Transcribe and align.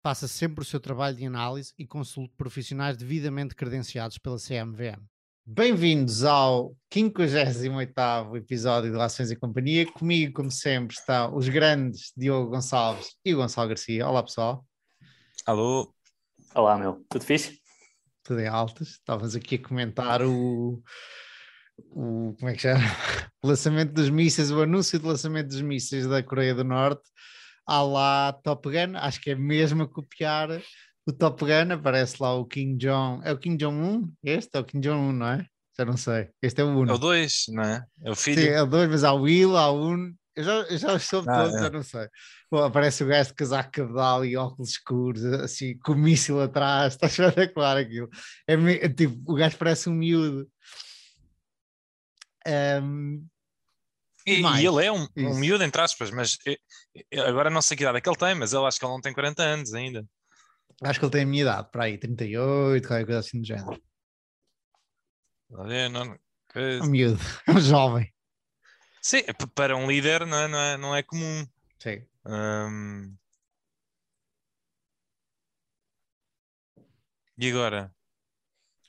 Faça 0.00 0.28
sempre 0.28 0.62
o 0.62 0.64
seu 0.64 0.78
trabalho 0.78 1.16
de 1.16 1.26
análise 1.26 1.74
e 1.76 1.84
consulte 1.84 2.32
profissionais 2.36 2.96
devidamente 2.96 3.54
credenciados 3.54 4.16
pela 4.16 4.36
CMVM. 4.38 5.02
Bem-vindos 5.44 6.22
ao 6.22 6.76
58º 6.92 8.36
episódio 8.36 8.90
de 8.90 8.92
Relações 8.92 9.32
e 9.32 9.36
Companhia. 9.36 9.90
Comigo, 9.90 10.34
como 10.34 10.52
sempre, 10.52 10.94
estão 10.94 11.34
os 11.34 11.48
grandes 11.48 12.12
Diogo 12.16 12.50
Gonçalves 12.50 13.16
e 13.24 13.34
o 13.34 13.38
Gonçalo 13.38 13.70
Garcia. 13.70 14.06
Olá, 14.06 14.22
pessoal. 14.22 14.64
Alô. 15.44 15.92
Olá, 16.54 16.78
meu. 16.78 17.04
Tudo 17.08 17.24
fixe? 17.24 17.60
Tudo 18.22 18.38
em 18.38 18.46
altas. 18.46 18.90
Estávamos 18.90 19.34
aqui 19.34 19.56
a 19.56 19.62
comentar 19.66 20.22
o, 20.22 20.80
o 21.90 22.36
como 22.38 22.50
é 22.50 22.54
que 22.54 22.62
chama? 22.62 22.80
O 23.40 23.46
lançamento 23.46 23.92
dos 23.92 24.10
mísseis, 24.10 24.50
o 24.50 24.62
anúncio 24.62 24.98
do 24.98 25.06
lançamento 25.06 25.46
dos 25.46 25.60
mísseis 25.60 26.08
da 26.08 26.20
Coreia 26.20 26.52
do 26.54 26.64
Norte 26.64 27.08
à 27.68 27.82
lá 27.82 28.32
Top 28.32 28.68
Gun, 28.68 28.96
acho 28.96 29.20
que 29.20 29.30
é 29.30 29.34
mesmo 29.34 29.82
a 29.82 29.88
copiar 29.88 30.48
o 31.06 31.12
Top 31.12 31.44
Gun, 31.44 31.74
aparece 31.74 32.16
lá 32.20 32.34
o 32.34 32.46
Kim 32.46 32.76
Jong, 32.76 33.22
é 33.24 33.32
o 33.32 33.38
Kim 33.38 33.56
Jong-un? 33.56 34.10
Este 34.24 34.56
é 34.56 34.60
o 34.60 34.64
Kim 34.64 34.80
Jong-un, 34.80 35.12
não 35.12 35.28
é? 35.28 35.46
Já 35.78 35.84
não 35.84 35.96
sei, 35.96 36.28
este 36.42 36.60
é 36.60 36.64
o 36.64 36.68
1. 36.68 36.86
É 36.86 36.92
o 36.92 36.98
2, 36.98 37.44
não 37.50 37.62
é? 37.62 37.84
É 38.02 38.10
o 38.10 38.16
filho. 38.16 38.42
Sim, 38.42 38.48
é 38.48 38.62
o 38.62 38.66
2, 38.66 38.90
mas 38.90 39.04
há 39.04 39.12
o 39.12 39.22
Will, 39.22 39.56
há 39.56 39.70
o 39.70 39.94
1, 39.94 40.14
eu 40.34 40.44
já, 40.44 40.52
eu 40.52 40.78
já 40.78 40.98
soube 40.98 41.28
ah, 41.30 41.42
todos, 41.42 41.54
é. 41.54 41.66
eu 41.66 41.70
não 41.70 41.82
sei. 41.82 42.08
Bom, 42.50 42.64
aparece 42.64 43.04
o 43.04 43.06
gajo 43.06 43.30
de 43.30 43.34
casaco 43.34 43.70
cabedal 43.70 44.24
e 44.24 44.36
óculos 44.36 44.70
escuros, 44.70 45.24
assim, 45.24 45.78
com 45.78 45.92
o 45.92 45.96
míssil 45.96 46.40
atrás, 46.40 46.94
está 47.00 47.06
espetacular 47.06 47.76
aquilo. 47.76 48.08
É, 48.46 48.54
é, 48.54 48.88
tipo, 48.88 49.20
o 49.26 49.34
gajo 49.34 49.56
parece 49.56 49.88
um 49.88 49.94
miúdo. 49.94 50.48
Um, 52.46 53.26
e, 54.28 54.42
e, 54.42 54.66
ele 54.66 54.84
é 54.84 54.92
um, 54.92 55.06
um 55.16 55.38
miúdo, 55.38 55.64
entre 55.64 55.80
aspas, 55.80 56.10
mas 56.10 56.36
agora 57.26 57.50
não 57.50 57.62
sei 57.62 57.76
que 57.76 57.82
idade 57.82 57.98
é 57.98 58.00
que 58.00 58.08
ele 58.08 58.16
tem, 58.16 58.34
mas 58.34 58.52
eu 58.52 58.66
acho 58.66 58.78
que 58.78 58.84
ele 58.84 58.92
não 58.92 59.00
tem 59.00 59.12
40 59.12 59.42
anos 59.42 59.74
ainda. 59.74 60.04
Acho 60.82 60.98
que 60.98 61.04
ele 61.04 61.12
tem 61.12 61.22
a 61.22 61.26
minha 61.26 61.42
idade, 61.42 61.68
para 61.72 61.84
aí, 61.84 61.98
38, 61.98 62.86
qualquer 62.86 63.04
coisa 63.04 63.20
assim 63.20 63.40
do 63.40 63.46
género. 63.46 63.82
É, 65.70 65.88
não, 65.88 66.16
que... 66.52 66.80
Um 66.82 66.86
miúdo, 66.86 67.18
um 67.48 67.60
jovem. 67.60 68.12
Sim, 69.02 69.22
para 69.54 69.76
um 69.76 69.86
líder 69.88 70.26
não 70.26 70.38
é, 70.38 70.48
não 70.48 70.58
é, 70.58 70.76
não 70.76 70.96
é 70.96 71.02
comum. 71.02 71.46
Sim. 71.78 72.04
Um... 72.26 73.16
E 77.38 77.50
agora? 77.50 77.92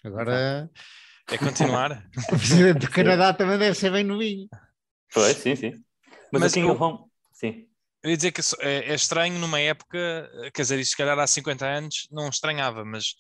Agora. 0.03 0.69
É 1.31 1.37
continuar? 1.37 2.09
o 2.31 2.37
presidente 2.37 2.79
do 2.79 2.91
Canadá 2.91 3.33
também 3.33 3.57
deve 3.57 3.75
ser 3.75 3.91
bem 3.91 4.03
novinho. 4.03 4.49
Foi, 5.11 5.33
sim, 5.33 5.55
sim. 5.55 5.71
Mas, 6.31 6.41
Mas 6.41 6.51
o 6.51 6.55
King 6.55 6.67
eu, 6.67 6.73
of 6.73 6.83
Home, 6.83 6.99
sim. 7.33 7.67
Eu 8.03 8.11
ia 8.11 8.17
dizer 8.17 8.31
que 8.31 8.41
é, 8.59 8.91
é, 8.91 8.95
estranho 8.95 9.37
numa 9.39 9.59
época, 9.59 10.29
quer 10.53 10.61
dizer, 10.61 10.79
isto 10.79 10.91
se 10.91 10.97
calhar 10.97 11.17
há 11.19 11.27
50 11.27 11.65
anos 11.65 12.07
não 12.11 12.29
estranhava, 12.29 12.85
mas 12.85 13.13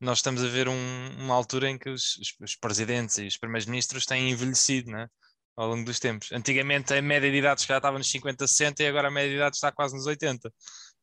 nós 0.00 0.18
estamos 0.18 0.42
a 0.42 0.48
ver 0.48 0.68
um, 0.68 1.16
uma 1.18 1.34
altura 1.34 1.68
em 1.68 1.78
que 1.78 1.90
os, 1.90 2.16
os, 2.16 2.34
os 2.40 2.56
presidentes 2.56 3.18
e 3.18 3.26
os 3.26 3.36
primeiros-ministros 3.36 4.06
têm 4.06 4.30
envelhecido, 4.30 4.90
né? 4.90 5.08
Ao 5.56 5.68
longo 5.68 5.84
dos 5.84 5.98
tempos. 5.98 6.30
Antigamente 6.32 6.94
a 6.94 7.02
média 7.02 7.30
de 7.30 7.36
idade 7.36 7.66
já 7.66 7.76
estava 7.76 7.98
nos 7.98 8.10
50, 8.10 8.46
60 8.46 8.82
e 8.82 8.86
agora 8.86 9.08
a 9.08 9.10
média 9.10 9.30
de 9.30 9.36
idade 9.36 9.56
está 9.56 9.70
quase 9.72 9.94
nos 9.94 10.06
80. 10.06 10.50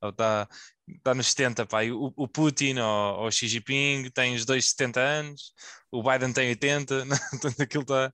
Ou 0.01 0.09
está, 0.09 0.47
está 0.87 1.13
nos 1.13 1.27
70, 1.27 1.65
pá. 1.65 1.83
O, 1.83 2.13
o 2.15 2.27
Putin 2.27 2.79
ou, 2.79 3.19
ou 3.23 3.31
Xi 3.31 3.47
Jinping 3.47 4.09
tem 4.11 4.35
os 4.35 4.45
dois 4.45 4.69
70 4.69 4.99
anos, 4.99 5.53
o 5.91 6.01
Biden 6.01 6.33
tem 6.33 6.49
80, 6.49 7.05
né? 7.05 7.17
Portanto 7.31 7.61
aquilo 7.61 7.83
está 7.83 8.11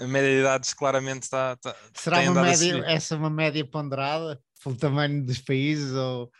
a 0.00 0.06
média 0.06 0.30
de 0.30 0.40
idades 0.40 0.74
claramente 0.74 1.22
está. 1.22 1.54
está 1.54 1.74
Será 1.94 2.20
uma 2.20 2.42
média, 2.42 2.84
essa 2.86 3.14
é 3.14 3.18
uma 3.18 3.30
média 3.30 3.64
ponderada 3.64 4.40
pelo 4.62 4.76
tamanho 4.76 5.24
dos 5.24 5.38
países 5.38 5.92
ou. 5.92 6.30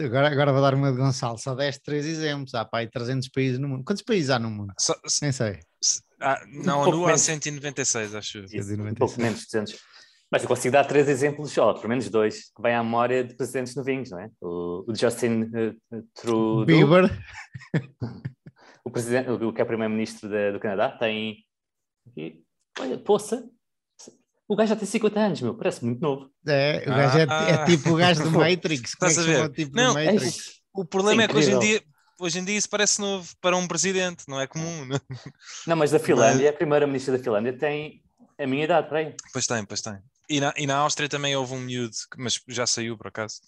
Agora, 0.00 0.28
agora 0.28 0.52
vou 0.52 0.62
dar 0.62 0.74
uma 0.74 0.90
de 0.90 0.98
Gonçalo, 0.98 1.38
só 1.38 1.54
deste 1.54 1.82
três 1.82 2.04
exemplos. 2.04 2.54
Há 2.54 2.64
pá, 2.64 2.84
300 2.84 3.28
países 3.28 3.58
no 3.58 3.68
mundo. 3.68 3.84
Quantos 3.84 4.02
países 4.02 4.30
há 4.30 4.38
no 4.38 4.50
mundo? 4.50 4.72
Só, 4.78 4.94
Nem 5.20 5.30
sei. 5.30 5.60
Ah, 6.20 6.40
não, 6.48 6.82
um 6.82 6.90
no 6.90 7.06
há 7.06 7.16
196, 7.16 8.14
acho. 8.14 8.38
Isso, 8.44 8.74
um 8.74 8.94
pouco 8.94 9.20
menos, 9.20 9.44
200. 9.44 9.78
Mas 10.32 10.42
eu 10.42 10.48
consigo 10.48 10.72
dar 10.72 10.86
três 10.86 11.08
exemplos 11.08 11.52
só, 11.52 11.74
pelo 11.74 11.90
menos 11.90 12.08
dois, 12.08 12.50
que 12.56 12.62
vêm 12.62 12.74
à 12.74 12.82
memória 12.82 13.22
de 13.22 13.34
presidentes 13.34 13.74
novinhos, 13.76 14.10
não 14.10 14.18
é? 14.18 14.30
O, 14.40 14.84
o 14.88 14.94
Justin 14.94 15.42
uh, 15.42 16.02
Trudeau. 16.14 16.64
Bieber. 16.64 17.10
o, 18.82 18.90
presidente, 18.90 19.30
o 19.30 19.52
que 19.52 19.60
é 19.60 19.64
primeiro-ministro 19.64 20.30
do 20.52 20.58
Canadá, 20.58 20.90
tem 20.90 21.44
e, 22.16 22.40
olha, 22.78 22.98
poça, 22.98 23.48
o 24.48 24.56
gajo 24.56 24.70
já 24.70 24.76
tem 24.76 24.86
50 24.86 25.20
anos, 25.20 25.40
meu, 25.40 25.54
parece 25.56 25.84
muito 25.84 26.00
novo. 26.00 26.30
É, 26.46 26.82
o 26.86 26.90
gajo 26.90 27.18
ah. 27.30 27.48
é, 27.48 27.52
é, 27.52 27.64
tipo 27.64 27.90
o 27.90 27.96
gajo 27.96 28.22
do 28.22 28.30
Matrix. 28.38 28.90
Estás 28.90 29.18
a 29.18 29.22
ver? 29.22 29.50
Tipo 29.50 29.76
não, 29.76 29.94
Matrix. 29.94 30.60
O, 30.74 30.82
o 30.82 30.84
problema 30.84 31.22
Sim, 31.22 31.24
é 31.24 31.28
que 31.28 31.36
hoje 31.36 31.52
em 31.52 31.58
dia 31.58 31.82
hoje 32.20 32.38
em 32.38 32.44
dia 32.44 32.56
isso 32.56 32.68
parece 32.68 33.00
novo 33.00 33.28
para 33.40 33.56
um 33.56 33.66
presidente, 33.66 34.24
não 34.28 34.40
é 34.40 34.46
comum. 34.46 34.84
Não, 34.84 35.00
não 35.66 35.76
mas 35.76 35.90
da 35.90 35.98
Finlândia, 35.98 36.46
mas... 36.46 36.54
a 36.54 36.56
primeira 36.56 36.86
ministra 36.86 37.16
da 37.16 37.22
Finlândia 37.22 37.52
tem 37.52 38.02
a 38.38 38.46
minha 38.46 38.64
idade, 38.64 38.88
para 38.88 38.98
aí. 38.98 39.16
Pois 39.32 39.46
tem, 39.46 39.64
pois 39.64 39.80
tem. 39.80 39.98
E 40.28 40.40
na, 40.40 40.54
e 40.56 40.66
na 40.66 40.76
Áustria 40.76 41.08
também 41.08 41.34
houve 41.36 41.54
um 41.54 41.60
miúdo, 41.60 41.94
mas 42.16 42.40
já 42.48 42.66
saiu 42.66 42.96
por 42.96 43.08
acaso, 43.08 43.40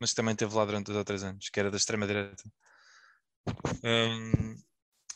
mas 0.00 0.12
também 0.12 0.32
esteve 0.32 0.54
lá 0.54 0.64
durante 0.64 0.86
dois 0.86 0.98
ou 0.98 1.04
três 1.04 1.22
anos, 1.22 1.48
que 1.48 1.60
era 1.60 1.70
da 1.70 1.76
extrema-direita. 1.76 2.42
Um, 3.84 4.56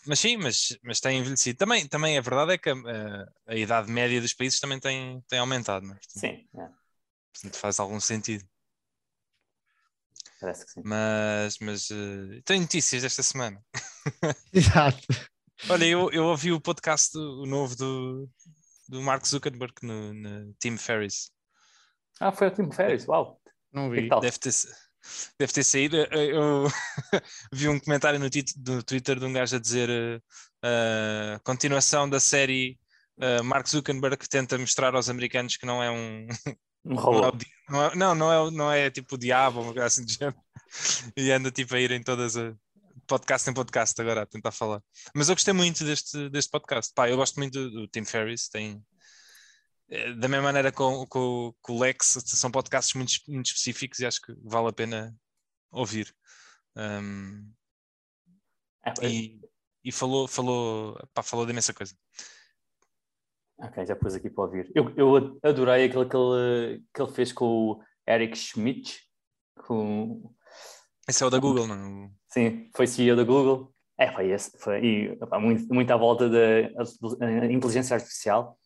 mas 0.07 0.19
sim, 0.19 0.37
mas, 0.37 0.79
mas 0.83 1.01
tem 1.01 1.19
envelhecido. 1.19 1.59
Também, 1.59 1.87
também 1.87 2.17
a 2.17 2.21
verdade 2.21 2.53
é 2.53 2.59
que 2.59 2.71
a, 2.71 2.75
a, 2.75 3.53
a 3.53 3.57
idade 3.57 3.91
média 3.91 4.21
dos 4.21 4.33
países 4.33 4.61
também 4.61 4.81
tem, 4.81 5.21
tem 5.29 5.39
aumentado, 5.39 5.87
não 5.87 5.95
é? 5.95 5.99
Sim. 6.09 6.49
É. 6.57 6.69
Portanto, 7.33 7.57
faz 7.57 7.79
algum 7.79 8.01
sentido. 8.01 8.45
Parece 10.41 10.65
que 10.65 10.73
sim. 10.73 10.83
Mas, 10.85 11.59
mas 11.59 11.91
uh, 11.91 12.43
tenho 12.45 12.63
notícias 12.63 13.03
desta 13.03 13.23
semana. 13.23 13.63
Exato. 14.53 15.07
Olha, 15.69 15.85
eu, 15.85 16.11
eu 16.11 16.25
ouvi 16.25 16.51
o 16.51 16.61
podcast 16.61 17.13
do, 17.13 17.43
o 17.43 17.47
novo 17.47 17.77
do, 17.77 18.29
do 18.89 19.03
Mark 19.03 19.27
Zuckerberg 19.27 19.75
no, 19.83 20.15
no 20.15 20.55
Tim 20.55 20.79
Ferriss. 20.79 21.31
Ah, 22.19 22.33
foi 22.33 22.49
o 22.49 22.51
Tim 22.51 22.71
Ferriss, 22.71 23.07
uau. 23.07 23.41
Não 23.71 23.91
vi. 23.91 24.09
Deve 24.09 24.39
ter, 24.39 24.53
deve 25.39 25.53
ter 25.53 25.65
saído. 25.65 25.97
Eu 25.97 26.67
vi 27.53 27.69
um 27.69 27.79
comentário 27.79 28.19
no, 28.19 28.27
no, 28.27 28.83
Twitter 28.83 29.19
de 29.19 29.25
um 29.25 29.33
gajo 29.33 29.57
a 29.57 29.61
dizer 29.61 29.89
uh, 29.91 31.41
continuação 31.43 32.09
da 32.09 32.21
série 32.21 32.79
uh, 33.19 33.45
Mark 33.45 33.69
Zuckerberg 33.69 34.17
que 34.17 34.29
tenta 34.29 34.59
mostrar 34.59 34.95
aos 34.95 35.09
americanos 35.09 35.57
que 35.57 35.67
não 35.67 35.83
é 35.83 35.91
um. 35.91 36.27
Um 36.83 36.95
robô. 36.95 37.37
Não, 37.69 37.85
é, 37.85 37.95
não, 37.95 38.15
não, 38.15 38.33
é, 38.33 38.51
não 38.51 38.73
é 38.73 38.91
tipo 38.91 39.15
o 39.15 39.19
diabo 39.19 39.61
uma 39.61 39.75
coisa 39.75 39.87
assim 39.87 40.03
de 40.03 40.15
género. 40.15 40.39
E 41.15 41.31
anda 41.31 41.51
tipo 41.51 41.75
a 41.75 41.79
ir 41.81 41.91
em 41.91 42.03
todas 42.03 42.37
as. 42.37 42.55
Podcast 43.07 43.51
em 43.51 43.53
podcast 43.53 44.01
agora 44.01 44.23
a 44.23 44.27
tentar 44.27 44.53
falar. 44.53 44.81
Mas 45.15 45.29
eu 45.29 45.35
gostei 45.35 45.53
muito 45.53 45.85
deste, 45.85 46.31
deste 46.31 46.51
podcast. 46.51 46.93
Pá, 46.95 47.11
eu 47.11 47.17
gosto 47.17 47.37
muito 47.37 47.53
do, 47.53 47.71
do 47.71 47.89
Tim 47.89 48.05
Ferriss, 48.05 48.49
tem, 48.49 48.73
eh, 48.73 48.90
da 49.91 50.29
mesma 50.29 50.45
maneira 50.45 50.71
com, 50.71 51.05
com, 51.07 51.53
com, 51.61 51.73
o 51.73 51.81
Lex, 51.81 52.23
são 52.25 52.51
podcasts 52.51 52.95
muito, 52.95 53.13
muito 53.27 53.47
específicos 53.47 53.99
e 53.99 54.07
acho 54.07 54.21
que 54.21 54.33
vale 54.45 54.69
a 54.69 54.73
pena 54.73 55.15
ouvir. 55.73 56.15
Um, 56.77 57.53
é, 58.87 59.07
e, 59.07 59.41
e, 59.85 59.91
falou, 59.91 60.29
falou, 60.29 60.97
pá, 61.13 61.23
falou 61.23 61.45
de 61.45 61.53
imensa 61.53 61.75
coisa. 61.75 61.95
Ok, 63.59 63.85
já 63.85 63.97
pus 63.97 64.15
aqui 64.15 64.31
para 64.31 64.45
ouvir. 64.45 64.71
Eu, 64.75 64.95
eu 64.97 65.39
adorei 65.43 65.85
aquilo 65.85 66.09
que 66.09 66.17
ele, 66.17 66.85
que 66.95 67.03
ele 67.03 67.13
fez 67.13 67.33
com 67.33 67.45
o 67.45 67.83
Eric 68.09 68.39
Schmidt. 68.39 69.01
Com... 69.67 70.33
Esse 71.09 71.23
é 71.23 71.27
o 71.27 71.31
da 71.31 71.39
Google, 71.39 71.67
não? 71.67 72.11
Sim, 72.29 72.71
foi 72.75 72.87
CEO 72.87 73.17
da 73.17 73.25
Google. 73.25 73.75
É, 73.99 74.11
foi 74.13 74.31
esse. 74.31 74.57
Foi, 74.59 74.81
e, 74.83 75.19
muito, 75.41 75.75
muito 75.75 75.91
à 75.91 75.97
volta 75.97 76.29
da 76.29 77.51
inteligência 77.51 77.95
artificial. 77.95 78.59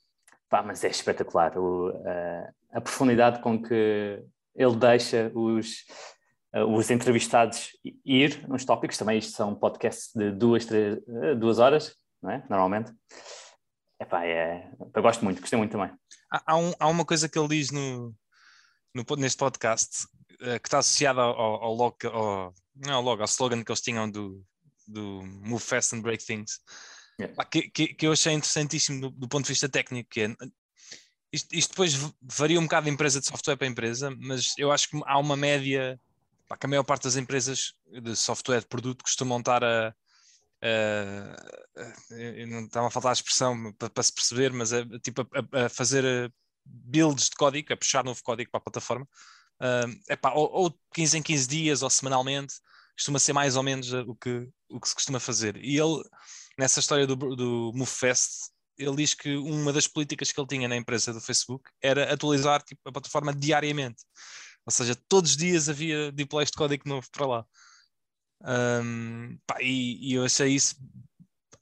Pá, 0.55 0.63
mas 0.63 0.85
é 0.85 0.89
espetacular 0.89 1.59
o, 1.59 1.89
a, 2.07 2.79
a, 2.79 2.81
profundidade 2.81 3.43
com 3.43 3.61
que 3.61 4.23
ele 4.55 4.77
deixa 4.77 5.33
os, 5.35 5.85
os 6.69 6.93
entrevistados 6.93 7.71
ir 8.05 8.47
nos 8.47 8.65
tópicos. 8.65 8.97
Também 8.97 9.19
isto 9.19 9.33
são 9.33 9.53
podcasts 9.53 10.15
de 10.15 10.31
duas, 10.31 10.65
três, 10.65 11.01
duas 11.41 11.59
horas, 11.59 11.97
não 12.23 12.31
é? 12.31 12.47
Normalmente. 12.49 12.93
Epá, 14.01 14.25
é, 14.25 14.71
eu 14.95 15.03
gosto 15.03 15.25
muito, 15.25 15.41
gostei 15.41 15.59
muito 15.59 15.73
também. 15.73 15.91
Há, 16.33 16.53
há, 16.53 16.57
um, 16.57 16.73
há 16.79 16.87
uma 16.87 17.05
coisa 17.05 17.29
que 17.29 17.37
ele 17.37 17.49
diz 17.49 17.73
no, 17.73 18.15
no 18.95 19.05
neste 19.17 19.39
podcast 19.39 20.05
uh, 20.35 20.61
que 20.61 20.69
está 20.69 20.79
associada 20.79 21.21
ao, 21.21 21.65
ao, 21.65 21.75
logo, 21.75 21.97
ao, 22.05 22.55
não 22.77 22.95
ao 22.95 23.03
logo, 23.03 23.23
ao 23.23 23.27
slogan 23.27 23.65
que 23.65 23.73
eles 23.73 23.81
tinham 23.81 24.09
do 24.09 24.41
do 24.87 25.23
Move 25.43 25.63
Fast 25.63 25.97
and 25.97 26.03
Break 26.03 26.25
Things, 26.25 26.61
Que, 27.51 27.71
que, 27.71 27.95
que 27.95 28.07
eu 28.07 28.13
achei 28.13 28.33
interessantíssimo 28.33 29.01
do, 29.01 29.11
do 29.11 29.29
ponto 29.29 29.45
de 29.45 29.53
vista 29.53 29.69
técnico, 29.69 30.11
que 30.11 30.23
é 30.23 30.37
isto, 31.33 31.55
isto 31.55 31.71
depois 31.71 31.95
varia 32.21 32.61
um 32.61 32.65
bocado 32.65 32.85
de 32.85 32.93
empresa 32.93 33.21
de 33.21 33.27
software 33.27 33.57
para 33.57 33.67
empresa, 33.67 34.11
mas 34.21 34.55
eu 34.57 34.71
acho 34.71 34.89
que 34.89 35.01
há 35.05 35.19
uma 35.19 35.37
média 35.37 36.01
pá, 36.49 36.57
que 36.57 36.67
a 36.67 36.69
maior 36.69 36.85
parte 36.85 37.05
das 37.05 37.17
empresas 37.17 37.75
de 37.91 38.15
software 38.15 38.61
de 38.61 38.67
produto 38.67 39.03
costumam 39.03 39.39
estar 39.41 39.65
a, 39.65 39.95
eu 42.11 42.47
não 42.47 42.65
estava 42.65 42.87
a 42.87 42.91
faltar 42.91 43.11
a 43.11 43.13
expressão 43.13 43.73
para, 43.75 43.91
para 43.91 44.03
se 44.03 44.13
perceber, 44.13 44.53
mas 44.53 44.73
é 44.73 44.85
tipo 45.03 45.23
a, 45.53 45.67
a 45.67 45.69
fazer 45.69 46.05
eh, 46.05 46.31
builds 46.65 47.29
de 47.29 47.37
código, 47.37 47.73
a 47.73 47.77
puxar 47.77 48.05
novo 48.05 48.23
código 48.23 48.51
para 48.51 48.59
a 48.59 48.63
plataforma, 48.63 49.07
Ah, 49.61 49.85
epá, 50.09 50.33
ou, 50.33 50.51
ou 50.53 50.81
15 50.95 51.19
em 51.19 51.23
15 51.23 51.49
dias 51.49 51.83
ou 51.83 51.91
semanalmente, 51.91 52.55
costuma 52.97 53.19
ser 53.19 53.33
mais 53.33 53.57
ou 53.57 53.63
menos 53.63 53.93
eh, 53.93 54.05
o 54.07 54.15
que, 54.15 54.49
o 54.71 54.81
que 54.81 54.89
se 54.89 54.95
costuma 54.95 55.21
fazer. 55.21 55.57
E 55.57 55.79
ele, 55.79 56.03
nessa 56.59 56.81
história 56.81 57.07
do, 57.07 57.17
do 57.17 57.73
MoveFest, 57.75 58.51
ele 58.79 58.97
diz 58.97 59.15
que 59.15 59.37
uma 59.37 59.73
das 59.73 59.87
políticas 59.87 60.33
que 60.33 60.41
ele 60.41 60.49
tinha 60.49 60.69
na 60.69 60.77
empresa 60.77 61.13
do 61.13 61.21
Facebook 61.21 61.71
era 61.83 62.13
atualizar 62.13 62.63
tipo, 62.63 62.81
a 62.85 62.93
plataforma 62.93 63.33
diariamente. 63.33 64.03
Ou 64.67 64.73
seja, 64.73 64.97
todos 65.09 65.33
os 65.33 65.37
dias 65.37 65.69
havia 65.69 66.11
deploys 66.11 66.51
de 66.51 66.57
código 66.57 66.89
novo 66.89 67.07
para 67.13 67.27
lá. 67.27 67.47
Um, 68.43 69.39
pá, 69.47 69.57
e, 69.61 70.11
e 70.11 70.15
eu 70.15 70.25
achei 70.25 70.49
isso, 70.49 70.77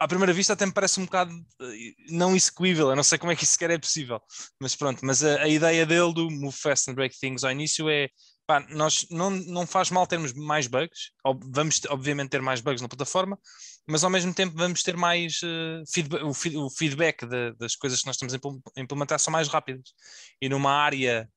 à 0.02 0.08
primeira 0.08 0.32
vista, 0.32 0.52
até 0.52 0.66
me 0.66 0.72
parece 0.72 0.98
um 0.98 1.04
bocado 1.04 1.32
eh, 1.60 1.94
não 2.08 2.34
execuível. 2.34 2.90
Eu 2.90 2.96
não 2.96 3.04
sei 3.04 3.18
como 3.18 3.30
é 3.30 3.36
que 3.36 3.44
isso 3.44 3.52
sequer 3.52 3.70
é 3.70 3.78
possível, 3.78 4.20
mas 4.60 4.74
pronto. 4.74 5.04
Mas 5.04 5.22
a, 5.22 5.42
a 5.42 5.48
ideia 5.48 5.86
dele 5.86 6.12
do 6.12 6.28
Move 6.28 6.56
Fast 6.56 6.90
and 6.90 6.94
Break 6.94 7.16
Things 7.18 7.44
ao 7.44 7.52
início 7.52 7.88
é 7.88 8.08
pá, 8.46 8.60
nós 8.70 9.06
não, 9.10 9.30
não 9.30 9.66
faz 9.66 9.90
mal 9.90 10.06
termos 10.06 10.32
mais 10.32 10.66
bugs, 10.66 11.10
vamos 11.52 11.80
obviamente 11.88 12.30
ter 12.30 12.42
mais 12.42 12.60
bugs 12.60 12.80
na 12.82 12.88
plataforma, 12.88 13.38
mas 13.86 14.04
ao 14.04 14.10
mesmo 14.10 14.32
tempo 14.34 14.56
vamos 14.56 14.82
ter 14.82 14.96
mais 14.96 15.40
eh, 15.44 15.82
feedback, 15.92 16.22
o, 16.22 16.66
o 16.66 16.70
feedback 16.70 17.26
da- 17.26 17.50
das 17.52 17.74
coisas 17.76 18.00
que 18.00 18.06
nós 18.06 18.16
estamos 18.16 18.34
a 18.34 18.36
impl- 18.36 18.60
a 18.76 18.80
implementar 18.80 19.18
são 19.18 19.32
mais 19.32 19.48
rápidas. 19.48 19.92
E 20.40 20.48
numa 20.48 20.72
área 20.72 21.28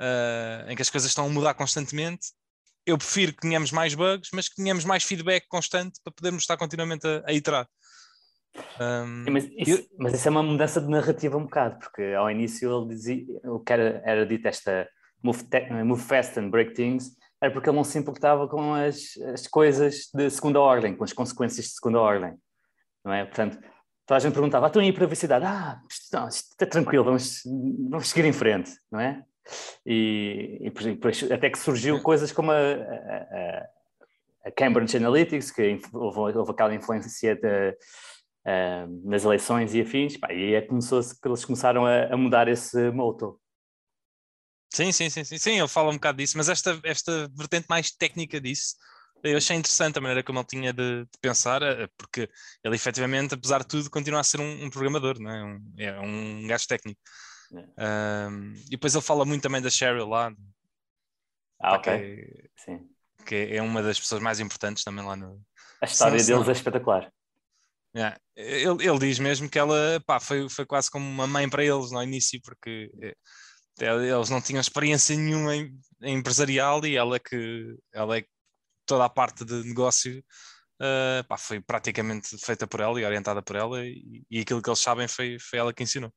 eh, 0.00 0.66
em 0.68 0.76
que 0.76 0.82
as 0.82 0.90
coisas 0.90 1.10
estão 1.10 1.26
a 1.26 1.28
mudar 1.28 1.54
constantemente, 1.54 2.28
eu 2.86 2.96
prefiro 2.96 3.32
que 3.32 3.40
tenhamos 3.42 3.70
mais 3.70 3.94
bugs, 3.94 4.30
mas 4.32 4.48
que 4.48 4.56
tenhamos 4.56 4.84
mais 4.84 5.04
feedback 5.04 5.46
constante 5.48 6.00
para 6.02 6.12
podermos 6.12 6.42
estar 6.42 6.56
continuamente 6.56 7.06
a, 7.06 7.22
a 7.26 7.32
iterar. 7.32 7.68
Um, 8.80 9.24
Sim, 9.26 9.30
Mas 9.30 9.44
isso, 9.56 9.88
mas 9.98 10.14
isso 10.14 10.26
é 10.26 10.30
uma 10.30 10.42
mudança 10.42 10.80
de 10.80 10.88
narrativa 10.88 11.36
um 11.36 11.44
bocado, 11.44 11.78
porque 11.78 12.02
ao 12.16 12.30
início 12.30 12.70
ele 12.74 12.88
dizia, 12.94 13.24
o 13.44 13.60
que 13.60 13.72
era, 13.72 14.02
era 14.04 14.26
dito 14.26 14.48
esta 14.48 14.88
move, 15.22 15.44
te- 15.44 15.70
move 15.84 16.02
fast 16.02 16.38
and 16.38 16.50
break 16.50 16.74
things, 16.74 17.16
era 17.40 17.52
porque 17.52 17.68
ele 17.70 17.76
não 17.76 17.84
se 17.84 17.98
importava 17.98 18.46
com 18.48 18.74
as, 18.74 19.16
as 19.32 19.46
coisas 19.46 20.10
de 20.14 20.28
segunda 20.30 20.60
ordem, 20.60 20.94
com 20.94 21.04
as 21.04 21.12
consequências 21.12 21.66
de 21.66 21.72
segunda 21.72 21.98
ordem, 21.98 22.34
não 23.04 23.12
é? 23.12 23.24
Portanto, 23.24 23.58
toda 24.06 24.16
a 24.16 24.20
gente 24.20 24.32
perguntava, 24.34 24.66
estão 24.66 24.82
aí 24.82 24.90
a 24.90 24.92
privacidade? 24.92 25.44
Ah, 25.46 25.80
isto, 25.90 26.14
não, 26.16 26.28
isto 26.28 26.50
está 26.50 26.66
tranquilo, 26.66 27.04
vamos, 27.04 27.42
vamos 27.88 28.08
seguir 28.08 28.26
em 28.28 28.32
frente, 28.32 28.70
não 28.90 29.00
é? 29.00 29.22
E, 29.86 30.58
e 30.60 31.32
até 31.32 31.48
que 31.50 31.58
surgiu 31.58 32.00
coisas 32.02 32.30
como 32.30 32.50
a, 32.52 32.56
a- 32.56 33.66
a- 34.46 34.50
Cambridge 34.56 34.96
Analytics, 34.96 35.50
que 35.50 35.80
houve, 35.92 36.36
houve 36.36 36.50
aquela 36.50 36.74
influência 36.74 37.34
de, 37.36 37.76
ah, 38.44 38.86
nas 39.04 39.24
eleições 39.24 39.74
e 39.74 39.80
afins, 39.80 40.16
pá, 40.18 40.32
e 40.32 40.54
aí 40.54 40.62
começou-se 40.62 41.18
que 41.18 41.26
eles 41.26 41.44
começaram 41.44 41.86
a, 41.86 42.04
a 42.12 42.16
mudar 42.16 42.48
esse 42.48 42.90
moto. 42.90 43.39
Sim, 44.72 44.92
sim, 44.92 45.10
sim, 45.10 45.24
sim, 45.24 45.38
sim, 45.38 45.58
ele 45.58 45.68
fala 45.68 45.90
um 45.90 45.94
bocado 45.94 46.18
disso, 46.18 46.36
mas 46.36 46.48
esta, 46.48 46.80
esta 46.84 47.28
vertente 47.34 47.66
mais 47.68 47.90
técnica 47.90 48.40
disso, 48.40 48.76
eu 49.22 49.36
achei 49.36 49.56
interessante 49.56 49.98
a 49.98 50.00
maneira 50.00 50.22
como 50.22 50.38
ele 50.38 50.46
tinha 50.46 50.72
de, 50.72 51.04
de 51.04 51.18
pensar, 51.20 51.60
eh, 51.62 51.88
porque 51.98 52.28
ele 52.62 52.76
efetivamente, 52.76 53.34
apesar 53.34 53.60
de 53.60 53.66
tudo, 53.66 53.90
continua 53.90 54.20
a 54.20 54.24
ser 54.24 54.40
um, 54.40 54.64
um 54.64 54.70
programador, 54.70 55.18
não 55.18 55.30
é? 55.30 55.44
Um, 55.44 55.72
é 55.76 56.00
um 56.00 56.46
gajo 56.46 56.66
técnico. 56.68 57.00
Um, 57.52 58.54
e 58.66 58.70
depois 58.70 58.94
ele 58.94 59.02
fala 59.02 59.24
muito 59.24 59.42
também 59.42 59.60
da 59.60 59.68
Cheryl 59.68 60.06
lá, 60.06 60.32
Ah, 61.60 61.76
ok. 61.76 61.98
que, 61.98 62.50
Sim. 62.56 62.88
que 63.26 63.34
é 63.50 63.60
uma 63.60 63.82
das 63.82 63.98
pessoas 63.98 64.22
mais 64.22 64.40
importantes 64.40 64.82
também 64.82 65.04
lá 65.04 65.16
no. 65.16 65.40
A 65.82 65.84
história 65.84 66.18
Sim, 66.18 66.32
deles 66.32 66.48
é 66.48 66.52
espetacular. 66.52 67.12
Yeah. 67.94 68.18
Ele, 68.36 68.86
ele 68.86 68.98
diz 69.00 69.18
mesmo 69.18 69.50
que 69.50 69.58
ela 69.58 70.00
pá, 70.06 70.20
foi, 70.20 70.48
foi 70.48 70.64
quase 70.64 70.90
como 70.90 71.04
uma 71.04 71.26
mãe 71.26 71.48
para 71.50 71.64
eles 71.64 71.90
no 71.90 72.02
início, 72.02 72.40
porque 72.42 72.90
eh, 73.02 73.16
eles 73.78 74.30
não 74.30 74.40
tinham 74.40 74.60
experiência 74.60 75.16
nenhuma 75.16 75.54
em, 75.56 75.78
em 76.02 76.16
empresarial 76.16 76.84
e 76.84 76.96
ela 76.96 77.16
é 77.16 77.18
que 77.18 77.76
ela 77.92 78.18
é 78.18 78.24
toda 78.86 79.04
a 79.04 79.08
parte 79.10 79.44
de 79.44 79.62
negócio 79.64 80.22
eh, 80.82 81.22
pá, 81.24 81.36
foi 81.36 81.60
praticamente 81.60 82.38
feita 82.38 82.66
por 82.66 82.80
ela 82.80 82.98
e 82.98 83.04
orientada 83.04 83.42
por 83.42 83.54
ela 83.54 83.84
e, 83.84 84.24
e 84.30 84.40
aquilo 84.40 84.62
que 84.62 84.70
eles 84.70 84.78
sabem 84.80 85.06
foi, 85.06 85.38
foi 85.38 85.58
ela 85.58 85.74
que 85.74 85.82
ensinou. 85.82 86.12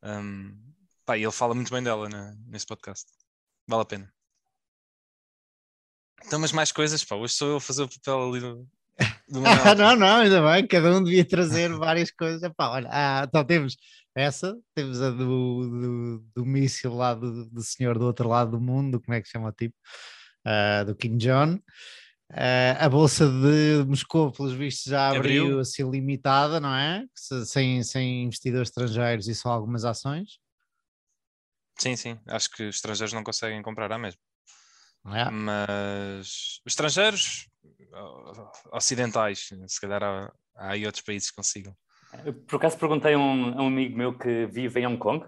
Um, 0.00 0.56
pá, 1.04 1.18
e 1.18 1.24
ele 1.24 1.32
fala 1.32 1.56
muito 1.56 1.72
bem 1.72 1.82
dela 1.82 2.08
na- 2.08 2.36
nesse 2.46 2.66
podcast. 2.66 3.04
Vale 3.66 3.82
a 3.82 3.84
pena. 3.84 4.14
Então, 6.24 6.38
mas 6.38 6.52
mais 6.52 6.70
coisas, 6.70 7.04
pá, 7.04 7.16
hoje 7.16 7.34
sou 7.34 7.48
eu 7.48 7.56
a 7.56 7.60
fazer 7.60 7.82
o 7.82 7.88
papel 7.88 8.28
ali 8.28 8.40
do, 8.40 8.68
do 9.28 9.40
não, 9.76 9.96
não, 9.96 10.16
ainda 10.20 10.40
bem, 10.52 10.68
cada 10.68 10.96
um 10.96 11.02
devia 11.02 11.26
trazer 11.26 11.72
várias 11.76 12.12
coisas. 12.12 12.44
Epá, 12.44 12.70
olha, 12.70 12.88
ah, 12.92 13.24
então 13.26 13.44
temos 13.44 13.76
essa, 14.14 14.56
temos 14.74 15.00
a 15.02 15.10
do, 15.10 15.18
do, 15.68 16.18
do 16.36 16.46
míssil 16.46 16.94
lá 16.94 17.14
do, 17.14 17.46
do 17.50 17.62
senhor 17.62 17.98
do 17.98 18.04
outro 18.06 18.28
lado 18.28 18.52
do 18.52 18.60
mundo, 18.60 19.00
como 19.00 19.14
é 19.14 19.20
que 19.20 19.26
se 19.26 19.32
chama 19.32 19.48
o 19.48 19.52
tipo? 19.52 19.74
Ah, 20.44 20.84
do 20.84 20.94
King 20.94 21.16
John. 21.16 21.58
Ah, 22.32 22.84
a 22.84 22.88
bolsa 22.88 23.26
de 23.28 23.84
Moscou, 23.86 24.32
pelos 24.32 24.52
vistos, 24.54 24.84
já 24.90 25.08
abriu, 25.10 25.46
Abriu. 25.46 25.60
assim 25.60 25.88
limitada, 25.90 26.58
não 26.60 26.74
é? 26.74 27.04
Se- 27.14 27.44
Sem, 27.46 27.82
sem 27.82 28.24
investidores 28.24 28.68
estrangeiros 28.68 29.28
e 29.28 29.34
só 29.34 29.50
algumas 29.50 29.84
ações. 29.84 30.38
Sim, 31.78 31.96
sim, 31.96 32.18
acho 32.28 32.50
que 32.50 32.62
os 32.68 32.76
estrangeiros 32.76 33.12
não 33.12 33.24
conseguem 33.24 33.60
comprar 33.62 33.90
à 33.92 33.98
mesma. 33.98 34.20
não 35.04 35.16
é? 35.16 35.30
Mas 35.30 36.26
os 36.28 36.62
estrangeiros 36.66 37.48
ocidentais, 38.72 39.48
se 39.68 39.80
calhar 39.80 40.02
há, 40.02 40.32
há 40.56 40.70
aí 40.70 40.86
outros 40.86 41.02
países 41.04 41.30
que 41.30 41.36
consigam. 41.36 41.76
Por 42.46 42.56
acaso 42.56 42.78
perguntei 42.78 43.14
a 43.14 43.18
um, 43.18 43.62
um 43.62 43.66
amigo 43.66 43.96
meu 43.96 44.16
que 44.16 44.46
vive 44.46 44.80
em 44.80 44.86
Hong 44.86 44.98
Kong 44.98 45.26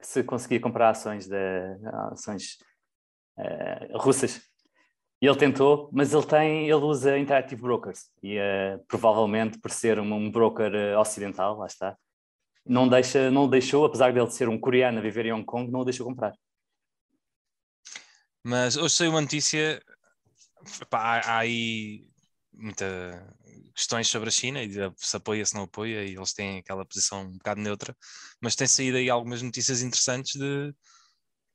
se 0.00 0.22
conseguia 0.24 0.60
comprar 0.60 0.90
ações, 0.90 1.26
de, 1.26 1.36
ações 2.12 2.58
eh, 3.38 3.88
russas. 3.94 4.42
E 5.20 5.26
ele 5.26 5.38
tentou, 5.38 5.88
mas 5.92 6.12
ele 6.12 6.26
tem, 6.26 6.64
ele 6.64 6.84
usa 6.84 7.18
Interactive 7.18 7.62
Brokers 7.62 8.10
e 8.22 8.36
eh, 8.36 8.80
provavelmente 8.88 9.58
por 9.60 9.70
ser 9.70 10.00
um, 10.00 10.12
um 10.12 10.30
broker 10.30 10.74
eh, 10.74 10.96
ocidental, 10.98 11.58
lá 11.58 11.66
está, 11.66 11.96
não 12.66 12.88
deixa, 12.88 13.30
não 13.30 13.48
deixou, 13.48 13.84
apesar 13.84 14.12
dele 14.12 14.30
ser 14.30 14.48
um 14.48 14.58
coreano 14.58 14.98
a 14.98 15.02
viver 15.02 15.26
em 15.26 15.32
Hong 15.32 15.44
Kong, 15.44 15.70
não 15.70 15.80
o 15.80 15.84
deixou 15.84 16.06
comprar. 16.06 16.32
Mas 18.44 18.76
hoje 18.76 18.96
saiu 18.96 19.10
uma 19.12 19.20
notícia, 19.20 19.80
pá, 20.90 21.20
há, 21.20 21.34
há 21.34 21.38
aí 21.38 22.08
muitas 22.52 23.14
questões 23.74 24.08
sobre 24.08 24.28
a 24.28 24.32
China 24.32 24.62
e 24.62 24.70
se 24.96 25.16
apoia, 25.16 25.44
se 25.44 25.54
não 25.54 25.64
apoia, 25.64 26.04
e 26.04 26.14
eles 26.14 26.32
têm 26.32 26.58
aquela 26.58 26.84
posição 26.84 27.22
um 27.22 27.32
bocado 27.32 27.60
neutra, 27.60 27.96
mas 28.40 28.56
tem 28.56 28.66
saído 28.66 28.96
aí 28.96 29.10
algumas 29.10 29.42
notícias 29.42 29.82
interessantes 29.82 30.32
de 30.38 30.74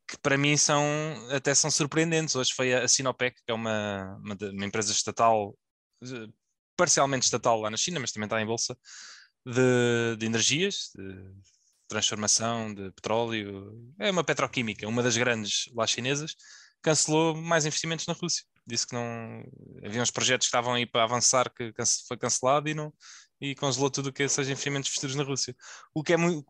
que 0.08 0.18
para 0.20 0.38
mim 0.38 0.56
são 0.56 0.84
até 1.32 1.54
são 1.54 1.70
surpreendentes. 1.70 2.36
Hoje 2.36 2.54
foi 2.54 2.74
a 2.74 2.88
Sinopec, 2.88 3.36
que 3.46 3.52
é 3.52 3.54
uma, 3.54 4.18
uma, 4.24 4.38
uma 4.54 4.66
empresa 4.66 4.92
estatal, 4.92 5.58
parcialmente 6.78 7.26
estatal 7.26 7.60
lá 7.60 7.70
na 7.70 7.78
China, 7.78 8.00
mas 8.00 8.12
também 8.12 8.28
está 8.28 8.42
em 8.42 8.46
bolsa, 8.46 8.78
de, 9.46 10.16
de 10.18 10.26
energias, 10.26 10.92
de 10.96 11.34
transformação 11.88 12.74
de 12.74 12.92
petróleo, 12.92 13.74
é 14.00 14.12
uma 14.12 14.24
petroquímica, 14.24 14.88
uma 14.88 15.04
das 15.04 15.18
grandes 15.18 15.70
lá 15.74 15.88
chinesas, 15.88 16.36
cancelou 16.81 17.36
mais 17.36 17.65
investimentos 17.65 18.05
na 18.05 18.13
Rússia. 18.13 18.43
Disse 18.65 18.86
que 18.86 18.93
não 18.93 19.43
havia 19.84 20.01
uns 20.01 20.12
projetos 20.12 20.48
que 20.48 20.50
estavam 20.50 20.74
aí 20.74 20.86
para 20.86 21.03
avançar 21.03 21.50
que 21.50 21.74
foi 22.07 22.17
cancelado 22.17 22.67
e 22.69 22.74
não 22.74 22.93
e 23.39 23.55
congelou 23.55 23.89
tudo 23.89 24.07
o 24.07 24.13
que 24.13 24.27
seja 24.27 24.51
investimentos 24.51 24.89
futuros 24.89 25.15
na 25.15 25.24
Rússia. 25.24 25.55
O 25.93 26.03
que 26.03 26.13
é 26.13 26.17
muito 26.17 26.46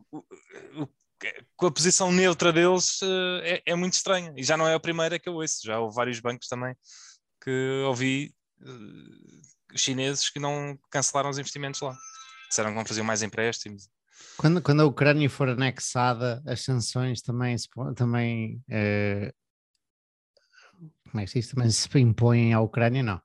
com 1.56 1.66
a 1.66 1.70
posição 1.70 2.12
neutra 2.12 2.52
deles 2.52 3.00
eh, 3.02 3.62
é, 3.66 3.72
é 3.72 3.74
muito 3.74 3.94
estranha 3.94 4.32
e 4.36 4.42
já 4.42 4.56
não 4.56 4.68
é 4.68 4.74
a 4.74 4.80
primeira 4.80 5.18
que 5.18 5.28
eu 5.28 5.34
ouço, 5.34 5.60
já 5.64 5.78
houve 5.78 5.94
vários 5.94 6.20
bancos 6.20 6.46
também 6.46 6.74
que 7.42 7.82
ouvi 7.86 8.32
eh, 8.62 9.76
chineses 9.76 10.30
que 10.30 10.38
não 10.38 10.78
cancelaram 10.90 11.30
os 11.30 11.38
investimentos 11.38 11.80
lá. 11.80 11.96
Disseram 12.48 12.70
que 12.70 12.76
não 12.76 12.86
faziam 12.86 13.04
mais 13.04 13.22
empréstimos. 13.22 13.88
Quando, 14.36 14.62
quando 14.62 14.80
a 14.80 14.86
Ucrânia 14.86 15.28
for 15.28 15.48
anexada, 15.48 16.42
as 16.46 16.62
sanções 16.62 17.20
também, 17.20 17.56
também, 17.94 18.62
eh, 18.70 19.32
como 21.10 21.20
é 21.20 21.24
que 21.24 21.30
se 21.30 21.40
diz? 21.40 21.50
Também 21.50 21.70
se 21.70 21.98
impõem 21.98 22.52
à 22.52 22.60
Ucrânia, 22.60 23.02
não. 23.02 23.20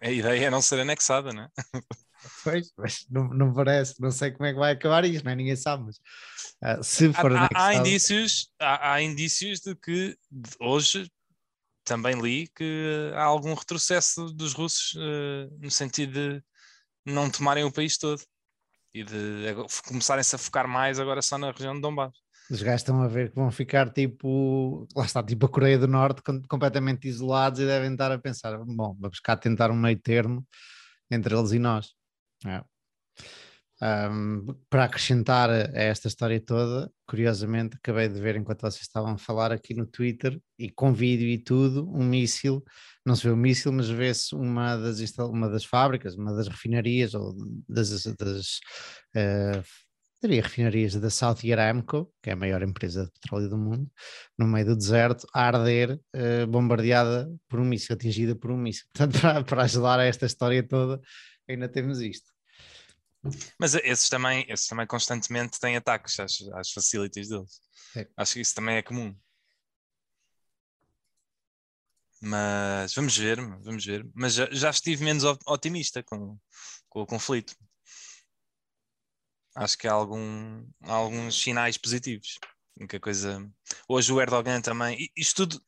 A 0.00 0.10
ideia 0.10 0.46
é 0.46 0.50
não 0.50 0.62
ser 0.62 0.80
anexada, 0.80 1.32
não 1.32 1.44
é? 1.44 1.48
Pois, 2.42 2.72
mas 2.76 3.06
não, 3.10 3.28
não 3.28 3.52
parece, 3.52 4.00
não 4.00 4.10
sei 4.10 4.30
como 4.30 4.46
é 4.46 4.52
que 4.52 4.58
vai 4.58 4.72
acabar 4.72 5.04
isto, 5.04 5.28
é? 5.28 5.34
ninguém 5.34 5.56
sabe, 5.56 5.84
mas 5.84 6.00
ah, 6.62 6.82
se 6.82 7.08
Há, 7.08 7.12
for 7.12 7.32
há- 7.32 7.36
há 7.36 7.44
anexado, 7.44 7.78
indícios, 7.86 8.50
há, 8.58 8.92
há 8.92 9.02
indícios 9.02 9.60
de 9.60 9.74
que 9.76 10.16
hoje 10.58 11.10
também 11.84 12.18
li 12.20 12.48
que 12.48 13.10
há 13.14 13.24
algum 13.24 13.52
retrocesso 13.54 14.32
dos 14.32 14.54
russos 14.54 14.94
uh, 14.94 15.58
no 15.60 15.70
sentido 15.70 16.12
de 16.12 16.44
não 17.04 17.30
tomarem 17.30 17.64
o 17.64 17.72
país 17.72 17.98
todo 17.98 18.22
e 18.94 19.04
de 19.04 19.54
começarem-se 19.86 20.34
a 20.34 20.38
focar 20.38 20.66
mais 20.66 20.98
agora 20.98 21.20
só 21.20 21.36
na 21.36 21.50
região 21.50 21.74
de 21.74 21.80
Donbass. 21.82 22.23
Os 22.50 22.62
gajos 22.62 22.82
estão 22.82 23.02
a 23.02 23.08
ver 23.08 23.30
que 23.30 23.36
vão 23.36 23.50
ficar 23.50 23.90
tipo, 23.90 24.86
lá 24.94 25.04
está, 25.04 25.22
tipo 25.22 25.46
a 25.46 25.48
Coreia 25.48 25.78
do 25.78 25.88
Norte, 25.88 26.22
completamente 26.48 27.08
isolados 27.08 27.60
e 27.60 27.66
devem 27.66 27.92
estar 27.92 28.12
a 28.12 28.18
pensar: 28.18 28.58
bom, 28.58 28.96
vamos 28.98 29.20
cá 29.20 29.36
tentar 29.36 29.70
um 29.70 29.76
meio 29.76 29.98
termo 29.98 30.46
entre 31.10 31.34
eles 31.34 31.52
e 31.52 31.58
nós. 31.58 31.94
É. 32.46 32.62
Um, 33.82 34.46
para 34.70 34.84
acrescentar 34.84 35.50
a 35.50 35.68
esta 35.74 36.06
história 36.08 36.40
toda, 36.40 36.90
curiosamente, 37.06 37.76
acabei 37.76 38.08
de 38.08 38.20
ver 38.20 38.36
enquanto 38.36 38.60
vocês 38.60 38.82
estavam 38.82 39.12
a 39.12 39.18
falar 39.18 39.50
aqui 39.52 39.74
no 39.74 39.84
Twitter 39.84 40.40
e 40.58 40.70
com 40.70 40.92
vídeo 40.92 41.28
e 41.28 41.38
tudo, 41.38 41.90
um 41.90 42.04
míssil, 42.04 42.62
não 43.04 43.16
se 43.16 43.24
vê 43.24 43.30
o 43.30 43.36
míssil, 43.36 43.72
mas 43.72 43.88
vê-se 43.88 44.34
uma 44.34 44.76
das, 44.76 45.00
uma 45.18 45.48
das 45.48 45.64
fábricas, 45.64 46.14
uma 46.14 46.32
das 46.34 46.46
refinarias 46.46 47.14
ou 47.14 47.34
das, 47.68 48.04
das 48.16 48.60
uh, 49.16 49.62
teria 50.24 50.40
refinarias 50.40 50.94
da 50.94 51.10
Saudi 51.10 51.52
Aramco, 51.52 52.10
que 52.22 52.30
é 52.30 52.32
a 52.32 52.36
maior 52.36 52.62
empresa 52.62 53.04
de 53.04 53.10
petróleo 53.10 53.46
do 53.46 53.58
mundo, 53.58 53.92
no 54.38 54.46
meio 54.46 54.64
do 54.64 54.74
deserto, 54.74 55.26
a 55.34 55.48
arder, 55.48 56.00
uh, 56.16 56.46
bombardeada 56.46 57.30
por 57.46 57.60
um 57.60 57.64
míssil, 57.64 57.94
atingida 57.94 58.34
por 58.34 58.50
um 58.50 58.56
míssil. 58.56 58.86
Portanto, 58.96 59.20
para, 59.20 59.44
para 59.44 59.62
ajudar 59.64 60.00
a 60.00 60.04
esta 60.04 60.24
história 60.24 60.66
toda, 60.66 60.98
ainda 61.46 61.68
temos 61.68 62.00
isto. 62.00 62.32
Mas 63.60 63.74
esses 63.74 64.08
também, 64.08 64.46
esses 64.48 64.66
também 64.66 64.86
constantemente 64.86 65.60
têm 65.60 65.76
ataques 65.76 66.18
às, 66.18 66.40
às 66.54 66.70
facilities 66.70 67.28
deles. 67.28 67.60
É. 67.94 68.08
Acho 68.16 68.32
que 68.34 68.40
isso 68.40 68.54
também 68.54 68.76
é 68.76 68.82
comum. 68.82 69.14
Mas 72.22 72.94
vamos 72.94 73.14
ver, 73.14 73.36
vamos 73.62 73.84
ver. 73.84 74.08
Mas 74.14 74.32
já, 74.32 74.48
já 74.50 74.70
estive 74.70 75.04
menos 75.04 75.22
otimista 75.46 76.02
com, 76.02 76.38
com 76.88 77.02
o 77.02 77.06
conflito 77.06 77.54
acho 79.54 79.78
que 79.78 79.86
há, 79.88 79.92
algum, 79.92 80.66
há 80.82 80.92
alguns 80.92 81.40
sinais 81.40 81.76
positivos. 81.76 82.38
Que 82.88 82.96
a 82.96 83.00
coisa. 83.00 83.48
Hoje 83.88 84.12
o 84.12 84.20
Erdogan 84.20 84.60
também. 84.60 85.08
Isto 85.16 85.46
tudo, 85.46 85.62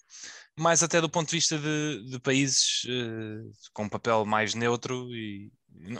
mais 0.59 0.83
até 0.83 1.00
do 1.00 1.09
ponto 1.09 1.28
de 1.28 1.37
vista 1.37 1.59
de, 1.59 2.11
de 2.11 2.19
países 2.19 2.85
uh, 2.85 3.52
com 3.73 3.85
um 3.85 3.88
papel 3.88 4.25
mais 4.26 4.55
neutro 4.55 5.14
e 5.14 5.52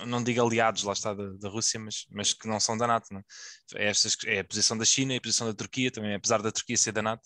não, 0.07 0.23
digo 0.23 0.43
aliados, 0.45 0.83
lá 0.83 0.93
está, 0.93 1.13
da, 1.13 1.29
da, 1.39 1.49
Rússia, 1.49 1.79
mas, 1.79 2.07
mas 2.11 2.33
que 2.33 2.49
não 2.49 2.59
são 2.59 2.77
da 2.77 2.87
NATO. 2.87 3.13
Não? 3.13 3.23
É? 3.75 3.85
é, 3.85 3.89
estas, 3.91 4.17
é 4.25 4.41
a 4.41 4.45
posição 4.45 4.77
da 4.77 4.85
China 4.85 5.13
e 5.13 5.19
a 5.19 5.21
posição 5.21 5.47
da 5.47 5.55
Turquia 5.55 5.91
também, 5.91 6.15
apesar 6.15 6.43
da 6.43 6.51
Turquia 6.51 6.77
ser 6.77 6.93
da 6.93 7.03
NATO, 7.03 7.23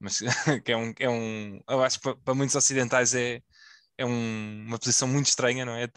mas 0.00 0.18
que 0.64 0.72
é 0.72 0.76
um. 0.76 0.92
É 0.98 1.08
um 1.08 1.60
eu 1.68 1.82
acho 1.82 1.98
que 1.98 2.02
para, 2.02 2.16
para 2.16 2.34
muitos 2.34 2.56
ocidentais 2.56 3.14
é, 3.14 3.40
é 3.96 4.04
um, 4.04 4.64
uma 4.66 4.78
posição 4.78 5.08
muito 5.08 5.28
estranha, 5.28 5.64
não 5.64 5.74
é? 5.74 5.88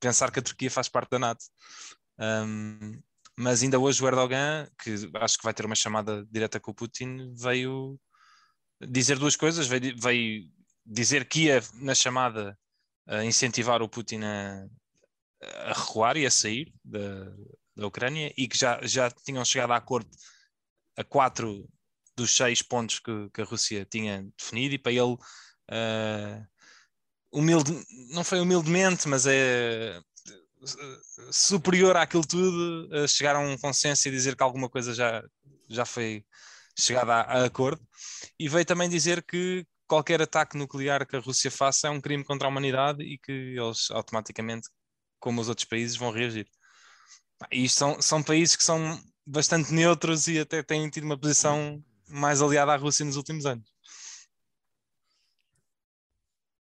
pensar 0.00 0.30
que 0.30 0.38
a 0.38 0.42
Turquia 0.42 0.70
faz 0.70 0.88
parte 0.88 1.10
da 1.10 1.18
NATO. 1.18 1.44
Um, 2.18 3.00
mas 3.38 3.62
ainda 3.62 3.78
hoje 3.78 4.02
o 4.02 4.06
Erdogan, 4.06 4.68
que 4.82 4.94
acho 5.14 5.38
que 5.38 5.44
vai 5.44 5.54
ter 5.54 5.66
uma 5.66 5.74
chamada 5.74 6.26
direta 6.30 6.60
com 6.60 6.70
o 6.70 6.74
Putin, 6.74 7.32
veio 7.34 7.98
dizer 8.80 9.18
duas 9.18 9.36
coisas, 9.36 9.66
veio, 9.66 9.94
veio 9.98 10.48
dizer 10.84 11.26
que 11.28 11.44
ia 11.44 11.62
na 11.74 11.94
chamada 11.94 12.58
incentivar 13.24 13.82
o 13.82 13.88
Putin 13.88 14.20
a, 14.24 14.66
a 15.66 15.72
recuar 15.72 16.16
e 16.16 16.26
a 16.26 16.30
sair 16.30 16.72
da, 16.84 17.24
da 17.76 17.86
Ucrânia 17.86 18.32
e 18.36 18.46
que 18.46 18.56
já, 18.56 18.80
já 18.82 19.10
tinham 19.10 19.44
chegado 19.44 19.72
a 19.72 19.76
acordo 19.76 20.10
a 20.96 21.04
quatro 21.04 21.68
dos 22.16 22.34
seis 22.36 22.62
pontos 22.62 22.98
que, 22.98 23.30
que 23.32 23.40
a 23.40 23.44
Rússia 23.44 23.86
tinha 23.90 24.26
definido 24.38 24.74
e 24.74 24.78
para 24.78 24.92
ele 24.92 25.14
uh, 25.14 26.46
humilde, 27.32 27.72
não 28.10 28.22
foi 28.22 28.40
humildemente, 28.40 29.08
mas 29.08 29.26
é 29.26 30.00
superior 31.30 31.96
àquilo 31.96 32.26
tudo, 32.26 32.88
a 32.94 33.06
chegar 33.06 33.36
a 33.36 33.40
um 33.40 33.56
consenso 33.58 34.06
e 34.08 34.10
dizer 34.10 34.36
que 34.36 34.42
alguma 34.42 34.68
coisa 34.68 34.94
já, 34.94 35.22
já 35.68 35.84
foi 35.84 36.24
chegada 36.78 37.14
a, 37.14 37.20
a 37.20 37.44
acordo. 37.44 37.80
E 38.38 38.48
veio 38.48 38.64
também 38.64 38.88
dizer 38.88 39.22
que 39.22 39.66
qualquer 39.86 40.22
ataque 40.22 40.56
nuclear 40.56 41.06
que 41.06 41.16
a 41.16 41.20
Rússia 41.20 41.50
faça 41.50 41.88
é 41.88 41.90
um 41.90 42.00
crime 42.00 42.24
contra 42.24 42.46
a 42.46 42.50
humanidade 42.50 43.02
e 43.02 43.18
que 43.18 43.32
eles 43.32 43.90
automaticamente, 43.90 44.68
como 45.18 45.40
os 45.40 45.48
outros 45.48 45.66
países, 45.66 45.96
vão 45.96 46.10
reagir. 46.10 46.46
E 47.50 47.64
isto 47.64 47.78
são, 47.78 48.00
são 48.00 48.22
países 48.22 48.56
que 48.56 48.64
são 48.64 49.00
bastante 49.26 49.72
neutros 49.72 50.28
e 50.28 50.38
até 50.38 50.62
têm 50.62 50.88
tido 50.88 51.04
uma 51.04 51.18
posição 51.18 51.82
mais 52.08 52.40
aliada 52.40 52.72
à 52.72 52.76
Rússia 52.76 53.04
nos 53.04 53.16
últimos 53.16 53.46
anos. 53.46 53.70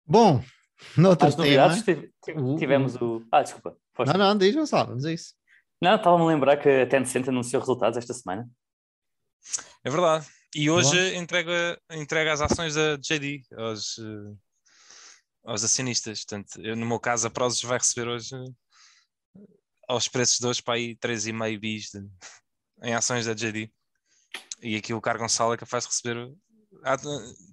Bom, 0.06 0.44
noutro 0.96 1.28
tema... 1.36 2.56
tivemos 2.58 2.96
o... 2.96 3.24
Ah, 3.30 3.42
desculpa. 3.42 3.76
Força. 3.94 4.12
Não, 4.12 4.18
não, 4.18 4.38
diz 4.38 4.54
Gonçalo, 4.54 4.88
vamos 4.88 5.04
a 5.04 5.12
isso. 5.12 5.34
Não, 5.80 5.96
estava-me 5.96 6.24
a 6.24 6.26
lembrar 6.26 6.56
que 6.56 6.68
a 6.68 6.86
Tencent 6.86 7.28
anunciou 7.28 7.60
resultados 7.60 7.98
esta 7.98 8.14
semana. 8.14 8.48
É 9.84 9.90
verdade. 9.90 10.26
E 10.54 10.70
hoje 10.70 11.16
entrega, 11.16 11.78
entrega 11.90 12.32
as 12.32 12.40
ações 12.40 12.74
da 12.74 12.96
JD 12.96 13.42
aos, 13.56 13.98
uh, 13.98 14.38
aos 15.44 15.64
acionistas. 15.64 16.24
Portanto, 16.24 16.60
eu, 16.60 16.76
no 16.76 16.86
meu 16.86 17.00
caso, 17.00 17.26
a 17.26 17.30
Prozis 17.30 17.62
vai 17.62 17.78
receber 17.78 18.08
hoje 18.08 18.34
uh, 18.34 18.54
aos 19.88 20.08
preços 20.08 20.38
de 20.38 20.46
hoje 20.46 20.62
para 20.62 20.74
aí 20.74 20.96
3,5 20.96 21.60
bis 21.60 21.90
de, 21.90 22.06
em 22.82 22.94
ações 22.94 23.26
da 23.26 23.34
JD. 23.34 23.70
E 24.62 24.76
aqui 24.76 24.94
o 24.94 25.00
Car 25.00 25.18
Gonçalo 25.18 25.54
é 25.54 25.56
capaz 25.56 25.84
de 25.84 25.90
receber. 25.90 26.32
Ah, 26.84 26.96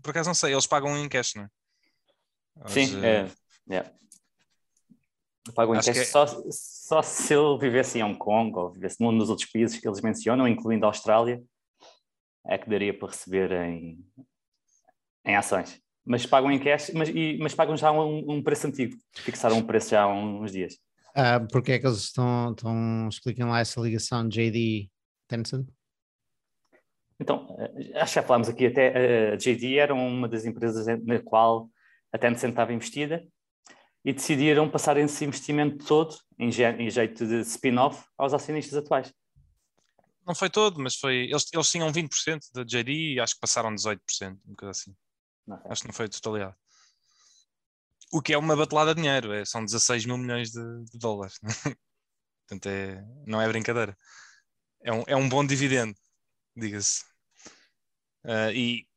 por 0.02 0.12
acaso 0.12 0.30
não 0.30 0.34
sei, 0.34 0.54
eles 0.54 0.68
pagam 0.68 0.98
em 0.98 1.10
cash, 1.10 1.34
não 1.36 1.44
é? 1.44 1.50
Sim, 2.68 2.98
uh, 2.98 3.74
é. 3.74 3.92
Pagam 5.56 5.74
em 5.74 5.78
cash 5.78 5.98
é... 5.98 6.04
só, 6.04 6.26
só 6.52 7.02
se 7.02 7.34
ele 7.34 7.58
vivesse 7.58 7.98
em 7.98 8.04
Hong 8.04 8.18
Kong 8.18 8.56
ou 8.58 8.72
vivesse 8.72 8.98
num 9.02 9.18
dos 9.18 9.30
outros 9.30 9.50
países 9.50 9.80
que 9.80 9.88
eles 9.88 10.02
mencionam, 10.02 10.48
incluindo 10.48 10.86
a 10.86 10.90
Austrália, 10.90 11.42
é 12.46 12.58
que 12.58 12.70
daria 12.70 12.98
para 12.98 13.10
receber 13.10 13.52
em, 13.52 14.00
em 15.26 15.36
ações. 15.36 15.82
Mas 16.06 16.26
pagam 16.26 16.52
em 16.52 16.60
cash, 16.60 16.92
mas, 16.94 17.10
e, 17.10 17.38
mas 17.40 17.54
pagam 17.54 17.78
já 17.78 17.92
um, 17.92 18.32
um, 18.32 18.44
preço 18.44 18.68
antigo. 18.68 18.98
Fixaram 19.16 19.58
um 19.58 19.66
preço 19.66 19.92
já 19.92 20.04
há 20.04 20.08
uns 20.08 20.52
dias. 20.52 20.78
Ah, 21.16 21.40
porque 21.52 21.74
é 21.74 21.80
que 21.80 21.86
eles 21.86 22.00
estão, 22.00 22.52
estão 22.52 23.08
explicam 23.08 23.50
lá 23.50 23.60
essa 23.60 23.80
ligação 23.82 24.28
JD 24.28 24.90
Tencent? 25.28 25.68
Então, 27.20 27.56
eh, 27.60 28.00
acho 28.00 28.14
que 28.14 28.16
já 28.16 28.24
falámos 28.24 28.50
aqui 28.50 28.66
até, 28.66 29.34
a 29.34 29.36
JD 29.36 29.78
era 29.78 29.94
uma 29.94 30.28
das 30.28 30.46
empresas 30.46 30.88
na 31.04 31.20
qual 31.20 31.70
a 32.12 32.18
Tencent 32.18 32.52
estava 32.52 32.74
investida 32.74 33.26
e 34.04 34.12
decidiram 34.12 34.70
passar 34.70 34.98
esse 34.98 35.24
investimento 35.24 35.86
todo, 35.86 36.18
em, 36.40 36.52
jeito 36.52 37.26
de 37.26 37.42
spin-off, 37.42 38.04
aos 38.18 38.34
acionistas 38.34 38.76
atuais. 38.76 39.14
Não 40.26 40.36
foi 40.36 40.50
todo, 40.50 40.80
mas 40.80 40.96
foi. 40.96 41.30
Eles, 41.30 41.46
eles 41.54 41.70
tinham 41.70 41.92
20% 41.92 42.40
da 42.54 42.64
JD 42.64 43.14
e 43.14 43.20
acho 43.20 43.36
que 43.36 43.42
passaram 43.42 43.74
18%, 43.74 44.00
um 44.32 44.52
bocado 44.52 44.72
assim. 44.72 44.96
Acho 45.66 45.82
que 45.82 45.88
não 45.88 45.94
foi 45.94 46.06
a 46.06 46.10
totalidade. 46.10 46.56
O 48.12 48.22
que 48.22 48.34
é 48.34 48.38
uma 48.38 48.56
batelada 48.56 48.94
de 48.94 49.02
dinheiro, 49.02 49.34
é, 49.34 49.46
são 49.46 49.64
16 49.64 50.06
mil 50.06 50.18
milhões 50.18 50.52
de, 50.52 50.62
de 50.92 50.98
dólares. 50.98 51.40
Portanto, 52.48 52.66
é, 52.68 53.04
não 53.26 53.42
é 53.42 53.48
brincadeira. 53.48 53.96
É 54.84 54.92
um, 54.92 55.04
é 55.08 55.16
um 55.16 55.30
bom 55.30 55.46
dividendo, 55.46 55.96
diga-se. 56.56 57.04
Uh, 58.24 58.52
e 58.54 58.88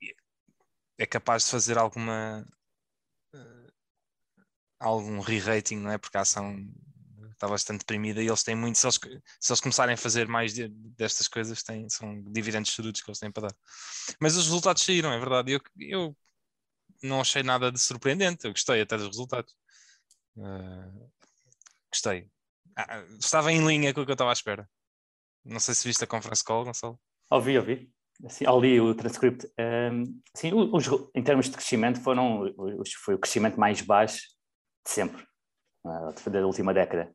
é 0.99 1.07
capaz 1.07 1.45
de 1.45 1.51
fazer 1.51 1.79
alguma 1.79 2.45
algum 4.85 5.21
re-rating, 5.21 5.77
não 5.77 5.91
é? 5.91 5.99
Porque 5.99 6.17
a 6.17 6.21
ação 6.21 6.57
está 7.33 7.49
bastante 7.49 7.81
deprimida 7.81 8.23
e 8.23 8.27
eles 8.27 8.43
têm 8.43 8.55
muito. 8.55 8.79
Se 8.79 8.87
eles, 8.87 8.97
se 9.41 9.53
eles 9.53 9.61
começarem 9.61 9.95
a 9.95 9.99
fazer 9.99 10.27
mais 10.29 10.55
de, 10.55 10.69
destas 10.69 11.29
coisas, 11.29 11.63
têm, 11.63 11.89
são 11.89 12.23
dividendos 12.25 12.71
surdos 12.71 13.01
que 13.01 13.11
eles 13.11 13.19
têm 13.19 13.31
para 13.31 13.49
dar. 13.49 13.57
Mas 14.21 14.37
os 14.37 14.45
resultados 14.45 14.83
saíram, 14.83 15.13
é 15.13 15.19
verdade. 15.19 15.53
Eu, 15.53 15.61
eu 15.79 16.17
não 17.03 17.21
achei 17.21 17.43
nada 17.43 17.71
de 17.71 17.79
surpreendente. 17.79 18.47
Eu 18.47 18.53
gostei 18.53 18.81
até 18.81 18.97
dos 18.97 19.09
resultados. 19.09 19.55
Uh, 20.37 21.11
gostei. 21.91 22.29
Ah, 22.77 23.05
estava 23.21 23.53
em 23.53 23.65
linha 23.67 23.95
com 23.95 24.01
o 24.01 24.05
que 24.05 24.11
eu 24.11 24.15
estava 24.15 24.31
à 24.31 24.33
espera. 24.33 24.69
Não 25.45 25.61
sei 25.61 25.75
se 25.75 25.87
viste 25.87 26.03
a 26.03 26.07
conference 26.07 26.43
call, 26.43 26.65
Gonçalo. 26.65 26.99
Ouvi, 27.31 27.59
ouvi. 27.59 27.91
Ao 28.47 28.61
li 28.61 28.81
o 28.81 28.95
transcript. 28.95 29.47
Um, 29.59 30.21
sim, 30.35 30.53
os, 30.55 30.87
em 31.15 31.23
termos 31.23 31.47
de 31.47 31.53
crescimento, 31.53 32.01
foram, 32.01 32.43
os, 32.57 32.93
foi 32.95 33.15
o 33.15 33.19
crescimento 33.19 33.59
mais 33.59 33.81
baixo 33.81 34.34
de 34.85 34.91
sempre, 34.91 35.23
uh, 35.85 36.31
da 36.31 36.47
última 36.47 36.75
década. 36.75 37.15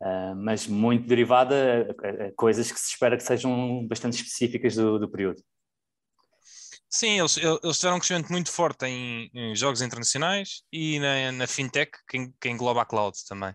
Uh, 0.00 0.34
mas 0.36 0.66
muito 0.66 1.08
derivada 1.08 1.90
a, 1.90 2.32
coisas 2.36 2.70
que 2.70 2.78
se 2.78 2.90
espera 2.92 3.16
que 3.16 3.22
sejam 3.22 3.86
bastante 3.86 4.16
específicas 4.16 4.76
do, 4.76 4.98
do 4.98 5.10
período. 5.10 5.42
Sim, 6.90 7.18
eles, 7.18 7.36
eles 7.36 7.78
tiveram 7.78 7.96
um 7.96 7.98
crescimento 7.98 8.30
muito 8.30 8.50
forte 8.50 8.86
em, 8.86 9.30
em 9.34 9.54
jogos 9.54 9.82
internacionais 9.82 10.62
e 10.72 10.98
na, 11.00 11.32
na 11.32 11.46
fintech, 11.46 11.90
que, 12.08 12.32
que, 12.40 12.48
engloba 12.48 12.80
a 12.82 12.86
cloud 12.86 13.16
também. 13.28 13.54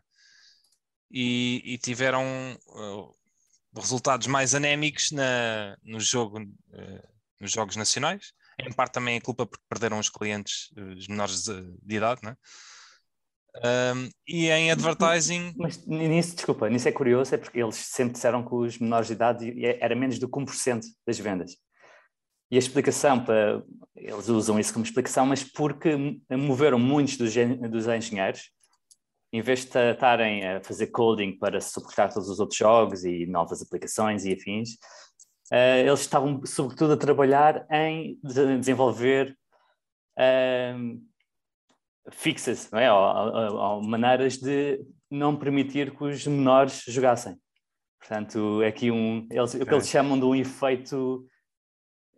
E, 1.10 1.62
e 1.65 1.77
tiveram 1.77 2.24
uh, 2.67 3.15
resultados 3.75 4.27
mais 4.27 4.53
anémicos 4.53 5.12
na, 5.12 5.77
no 5.81 6.00
jogo, 6.00 6.41
uh, 6.41 7.07
nos 7.39 7.51
jogos 7.51 7.75
nacionais, 7.75 8.33
em 8.60 8.72
parte 8.72 8.93
também 8.93 9.15
é 9.15 9.22
culpa 9.22 9.45
porque 9.45 9.65
perderam 9.67 9.98
os 9.98 10.10
clientes, 10.10 10.72
os 10.95 11.07
menores 11.07 11.43
de, 11.43 11.75
de 11.81 11.95
idade, 11.95 12.22
né? 12.24 12.38
Um, 13.55 14.10
e 14.27 14.50
em 14.50 14.72
advertising. 14.72 15.53
Mas 15.55 15.86
nisso, 15.86 16.36
desculpa, 16.36 16.69
nisso 16.69 16.88
é 16.88 16.91
curioso, 16.91 17.36
é 17.36 17.38
porque 17.38 17.62
eles 17.62 17.75
sempre 17.75 18.13
disseram 18.13 18.43
que 18.43 18.53
os 18.53 18.79
menores 18.79 19.07
de 19.07 19.13
idade 19.13 19.65
era 19.79 19.95
menos 19.95 20.17
do 20.17 20.27
que 20.27 20.39
1% 20.39 20.81
das 21.05 21.19
vendas. 21.19 21.55
E 22.51 22.55
a 22.55 22.60
explicação 22.60 23.24
para. 23.24 23.63
Eles 23.95 24.27
usam 24.27 24.60
isso 24.60 24.74
como 24.74 24.86
explicação, 24.86 25.25
mas 25.25 25.43
porque 25.43 25.95
moveram 26.31 26.79
muitos 26.79 27.15
dos, 27.15 27.33
dos 27.69 27.88
engenheiros, 27.88 28.50
em 29.31 29.41
vez 29.41 29.65
de 29.65 29.91
estarem 29.91 30.45
a 30.45 30.63
fazer 30.63 30.88
coding 30.88 31.38
para 31.38 31.62
suportar 31.62 32.12
todos 32.12 32.29
os 32.29 32.39
outros 32.39 32.57
jogos 32.57 33.03
e 33.05 33.25
novas 33.27 33.62
aplicações 33.62 34.25
e 34.25 34.33
afins, 34.33 34.74
uh, 35.51 35.79
eles 35.86 36.01
estavam, 36.01 36.43
sobretudo, 36.45 36.93
a 36.93 36.98
trabalhar 36.98 37.65
em 37.72 38.19
desenvolver. 38.24 39.38
Uh, 40.17 41.01
fixas, 42.12 42.69
não 42.72 42.79
é? 42.79 42.91
Ou, 42.91 43.00
ou, 43.00 43.55
ou, 43.55 43.83
maneiras 43.83 44.38
de 44.38 44.83
não 45.10 45.36
permitir 45.36 45.95
que 45.95 46.03
os 46.03 46.25
menores 46.27 46.83
jogassem. 46.88 47.38
Portanto, 48.00 48.62
é 48.62 48.67
aqui 48.67 48.91
um, 48.91 49.27
eles, 49.31 49.53
o 49.53 49.65
que 49.65 49.74
eles 49.74 49.88
chamam 49.88 50.19
de 50.19 50.25
um 50.25 50.36
efeito 50.36 51.25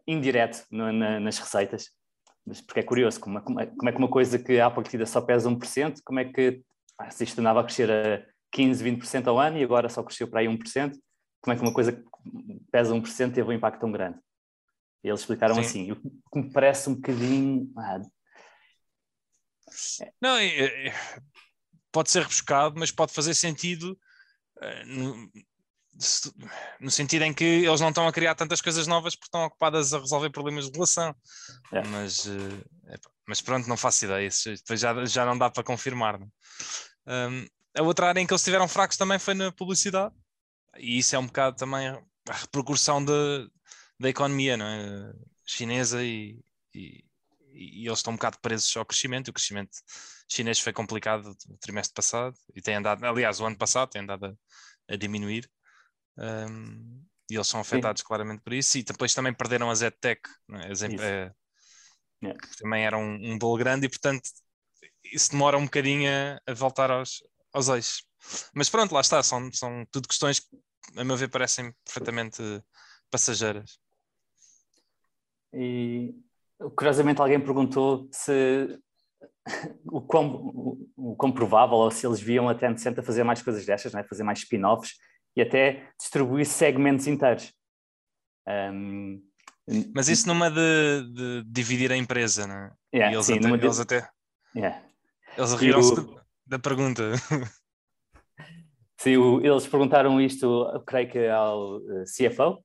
indireto 0.07 0.65
no, 0.71 0.91
na, 0.91 1.19
nas 1.19 1.37
receitas. 1.37 1.91
Mas 2.45 2.61
porque 2.61 2.79
é 2.79 2.83
curioso, 2.83 3.19
como, 3.19 3.41
como, 3.41 3.59
é, 3.59 3.65
como 3.65 3.89
é 3.89 3.91
que 3.91 3.97
uma 3.97 4.09
coisa 4.09 4.37
que 4.37 4.59
à 4.59 4.69
partida 4.69 5.05
só 5.05 5.21
pesa 5.21 5.49
1%, 5.49 5.99
como 6.03 6.19
é 6.19 6.25
que 6.25 6.61
ah, 6.97 7.09
se 7.09 7.23
isto 7.23 7.39
andava 7.39 7.61
a 7.61 7.63
crescer 7.63 7.91
a 7.91 8.25
15, 8.51 8.83
20% 8.83 9.27
ao 9.27 9.39
ano 9.39 9.57
e 9.57 9.63
agora 9.63 9.89
só 9.89 10.03
cresceu 10.03 10.27
para 10.27 10.41
aí 10.41 10.47
1%, 10.47 10.93
como 11.41 11.53
é 11.53 11.55
que 11.55 11.61
uma 11.61 11.73
coisa 11.73 11.91
que 11.91 12.03
pesa 12.71 12.93
1% 12.93 13.33
teve 13.33 13.49
um 13.49 13.53
impacto 13.53 13.79
tão 13.79 13.91
grande? 13.91 14.17
E 15.03 15.07
eles 15.07 15.19
explicaram 15.19 15.55
Sim. 15.55 15.61
assim, 15.61 15.91
o 15.91 15.95
que 15.97 16.39
me 16.39 16.51
parece 16.51 16.89
um 16.89 16.95
bocadinho 16.95 17.71
ah, 17.77 18.01
não, 20.21 20.37
é, 20.37 20.87
é, 20.87 20.93
pode 21.91 22.11
ser 22.11 22.21
rebuscado, 22.21 22.75
mas 22.77 22.91
pode 22.91 23.13
fazer 23.13 23.33
sentido 23.33 23.97
uh, 24.57 24.85
no, 24.85 25.31
no, 26.79 26.91
sentido 26.91 27.23
em 27.23 27.33
que 27.33 27.43
eles 27.43 27.81
não 27.81 27.89
estão 27.89 28.07
a 28.07 28.13
criar 28.13 28.35
tantas 28.35 28.61
coisas 28.61 28.85
novas 28.87 29.15
porque 29.15 29.27
estão 29.27 29.45
ocupadas 29.45 29.93
a 29.93 29.99
resolver 29.99 30.29
problemas 30.29 30.65
de 30.65 30.73
relação. 30.73 31.15
É. 31.71 31.83
Mas, 31.87 32.25
uh, 32.25 32.65
mas 33.27 33.41
pronto, 33.41 33.67
não 33.67 33.77
faço 33.77 34.05
ideia, 34.05 34.29
depois 34.45 34.79
já, 34.79 35.05
já 35.05 35.25
não 35.25 35.37
dá 35.37 35.49
para 35.49 35.63
confirmar. 35.63 36.19
Um, 37.07 37.47
a 37.77 37.81
outra 37.81 38.07
área 38.07 38.19
em 38.19 38.27
que 38.27 38.33
eles 38.33 38.41
estiveram 38.41 38.67
fracos 38.67 38.97
também 38.97 39.19
foi 39.19 39.33
na 39.33 39.51
publicidade, 39.51 40.13
e 40.77 40.99
isso 40.99 41.15
é 41.15 41.19
um 41.19 41.25
bocado 41.25 41.55
também 41.57 41.87
a 41.87 42.01
repercussão 42.27 43.03
de, 43.03 43.49
da 43.99 44.09
economia 44.09 44.57
não 44.57 44.65
é? 44.65 45.13
chinesa 45.45 46.03
e, 46.03 46.39
e 46.73 47.04
e 47.55 47.87
eles 47.87 47.99
estão 47.99 48.13
um 48.13 48.17
bocado 48.17 48.37
presos 48.39 48.75
ao 48.75 48.85
crescimento. 48.85 49.29
O 49.29 49.33
crescimento 49.33 49.71
chinês 50.29 50.59
foi 50.59 50.73
complicado 50.73 51.35
no 51.47 51.57
trimestre 51.57 51.93
passado 51.93 52.35
e 52.53 52.61
tem 52.61 52.75
andado, 52.75 53.03
aliás, 53.05 53.39
o 53.39 53.45
ano 53.45 53.57
passado 53.57 53.89
tem 53.89 54.01
andado 54.01 54.25
a, 54.25 54.93
a 54.93 54.95
diminuir. 54.97 55.49
Um, 56.17 57.03
e 57.29 57.35
eles 57.35 57.47
são 57.47 57.59
afetados 57.59 58.01
Sim. 58.01 58.07
claramente 58.07 58.41
por 58.43 58.53
isso. 58.53 58.77
E 58.77 58.83
depois 58.83 59.13
também 59.13 59.33
perderam 59.33 59.69
a 59.69 59.75
ZTEC, 59.75 60.21
é? 60.51 60.71
é, 61.01 61.33
yeah. 62.23 62.39
que 62.39 62.57
também 62.57 62.85
era 62.85 62.97
um, 62.97 63.31
um 63.31 63.37
bolo 63.37 63.57
grande, 63.57 63.87
e 63.87 63.89
portanto 63.89 64.29
isso 65.03 65.31
demora 65.31 65.57
um 65.57 65.65
bocadinho 65.65 66.09
a, 66.09 66.51
a 66.51 66.53
voltar 66.53 66.91
aos, 66.91 67.23
aos 67.53 67.67
eixos. 67.69 68.03
Mas 68.53 68.69
pronto, 68.69 68.91
lá 68.91 69.01
está, 69.01 69.21
são, 69.21 69.51
são 69.51 69.85
tudo 69.91 70.07
questões 70.07 70.39
que, 70.39 70.47
a 70.97 71.03
meu 71.03 71.15
ver, 71.15 71.29
parecem 71.29 71.73
perfeitamente 71.83 72.41
passageiras. 73.09 73.79
E 75.53 76.13
Curiosamente, 76.75 77.21
alguém 77.21 77.39
perguntou 77.39 78.07
se 78.11 78.79
o 79.85 80.01
quão, 80.01 80.79
o 80.95 81.15
quão 81.15 81.31
provável 81.31 81.77
ou 81.77 81.91
se 81.91 82.05
eles 82.07 82.19
viam 82.19 82.49
a 82.49 82.55
Tencent 82.55 82.97
a 82.97 83.03
fazer 83.03 83.23
mais 83.23 83.41
coisas 83.41 83.65
destas, 83.65 83.93
né? 83.93 84.03
fazer 84.03 84.23
mais 84.23 84.39
spin-offs 84.39 84.95
e 85.35 85.41
até 85.41 85.89
distribuir 85.99 86.45
segmentos 86.45 87.07
inteiros. 87.07 87.53
Um, 88.47 89.21
Mas 89.93 90.07
isso 90.07 90.27
numa 90.27 90.49
de, 90.49 91.13
de, 91.13 91.43
dividir 91.47 91.91
a 91.91 91.97
empresa, 91.97 92.47
não 92.47 92.55
é? 92.55 92.71
Yeah, 92.93 93.13
eles, 93.13 93.25
sim, 93.25 93.37
até, 93.37 93.49
eles 93.49 93.79
até. 93.79 94.09
Yeah. 94.55 94.81
Eles 95.37 95.53
riram-se 95.53 95.99
o... 95.99 96.21
da 96.45 96.59
pergunta. 96.59 97.11
Sim, 98.97 99.17
o, 99.17 99.45
eles 99.45 99.67
perguntaram 99.67 100.21
isto, 100.21 100.65
creio 100.87 101.11
que 101.11 101.27
ao 101.27 101.77
uh, 101.77 102.03
CFO, 102.05 102.63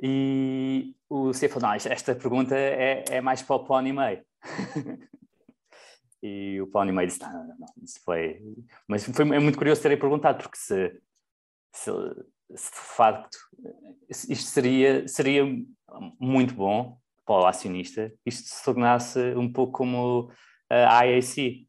e 0.00 0.94
o 1.08 1.32
C 1.32 1.48
falou, 1.48 1.68
não, 1.68 1.74
esta 1.74 2.14
pergunta 2.14 2.54
é, 2.56 3.04
é 3.08 3.20
mais 3.20 3.42
para 3.42 3.56
o 3.56 3.64
Pony 3.64 3.92
e 6.22 6.60
o 6.60 6.66
Pony 6.66 6.92
May 6.92 7.06
disse, 7.06 7.20
não, 7.20 7.32
não, 7.32 7.56
não, 7.58 7.68
isso 7.82 8.00
foi... 8.04 8.42
Mas 8.86 9.04
foi, 9.04 9.24
é 9.24 9.38
muito 9.38 9.58
curioso 9.58 9.80
terem 9.80 9.98
perguntado, 9.98 10.42
porque 10.42 10.58
se, 10.58 11.00
se, 11.72 11.90
se 12.54 12.70
de 12.70 12.78
facto 12.96 13.38
isto 14.08 14.48
seria, 14.48 15.06
seria 15.08 15.44
muito 16.20 16.54
bom 16.54 16.98
para 17.24 17.42
o 17.42 17.46
acionista, 17.46 18.12
isto 18.24 18.48
se 18.48 18.64
tornasse 18.64 19.18
um 19.36 19.52
pouco 19.52 19.72
como 19.72 20.30
a 20.70 21.04
IAC, 21.04 21.66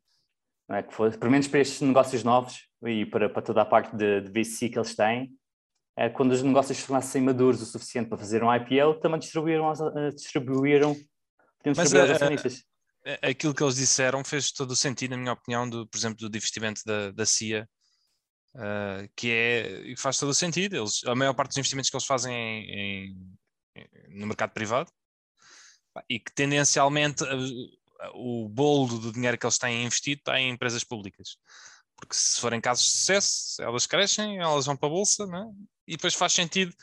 é? 0.71 0.83
que 0.83 0.95
pelo 0.95 1.31
menos 1.31 1.47
para 1.47 1.59
estes 1.59 1.81
negócios 1.81 2.23
novos 2.23 2.67
e 2.85 3.05
para, 3.05 3.29
para 3.29 3.41
toda 3.41 3.61
a 3.61 3.65
parte 3.65 3.95
de, 3.95 4.21
de 4.21 4.31
VC 4.31 4.69
que 4.69 4.77
eles 4.77 4.95
têm, 4.95 5.31
quando 6.07 6.31
os 6.31 6.41
negócios 6.41 6.77
se 6.77 6.87
tornassem 6.87 7.21
maduros 7.21 7.61
o 7.61 7.65
suficiente 7.65 8.07
para 8.07 8.17
fazer 8.17 8.41
um 8.41 8.53
IPO, 8.53 9.01
também 9.01 9.19
distribuíram, 9.19 9.69
uh, 9.69 10.15
distribuíram, 10.15 10.95
Mas, 11.75 11.91
uh, 11.91 12.13
acionistas. 12.13 12.63
Aquilo 13.21 13.53
que 13.53 13.61
eles 13.61 13.75
disseram 13.75 14.23
fez 14.23 14.51
todo 14.51 14.71
o 14.71 14.75
sentido, 14.75 15.11
na 15.11 15.17
minha 15.17 15.33
opinião, 15.33 15.69
do, 15.69 15.85
por 15.87 15.97
exemplo, 15.97 16.29
do 16.29 16.37
investimento 16.37 16.81
da, 16.85 17.11
da 17.11 17.25
CIA, 17.25 17.67
uh, 18.55 19.09
que 19.15 19.31
é, 19.31 19.93
faz 19.97 20.17
todo 20.17 20.29
o 20.29 20.33
sentido. 20.33 20.77
Eles, 20.77 21.03
a 21.05 21.15
maior 21.15 21.33
parte 21.33 21.49
dos 21.49 21.57
investimentos 21.57 21.89
que 21.89 21.97
eles 21.97 22.05
fazem 22.05 22.33
em, 22.33 23.17
em, 23.75 24.19
no 24.19 24.27
mercado 24.27 24.51
privado 24.51 24.89
e 26.07 26.19
que 26.19 26.31
tendencialmente 26.33 27.23
o 28.13 28.47
bolo 28.47 28.99
do 28.99 29.11
dinheiro 29.11 29.37
que 29.37 29.45
eles 29.45 29.57
têm 29.57 29.83
investido 29.83 30.19
está 30.19 30.39
em 30.39 30.51
empresas 30.51 30.83
públicas. 30.83 31.37
Porque 31.95 32.15
se 32.15 32.39
forem 32.39 32.61
casos 32.61 32.85
de 32.85 32.91
sucesso, 32.91 33.61
elas 33.61 33.85
crescem, 33.85 34.37
elas 34.37 34.65
vão 34.65 34.77
para 34.77 34.87
a 34.87 34.91
bolsa, 34.91 35.25
né? 35.27 35.45
E 35.89 35.97
depois 35.97 36.13
faz 36.13 36.33
sentido 36.33 36.73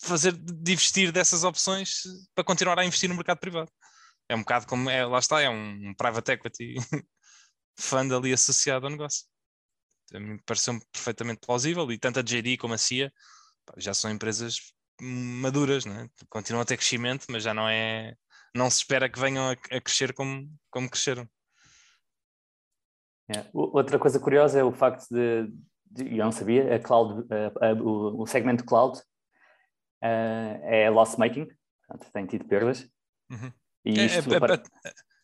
fazer 0.00 0.32
de 0.32 0.72
investir 0.72 1.12
dessas 1.12 1.44
opções 1.44 2.02
para 2.34 2.42
continuar 2.42 2.78
a 2.78 2.84
investir 2.84 3.08
no 3.08 3.14
mercado 3.14 3.38
privado. 3.38 3.70
É 4.28 4.34
um 4.34 4.40
bocado 4.40 4.66
como 4.66 4.88
é, 4.88 5.04
lá 5.04 5.18
está, 5.18 5.42
é 5.42 5.50
um, 5.50 5.94
private 5.94 6.32
equity 6.32 6.74
fund 7.78 8.10
ali 8.12 8.32
associado 8.32 8.86
ao 8.86 8.90
negócio. 8.90 9.26
Me 10.12 10.40
pareceu 10.42 10.78
perfeitamente 10.90 11.40
plausível 11.46 11.90
e 11.92 11.98
tanto 11.98 12.20
a 12.20 12.22
JD 12.22 12.56
como 12.56 12.74
a 12.74 12.78
CIA 12.78 13.12
já 13.76 13.92
são 13.92 14.10
empresas 14.10 14.72
maduras, 15.00 15.84
né? 15.84 16.08
continuam 16.30 16.62
a 16.62 16.64
ter 16.64 16.76
crescimento, 16.76 17.26
mas 17.28 17.42
já 17.42 17.52
não 17.52 17.68
é, 17.68 18.14
não 18.54 18.70
se 18.70 18.78
espera 18.78 19.08
que 19.08 19.18
venham 19.18 19.50
a, 19.50 19.52
a 19.52 19.80
crescer 19.80 20.14
como, 20.14 20.50
como 20.70 20.88
cresceram. 20.88 21.28
É. 23.28 23.44
Outra 23.52 23.98
coisa 23.98 24.20
curiosa 24.20 24.58
é 24.58 24.64
o 24.64 24.72
facto 24.72 25.08
de, 25.10 25.50
eu 25.98 26.24
não 26.24 26.32
sabia, 26.32 26.74
a 26.74 26.78
cloud, 26.78 27.26
a, 27.32 27.68
a, 27.68 27.72
o, 27.74 28.22
o, 28.22 28.26
segmento 28.26 28.64
cloud 28.64 28.98
uh, 28.98 30.58
é 30.62 30.90
loss 30.90 31.16
making, 31.16 31.48
portanto, 31.86 32.12
tem 32.12 32.26
tido 32.26 32.44
perdas. 32.46 32.88
Uhum. 33.30 33.52
E 33.84 34.00
é, 34.00 34.04
isto, 34.06 34.34
é, 34.34 34.40
para... 34.40 34.62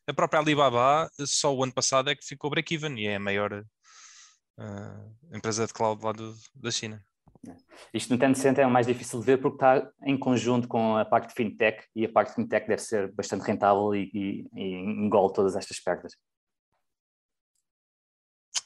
a, 0.07 0.15
própria 0.15 0.41
Alibaba, 0.41 1.11
só 1.27 1.55
o 1.55 1.63
ano 1.63 1.73
passado 1.73 2.11
é 2.11 2.15
que 2.15 2.25
ficou 2.25 2.51
break-even 2.51 2.99
e 2.99 3.07
é 3.07 3.17
a 3.17 3.21
maior 3.21 3.53
uh, 3.53 5.37
empresa 5.37 5.67
de 5.67 5.73
cloud 5.73 6.05
lá 6.05 6.13
do, 6.13 6.35
da 6.55 6.71
China. 6.71 7.03
É. 7.49 7.57
Isto 7.95 8.13
no 8.13 8.19
Tencent 8.19 8.59
é 8.59 8.67
o 8.67 8.71
mais 8.71 8.87
difícil 8.87 9.19
de 9.21 9.27
ver 9.27 9.39
porque 9.39 9.57
está 9.57 9.91
em 10.05 10.19
conjunto 10.19 10.69
com 10.69 10.97
a 10.97 11.05
parte 11.07 11.29
de 11.29 11.35
fintech 11.35 11.87
e 11.97 12.05
a 12.05 12.13
parte 12.13 12.31
de 12.31 12.35
fintech 12.35 12.69
deve 12.69 12.83
ser 12.83 13.11
bastante 13.13 13.47
rentável 13.47 13.95
e, 13.95 14.11
e, 14.13 14.49
e 14.55 14.75
engole 14.75 15.33
todas 15.33 15.57
estas 15.57 15.81
perdas 15.81 16.13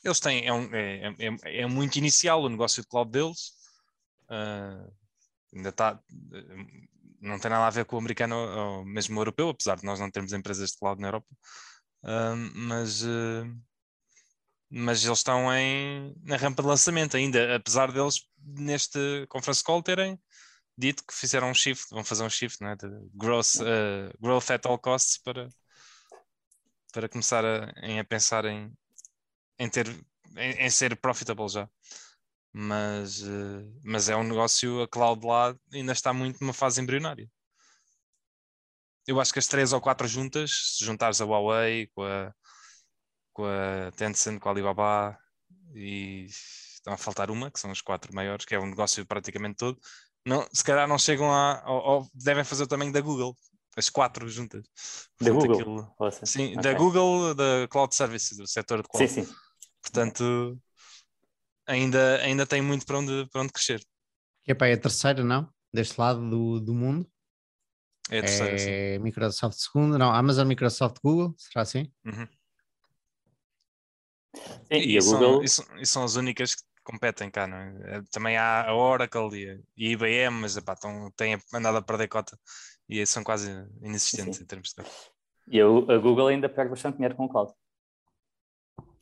eles 0.04 0.20
têm, 0.20 0.46
é, 0.46 0.52
um, 0.52 0.74
é, 0.74 1.14
é, 1.18 1.60
é, 1.62 1.66
muito 1.66 1.96
inicial 1.96 2.42
o 2.42 2.48
negócio 2.48 2.82
de 2.82 2.88
cloud 2.88 3.10
deles, 3.10 3.52
uh, 4.30 4.92
ainda 5.54 5.70
está, 5.70 5.98
não 7.20 7.38
tem 7.38 7.50
nada 7.50 7.66
a 7.66 7.70
ver 7.70 7.84
com 7.86 7.96
o 7.96 7.98
americano 7.98 8.36
ou 8.36 8.84
mesmo 8.84 9.16
o 9.16 9.20
europeu, 9.20 9.48
apesar 9.48 9.76
de 9.76 9.84
nós 9.84 9.98
não 9.98 10.10
termos 10.10 10.32
empresas 10.32 10.70
de 10.70 10.78
cloud 10.78 11.00
na 11.00 11.08
Europa, 11.08 11.26
uh, 12.04 12.36
mas, 12.54 13.02
uh, 13.02 13.44
mas 14.70 15.04
eles 15.04 15.18
estão 15.18 15.52
em, 15.54 16.14
na 16.22 16.36
rampa 16.36 16.62
de 16.62 16.68
lançamento 16.68 17.16
ainda, 17.16 17.56
apesar 17.56 17.90
deles 17.90 18.20
neste 18.38 19.26
conference 19.28 19.64
call 19.64 19.82
terem 19.82 20.20
dito 20.76 21.04
que 21.06 21.14
fizeram 21.14 21.50
um 21.50 21.54
shift, 21.54 21.86
vão 21.90 22.04
fazer 22.04 22.24
um 22.24 22.30
shift 22.30 22.62
né, 22.62 22.74
de 22.74 22.88
growth, 23.14 23.58
growth 24.20 24.50
at 24.50 24.66
all 24.66 24.76
costs 24.76 25.18
para, 25.18 25.48
para 26.92 27.08
começar 27.08 27.44
a, 27.44 27.70
a 28.00 28.04
pensar 28.04 28.44
em, 28.44 28.72
em, 29.58 29.68
ter, 29.68 29.88
em, 30.36 30.52
em 30.66 30.70
ser 30.70 30.96
profitable 30.96 31.48
já. 31.48 31.68
Mas, 32.52 33.22
uh, 33.22 33.80
mas 33.84 34.08
é 34.08 34.16
um 34.16 34.22
negócio, 34.22 34.82
a 34.82 34.88
cloud 34.88 35.26
lá 35.26 35.56
ainda 35.72 35.92
está 35.92 36.12
muito 36.12 36.40
numa 36.40 36.52
fase 36.52 36.80
embrionária. 36.80 37.28
eu 39.06 39.20
acho 39.20 39.32
que 39.32 39.38
as 39.38 39.46
três 39.46 39.72
ou 39.72 39.80
quatro 39.80 40.06
juntas, 40.08 40.76
se 40.76 40.84
juntares 40.84 41.20
a 41.20 41.24
Huawei 41.24 41.88
com 41.94 42.02
a, 42.04 42.32
com 43.32 43.44
a 43.44 43.90
Tencent, 43.92 44.38
com 44.40 44.48
a 44.48 44.52
Alibaba 44.52 45.18
e 45.74 46.26
estão 46.26 46.94
a 46.94 46.96
faltar 46.96 47.30
uma, 47.30 47.50
que 47.50 47.60
são 47.60 47.70
as 47.70 47.80
quatro 47.80 48.14
maiores, 48.14 48.44
que 48.44 48.54
é 48.54 48.58
o 48.58 48.66
negócio 48.66 49.04
praticamente 49.06 49.56
todo, 49.56 49.78
não, 50.26 50.46
se 50.52 50.64
calhar 50.64 50.88
não 50.88 50.98
chegam 50.98 51.30
a. 51.30 51.62
Ou, 51.66 51.82
ou 51.82 52.10
devem 52.14 52.44
fazer 52.44 52.62
o 52.62 52.66
tamanho 52.66 52.92
da 52.92 53.00
Google, 53.00 53.36
as 53.76 53.90
quatro 53.90 54.26
juntas. 54.28 54.64
Da 55.20 55.30
Portanto, 55.30 55.52
Google? 55.52 55.60
aquilo- 55.60 56.26
sim, 56.26 56.52
Ok. 56.52 56.62
da 56.62 56.72
Google, 56.74 57.34
da 57.34 57.68
Cloud 57.68 57.94
Services, 57.94 58.38
do 58.38 58.46
setor 58.46 58.82
de 58.82 58.88
cloud. 58.88 59.06
Sim, 59.08 59.24
sim. 59.24 59.34
Portanto, 59.84 60.58
ainda, 61.66 62.16
ainda 62.22 62.46
tem 62.46 62.62
muito 62.62 62.86
para 62.86 62.98
onde, 62.98 63.28
para 63.30 63.42
onde 63.42 63.52
crescer. 63.52 63.80
Que 64.44 64.52
é, 64.52 64.56
é 64.70 64.72
a 64.72 64.80
terceira, 64.80 65.22
não? 65.22 65.48
Deste 65.72 65.98
lado 66.00 66.28
do, 66.28 66.60
do 66.60 66.74
mundo. 66.74 67.06
É 68.10 68.18
a 68.18 68.22
terceira, 68.22 68.58
sim. 68.58 68.70
É 68.70 68.98
Microsoft 68.98 69.58
segunda, 69.58 69.98
não, 69.98 70.12
Amazon, 70.12 70.46
Microsoft, 70.46 70.96
Google, 71.02 71.34
será 71.38 71.62
assim? 71.62 71.90
Uhum. 72.04 72.26
Sim, 74.34 74.60
E, 74.70 74.94
E, 74.94 74.98
a 74.98 75.00
são, 75.00 75.18
Google, 75.18 75.44
e 75.44 75.48
são- 75.48 75.78
e 75.78 75.86
são 75.86 76.04
as 76.04 76.16
únicas 76.16 76.54
que 76.54 76.62
competem 76.82 77.30
cá, 77.30 77.46
não 77.46 77.56
é? 77.56 77.98
Eh, 77.98 78.02
Também 78.10 78.36
há 78.36 78.68
a 78.68 78.74
Oracle 78.74 79.30
e 79.42 79.50
a, 79.50 79.54
e 79.76 79.92
IBM, 79.92 80.40
mas 80.40 80.56
epá, 80.56 80.74
tão, 80.76 81.10
têm 81.16 81.38
andado 81.52 81.78
a 81.78 81.82
perder 81.82 82.08
cota 82.08 82.38
e 82.88 83.04
são 83.06 83.24
quase 83.24 83.50
inexistentes 83.82 84.38
Sim. 84.38 84.44
em 84.44 84.46
termos 84.46 84.68
de 84.76 84.82
e 85.46 85.60
a, 85.60 85.64
a 85.66 85.98
Google 85.98 86.28
ainda 86.28 86.48
perde 86.48 86.70
bastante 86.70 86.96
dinheiro 86.96 87.14
com 87.16 87.24
o 87.26 87.28
cloud. 87.28 87.52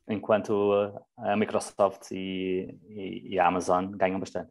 Enquanto 0.08 0.72
a, 1.16 1.32
a 1.32 1.36
Microsoft 1.36 2.10
e, 2.10 2.76
e- 2.88 3.34
e 3.34 3.38
a 3.38 3.46
Amazon 3.46 3.86
ganham 3.92 4.18
bastante. 4.20 4.50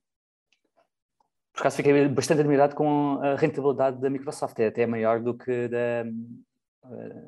Por 1.53 1.59
acaso 1.61 1.77
fiquei 1.77 2.07
bastante 2.07 2.39
admirado 2.39 2.75
com 2.75 3.19
a 3.21 3.35
rentabilidade 3.35 3.99
da 3.99 4.09
Microsoft, 4.09 4.57
é 4.59 4.67
até 4.67 4.85
maior 4.87 5.19
do 5.19 5.37
que 5.37 5.67
da, 5.67 6.03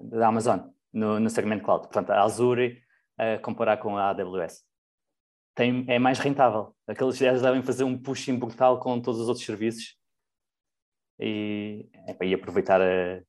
da 0.04 0.28
Amazon 0.28 0.60
no, 0.94 1.20
no 1.20 1.30
segmento 1.30 1.64
cloud. 1.66 1.84
Portanto, 1.84 2.12
a 2.12 2.24
Azure 2.24 2.82
a 3.18 3.38
comparar 3.40 3.78
com 3.78 3.98
a 3.98 4.10
AWS. 4.10 4.64
Tem, 5.54 5.86
é 5.88 6.00
mais 6.00 6.18
rentável. 6.18 6.76
Aqueles 6.88 7.22
eles 7.22 7.42
devem 7.42 7.62
fazer 7.62 7.84
um 7.84 7.98
pushing 8.02 8.40
brutal 8.40 8.80
com 8.80 9.00
todos 9.00 9.20
os 9.20 9.28
outros 9.28 9.46
serviços 9.46 9.96
e, 11.20 11.88
e 12.22 12.34
aproveitar 12.34 12.82
a, 12.82 13.22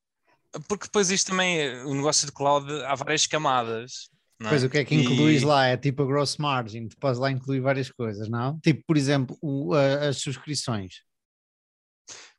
Porque 0.69 0.87
depois 0.87 1.11
isto 1.11 1.31
também, 1.33 1.61
eh, 1.61 1.85
o 1.85 1.95
negócio 1.95 2.27
de 2.27 2.33
cloud, 2.33 2.67
há 2.85 2.95
várias 2.95 3.27
camadas. 3.27 4.09
É? 4.43 4.49
Pois 4.49 4.65
o 4.65 4.69
que 4.69 4.79
é 4.79 4.85
que 4.85 4.95
incluís 4.95 5.43
E- 5.43 5.45
lá? 5.45 5.67
É 5.67 5.77
tipo 5.77 6.03
a 6.03 6.07
gross 6.07 6.37
margin, 6.37 6.89
tu 6.89 6.97
podes 6.99 7.19
lá 7.21 7.31
incluir 7.31 7.61
várias 7.61 7.91
coisas, 7.91 8.29
não? 8.29 8.59
Tipo, 8.61 8.83
por 8.87 8.97
exemplo, 8.97 9.37
o- 9.41 9.75
a- 9.75 10.09
as 10.09 10.19
subscrições. 10.19 10.95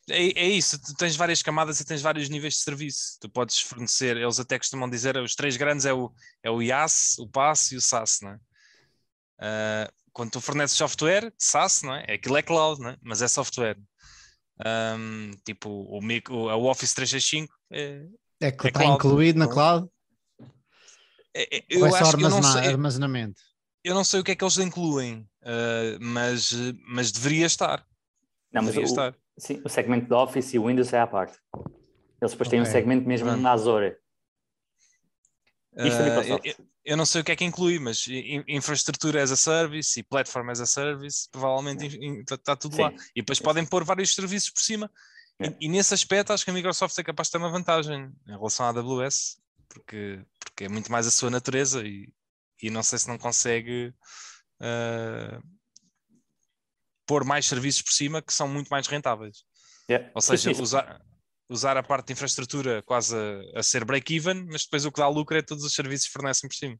É, 0.10 0.40
é 0.40 0.50
isso, 0.50 0.80
tu 0.80 0.94
tens 0.94 1.16
várias 1.16 1.42
camadas 1.42 1.80
e 1.80 1.86
tens 1.86 2.02
vários 2.02 2.30
níveis 2.30 2.56
de 2.56 2.60
serviço. 2.60 3.18
Tu 3.20 3.28
podes 3.30 3.60
fornecer, 3.60 4.16
eles 4.18 4.40
até 4.40 4.60
costumam 4.60 4.88
dizer, 4.90 5.18
os 5.18 5.34
três 5.34 5.58
grandes 5.58 5.86
é 5.86 5.94
o, 5.94 6.14
é 6.44 6.50
o 6.52 6.62
IaaS, 6.62 7.18
o 7.18 7.28
PaaS 7.28 7.72
e 7.72 7.76
o 7.76 7.82
SaaS, 7.82 8.20
não 8.22 8.32
é? 8.32 8.38
Ah, 9.40 9.92
quando 10.14 10.32
tu 10.32 10.42
forneces 10.42 10.78
software, 10.78 11.34
SaaS, 11.38 11.82
não 11.82 11.94
é? 11.96 12.06
Aquilo 12.14 12.38
é 12.38 12.42
cloud, 12.42 12.80
não 12.82 12.90
é? 12.92 12.98
Mas 13.02 13.22
é 13.22 13.28
software. 13.28 13.78
Ahm, 14.66 15.32
tipo, 15.44 15.70
o, 15.70 16.02
mic- 16.02 16.32
o, 16.32 16.48
Office 16.70 16.94
365 16.94 17.54
é, 17.72 18.06
É 18.42 18.52
que 18.52 18.68
É 18.68 18.70
está 18.70 18.82
cloud, 18.82 18.96
incluído 18.96 19.40
na 19.40 19.46
é? 19.46 19.50
cloud? 19.50 19.90
É- 21.36 21.58
é- 21.58 21.64
Ou 21.78 21.80
eu 21.82 21.86
é 21.88 21.90
só 21.92 21.98
acho 21.98 22.18
que 22.18 22.24
eu 22.24 22.44
sei, 22.44 22.68
armazenamento? 22.70 23.42
eu 23.84 23.94
não 23.94 24.04
sei 24.04 24.20
o 24.20 24.24
que 24.24 24.32
é 24.32 24.36
que 24.36 24.44
eles 24.44 24.58
incluem, 24.58 25.28
ah, 25.44 25.98
mas, 26.02 26.52
mas 26.88 27.12
deveria 27.12 27.46
estar. 27.46 27.86
Não, 28.54 28.62
mas 28.64 28.74
deveria 28.74 28.88
o, 28.88 28.90
estar. 28.92 29.16
sim, 29.38 29.62
o 29.66 29.70
segmento 29.70 30.08
de 30.08 30.14
Office 30.14 30.54
e 30.54 30.60
Windows 30.60 30.94
é 30.94 31.00
à 31.00 31.08
parte. 31.08 31.38
Eles 32.22 32.32
depois 32.32 32.50
têm 32.50 32.62
um 32.62 32.66
segmento 32.66 33.08
mesmo 33.08 33.28
Pronto. 33.28 33.42
na 33.42 33.52
Azure. 33.52 33.98
Isto 35.78 36.02
é 36.02 36.10
Microsoft. 36.10 36.46
eu, 36.46 36.56
eu 36.86 36.98
não 36.98 37.06
sei 37.06 37.20
o 37.20 37.24
que 37.24 37.32
é 37.34 37.36
que 37.36 37.44
inclui, 37.44 37.78
mas 37.80 38.08
in- 38.08 38.44
infraestrutura 38.48 39.22
as 39.22 39.30
a 39.32 39.36
service 39.36 40.00
e 40.00 40.04
platform 40.04 40.50
as 40.52 40.62
a 40.62 40.66
service, 40.66 41.28
provavelmente 41.30 41.86
está 42.32 42.56
tudo 42.56 42.82
lá. 42.82 42.92
Sim. 42.92 42.98
E 43.18 43.22
depois 43.22 43.40
Sim. 43.40 43.44
podem 43.44 43.66
pôr 43.66 43.84
vários 43.84 44.16
serviços 44.16 44.50
por 44.52 44.62
cima. 44.62 44.90
E-. 45.42 45.54
E, 45.66 45.68
nesse 45.68 45.94
aspecto 45.94 46.32
acho 46.32 46.46
que 46.46 46.50
a 46.52 46.54
Microsoft 46.54 46.98
é 46.98 47.04
capaz 47.04 47.28
de 47.28 47.34
ter 47.34 47.38
uma 47.40 47.50
vantagem 47.50 48.10
em 48.26 48.32
relação 48.32 48.66
à 48.66 48.70
AWS, 48.70 49.38
porque, 49.68 50.24
porque 50.40 50.66
é 50.66 50.70
muito 50.70 50.92
mais 50.92 51.08
a 51.08 51.12
sua 51.12 51.30
natureza 51.30 51.86
e, 51.86 52.12
e 52.62 52.70
não 52.70 52.84
sei 52.84 53.00
se 53.00 53.08
não 53.08 53.18
consegue 53.18 53.94
ah, 54.62 55.40
pôr 57.06 57.24
mais 57.24 57.46
serviços 57.46 57.82
por 57.82 57.92
cima 57.92 58.22
que 58.22 58.34
são 58.34 58.48
muito 58.48 58.70
mais 58.70 58.88
rentáveis. 58.88 59.44
Yeah. 59.90 60.12
Ou 60.16 60.22
seja, 60.22 60.52
usar, 60.52 61.02
usar 61.50 61.78
a 61.78 61.84
parte 61.84 62.08
de 62.08 62.14
infraestrutura 62.14 62.82
quase 62.84 63.16
a, 63.16 63.60
a 63.60 63.64
ser 63.64 63.86
break-even, 63.86 64.46
mas 64.52 64.64
depois 64.64 64.86
o 64.86 64.92
que 64.92 65.00
dá 65.00 65.08
lucro 65.08 65.38
é 65.38 65.42
todos 65.42 65.64
os 65.64 65.74
serviços 65.74 66.08
que 66.08 66.14
fornecem 66.14 66.50
por 66.50 66.56
cima. 66.56 66.78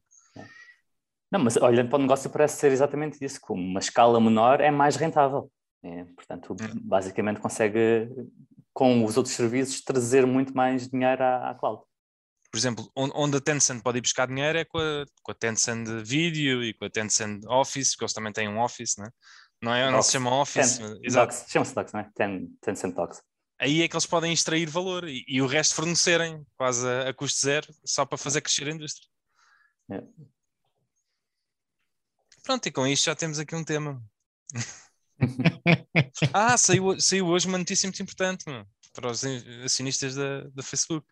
Não, 1.30 1.40
mas 1.40 1.56
olhando 1.56 1.88
para 1.88 1.98
o 1.98 2.02
negócio 2.02 2.30
parece 2.30 2.58
ser 2.58 2.72
exatamente 2.72 3.24
isso. 3.24 3.40
Com 3.40 3.54
uma 3.54 3.80
escala 3.80 4.20
menor 4.20 4.60
é 4.60 4.70
mais 4.70 4.96
rentável. 4.96 5.50
É, 5.82 6.04
portanto, 6.04 6.56
basicamente 6.82 7.40
consegue, 7.40 8.08
com 8.72 9.04
os 9.04 9.16
outros 9.16 9.34
serviços, 9.34 9.82
trazer 9.82 10.26
muito 10.26 10.54
mais 10.54 10.88
dinheiro 10.88 11.22
à, 11.22 11.50
à 11.50 11.54
cloud. 11.54 11.82
Por 12.56 12.60
exemplo, 12.60 12.90
on- 12.96 13.10
onde 13.14 13.36
a 13.36 13.40
Tencent 13.40 13.82
pode 13.82 13.98
ir 13.98 14.00
buscar 14.00 14.26
dinheiro 14.26 14.56
é 14.56 14.64
com 14.64 14.78
a, 14.78 15.04
com 15.22 15.30
a 15.30 15.34
Tencent 15.34 15.86
Video 16.02 16.64
e 16.64 16.72
com 16.72 16.86
a 16.86 16.90
Tencent 16.90 17.44
Office, 17.44 17.90
porque 17.90 18.04
eles 18.04 18.14
também 18.14 18.32
têm 18.32 18.48
um 18.48 18.58
Office, 18.58 18.96
né? 18.96 19.10
não 19.60 19.74
é? 19.74 19.84
Não 19.84 19.92
Docs. 19.98 20.06
se 20.06 20.12
chama 20.12 20.34
Office, 20.40 20.78
Ten- 20.78 21.00
exato. 21.02 21.34
Chama-se 21.50 21.74
Docs, 21.74 21.92
não 21.92 22.00
é? 22.00 22.10
Ten, 22.14 22.48
Tencent 22.62 22.94
Docs. 22.94 23.20
Aí 23.58 23.82
é 23.82 23.88
que 23.88 23.94
eles 23.94 24.06
podem 24.06 24.32
extrair 24.32 24.66
valor 24.70 25.06
e, 25.06 25.22
e 25.28 25.42
o 25.42 25.46
resto 25.46 25.74
fornecerem 25.74 26.46
quase 26.56 26.88
a, 26.88 27.10
a 27.10 27.12
custo 27.12 27.40
zero, 27.42 27.66
só 27.84 28.06
para 28.06 28.16
fazer 28.16 28.40
crescer 28.40 28.66
a 28.68 28.70
indústria. 28.70 29.06
É. 29.92 30.02
Pronto, 32.42 32.66
e 32.66 32.72
com 32.72 32.86
isto 32.86 33.04
já 33.04 33.14
temos 33.14 33.38
aqui 33.38 33.54
um 33.54 33.64
tema. 33.64 34.02
ah, 36.32 36.56
saiu, 36.56 36.98
saiu 36.98 37.26
hoje 37.26 37.46
uma 37.48 37.58
notícia 37.58 37.86
muito 37.86 38.02
importante 38.02 38.48
meu, 38.48 38.64
para 38.94 39.10
os 39.10 39.22
acionistas 39.62 40.14
da, 40.14 40.40
da 40.54 40.62
Facebook. 40.62 41.06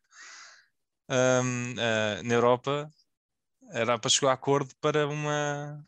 Ahm, 1.08 1.74
ah, 1.78 2.22
na 2.22 2.34
Europa 2.34 2.90
era 3.70 3.98
para 3.98 4.10
chegar 4.10 4.30
a 4.30 4.34
acordo 4.34 4.74
para 4.80 5.08
uma, 5.08 5.84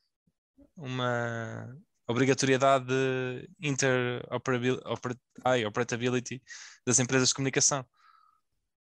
uma 0.76 1.76
obrigatoriedade 2.06 2.86
de 2.86 3.48
interoperability 3.60 6.42
das 6.86 6.98
empresas 6.98 7.28
de 7.28 7.34
comunicação. 7.34 7.86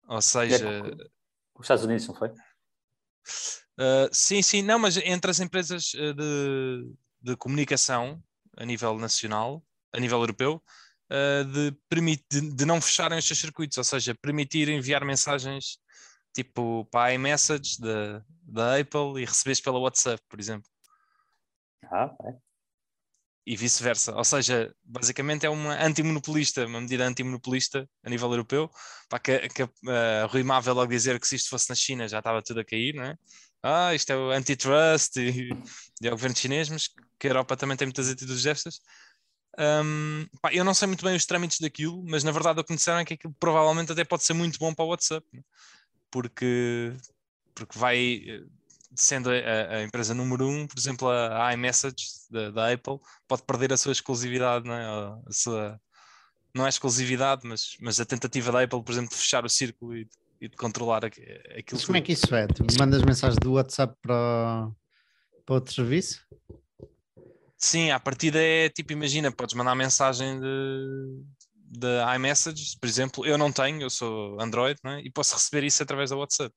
Ou 0.07 0.21
seja, 0.21 0.81
Os 1.55 1.65
Estados 1.65 1.85
Unidos, 1.85 2.07
não 2.07 2.15
foi? 2.15 2.29
Uh, 2.29 4.09
sim, 4.11 4.41
sim, 4.41 4.61
não, 4.61 4.77
mas 4.77 4.97
entre 4.97 5.31
as 5.31 5.39
empresas 5.39 5.93
uh, 5.93 6.13
de, 6.13 6.93
de 7.21 7.37
comunicação 7.37 8.21
a 8.57 8.65
nível 8.65 8.99
nacional, 8.99 9.65
a 9.91 9.99
nível 9.99 10.19
europeu, 10.19 10.61
uh, 11.09 11.43
de, 11.45 11.71
de, 12.29 12.55
de 12.55 12.65
não 12.65 12.81
fecharem 12.81 13.17
os 13.17 13.25
seus 13.25 13.39
circuitos, 13.39 13.77
ou 13.77 13.83
seja, 13.83 14.13
permitir 14.13 14.69
enviar 14.69 15.03
mensagens 15.05 15.79
tipo 16.33 16.85
para 16.85 17.05
a 17.11 17.13
iMessage 17.13 17.79
da, 17.79 18.23
da 18.43 18.79
Apple 18.79 19.21
e 19.21 19.25
receberes 19.25 19.61
pela 19.61 19.79
WhatsApp, 19.79 20.21
por 20.29 20.39
exemplo, 20.39 20.69
Ah, 21.91 22.13
é. 22.25 22.37
e 23.45 23.55
vice-versa. 23.57 24.15
Ou 24.15 24.23
seja, 24.23 24.73
basicamente 24.83 25.45
é 25.45 25.49
uma 25.49 25.75
antimonopolista, 25.83 26.65
uma 26.65 26.81
medida 26.81 27.05
antimonopolista 27.05 27.89
a 28.03 28.09
nível 28.09 28.31
europeu, 28.31 28.69
para 29.09 29.19
que, 29.19 29.49
que 29.49 29.63
uh, 29.63 29.69
Rui 30.29 30.43
Má 30.43 30.59
veio 30.59 30.75
logo 30.75 30.91
dizer 30.91 31.19
que 31.19 31.27
se 31.27 31.35
isto 31.35 31.49
fosse 31.49 31.69
na 31.69 31.75
China 31.75 32.07
já 32.07 32.19
estava 32.19 32.41
tudo 32.41 32.61
a 32.61 32.65
cair, 32.65 32.93
não 32.95 33.03
é? 33.03 33.15
ah, 33.63 33.95
isto 33.95 34.11
é 34.11 34.17
o 34.17 34.31
antitrust 34.31 35.17
e, 35.17 35.49
e 36.01 36.07
é 36.07 36.09
o 36.09 36.11
governo 36.11 36.35
chinês, 36.35 36.69
mas 36.69 36.89
que 37.19 37.27
a 37.27 37.29
Europa 37.29 37.55
também 37.57 37.77
tem 37.77 37.87
muitas 37.87 38.09
atitudes 38.09 38.43
destas. 38.43 38.81
Um, 39.57 40.25
pá, 40.41 40.51
eu 40.53 40.63
não 40.65 40.73
sei 40.73 40.87
muito 40.87 41.05
bem 41.05 41.15
os 41.15 41.25
trâmites 41.25 41.59
daquilo, 41.59 42.03
mas 42.05 42.23
na 42.23 42.31
verdade 42.31 42.59
o 42.59 42.63
que 42.63 42.73
me 42.73 42.77
disseram 42.77 42.99
é 42.99 43.05
que 43.05 43.13
aquilo 43.13 43.33
provavelmente 43.39 43.91
até 43.91 44.03
pode 44.03 44.23
ser 44.23 44.33
muito 44.33 44.59
bom 44.59 44.73
para 44.73 44.83
o 44.85 44.89
WhatsApp, 44.89 45.25
né? 45.31 45.41
Porque, 46.13 46.93
porque 47.55 47.79
vai 47.79 48.23
eh, 48.27 48.43
sendo 48.95 49.31
a, 49.31 49.77
a, 49.77 49.83
empresa 49.83 50.13
número 50.13 50.47
um, 50.47 50.67
por 50.67 50.77
exemplo, 50.77 51.09
a, 51.09 51.47
a 51.47 51.53
iMessage 51.55 52.05
da, 52.29 52.51
da, 52.51 52.71
Apple 52.71 52.99
pode 53.27 53.41
perder 53.41 53.73
a 53.73 53.77
sua 53.77 53.91
exclusividade, 53.91 54.63
não 54.63 54.75
é? 54.75 54.85
A, 54.85 55.31
sua, 55.31 55.81
não 56.53 56.67
é 56.67 56.69
exclusividade, 56.69 57.41
mas, 57.47 57.75
mas 57.81 57.99
a 57.99 58.05
tentativa 58.05 58.51
da 58.51 58.61
Apple, 58.61 58.83
por 58.83 58.91
exemplo, 58.91 59.09
de 59.09 59.15
fechar 59.15 59.43
o 59.43 59.49
círculo 59.49 59.97
e, 59.97 60.07
e 60.39 60.47
de 60.47 60.55
controlar 60.55 61.03
aquilo. 61.03 61.25
Mas 61.71 61.85
como 61.85 61.97
é 61.97 62.01
que 62.01 62.11
isso 62.11 62.33
é? 62.35 62.45
Tu 62.45 62.63
mandas 62.79 63.01
mensagens 63.01 63.39
do 63.39 63.53
WhatsApp 63.53 63.97
para, 63.99 64.69
para 65.43 65.55
outro 65.55 65.73
serviço? 65.73 66.23
Sim, 67.57 67.89
a 67.89 67.99
partida 67.99 68.39
é 68.39 68.69
tipo, 68.69 68.93
imagina, 68.93 69.31
podes 69.31 69.55
mandar 69.55 69.73
mensagem 69.73 70.39
de, 70.39 71.23
de 71.77 72.15
iMessage, 72.15 72.77
por 72.79 72.87
exemplo, 72.87 73.25
eu 73.25 73.37
não 73.37 73.51
tenho, 73.51 73.81
eu 73.81 73.89
sou 73.89 74.39
Android, 74.39 74.79
né? 74.83 75.01
e 75.03 75.09
posso 75.09 75.33
receber 75.33 75.63
isso 75.63 75.81
através 75.81 76.09
da 76.11 76.17
WhatsApp. 76.17 76.53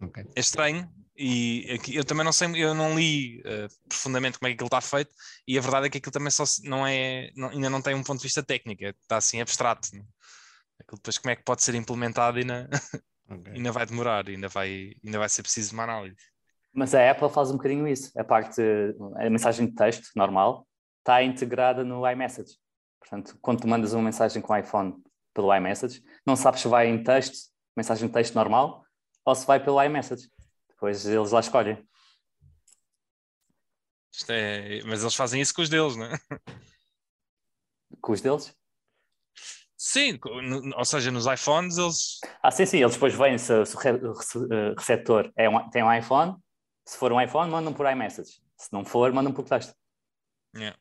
Okay. 0.00 0.24
É 0.34 0.40
estranho, 0.40 0.92
e 1.16 1.70
aqui, 1.72 1.94
eu 1.94 2.04
também 2.04 2.24
não 2.24 2.32
sei, 2.32 2.48
eu 2.56 2.74
não 2.74 2.98
li 2.98 3.40
uh, 3.40 3.68
profundamente 3.88 4.38
como 4.38 4.48
é 4.48 4.50
que 4.50 4.54
aquilo 4.54 4.66
está 4.66 4.80
feito, 4.80 5.14
e 5.46 5.56
a 5.56 5.60
verdade 5.60 5.86
é 5.86 5.90
que 5.90 5.98
aquilo 5.98 6.12
também 6.12 6.30
só 6.30 6.44
não 6.64 6.86
é, 6.86 7.30
não, 7.36 7.50
ainda 7.50 7.70
não 7.70 7.80
tem 7.80 7.94
um 7.94 8.02
ponto 8.02 8.18
de 8.18 8.24
vista 8.24 8.42
técnico, 8.42 8.82
está 8.84 9.18
assim 9.18 9.40
abstrato. 9.40 9.94
Né? 9.94 10.02
Aquilo 10.80 10.96
depois 10.96 11.18
como 11.18 11.30
é 11.30 11.36
que 11.36 11.44
pode 11.44 11.62
ser 11.62 11.74
implementado 11.74 12.38
ainda, 12.38 12.68
Ok. 13.30 13.52
ainda 13.54 13.70
vai 13.70 13.86
demorar, 13.86 14.28
ainda 14.28 14.48
vai, 14.48 14.92
ainda 15.04 15.18
vai 15.18 15.28
ser 15.28 15.42
preciso 15.42 15.72
uma 15.72 15.84
análise. 15.84 16.16
Mas 16.72 16.94
a 16.94 17.10
Apple 17.10 17.30
faz 17.30 17.50
um 17.50 17.56
bocadinho 17.56 17.86
isso. 17.86 18.10
A 18.18 18.24
parte, 18.24 18.60
a 19.16 19.30
mensagem 19.30 19.66
de 19.66 19.74
texto 19.74 20.10
normal 20.16 20.66
está 20.98 21.22
integrada 21.22 21.84
no 21.84 22.08
iMessage. 22.10 22.56
Portanto, 23.02 23.36
quando 23.42 23.60
tu 23.60 23.68
mandas 23.68 23.92
uma 23.92 24.02
mensagem 24.02 24.40
com 24.40 24.52
o 24.52 24.56
iPhone 24.56 24.94
pelo 25.34 25.54
iMessage, 25.54 26.02
não 26.24 26.36
sabes 26.36 26.60
se 26.60 26.68
vai 26.68 26.86
em 26.86 27.02
texto, 27.02 27.50
mensagem 27.76 28.06
de 28.06 28.14
texto 28.14 28.34
normal, 28.34 28.86
ou 29.24 29.34
se 29.34 29.44
vai 29.44 29.62
pelo 29.62 29.82
iMessage. 29.82 30.30
Depois 30.68 31.04
eles 31.04 31.32
lá 31.32 31.40
escolhem. 31.40 31.84
Isto 34.12 34.30
é, 34.30 34.82
mas 34.84 35.00
eles 35.00 35.14
fazem 35.14 35.40
isso 35.40 35.52
com 35.54 35.62
os 35.62 35.68
deles, 35.68 35.96
não 35.96 36.06
é? 36.06 36.18
Com 38.00 38.12
os 38.12 38.20
deles. 38.20 38.54
Sim, 39.76 40.18
ou 40.76 40.84
seja, 40.84 41.10
nos 41.10 41.26
iPhones 41.26 41.76
eles. 41.76 42.20
Ah, 42.40 42.52
sim, 42.52 42.64
sim, 42.66 42.78
eles 42.78 42.94
depois 42.94 43.14
veem 43.14 43.36
se, 43.36 43.66
se 43.66 43.76
o 43.76 43.80
eh, 44.52 44.74
receptor 44.78 45.32
é 45.36 45.48
um, 45.48 45.68
tem 45.70 45.82
um 45.82 45.92
iPhone. 45.92 46.36
Se 46.86 46.96
for 46.96 47.12
um 47.12 47.20
iPhone, 47.20 47.50
mandam 47.50 47.72
por 47.72 47.90
iMessage. 47.90 48.42
Se 48.56 48.72
não 48.72 48.84
for, 48.84 49.12
mandam 49.12 49.32
por 49.32 49.44
texto. 49.44 49.74
Yeah. 50.54 50.78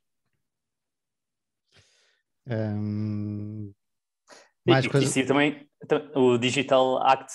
E- 4.68 4.72
mais 4.72 4.86
e, 4.86 4.90
coisas. 4.90 5.10
e 5.10 5.14
sim, 5.14 5.26
também 5.26 5.68
tam- 5.88 6.12
o 6.16 6.38
Digital 6.38 7.02
Act, 7.04 7.34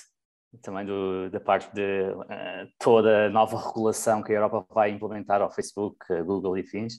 também 0.62 0.86
do- 0.86 1.28
da 1.30 1.40
parte 1.40 1.72
de 1.74 1.82
eh, 2.30 2.66
toda 2.78 3.26
a 3.26 3.30
nova 3.30 3.58
regulação 3.68 4.22
que 4.22 4.32
a 4.32 4.36
Europa 4.36 4.66
vai 4.72 4.90
implementar 4.90 5.40
ao 5.42 5.50
Facebook, 5.50 5.96
a 6.12 6.22
Google 6.22 6.56
e 6.58 6.62
fins, 6.62 6.94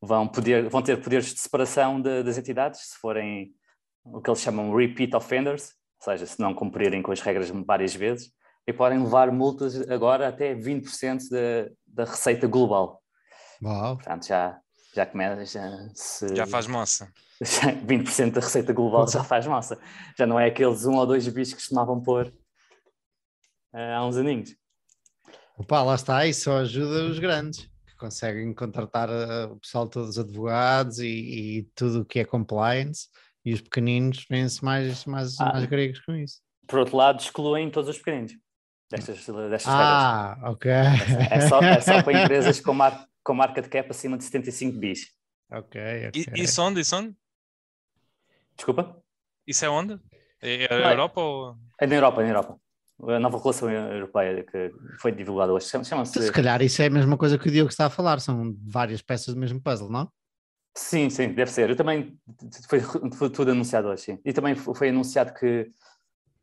vão, 0.00 0.26
poder, 0.26 0.68
vão 0.68 0.82
ter 0.82 1.00
poderes 1.02 1.32
de 1.34 1.40
separação 1.40 2.00
de- 2.00 2.22
das 2.22 2.38
entidades, 2.38 2.80
se 2.80 2.98
forem 2.98 3.52
o 4.04 4.20
que 4.22 4.30
eles 4.30 4.40
chamam 4.40 4.74
repeat 4.74 5.14
offenders, 5.14 5.74
ou 6.00 6.04
seja, 6.04 6.24
se 6.26 6.40
não 6.40 6.54
cumprirem 6.54 7.02
com 7.02 7.12
as 7.12 7.20
regras 7.20 7.50
várias 7.50 7.94
vezes, 7.94 8.32
e 8.66 8.72
podem 8.72 9.02
levar 9.02 9.30
multas 9.32 9.88
agora 9.90 10.28
até 10.28 10.54
20% 10.54 11.28
da, 11.30 11.70
da 11.86 12.04
receita 12.10 12.46
global. 12.46 13.02
Uau. 13.62 13.96
Portanto, 13.96 14.26
já, 14.26 14.58
já 14.94 15.04
começa, 15.06 15.44
já, 15.44 15.88
se, 15.94 16.34
Já 16.36 16.46
faz 16.46 16.66
moça. 16.66 17.12
20% 17.86 18.32
da 18.32 18.40
receita 18.40 18.72
global 18.72 19.06
já 19.08 19.22
faz 19.22 19.46
massa. 19.46 19.78
Já 20.18 20.26
não 20.26 20.38
é 20.40 20.46
aqueles 20.46 20.84
um 20.84 20.96
ou 20.96 21.06
dois 21.06 21.26
bichos 21.28 21.54
que 21.54 21.60
costumavam 21.60 22.00
pôr 22.02 22.32
eh, 23.74 23.94
há 23.94 24.04
uns 24.04 24.16
aninhos. 24.16 24.54
Opa, 25.56 25.82
lá 25.82 25.94
está, 25.94 26.26
isso 26.26 26.42
só 26.44 26.58
ajuda 26.58 27.06
os 27.06 27.18
grandes, 27.18 27.68
que 27.86 27.96
conseguem 27.96 28.52
contratar 28.54 29.08
eh, 29.10 29.44
o 29.46 29.56
pessoal 29.56 29.88
todos 29.88 30.10
os 30.10 30.18
advogados 30.18 30.98
e, 31.00 31.08
e 31.58 31.62
tudo 31.74 32.00
o 32.02 32.04
que 32.04 32.20
é 32.20 32.24
compliance, 32.24 33.08
e 33.44 33.52
os 33.52 33.60
pequeninos 33.60 34.24
vêm-se 34.30 34.64
mais, 34.64 35.04
mais, 35.04 35.38
Ah. 35.40 35.52
mais 35.52 35.64
gregos 35.66 36.00
com 36.00 36.14
isso. 36.14 36.40
Por 36.66 36.80
outro 36.80 36.96
lado, 36.96 37.20
excluem 37.20 37.70
todos 37.70 37.88
os 37.90 37.98
pequeninos 37.98 38.32
destas, 38.90 39.16
destas 39.16 39.30
regras. 39.30 39.64
Ah, 39.66 40.38
ok. 40.44 40.70
É 41.30 41.40
só, 41.48 41.60
é 41.60 41.80
só 41.80 42.02
para 42.02 42.12
empresas 42.24 42.60
com, 42.60 42.74
mar, 42.74 43.06
com 43.24 43.34
marca 43.34 43.62
de 43.62 43.68
cap 43.68 43.90
acima 43.90 44.16
de 44.18 44.24
75 44.24 44.78
bis. 44.78 45.12
Ok, 45.50 45.80
E, 45.80 46.08
ok. 46.08 46.32
isso 46.36 46.62
onde? 46.62 46.80
Isso 46.82 46.94
onde? 46.94 47.16
Desculpa? 48.58 49.00
Isso 49.46 49.64
é 49.64 49.68
onde? 49.70 49.98
É 50.42 50.66
a 50.74 50.78
Não 50.78 50.88
é- 50.88 50.92
Europa 50.92 51.20
ou. 51.20 51.56
É 51.80 51.86
na 51.86 51.94
Europa, 51.94 52.22
na 52.22 52.28
Europa. 52.28 52.60
A 53.00 53.18
nova 53.20 53.36
regulação 53.36 53.70
europeia 53.70 54.42
que 54.44 54.72
foi 55.00 55.12
divulgada 55.12 55.52
hoje 55.52 55.66
chama- 55.68 55.84
chama-se. 55.84 56.20
Se 56.20 56.32
calhar 56.32 56.60
isso 56.62 56.82
é 56.82 56.86
a 56.86 56.90
mesma 56.90 57.16
coisa 57.16 57.38
que 57.38 57.48
o 57.48 57.50
Diogo 57.52 57.70
está 57.70 57.86
a 57.86 57.90
falar, 57.90 58.18
são 58.20 58.56
várias 58.66 59.00
peças 59.00 59.34
do 59.34 59.40
mesmo 59.40 59.62
puzzle, 59.62 59.88
não? 59.88 60.10
Sim, 60.76 61.08
sim, 61.08 61.32
deve 61.32 61.50
ser. 61.50 61.70
Eu 61.70 61.76
também 61.76 62.18
foi, 62.68 62.80
foi 63.12 63.30
tudo 63.30 63.52
anunciado 63.52 63.88
hoje, 63.88 64.02
sim. 64.02 64.18
E 64.24 64.32
também 64.32 64.56
fo- 64.56 64.74
foi 64.74 64.88
anunciado 64.88 65.32
que 65.32 65.70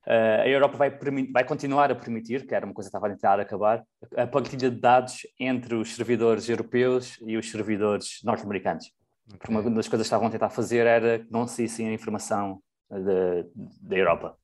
eh, 0.08 0.41
a 0.43 0.47
Europa 0.47 0.78
vai, 0.78 0.97
vai 1.34 1.43
continuar 1.43 1.91
a 1.91 1.95
permitir, 1.95 2.47
que 2.47 2.56
era 2.56 2.65
uma 2.65 2.73
coisa 2.73 2.89
que 2.89 2.95
estava 2.95 3.08
a 3.08 3.15
tentar 3.15 3.39
acabar, 3.39 3.84
a 4.15 4.25
partilha 4.28 4.69
de 4.71 4.80
dados 4.80 5.28
entre 5.38 5.75
os 5.75 5.93
servidores 5.93 6.47
europeus 6.47 7.17
e 7.25 7.36
os 7.36 7.49
servidores 7.51 8.19
norte-americanos. 8.23 8.91
Porque 9.29 9.49
uma 9.49 9.61
das 9.63 9.88
coisas 9.88 10.05
que 10.05 10.07
estavam 10.07 10.27
a 10.27 10.31
tentar 10.31 10.49
fazer 10.49 10.85
era 10.85 11.19
que 11.19 11.31
não 11.31 11.47
saíssem 11.47 11.88
a 11.89 11.93
informação 11.93 12.61
da- 12.89 13.43
da 13.81 13.95
Europa. 13.95 14.38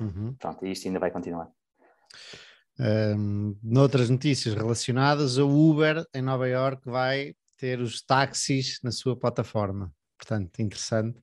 Uhum. 0.00 0.34
Pronto, 0.38 0.64
e 0.64 0.72
isto 0.72 0.86
ainda 0.88 0.98
vai 0.98 1.10
continuar. 1.10 1.48
Um, 2.78 3.56
noutras 3.62 4.08
notícias 4.08 4.54
relacionadas, 4.54 5.38
a 5.38 5.44
Uber 5.44 6.04
em 6.14 6.22
Nova 6.22 6.48
York 6.48 6.88
vai 6.88 7.34
ter 7.58 7.80
os 7.80 8.02
táxis 8.02 8.78
na 8.82 8.90
sua 8.90 9.16
plataforma. 9.16 9.92
Portanto, 10.18 10.60
interessante. 10.60 11.18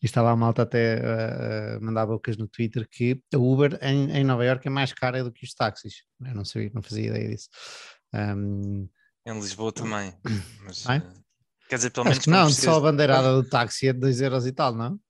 E 0.00 0.06
estava 0.06 0.30
a 0.30 0.36
malta 0.36 0.62
até 0.62 1.00
a 1.76 1.80
mandar 1.80 2.06
bocas 2.06 2.36
no 2.36 2.46
Twitter 2.46 2.86
que 2.88 3.20
a 3.34 3.38
Uber 3.38 3.78
em, 3.82 4.10
em 4.12 4.24
Nova 4.24 4.44
York 4.44 4.66
é 4.66 4.70
mais 4.70 4.92
cara 4.92 5.24
do 5.24 5.32
que 5.32 5.44
os 5.44 5.54
táxis. 5.54 6.04
Eu 6.24 6.34
não 6.34 6.44
sabia, 6.44 6.70
não 6.72 6.82
fazia 6.82 7.06
ideia 7.08 7.28
disso. 7.30 7.48
Um, 8.14 8.88
Em 9.26 9.34
Lisboa 9.34 9.72
também. 9.72 10.12
Mas? 10.64 10.84
Quer 11.72 11.76
dizer, 11.76 11.90
pelo 11.90 12.02
acho 12.06 12.10
menos 12.10 12.24
que 12.24 12.30
quando 12.30 12.36
não, 12.36 12.44
precisas- 12.44 12.70
só 12.70 12.76
a 12.78 12.82
bandeirada 12.82 13.32
do 13.32 13.48
táxi 13.48 13.88
é 13.88 13.94
de 13.94 13.98
2 13.98 14.20
euros 14.20 14.46
e 14.46 14.52
tal, 14.52 14.74
não? 14.74 15.00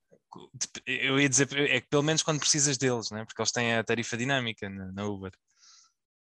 Eu 0.87 1.19
ia 1.19 1.27
dizer, 1.27 1.51
é 1.59 1.81
que 1.81 1.87
pelo 1.89 2.01
menos 2.03 2.23
quando 2.23 2.39
precisas 2.39 2.77
deles, 2.77 3.11
né? 3.11 3.25
porque 3.25 3.41
eles 3.41 3.51
têm 3.51 3.75
a 3.75 3.83
tarifa 3.83 4.15
dinâmica 4.15 4.69
na, 4.69 4.91
na 4.93 5.05
Uber. 5.05 5.31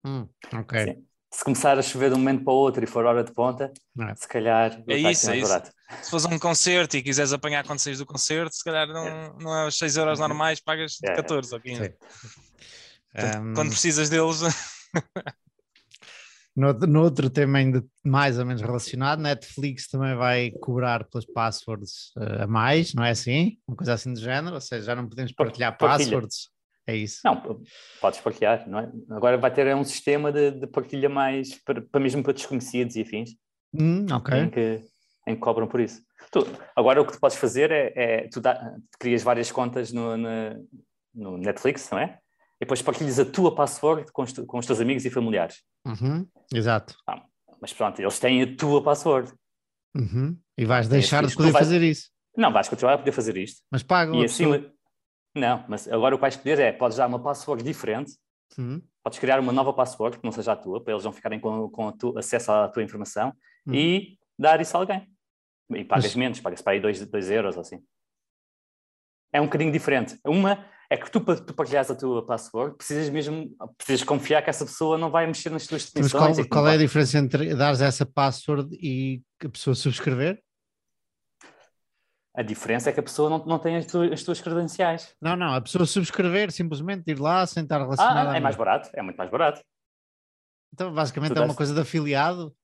Hum, 0.05 0.26
ok. 0.55 0.85
Sim. 0.85 1.05
Se 1.33 1.44
começar 1.44 1.79
a 1.79 1.83
chover 1.83 2.09
de 2.09 2.16
um 2.16 2.18
momento 2.18 2.42
para 2.42 2.53
o 2.55 2.57
outro 2.57 2.83
e 2.83 2.87
for 2.87 3.05
hora 3.05 3.22
de 3.22 3.33
ponta, 3.33 3.70
Não 3.94 4.09
é? 4.09 4.14
se 4.16 4.26
calhar 4.26 4.83
É 4.88 4.94
isso, 4.96 5.03
mais 5.05 5.29
é 5.29 5.37
isso. 5.37 5.48
barato. 5.48 5.70
Se 6.03 6.11
fores 6.11 6.24
a 6.24 6.29
um 6.31 6.38
concerto 6.38 6.96
e 6.96 7.03
quiseres 7.03 7.33
apanhar 7.35 7.64
quando 7.66 7.79
saís 7.79 7.98
do 7.98 8.07
concerto, 8.07 8.55
se 8.57 8.64
calhar 8.64 8.88
não, 8.88 9.37
não 9.38 9.55
é 9.57 9.66
os 9.68 9.76
6 9.79 9.96
euros 9.96 10.18
normais, 10.18 10.59
pagas 10.61 10.92
de 10.92 11.09
É, 11.09 11.12
é. 11.12 11.16
14 11.16 11.55
ou 11.55 11.61
15. 11.61 11.85
Sim. 11.85 11.90
Portanto, 13.12 13.42
Um, 13.44 13.55
Quando 13.55 13.68
precisas 13.70 14.09
deles, 14.09 14.40
No, 16.56 16.72
no 16.72 17.02
outro 17.02 17.30
tema 17.30 17.58
ainda 17.58 17.84
mais 18.04 18.38
ou 18.38 18.44
menos 18.44 18.60
relacionado, 18.60 19.20
Netflix 19.20 19.88
também 19.88 20.16
vai 20.16 20.50
cobrar 20.60 21.04
pelas 21.04 21.24
passwords 21.24 22.12
eh, 22.18 22.42
a 22.42 22.46
mais, 22.46 22.92
não 22.92 23.04
é 23.04 23.10
assim? 23.10 23.56
Uma 23.68 23.76
coisa 23.76 23.94
assim 23.94 24.12
do 24.12 24.20
género, 24.20 24.54
ou 24.56 24.60
seja, 24.60 24.86
já 24.86 24.94
não 24.96 25.08
podemos 25.08 25.32
Par- 25.32 25.46
partilhar 25.46 25.76
partilha. 25.78 26.10
passwords. 26.10 26.48
É 26.86 26.96
isso. 26.96 27.20
Não, 27.24 27.62
podes 28.00 28.18
partilhar, 28.20 28.68
não 28.68 28.80
é? 28.80 28.90
Agora 29.10 29.38
vai 29.38 29.52
ter 29.52 29.72
um 29.76 29.84
sistema 29.84 30.32
de, 30.32 30.50
de 30.50 30.66
partilha 30.66 31.08
mais 31.08 31.54
para, 31.62 31.80
para 31.82 32.00
mesmo 32.00 32.22
para 32.22 32.32
desconhecidos 32.32 32.96
e 32.96 33.02
afins, 33.02 33.36
Hum, 33.72 34.06
ok. 34.12 34.36
em, 34.36 34.50
que, 34.50 34.80
em 35.28 35.34
que 35.36 35.40
cobram 35.40 35.68
por 35.68 35.78
isso. 35.80 36.02
Tu- 36.32 36.44
agora 36.74 37.00
o 37.00 37.06
que 37.06 37.12
tu 37.12 37.20
podes 37.20 37.36
fazer 37.36 37.70
é, 37.70 37.92
é 37.94 38.28
tu, 38.28 38.40
dá, 38.40 38.74
crias 38.98 39.22
várias 39.22 39.52
contas 39.52 39.92
no, 39.92 40.16
na- 40.16 40.56
no 41.14 41.38
Netflix, 41.38 41.88
não 41.90 41.98
é? 42.00 42.18
E 42.61 42.64
depois 42.64 42.83
partilhas 42.83 43.18
a 43.18 43.25
tua 43.25 43.55
password 43.55 44.12
com 44.12 44.23
os, 44.23 44.33
com 44.33 44.59
os 44.59 44.66
teus 44.66 44.81
amigos 44.81 45.05
e 45.07 45.11
familiares. 45.11 45.62
Uhum, 45.87 46.27
Exato. 46.53 46.94
Mas 47.61 47.73
pronto, 47.73 48.01
eles 48.01 48.18
têm 48.18 48.42
a 48.42 48.57
tua 48.57 48.83
password. 48.83 49.33
Uhum. 49.96 50.38
E 50.59 50.64
vais 50.66 50.87
deixar 50.88 51.25
de 51.27 51.35
poder 51.35 51.53
vais- 51.53 51.66
fazer 51.66 51.83
isso. 51.83 52.11
Não, 52.37 52.53
vais 52.53 52.68
continuar 52.68 52.94
a 52.94 52.99
poder 52.99 53.12
fazer 53.12 53.37
isto. 53.37 53.62
Mas 53.70 53.83
pagam 53.83 54.14
E 54.16 54.23
pessoa. 54.23 54.73
Não, 55.35 55.64
mas 55.68 55.88
agora 55.88 56.14
o 56.14 56.18
que 56.18 56.23
vais 56.23 56.37
poder 56.37 56.59
é: 56.59 56.73
podes 56.73 56.96
dar 56.99 57.07
uma 57.07 57.23
password 57.23 57.62
diferente 57.64 58.12
Uhum, 58.59 58.83
podes 59.03 59.18
criar 59.20 59.38
uma 59.38 59.53
nova 59.53 59.73
password 59.73 60.18
que 60.18 60.25
não 60.25 60.33
seja 60.33 60.53
a 60.53 60.57
tua, 60.57 60.83
para 60.83 60.92
eles 60.92 61.05
não 61.05 61.12
ficarem 61.12 61.38
com, 61.38 61.70
com 61.70 61.92
tu- 61.92 62.18
acesso 62.18 62.51
à 62.51 62.68
tua 62.68 62.83
informação 62.83 63.33
Hum. 63.66 63.73
e 63.75 64.18
dar 64.38 64.61
isso 64.61 64.77
a 64.77 64.81
alguém. 64.81 65.09
E 65.70 65.85
pagas 65.85 66.07
Mas- 66.07 66.16
menos, 66.16 66.40
pagas 66.40 66.61
para 66.61 66.73
aí 66.73 66.81
2 66.81 67.31
euros 67.31 67.55
ou 67.57 67.61
assim. 67.62 67.81
É 69.33 69.40
um 69.40 69.44
bocadinho 69.44 69.70
diferente. 69.73 70.18
Uma 70.27 70.66
é 70.92 70.96
que 70.96 71.09
tu, 71.11 71.20
para 71.20 71.37
tu 71.40 71.55
partilhares 71.55 71.90
a 71.90 71.94
tua 71.94 72.26
password, 72.26 72.76
precisas 72.76 73.09
mesmo 73.09 73.57
precisas 73.79 74.05
confiar 74.05 74.42
que 74.42 74.50
essa 74.50 74.64
pessoa 74.64 74.98
não 74.98 75.11
vai 75.11 75.26
mexer 75.26 75.48
nas 75.48 75.66
tuas 75.66 75.83
Mas 75.85 75.92
definições. 76.11 76.37
qual, 76.37 76.44
que 76.44 76.48
qual 76.50 76.64
não 76.64 76.70
é 76.72 76.74
a 76.74 76.79
diferença 76.79 77.18
entre 77.18 77.55
dares 77.55 77.81
essa 77.81 78.05
password 78.05 78.76
e 78.81 79.22
a 79.44 79.48
pessoa 79.48 79.74
subscrever? 79.74 80.42
A 82.35 82.42
diferença 82.42 82.90
é 82.90 82.92
que 82.92 83.00
a 83.00 83.03
pessoa 83.03 83.29
não, 83.31 83.44
não 83.44 83.59
tem 83.59 83.76
as 83.76 83.87
tuas, 83.87 84.12
as 84.12 84.22
tuas 84.22 84.40
credenciais. 84.40 85.14
Não, 85.20 85.37
não, 85.37 85.55
a 85.55 85.61
pessoa 85.61 85.85
subscrever, 85.87 86.50
simplesmente 86.50 87.11
ir 87.11 87.18
lá, 87.20 87.46
sem 87.46 87.62
estar 87.62 87.79
relacionada. 87.79 88.33
Ah, 88.33 88.37
é 88.37 88.40
mais 88.40 88.57
barato, 88.57 88.90
é 88.92 89.03
muito 89.03 89.16
mais 89.16 89.31
barato. 89.31 89.61
Então, 90.72 90.92
basicamente, 90.92 91.35
Tu 91.35 91.38
é 91.38 91.44
uma 91.44 91.55
coisa 91.57 91.74
de 91.74 91.81
afiliado. 91.81 92.55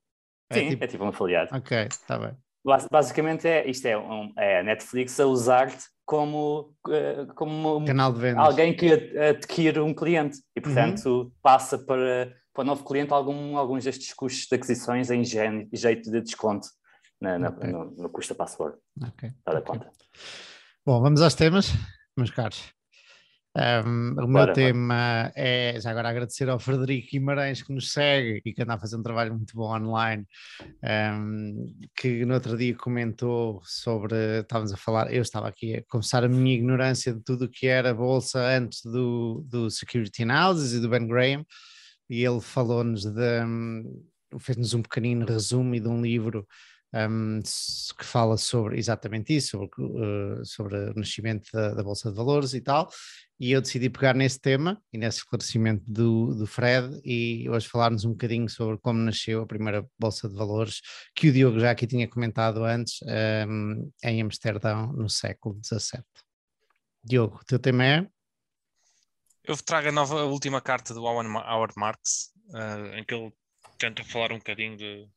Sim, 0.53 0.61
É 0.61 0.69
tipo, 0.71 0.85
é 0.85 0.87
tipo 0.87 1.05
um 1.05 1.09
afiliado. 1.09 1.55
ok, 1.55 1.87
está 1.91 2.19
bem. 2.19 2.37
Bas- 2.67 2.89
Basicamente 2.91 3.47
é 3.47 3.71
isto 3.71 3.87
é, 3.87 3.97
um, 3.97 4.33
é 4.37 4.59
a 4.59 4.63
Netflix 4.65 5.21
a 5.21 5.27
usar-te 5.27 5.85
como, 6.05 6.75
eh, 6.91 7.25
como 7.37 7.85
Canal 7.87 8.13
de 8.13 8.19
vendas. 8.21 8.45
alguém 8.45 8.75
que 8.77 8.93
ad- 8.93 9.17
adquire 9.19 9.79
um 9.79 9.95
cliente 9.95 10.39
e, 10.57 10.61
portanto, 10.61 11.33
passa 11.41 11.79
para, 11.79 12.35
para 12.53 12.63
o 12.63 12.65
novo 12.65 12.85
cliente 12.85 13.13
algum, 13.13 13.57
alguns 13.57 13.85
destes 13.85 14.13
custos 14.13 14.47
de 14.49 14.55
aquisições 14.57 15.11
em 15.13 15.23
jeito 15.25 16.11
de 16.11 16.21
desconto 16.21 16.67
na- 17.21 17.39
na- 17.39 17.49
Ok. 17.51 17.71
no, 17.71 17.85
no 17.93 18.09
custo 18.11 18.35
da 18.35 18.39
password, 18.39 18.77
Ok, 19.01 19.31
para 19.45 19.59
a 19.59 19.61
ok. 19.61 19.73
conta. 19.73 19.91
Bom, 20.85 21.01
vamos 21.01 21.23
aos 21.23 21.35
temas, 21.35 21.71
meus 22.17 22.31
caros. 22.33 22.73
Um, 23.57 24.15
o 24.23 24.29
meu 24.29 24.53
tema 24.53 25.33
é, 25.35 25.81
já 25.81 25.91
agora, 25.91 26.11
agradecer 26.11 26.47
ao 26.47 26.59
Frederico 26.59 27.09
Guimarães 27.13 27.63
que 27.63 27.73
nos 27.73 27.91
segue 27.91 28.43
e 28.45 28.53
que 28.53 28.63
anda 28.63 28.75
a 28.75 28.79
fazer 28.79 28.97
um 28.97 29.03
trabalho 29.03 29.35
muito 29.35 29.57
bom 29.57 29.75
online, 29.75 30.27
um, 30.85 31.75
que 31.97 32.23
no 32.27 32.35
outro 32.35 32.55
dia 32.59 32.77
comentou 32.77 33.63
sobre, 33.65 34.41
estávamos 34.41 34.75
a 34.75 34.77
falar, 34.77 35.11
eu 35.11 35.23
estava 35.23 35.49
aqui 35.49 35.77
a 35.77 35.83
confessar 35.89 36.23
a 36.23 36.29
minha 36.29 36.55
ignorância 36.55 37.15
de 37.15 37.21
tudo 37.25 37.47
o 37.47 37.49
que 37.49 37.67
era 37.67 37.95
bolsa 37.95 38.41
antes 38.41 38.83
do, 38.85 39.43
do 39.49 39.71
Security 39.71 40.25
Analysis 40.25 40.75
e 40.75 40.81
do 40.81 40.91
Ben 40.91 41.07
Graham, 41.07 41.43
e 42.11 42.23
ele 42.23 42.43
falou-nos 42.43 43.07
de, 43.07 43.43
um, 43.43 44.05
fez-nos 44.39 44.75
um 44.75 44.83
pequenino 44.83 45.25
resumo 45.25 45.81
de 45.81 45.89
um 45.89 46.03
livro 46.03 46.47
um, 47.09 47.41
que 47.99 48.05
fala 48.05 48.37
sobre 48.37 48.79
exatamente 48.79 49.35
isso, 49.37 49.51
sobre, 49.51 49.69
uh, 49.83 50.45
sobre 50.45 50.77
o 50.77 50.95
nascimento 50.95 51.51
da, 51.53 51.75
da, 51.75 51.83
Bolsa 51.83 52.11
de 52.11 52.17
Valores 52.17 52.55
e 52.55 52.61
tal, 52.61 52.91
e 53.39 53.53
eu 53.53 53.61
decidi 53.61 53.91
pegar 53.91 54.15
nesse 54.15 54.41
tema 54.41 54.81
e 54.93 54.99
nesse 54.99 55.19
esclarecimento 55.19 55.85
do, 55.87 56.35
do 56.35 56.47
Fred 56.47 57.01
e 57.05 57.49
hoje 57.51 57.69
falar-nos 57.69 58.05
um 58.05 58.13
bocadinho 58.13 58.49
sobre 58.49 58.79
como 58.79 58.99
nasceu 58.99 59.43
a 59.43 59.47
primeira 59.47 59.87
Bolsa 59.99 60.29
de 60.29 60.35
Valores, 60.35 60.81
que 61.15 61.29
o 61.29 61.33
Diogo 61.33 61.61
já 61.61 61.71
aqui 61.71 61.87
tinha 61.87 62.09
comentado 62.09 62.65
antes, 62.65 63.01
um, 63.49 63.91
em 64.03 64.23
Amsterdão, 64.23 64.93
no 64.93 65.11
século 65.11 65.61
XVII. 65.63 66.03
Diogo, 67.05 67.39
o 67.43 67.45
teu 67.45 67.59
tema 67.59 67.85
é? 67.85 68.09
Eu 69.45 69.57
trago 69.57 69.89
a, 69.89 69.93
nova, 69.93 70.23
a 70.23 70.25
última 70.25 70.61
carta 70.61 70.93
do 70.93 71.05
Howard 71.05 71.75
Marks, 71.77 72.33
uh, 72.49 72.97
em 72.97 73.05
que 73.05 73.15
ele 73.15 73.33
tenta 73.79 74.03
falar 74.03 74.33
um 74.33 74.39
bocadinho 74.39 74.77
de, 74.77 75.09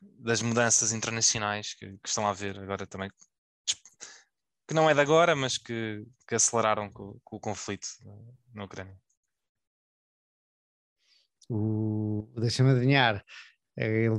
das 0.00 0.42
mudanças 0.42 0.92
internacionais 0.92 1.74
que, 1.74 1.86
que, 1.98 2.08
estão 2.08 2.26
a 2.26 2.30
haver 2.30 2.58
agora 2.58 2.86
também, 2.86 3.10
que 4.66 4.74
não 4.74 4.88
é 4.88 4.94
de 4.94 5.00
agora, 5.00 5.34
mas 5.34 5.58
que, 5.58 6.06
que 6.26 6.34
aceleraram 6.34 6.90
com, 6.90 7.18
com, 7.24 7.36
o 7.36 7.40
conflito 7.40 7.88
na 8.54 8.64
Ucrânia. 8.64 8.96
O... 11.48 12.32
Deixa-me 12.36 12.70
adivinhar, 12.70 13.24
ele 13.76 14.14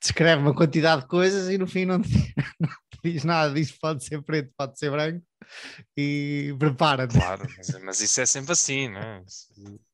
descreve 0.00 0.42
uma 0.42 0.54
quantidade 0.54 1.02
de 1.02 1.08
coisas 1.08 1.48
e 1.48 1.56
no 1.56 1.66
fim 1.66 1.84
não, 1.84 1.98
não 2.60 2.68
diz 3.02 3.24
nada, 3.24 3.54
diz 3.54 3.72
pode 3.72 4.04
ser 4.04 4.22
preto, 4.22 4.52
pode 4.56 4.78
ser 4.78 4.90
branco 4.90 5.24
e 5.96 6.54
prepara-te. 6.58 7.16
Claro, 7.16 7.46
mas, 7.56 7.82
mas, 7.82 8.00
isso 8.00 8.20
é 8.20 8.26
sempre 8.26 8.52
assim, 8.52 8.88
não 8.88 9.00
é? 9.00 9.24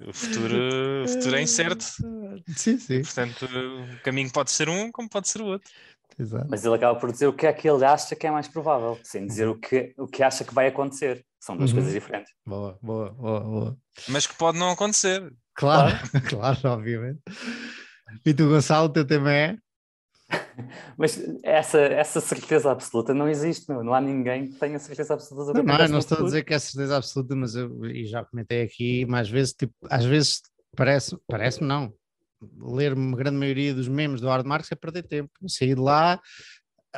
O 0.00 0.12
futuro, 0.12 0.56
o 1.04 1.08
futuro 1.08 1.36
é 1.36 1.42
incerto. 1.42 1.84
Sim, 2.56 2.78
sim. 2.78 3.02
portanto, 3.02 3.46
o 3.46 4.02
caminho 4.02 4.30
pode 4.32 4.50
ser 4.50 4.68
um 4.68 4.90
como 4.90 5.08
pode 5.08 5.28
ser 5.28 5.40
o 5.40 5.46
outro. 5.46 5.70
Exato. 6.18 6.46
Mas 6.48 6.64
ele 6.64 6.74
acaba 6.74 6.98
por 6.98 7.10
dizer 7.10 7.26
o 7.26 7.32
que 7.32 7.46
é 7.46 7.52
que 7.52 7.68
ele 7.68 7.84
acha 7.84 8.14
que 8.14 8.26
é 8.26 8.30
mais 8.30 8.48
provável, 8.48 8.98
sem 9.02 9.26
dizer 9.26 9.48
o 9.48 9.58
que, 9.58 9.94
o 9.96 10.06
que 10.06 10.22
acha 10.22 10.44
que 10.44 10.54
vai 10.54 10.68
acontecer. 10.68 11.24
São 11.40 11.56
duas 11.56 11.70
uhum. 11.70 11.76
coisas 11.76 11.92
diferentes. 11.92 12.32
Boa, 12.46 12.78
boa, 12.82 13.10
boa, 13.10 13.40
boa. 13.40 13.78
Mas 14.08 14.26
que 14.26 14.34
pode 14.34 14.58
não 14.58 14.70
acontecer. 14.70 15.32
Claro, 15.54 15.96
claro, 16.28 16.58
claro 16.62 16.78
obviamente. 16.78 17.20
E 18.24 18.34
tu, 18.34 18.48
Gonçalo, 18.48 18.86
o 18.86 18.92
teu 18.92 19.06
tema 19.06 19.32
é? 19.32 19.56
Mas 20.96 21.20
essa, 21.42 21.78
essa 21.78 22.20
certeza 22.20 22.70
absoluta 22.70 23.14
não 23.14 23.28
existe, 23.28 23.68
não, 23.68 23.82
não 23.82 23.94
há 23.94 24.00
ninguém 24.00 24.48
que 24.48 24.58
tenha 24.58 24.78
certeza 24.78 25.14
absoluta 25.14 25.52
do 25.52 25.60
que 25.60 25.66
Não, 25.66 25.78
não, 25.78 25.88
não 25.88 25.98
estou 25.98 26.18
a 26.18 26.22
dizer 26.22 26.44
que 26.44 26.54
é 26.54 26.58
certeza 26.58 26.96
absoluta, 26.96 27.34
mas 27.34 27.54
eu 27.54 27.84
e 27.86 28.06
já 28.06 28.24
comentei 28.24 28.62
aqui 28.62 29.04
mais 29.06 29.28
vezes, 29.28 29.52
tipo, 29.52 29.74
às 29.90 30.04
vezes 30.04 30.42
parece, 30.76 31.16
parece-me 31.26 31.66
não. 31.66 31.92
Ler 32.58 32.92
uma 32.92 33.16
grande 33.16 33.38
maioria 33.38 33.74
dos 33.74 33.88
memes 33.88 34.20
do 34.20 34.28
Hard 34.28 34.46
Marks 34.46 34.70
é 34.70 34.74
perder 34.74 35.04
tempo. 35.04 35.30
Sair 35.48 35.74
de 35.74 35.80
lá, 35.80 36.20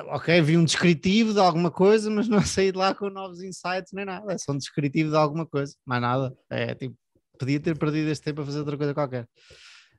ok, 0.09 0.41
vi 0.41 0.57
um 0.57 0.65
descritivo 0.65 1.33
de 1.33 1.39
alguma 1.41 1.71
coisa, 1.71 2.11
mas 2.11 2.29
não 2.29 2.41
saí 2.45 2.73
de 2.73 2.79
lá 2.79 2.95
com 2.95 3.09
novos 3.11 3.43
insights 3.43 3.93
nem 3.93 4.05
nada. 4.05 4.33
É 4.33 4.39
só 4.39 4.53
um 4.53 4.59
descritivo 4.59 5.11
de 5.11 5.17
alguma 5.17 5.47
coisa, 5.47 5.75
mais 5.85 6.03
nada. 6.03 6.35
É 6.51 6.75
tipo, 6.75 6.97
podia 7.39 7.61
ter 7.61 7.79
perdido 7.79 8.11
este 8.11 8.25
tempo 8.25 8.43
a 8.43 8.45
fazer 8.45 8.59
outra 8.59 8.77
coisa 8.77 8.95
qualquer. 8.95 9.29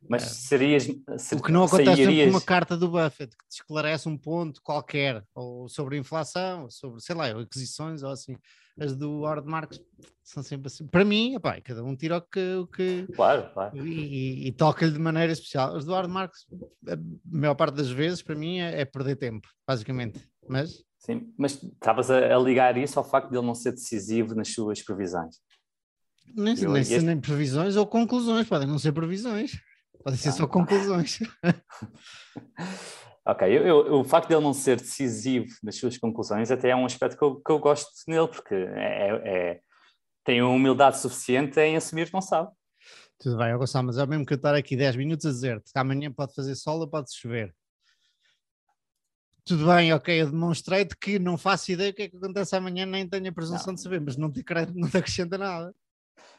Mas 0.10 0.23
é. 0.23 0.25
serias. 0.25 0.88
Ser, 1.17 1.36
o 1.36 1.41
que 1.41 1.51
não 1.51 1.63
acontece 1.63 2.03
sairias... 2.03 2.25
com 2.25 2.38
uma 2.38 2.41
carta 2.41 2.77
do 2.77 2.89
Buffett 2.89 3.36
que 3.36 3.47
te 3.47 3.55
esclarece 3.55 4.07
um 4.07 4.17
ponto 4.17 4.62
qualquer, 4.62 5.23
ou 5.33 5.67
sobre 5.67 5.97
inflação, 5.97 6.63
ou 6.63 6.71
sobre, 6.71 7.01
sei 7.01 7.15
lá, 7.15 7.27
aquisições, 7.27 8.03
ou 8.03 8.12
assim. 8.12 8.36
As 8.79 8.95
do 8.95 9.21
Howard 9.21 9.47
Marks 9.47 9.81
são 10.23 10.43
sempre 10.43 10.67
assim. 10.67 10.86
Para 10.86 11.03
mim, 11.03 11.33
epá, 11.33 11.60
cada 11.62 11.83
um 11.83 11.95
tira 11.95 12.17
o 12.17 12.21
que. 12.21 12.55
O 12.55 12.67
que 12.67 13.07
claro, 13.15 13.49
claro. 13.51 13.75
E, 13.77 13.89
e, 13.89 14.47
e 14.47 14.51
toca-lhe 14.51 14.91
de 14.91 14.99
maneira 14.99 15.33
especial. 15.33 15.75
As 15.75 15.83
do 15.83 15.91
Howard 15.91 16.12
Marks, 16.12 16.45
a 16.88 16.95
maior 17.25 17.55
parte 17.55 17.75
das 17.75 17.89
vezes, 17.89 18.21
para 18.21 18.36
mim, 18.36 18.60
é, 18.60 18.81
é 18.81 18.86
perder 18.86 19.15
tempo, 19.15 19.47
basicamente. 19.67 20.27
Mas. 20.47 20.86
Sim, 20.99 21.33
mas 21.38 21.62
estavas 21.63 22.12
a, 22.12 22.36
a 22.36 22.39
ligar 22.39 22.77
isso 22.77 22.99
ao 22.99 23.10
facto 23.10 23.29
de 23.29 23.38
ele 23.38 23.45
não 23.45 23.55
ser 23.55 23.71
decisivo 23.71 24.36
nas 24.36 24.53
suas 24.53 24.81
previsões. 24.81 25.38
Nem, 26.36 26.55
nem, 26.55 26.81
este... 26.81 26.99
nem 26.99 27.19
previsões 27.19 27.75
ou 27.75 27.88
conclusões, 27.88 28.47
podem 28.47 28.67
não 28.67 28.77
ser 28.77 28.91
previsões. 28.91 29.51
Podem 30.07 30.17
ser 30.21 30.29
ah, 30.29 30.31
só 30.31 30.47
conclusões. 30.47 31.19
ok, 33.27 33.45
eu, 33.45 33.67
eu, 33.67 33.99
o 33.99 34.05
facto 34.05 34.29
de 34.29 34.35
ele 34.35 34.43
não 34.43 34.53
ser 34.53 34.77
decisivo 34.77 35.47
nas 35.61 35.75
suas 35.75 35.97
conclusões 35.97 36.49
até 36.49 36.69
é 36.69 36.75
um 36.77 36.85
aspecto 36.85 37.17
que 37.17 37.23
eu, 37.25 37.35
que 37.41 37.51
eu 37.51 37.59
gosto 37.59 37.89
nele, 38.07 38.29
porque 38.29 38.55
é, 38.55 39.09
é, 39.25 39.59
tem 40.23 40.41
uma 40.41 40.53
humildade 40.53 40.97
suficiente 40.99 41.59
em 41.59 41.75
assumir 41.75 42.07
que 42.07 42.13
não 42.13 42.21
sabe. 42.21 42.49
Tudo 43.19 43.37
bem, 43.37 43.57
Gonçalo, 43.57 43.87
mas 43.87 43.97
é 43.97 44.05
mesmo 44.05 44.25
que 44.25 44.31
eu 44.31 44.37
estar 44.37 44.55
aqui 44.55 44.77
10 44.77 44.95
minutos 44.95 45.25
a 45.25 45.29
dizer-te 45.29 45.73
que 45.73 45.77
amanhã 45.77 46.09
pode 46.09 46.33
fazer 46.33 46.55
sol 46.55 46.79
ou 46.79 46.87
pode 46.87 47.13
chover. 47.13 47.53
Tudo 49.43 49.67
bem, 49.67 49.91
ok, 49.91 50.21
eu 50.21 50.31
demonstrei-te 50.31 50.95
que 50.95 51.19
não 51.19 51.37
faço 51.37 51.69
ideia 51.69 51.91
o 51.91 51.93
que 51.93 52.03
é 52.03 52.07
que 52.07 52.15
acontece 52.15 52.55
amanhã, 52.55 52.85
nem 52.85 53.05
tenho 53.05 53.27
a 53.27 53.33
presunção 53.33 53.67
não. 53.67 53.75
de 53.75 53.81
saber, 53.81 53.99
mas 53.99 54.15
não 54.15 54.31
te, 54.31 54.41
não 54.73 54.89
te 54.89 54.95
acrescenta 54.95 55.37
nada. 55.37 55.75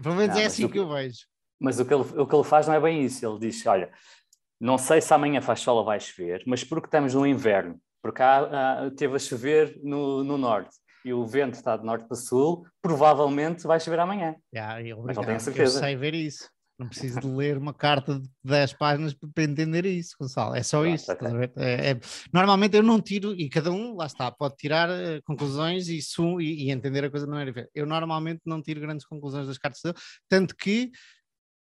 Pelo 0.02 0.14
menos 0.14 0.36
não, 0.36 0.42
é 0.42 0.46
assim 0.46 0.66
que 0.66 0.78
eu 0.78 0.88
vejo. 0.88 1.26
Mas 1.60 1.80
o 1.80 1.84
que, 1.84 1.92
ele, 1.92 2.02
o 2.02 2.26
que 2.26 2.34
ele 2.34 2.44
faz 2.44 2.66
não 2.66 2.74
é 2.74 2.80
bem 2.80 3.04
isso. 3.04 3.26
Ele 3.26 3.38
diz: 3.38 3.64
olha, 3.66 3.90
não 4.60 4.78
sei 4.78 5.00
se 5.00 5.12
amanhã 5.12 5.40
faz 5.40 5.60
sol 5.60 5.78
ou 5.78 5.84
vai 5.84 6.00
chover, 6.00 6.42
mas 6.46 6.64
porque 6.64 6.86
estamos 6.86 7.14
no 7.14 7.26
inverno, 7.26 7.80
porque 8.02 8.22
há, 8.22 8.86
há, 8.86 8.90
teve 8.90 9.16
a 9.16 9.18
chover 9.18 9.78
no, 9.82 10.24
no 10.24 10.36
norte 10.36 10.76
e 11.04 11.12
o 11.12 11.24
vento 11.24 11.54
está 11.54 11.76
de 11.76 11.84
norte 11.84 12.06
para 12.06 12.16
sul, 12.16 12.66
provavelmente 12.82 13.66
vai 13.66 13.80
chover 13.80 14.00
amanhã. 14.00 14.34
Yeah, 14.54 14.82
eu, 14.82 15.02
mas 15.02 15.16
não 15.16 15.24
tenho 15.24 15.40
certeza. 15.40 15.78
Eu 15.78 15.82
sei 15.82 15.96
ver 15.96 16.14
isso. 16.14 16.48
Não 16.78 16.88
preciso 16.88 17.18
de 17.18 17.26
ler 17.26 17.58
uma 17.58 17.74
carta 17.74 18.20
de 18.20 18.28
10 18.44 18.74
páginas 18.74 19.12
para 19.12 19.42
entender 19.42 19.84
isso, 19.84 20.14
Gonçalo. 20.20 20.54
É 20.54 20.62
só 20.62 20.86
isso. 20.86 21.10
É, 21.56 21.90
é, 21.90 22.00
normalmente 22.32 22.76
eu 22.76 22.84
não 22.84 23.00
tiro, 23.00 23.34
e 23.34 23.48
cada 23.48 23.72
um, 23.72 23.96
lá 23.96 24.06
está, 24.06 24.30
pode 24.30 24.54
tirar 24.54 24.88
uh, 24.88 25.20
conclusões 25.24 25.88
e, 25.88 25.98
e, 26.38 26.66
e, 26.66 26.70
entender 26.70 27.04
a 27.04 27.10
coisa 27.10 27.26
de 27.26 27.30
maneira 27.30 27.50
diferente. 27.50 27.72
Eu 27.74 27.84
normalmente 27.84 28.42
não 28.46 28.62
tiro 28.62 28.80
grandes 28.80 29.04
conclusões 29.04 29.48
das 29.48 29.58
cartas 29.58 29.80
dele, 29.82 29.96
tanto 30.28 30.54
que 30.54 30.92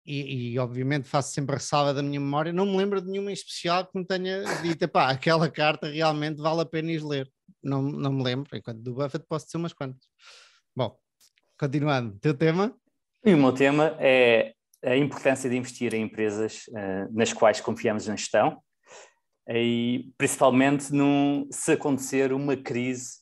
e, 0.08 0.52
e, 0.52 0.58
obviamente 0.58 1.06
faço 1.06 1.34
sempre 1.34 1.54
a 1.54 1.58
ressalva 1.58 1.92
da 1.92 2.02
minha 2.02 2.18
memória, 2.18 2.52
não 2.52 2.64
me 2.64 2.76
lembro 2.76 3.00
de 3.00 3.10
nenhuma 3.10 3.30
em 3.30 3.34
especial 3.34 3.86
que 3.86 3.98
me 3.98 4.06
tenha 4.06 4.42
dito, 4.62 4.88
pá, 4.88 5.10
aquela 5.10 5.50
carta 5.50 5.88
realmente 5.88 6.40
vale 6.40 6.62
a 6.62 6.66
pena 6.66 6.90
ir 6.90 7.04
ler. 7.04 7.30
Não, 7.62 7.82
não 7.82 8.12
me 8.12 8.22
lembro, 8.22 8.56
enquanto 8.56 8.80
do 8.80 8.94
Buffett 8.94 9.26
posso 9.28 9.44
dizer 9.46 9.58
umas 9.58 9.74
quantas. 9.74 10.02
Bom, 10.74 10.96
continuando, 11.58 12.18
teu 12.20 12.32
tema? 12.32 12.74
E 13.24 13.34
o 13.34 13.36
meu 13.36 13.52
tema 13.52 13.96
é 13.98 14.54
a 14.82 14.96
importância 14.96 15.50
de 15.50 15.56
investir 15.56 15.92
em 15.92 16.02
empresas 16.02 16.62
uh, 16.68 17.12
nas 17.12 17.32
quais 17.32 17.60
confiamos 17.60 18.06
na 18.06 18.16
gestão 18.16 18.62
e 19.48 20.10
principalmente 20.16 20.92
num, 20.92 21.48
se 21.50 21.72
acontecer 21.72 22.32
uma 22.32 22.56
crise 22.56 23.18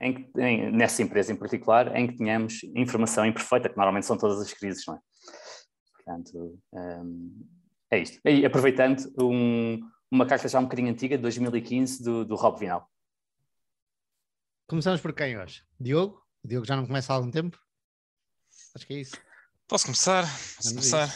em, 0.00 0.30
em, 0.38 0.72
nessa 0.72 1.02
empresa 1.02 1.32
em 1.32 1.36
particular, 1.36 1.94
em 1.96 2.06
que 2.06 2.16
tenhamos 2.16 2.62
informação 2.74 3.24
imperfeita, 3.24 3.68
que 3.68 3.76
normalmente 3.76 4.06
são 4.06 4.16
todas 4.18 4.40
as 4.40 4.52
crises, 4.52 4.84
não 4.86 4.94
é? 4.94 4.98
Portanto, 6.06 6.56
um, 6.72 7.48
é 7.90 7.98
isto. 7.98 8.20
E 8.24 8.46
aproveitando 8.46 9.12
um, 9.20 9.80
uma 10.08 10.24
carta 10.24 10.46
já 10.46 10.60
um 10.60 10.62
bocadinho 10.62 10.88
antiga, 10.88 11.16
de 11.16 11.22
2015, 11.22 12.04
do, 12.04 12.24
do 12.24 12.36
Rob 12.36 12.60
Vinal. 12.60 12.88
Começamos 14.68 15.00
por 15.00 15.12
quem 15.12 15.36
hoje? 15.36 15.64
Diogo? 15.80 16.24
O 16.44 16.48
Diogo 16.48 16.64
já 16.64 16.76
não 16.76 16.86
começa 16.86 17.12
há 17.12 17.16
algum 17.16 17.30
tempo? 17.30 17.58
Acho 18.76 18.86
que 18.86 18.94
é 18.94 19.00
isso. 19.00 19.16
Posso 19.66 19.86
começar? 19.86 20.22
Posso 20.56 20.70
começar? 20.70 21.08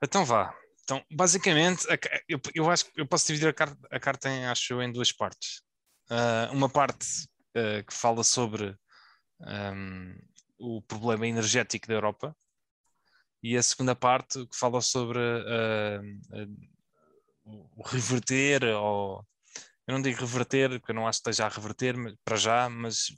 Então 0.00 0.24
vá. 0.24 0.56
Então, 0.84 1.04
basicamente, 1.10 1.84
eu, 2.28 2.40
eu 2.54 2.70
acho 2.70 2.84
que 2.84 3.00
eu 3.00 3.06
posso 3.06 3.26
dividir 3.26 3.48
a 3.48 3.52
carta, 3.52 3.88
a 3.90 3.98
carta 3.98 4.28
em, 4.28 4.46
acho 4.46 4.72
eu, 4.72 4.82
em 4.82 4.92
duas 4.92 5.10
partes. 5.10 5.62
Uh, 6.08 6.52
uma 6.52 6.68
parte 6.68 7.06
uh, 7.56 7.84
que 7.84 7.94
fala 7.94 8.22
sobre 8.22 8.76
um, 9.40 10.14
o 10.58 10.82
problema 10.82 11.26
energético 11.26 11.88
da 11.88 11.94
Europa, 11.94 12.36
e 13.42 13.56
a 13.56 13.62
segunda 13.62 13.94
parte 13.94 14.46
que 14.46 14.56
fala 14.56 14.80
sobre 14.80 15.18
uh, 15.18 16.02
uh, 16.44 17.70
o 17.76 17.82
reverter, 17.82 18.64
ou 18.64 19.26
eu 19.86 19.94
não 19.94 20.02
digo 20.02 20.20
reverter, 20.20 20.70
porque 20.78 20.92
eu 20.92 20.94
não 20.94 21.08
acho 21.08 21.18
que 21.20 21.28
esteja 21.28 21.46
a 21.46 21.48
reverter 21.48 21.96
para 22.24 22.36
já, 22.36 22.68
mas 22.68 23.08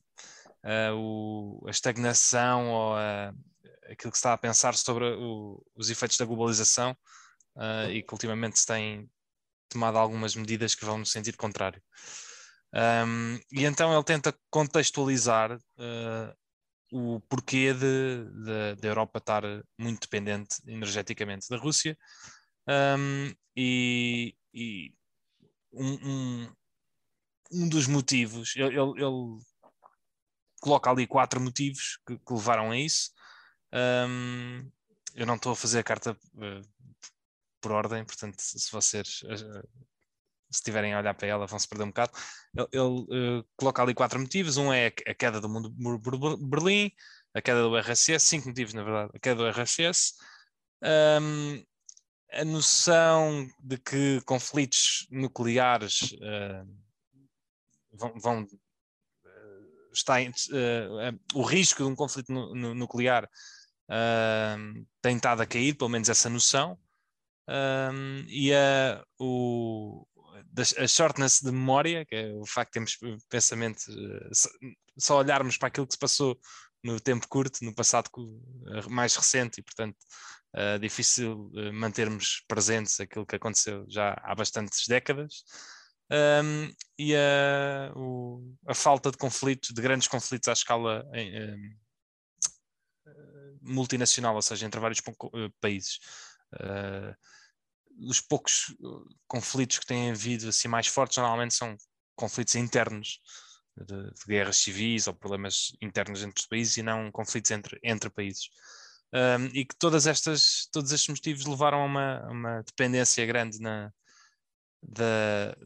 uh, 0.64 0.94
o, 0.96 1.64
a 1.66 1.70
estagnação 1.70 2.70
ou 2.70 2.94
aquilo 3.84 4.10
que 4.10 4.16
se 4.16 4.20
está 4.20 4.32
a 4.32 4.38
pensar 4.38 4.74
sobre 4.74 5.04
o, 5.04 5.62
os 5.76 5.90
efeitos 5.90 6.16
da 6.16 6.24
globalização 6.24 6.96
e 7.92 8.02
que 8.02 8.12
ultimamente 8.12 8.58
se 8.58 8.66
tem 8.66 9.08
tomado 9.68 9.98
algumas 9.98 10.34
medidas 10.34 10.74
que 10.74 10.84
vão 10.84 10.98
no 10.98 11.06
sentido 11.06 11.36
contrário. 11.36 11.80
Um, 12.74 13.38
e 13.52 13.64
então 13.64 13.94
ele 13.94 14.02
tenta 14.02 14.34
contextualizar 14.50 15.56
o 16.96 17.18
porquê 17.22 17.74
de, 17.74 18.76
de, 18.76 18.86
Europa 18.86 19.18
estar 19.18 19.42
muito 19.76 20.02
dependente 20.02 20.62
energeticamente 20.64 21.48
da 21.50 21.56
Rússia 21.56 21.98
um, 22.68 23.34
e, 23.56 24.36
e 24.54 24.94
um, 25.72 25.92
um, 26.08 26.52
um, 27.52 27.68
dos 27.68 27.88
motivos, 27.88 28.54
ele, 28.54 28.78
ele, 28.78 29.40
coloca 30.60 30.88
ali 30.88 31.04
quatro 31.04 31.40
motivos 31.40 31.98
que, 32.06 32.16
que 32.16 32.32
levaram 32.32 32.70
a 32.70 32.78
isso. 32.78 33.10
Eu 35.16 35.26
não 35.26 35.34
estou 35.34 35.50
a 35.50 35.56
fazer 35.56 35.80
a 35.80 35.84
carta 35.84 36.12
uh, 36.12 36.94
por 37.60 37.72
ordem, 37.72 38.04
portanto, 38.04 38.38
se 38.38 38.70
vocês 38.70 39.22
uh, 39.22 39.68
se 40.54 40.60
estiverem 40.60 40.94
a 40.94 40.98
olhar 40.98 41.14
para 41.14 41.28
ela, 41.28 41.46
vão 41.46 41.58
se 41.58 41.68
perder 41.68 41.84
um 41.84 41.88
bocado. 41.88 42.12
Ele, 42.56 42.68
ele 42.72 43.40
uh, 43.40 43.46
coloca 43.56 43.82
ali 43.82 43.94
quatro 43.94 44.18
motivos: 44.20 44.56
um 44.56 44.72
é 44.72 44.86
a 45.06 45.14
queda 45.14 45.40
do 45.40 45.48
mundo 45.48 45.70
de 45.70 46.46
Berlim, 46.46 46.90
a 47.34 47.42
queda 47.42 47.62
do 47.62 47.76
RSS, 47.76 48.24
cinco 48.24 48.48
motivos, 48.48 48.74
na 48.74 48.82
verdade, 48.82 49.10
a 49.14 49.18
queda 49.18 49.36
do 49.36 49.48
RSS. 49.48 50.14
Um, 50.82 51.64
a 52.34 52.44
noção 52.44 53.48
de 53.60 53.78
que 53.78 54.20
conflitos 54.22 55.06
nucleares 55.10 56.12
uh, 56.12 56.66
vão, 57.92 58.18
vão 58.18 58.42
uh, 58.42 59.92
está, 59.92 60.20
uh, 60.20 61.20
o 61.34 61.42
risco 61.42 61.82
de 61.82 61.88
um 61.88 61.94
conflito 61.94 62.32
nu 62.32 62.74
nuclear 62.74 63.28
tem 65.02 65.16
estado 65.16 65.42
a 65.42 65.46
cair, 65.46 65.74
pelo 65.74 65.90
menos 65.90 66.08
essa 66.08 66.30
noção, 66.30 66.78
e 68.28 68.50
a, 68.54 69.04
o, 69.18 70.06
a 70.78 70.86
shortness 70.86 71.40
de 71.40 71.50
memória, 71.50 72.04
que 72.04 72.14
é 72.14 72.32
o 72.34 72.46
facto 72.46 72.78
de 72.80 72.98
termos 72.98 73.22
pensamento, 73.28 73.80
só 74.98 75.18
olharmos 75.18 75.56
para 75.56 75.68
aquilo 75.68 75.86
que 75.86 75.94
se 75.94 75.98
passou 75.98 76.38
no 76.82 77.00
tempo 77.00 77.26
curto, 77.28 77.64
no 77.64 77.74
passado 77.74 78.10
mais 78.88 79.16
recente, 79.16 79.60
e 79.60 79.62
portanto 79.62 79.96
uh, 80.54 80.78
difícil 80.78 81.50
mantermos 81.72 82.44
presentes 82.46 83.00
aquilo 83.00 83.26
que 83.26 83.36
aconteceu 83.36 83.84
já 83.88 84.14
há 84.22 84.34
bastantes 84.34 84.86
décadas. 84.86 85.44
Um, 86.12 86.70
e 86.98 87.16
a, 87.16 87.90
o, 87.96 88.54
a, 88.68 88.74
falta 88.74 89.10
de 89.10 89.16
conflitos, 89.16 89.70
de 89.70 89.80
grandes 89.80 90.06
conflitos 90.06 90.48
à 90.48 90.52
escala 90.52 91.02
em, 91.14 91.74
multinacional, 93.64 94.34
ou 94.34 94.42
seja, 94.42 94.66
entre 94.66 94.80
vários 94.80 95.00
países. 95.60 95.98
Uh, 96.54 97.14
os 98.00 98.20
poucos 98.20 98.74
conflitos 99.26 99.78
que 99.78 99.86
têm 99.86 100.10
havido 100.10 100.48
assim 100.48 100.68
mais 100.68 100.86
fortes 100.86 101.18
normalmente 101.18 101.54
são 101.54 101.76
conflitos 102.16 102.54
internos 102.54 103.20
de, 103.76 104.10
de, 104.10 104.26
guerras 104.26 104.56
civis 104.58 105.06
ou 105.06 105.14
problemas 105.14 105.76
internos 105.80 106.22
entre 106.22 106.40
os 106.40 106.46
países 106.46 106.76
e 106.76 106.82
não 106.82 107.10
conflitos 107.10 107.50
entre, 107.50 107.78
entre 107.82 108.10
países. 108.10 108.48
Um, 109.12 109.46
e 109.52 109.64
que 109.64 109.76
todas 109.76 110.06
estas, 110.06 110.68
todos 110.72 110.90
estes 110.90 111.08
motivos 111.08 111.46
levaram 111.46 111.82
a 111.82 111.84
uma, 111.84 112.30
uma 112.30 112.62
dependência 112.62 113.24
grande 113.24 113.60
na, 113.60 113.92
da 114.82 115.56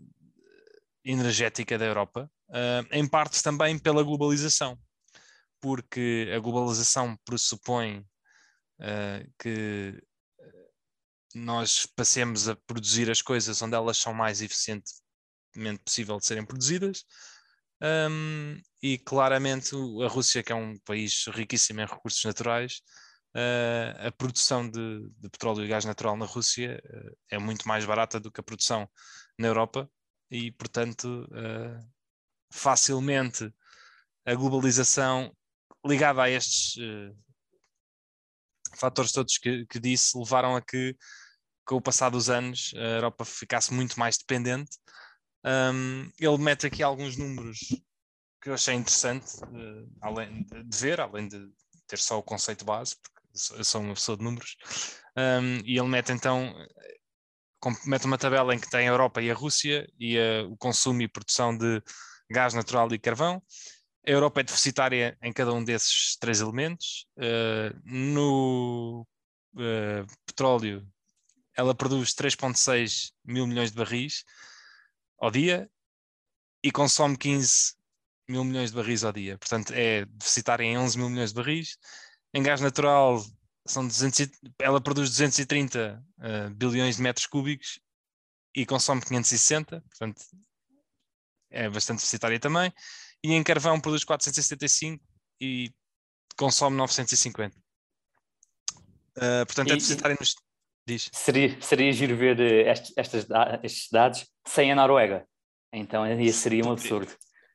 energética 1.05 1.79
da 1.79 1.87
Europa, 1.87 2.31
uh, 2.51 2.87
em 2.93 3.09
parte 3.09 3.43
também 3.43 3.79
pela 3.79 4.03
globalização, 4.03 4.79
porque 5.61 6.31
a 6.35 6.39
globalização 6.39 7.17
pressupõe 7.25 8.01
uh, 8.81 9.33
que 9.39 9.99
nós 11.35 11.87
passemos 11.87 12.49
a 12.49 12.57
produzir 12.57 13.11
as 13.11 13.23
coisas 13.23 13.61
onde 13.63 13.75
elas 13.75 13.99
são 13.99 14.15
mais 14.15 14.41
eficientemente 14.43 15.83
possível 15.85 16.19
de 16.19 16.27
serem 16.27 16.45
produzidas. 16.45 17.05
Um, 17.81 18.61
e 18.83 18.99
claramente 18.99 19.75
a 20.05 20.09
Rússia, 20.09 20.43
que 20.43 20.53
é 20.53 20.55
um 20.55 20.77
país 20.79 21.27
riquíssimo 21.29 21.81
em 21.81 21.87
recursos 21.87 22.25
naturais, 22.25 22.81
uh, 23.37 24.09
a 24.09 24.13
produção 24.13 24.69
de, 24.69 25.09
de, 25.19 25.29
petróleo 25.31 25.65
e 25.65 25.69
gás 25.69 25.85
natural 25.85 26.17
na 26.17 26.27
Rússia 26.27 26.83
uh, 26.85 27.17
é 27.31 27.39
muito 27.39 27.69
mais 27.69 27.85
barata 27.85 28.19
do 28.19 28.33
que 28.33 28.41
a 28.41 28.45
produção 28.45 28.89
na 29.39 29.47
Europa 29.47 29.89
e, 30.31 30.51
portanto, 30.53 31.29
uh, 31.31 31.89
facilmente 32.53 33.53
a 34.27 34.35
globalização 34.35 35.33
ligada 35.87 36.23
a 36.23 36.31
estes 36.31 36.77
fatores 38.79 39.13
todos 39.13 39.39
que, 39.39 39.67
que, 39.67 39.79
disse 39.79 40.17
levaram 40.17 40.57
a 40.57 40.63
que, 40.63 40.97
com 41.65 41.77
o 41.77 41.83
passar 41.83 42.11
dos 42.11 42.31
anos, 42.31 42.73
a 42.77 42.97
Europa 42.97 43.25
ficasse 43.25 43.73
muito 43.73 43.99
mais 43.99 44.17
dependente. 44.19 44.71
Um, 45.45 46.11
ele 46.19 46.39
mete 46.39 46.67
aqui 46.67 46.83
alguns 46.83 47.17
números 47.17 47.59
que 48.43 48.51
eu 48.51 48.55
achei 48.55 48.75
interessante 48.75 49.37
uh, 49.45 49.91
além 50.01 50.45
de, 50.45 50.79
ver, 50.79 51.01
além 51.01 51.29
de 51.29 51.49
ter 51.87 51.99
só 51.99 52.19
o 52.19 52.23
conceito 52.23 52.65
base, 52.65 52.97
porque 52.97 53.59
eu 53.59 53.65
sou 53.65 53.81
uma 53.81 53.95
pessoa 53.95 54.17
de 54.17 54.25
números, 54.25 54.57
um, 55.17 55.61
e 55.65 55.79
ele 55.79 55.89
mete 55.89 56.13
então 56.13 56.55
mete 57.87 58.07
uma 58.07 58.19
tabela 58.19 58.55
em 58.55 58.59
que 58.59 58.71
tem 58.71 58.89
a 58.89 58.93
Europa 58.93 59.21
e 59.21 59.31
a 59.31 59.35
Rússia 59.35 59.87
e 59.99 60.17
uh, 60.17 60.51
o 60.51 60.57
consumo 60.57 61.03
e 61.03 61.09
produção 61.09 61.57
de 61.57 61.83
gás 62.31 62.55
natural 62.55 62.93
e 62.93 62.99
carvão. 62.99 63.43
A 64.09 64.11
Europa 64.11 64.41
é 64.41 64.43
deficitária 64.43 65.19
em 65.21 65.31
cada 65.35 65.53
um 65.53 65.63
desses 65.63 66.17
três 66.17 66.41
elementos. 66.41 67.07
Uh, 67.19 67.79
no 67.85 69.07
uh, 69.53 70.07
petróleo, 70.25 70.91
ela 71.55 71.75
produz 71.75 72.15
3,6 72.15 73.13
mil 73.23 73.47
milhões 73.47 73.71
de 73.71 73.77
barris 73.77 74.25
ao 75.19 75.31
dia 75.31 75.71
e 76.65 76.73
consome 76.73 77.19
15 77.19 77.75
mil 78.27 78.45
milhões 78.45 78.71
de 78.71 78.77
barris 78.77 79.05
ao 79.05 79.13
dia. 79.13 79.37
Portanto, 79.37 79.75
é 79.75 80.07
deficitária 80.07 80.65
em 80.65 80.79
11 80.79 80.97
mil 80.97 81.11
milhões 81.11 81.29
de 81.29 81.37
barris. 81.37 81.77
Em 82.33 82.43
gás 82.43 82.63
natural, 82.63 83.23
são 83.67 83.87
200, 83.87 84.31
ela 84.59 84.81
produz 84.81 85.11
230 85.11 86.03
uh, 86.19 86.25
eh, 86.25 86.49
bilhões 86.49 86.97
de 86.97 87.03
metros 87.03 87.27
cúbicos 87.27 87.79
e 88.55 88.65
consome 88.65 89.03
560, 89.03 89.83
portanto 89.83 90.23
é 91.51 91.69
bastante 91.69 91.99
deficitária 91.99 92.41
também. 92.41 92.73
E 93.25 93.33
em 93.33 93.43
carvão 93.43 93.81
produz 93.81 94.05
475 94.05 95.03
e 95.41 95.73
consome 96.37 96.77
950. 96.77 97.57
Uh, 97.57 97.61
eh, 99.21 99.45
portanto, 99.45 99.69
é 99.69 99.71
e, 99.71 99.73
é 99.73 99.77
deficitária 99.77 100.17
nos. 100.19 100.35
Diz. 100.87 101.11
Seria, 101.13 101.61
seria 101.61 101.93
giro 101.93 102.17
ver 102.17 102.41
eh, 102.41 102.71
estes, 102.71 102.93
estes, 102.97 103.27
estes 103.63 103.89
dados 103.91 104.27
sem 104.47 104.73
a 104.73 104.75
Noruega. 104.75 105.27
Então 105.73 106.03
aí 106.03 106.33
seria 106.33 106.65
um 106.65 106.73
absurdo. 106.73 107.13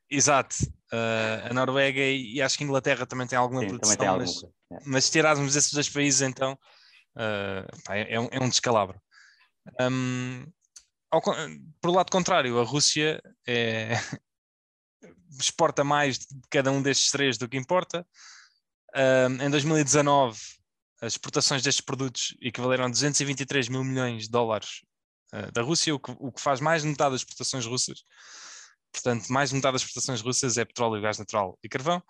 Exato. 0.09 0.55
Uh, 0.91 1.49
a 1.49 1.53
Noruega 1.53 1.99
e, 1.99 2.35
e, 2.35 2.41
acho 2.41 2.57
que 2.57 2.63
a 2.63 2.67
Inglaterra 2.67 3.07
também 3.07 3.25
tem 3.25 3.37
alguma 3.37 3.61
Sim, 3.61 3.69
produção, 3.69 3.97
tem 3.97 4.07
mas, 4.07 4.43
é. 4.43 4.77
mas 4.85 5.05
se 5.05 5.11
tirarmos 5.11 5.55
esses 5.55 5.73
dois 5.73 5.89
países, 5.89 6.21
então 6.21 6.53
uh, 7.15 7.91
é, 7.91 8.19
um, 8.19 8.27
é, 8.31 8.39
um, 8.39 8.49
descalabro. 8.49 9.01
Um, 9.81 10.45
ao, 11.09 11.19
por 11.81 11.89
lado 11.89 12.11
contrário, 12.11 12.59
a 12.59 12.63
Rússia 12.63 13.19
é, 13.47 13.93
exporta 15.39 15.83
mais 15.83 16.19
de 16.19 16.27
cada 16.49 16.71
um 16.71 16.81
destes 16.81 17.11
três 17.11 17.37
do 17.37 17.47
que 17.47 17.57
importa. 17.57 18.05
Em 19.41 19.49
2019, 19.49 20.37
as 21.03 21.13
exportações 21.13 21.61
destes 21.61 21.83
produtos 21.83 22.33
equivaleram 22.41 22.85
a 22.85 22.89
223 22.89 23.67
mil 23.67 23.83
milhões 23.83 24.23
de 24.23 24.29
dólares 24.29 24.83
uh, 25.33 25.51
da 25.51 25.61
Rússia, 25.61 25.93
o 25.93 25.99
que, 25.99 26.15
o 26.17 26.31
que 26.31 26.39
faz 26.39 26.61
mais 26.61 26.81
de 26.81 26.87
metade 26.87 27.11
das 27.11 27.21
exportações 27.21 27.65
russas. 27.65 28.05
Portanto, 28.89 29.27
mais 29.27 29.49
de 29.49 29.55
metade 29.57 29.73
das 29.73 29.81
exportações 29.81 30.21
russas 30.21 30.57
é 30.57 30.63
petróleo, 30.63 31.01
gás 31.01 31.17
natural 31.17 31.59
e 31.61 31.67
carvão. 31.67 32.01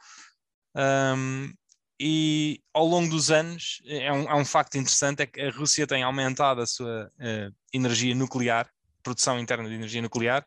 Um, 0.75 1.51
e 1.99 2.61
ao 2.71 2.85
longo 2.85 3.09
dos 3.09 3.31
anos, 3.31 3.81
é 3.85 4.11
um, 4.11 4.29
é 4.29 4.35
um, 4.35 4.45
facto 4.45 4.75
interessante, 4.75 5.23
é 5.23 5.25
que 5.25 5.41
a 5.41 5.49
Rússia 5.49 5.87
tem 5.87 6.03
aumentado 6.03 6.61
a 6.61 6.67
sua 6.67 7.11
uh, 7.15 7.55
energia 7.73 8.13
nuclear, 8.13 8.69
produção 9.01 9.39
interna 9.39 9.67
de 9.67 9.73
energia 9.73 10.03
nuclear, 10.03 10.45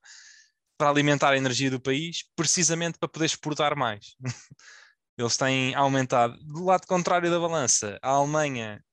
para 0.76 0.90
alimentar 0.90 1.32
a 1.32 1.36
energia 1.36 1.70
do 1.70 1.80
país, 1.80 2.24
precisamente 2.34 2.98
para 2.98 3.08
poder 3.08 3.26
exportar 3.26 3.76
mais. 3.76 4.16
Eles 5.18 5.36
têm 5.36 5.74
aumentado. 5.74 6.36
Do 6.44 6.64
lado 6.64 6.86
contrário 6.86 7.30
da 7.30 7.40
balança, 7.40 7.98
a 8.02 8.10
Alemanha, 8.10 8.84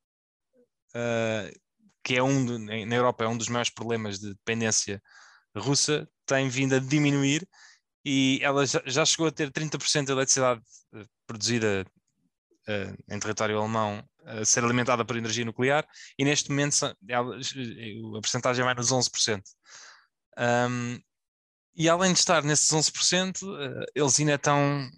uh, 0.95 1.59
que 2.03 2.15
é 2.15 2.23
um, 2.23 2.57
na 2.85 2.95
Europa, 2.95 3.23
é 3.23 3.27
um 3.27 3.37
dos 3.37 3.49
maiores 3.49 3.69
problemas 3.69 4.19
de 4.19 4.29
dependência 4.29 5.01
russa, 5.55 6.07
tem 6.25 6.49
vindo 6.49 6.75
a 6.75 6.79
diminuir 6.79 7.47
e 8.05 8.39
ela 8.41 8.65
já, 8.65 8.81
já 8.85 9.05
chegou 9.05 9.27
a 9.27 9.31
ter 9.31 9.51
30% 9.51 10.07
da 10.07 10.13
eletricidade 10.13 10.61
eh, 10.93 11.05
produzida 11.25 11.85
uh, 12.67 13.13
em 13.13 13.19
território 13.19 13.57
alemão 13.57 14.03
a 14.25 14.43
ser 14.45 14.63
alimentada 14.63 15.05
por 15.05 15.17
energia 15.17 15.45
nuclear 15.45 15.85
e 16.17 16.25
neste 16.25 16.49
momento 16.49 16.85
a 16.85 18.21
porcentagem 18.21 18.63
vai 18.63 18.73
nos 18.73 18.89
11%. 18.89 19.41
Um, 20.37 20.99
e 21.75 21.89
além 21.89 22.13
de 22.13 22.19
estar 22.19 22.43
nesses 22.43 22.69
11%, 22.69 23.41
uh, 23.43 23.85
eles 23.95 24.19
ainda 24.19 24.35
estão, 24.35 24.89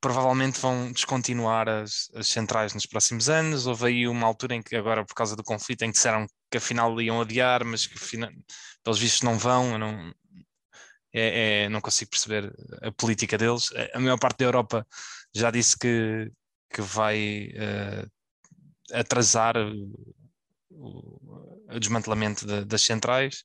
provavelmente 0.00 0.60
vão 0.60 0.92
descontinuar 0.92 1.68
as, 1.68 2.10
as, 2.14 2.26
centrais 2.28 2.74
nos 2.74 2.86
próximos 2.86 3.28
anos. 3.28 3.66
Houve 3.66 3.86
aí 3.86 4.08
uma 4.08 4.26
altura 4.26 4.54
em 4.54 4.62
que, 4.62 4.76
agora 4.76 5.04
por 5.04 5.14
causa 5.14 5.34
do 5.36 5.42
conflito, 5.42 5.82
em 5.82 5.88
que 5.88 5.94
disseram 5.94 6.26
que 6.50 6.58
afinal 6.58 7.00
iam 7.00 7.20
adiar, 7.20 7.64
mas 7.64 7.86
que 7.86 7.98
pelos 8.82 8.98
vistos 8.98 9.22
não 9.22 9.38
vão. 9.38 9.78
não, 9.78 10.12
é, 11.12 11.64
é, 11.64 11.68
não 11.68 11.80
consigo 11.80 12.10
perceber 12.10 12.52
a 12.82 12.92
política 12.92 13.36
deles. 13.36 13.70
A 13.94 13.98
maior 13.98 14.18
parte 14.18 14.38
da 14.38 14.44
Europa 14.44 14.86
já 15.34 15.50
disse 15.50 15.76
que, 15.78 16.30
que 16.72 16.80
vai 16.82 17.48
uh, 17.56 18.10
atrasar 18.92 19.56
o, 20.70 21.64
o 21.68 21.78
desmantelamento 21.78 22.46
de, 22.46 22.64
das 22.64 22.82
centrais. 22.82 23.44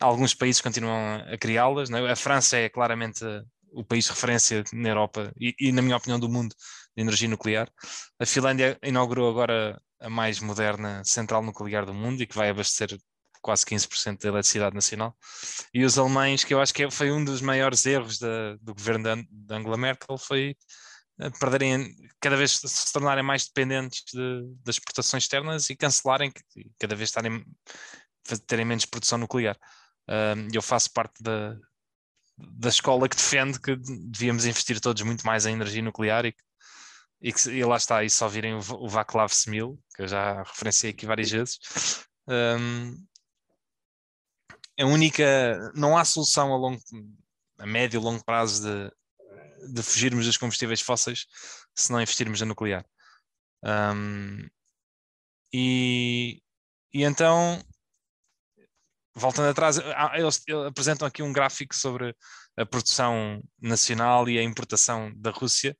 Alguns 0.00 0.34
países 0.34 0.60
continuam 0.60 1.22
a 1.32 1.38
criá-las. 1.38 1.90
É? 1.90 2.10
A 2.10 2.16
França 2.16 2.56
é 2.56 2.68
claramente 2.68 3.24
o 3.72 3.84
país 3.84 4.04
de 4.04 4.10
referência 4.10 4.64
na 4.72 4.88
Europa 4.88 5.32
e, 5.38 5.54
e, 5.58 5.72
na 5.72 5.82
minha 5.82 5.96
opinião, 5.96 6.18
do 6.18 6.28
mundo 6.28 6.54
de 6.96 7.02
energia 7.02 7.28
nuclear. 7.28 7.70
A 8.18 8.26
Finlândia 8.26 8.78
inaugurou 8.82 9.30
agora 9.30 9.80
a 10.00 10.10
mais 10.10 10.40
moderna 10.40 11.02
central 11.04 11.42
nuclear 11.42 11.86
do 11.86 11.94
mundo 11.94 12.22
e 12.22 12.26
que 12.26 12.36
vai 12.36 12.50
abastecer 12.50 12.98
quase 13.40 13.64
15% 13.64 14.20
da 14.20 14.28
eletricidade 14.28 14.74
nacional. 14.74 15.16
E 15.74 15.84
os 15.84 15.98
alemães, 15.98 16.44
que 16.44 16.54
eu 16.54 16.60
acho 16.60 16.72
que 16.72 16.90
foi 16.90 17.10
um 17.10 17.24
dos 17.24 17.40
maiores 17.40 17.84
erros 17.84 18.18
da, 18.18 18.56
do 18.60 18.74
governo 18.74 19.24
de 19.28 19.54
Angela 19.54 19.76
Merkel, 19.76 20.16
foi 20.16 20.56
eh, 21.20 21.30
perderem, 21.40 21.94
cada 22.20 22.36
vez 22.36 22.60
se 22.64 22.92
tornarem 22.92 23.24
mais 23.24 23.46
dependentes 23.46 24.04
de, 24.12 24.42
das 24.64 24.76
exportações 24.76 25.24
externas 25.24 25.68
e 25.70 25.76
cancelarem, 25.76 26.32
cada 26.78 26.94
vez 26.94 27.08
estarem, 27.08 27.44
terem 28.46 28.64
menos 28.64 28.86
produção 28.86 29.18
nuclear. 29.18 29.58
Eu 30.52 30.62
faço 30.62 30.92
parte 30.92 31.22
da, 31.22 31.56
da 32.36 32.68
escola 32.68 33.08
que 33.08 33.16
defende 33.16 33.60
que 33.60 33.76
devíamos 33.76 34.44
investir 34.44 34.80
todos 34.80 35.02
muito 35.02 35.24
mais 35.26 35.46
em 35.46 35.54
energia 35.54 35.82
nuclear 35.82 36.24
e, 36.26 36.34
e, 37.20 37.32
que, 37.32 37.50
e 37.50 37.64
lá 37.64 37.76
está, 37.76 38.02
e 38.02 38.10
só 38.10 38.28
virem 38.28 38.54
o, 38.54 38.58
o 38.58 38.88
Vaclav 38.88 39.32
Smil, 39.32 39.78
que 39.94 40.02
eu 40.02 40.08
já 40.08 40.42
referenciei 40.42 40.92
aqui 40.92 41.06
várias 41.06 41.30
vezes. 41.30 41.58
Um, 42.26 43.06
a 44.78 44.86
única, 44.86 45.70
não 45.74 45.96
há 45.96 46.04
solução 46.04 46.52
a 46.52 46.56
longo, 46.56 46.80
a 47.58 47.66
médio 47.66 48.00
e 48.00 48.02
longo 48.02 48.24
prazo 48.24 48.62
de, 48.62 49.72
de 49.72 49.82
fugirmos 49.82 50.26
dos 50.26 50.36
combustíveis 50.36 50.80
fósseis 50.80 51.26
se 51.74 51.92
não 51.92 52.00
investirmos 52.00 52.40
na 52.40 52.46
nuclear. 52.46 52.84
Um, 53.64 54.48
e, 55.52 56.42
e 56.92 57.04
então, 57.04 57.62
voltando 59.14 59.50
atrás, 59.50 59.78
eles, 60.14 60.42
apresentam 60.66 61.06
aqui 61.06 61.22
um 61.22 61.32
gráfico 61.32 61.74
sobre 61.74 62.14
a 62.56 62.66
produção 62.66 63.42
nacional 63.60 64.28
e 64.28 64.38
a 64.38 64.42
importação 64.42 65.12
da 65.16 65.30
Rússia 65.30 65.76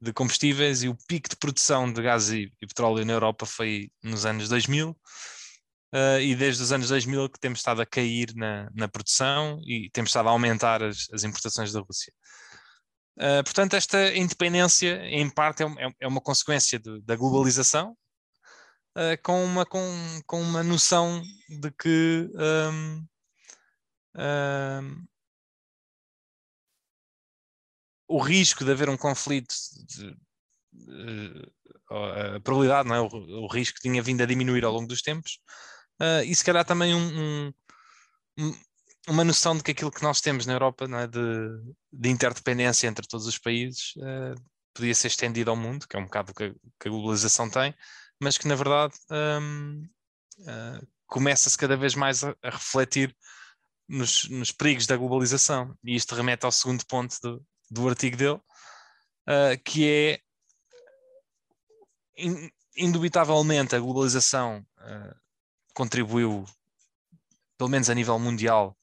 de 0.00 0.12
combustíveis 0.12 0.82
e 0.82 0.88
o 0.88 0.96
pico 1.08 1.28
de 1.28 1.36
produção 1.36 1.92
de 1.92 2.00
gás 2.02 2.30
e, 2.30 2.52
e 2.60 2.66
petróleo 2.66 3.04
na 3.04 3.12
Europa 3.12 3.44
foi 3.44 3.90
nos 4.02 4.24
anos 4.24 4.48
2000 4.48 4.90
uh, 4.90 6.20
e 6.20 6.34
desde 6.36 6.62
os 6.62 6.72
anos 6.72 6.88
2000 6.88 7.28
que 7.30 7.40
temos 7.40 7.58
estado 7.58 7.82
a 7.82 7.86
cair 7.86 8.32
na, 8.34 8.70
na 8.74 8.88
produção 8.88 9.60
e 9.66 9.90
temos 9.90 10.10
estado 10.10 10.28
a 10.28 10.32
aumentar 10.32 10.82
as, 10.82 11.08
as 11.12 11.24
importações 11.24 11.72
da 11.72 11.80
Rússia. 11.80 12.12
Uh, 13.16 13.42
portanto, 13.42 13.74
esta 13.74 14.16
independência, 14.16 15.04
em 15.06 15.28
parte, 15.28 15.64
é, 15.64 15.66
é, 15.66 15.90
é 16.02 16.08
uma 16.08 16.20
consequência 16.20 16.78
de, 16.78 17.00
da 17.02 17.16
globalização, 17.16 17.96
uh, 18.98 19.22
com, 19.22 19.44
uma, 19.44 19.64
com, 19.64 19.80
com 20.26 20.40
uma 20.42 20.62
noção 20.62 21.22
de 21.48 21.70
que 21.70 22.28
um, 22.34 23.06
um, 24.16 25.06
o 28.08 28.18
risco 28.20 28.64
de 28.64 28.72
haver 28.72 28.88
um 28.88 28.96
conflito, 28.96 29.54
de, 29.86 30.16
de, 30.72 31.52
a 31.90 32.40
probabilidade, 32.40 32.88
não 32.88 32.94
é? 32.94 33.00
o, 33.00 33.06
o 33.44 33.46
risco 33.46 33.78
tinha 33.80 34.02
vindo 34.02 34.22
a 34.22 34.26
diminuir 34.26 34.64
ao 34.64 34.72
longo 34.72 34.88
dos 34.88 35.02
tempos, 35.02 35.38
uh, 36.00 36.22
e 36.24 36.34
se 36.34 36.44
calhar 36.44 36.64
também 36.64 36.94
um, 36.94 37.52
um, 38.38 38.54
uma 39.08 39.24
noção 39.24 39.56
de 39.56 39.62
que 39.62 39.70
aquilo 39.70 39.90
que 39.90 40.02
nós 40.02 40.20
temos 40.20 40.46
na 40.46 40.54
Europa 40.54 40.84
é? 40.84 41.06
de, 41.06 41.74
de, 41.92 42.08
interdependência 42.08 42.88
entre 42.88 43.06
todos 43.06 43.26
os 43.26 43.38
países 43.38 43.94
uh, 43.96 44.34
podia 44.74 44.94
ser 44.94 45.08
estendido 45.08 45.50
ao 45.50 45.56
mundo, 45.56 45.86
que 45.88 45.96
é 45.96 45.98
um 46.00 46.04
bocado 46.04 46.34
que, 46.34 46.54
que 46.78 46.88
a 46.88 46.90
globalização 46.90 47.48
tem, 47.50 47.74
mas 48.20 48.36
que 48.36 48.48
na 48.48 48.54
verdade 48.54 48.94
um, 49.10 49.82
uh, 50.40 50.48
ah, 50.48 50.80
começa-se 51.06 51.56
cada 51.56 51.76
vez 51.76 51.94
mais 51.94 52.24
a, 52.24 52.34
a 52.42 52.50
refletir 52.50 53.14
nos, 53.88 54.28
nos, 54.28 54.52
perigos 54.52 54.86
da 54.86 54.96
globalização. 54.96 55.74
E 55.84 55.94
isto 55.94 56.14
remete 56.14 56.44
ao 56.44 56.52
segundo 56.52 56.84
ponto 56.86 57.16
do, 57.22 57.46
do 57.70 57.88
artigo 57.88 58.16
dele, 58.16 58.40
uh, 59.26 59.62
que 59.64 59.88
é 59.88 60.20
indubitavelmente 62.76 63.74
a 63.74 63.80
globalização 63.80 64.64
contribuiu, 65.74 66.44
pelo 67.56 67.70
menos 67.70 67.88
a 67.88 67.94
nível 67.94 68.18
mundial, 68.18 68.76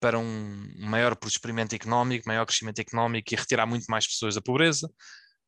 para 0.00 0.18
um 0.18 0.72
maior 0.78 1.16
prosperimento 1.16 1.74
económico, 1.74 2.28
maior 2.28 2.44
crescimento 2.44 2.78
económico 2.78 3.32
e 3.32 3.36
retirar 3.36 3.66
muito 3.66 3.86
mais 3.86 4.06
pessoas 4.06 4.34
da 4.34 4.42
pobreza. 4.42 4.88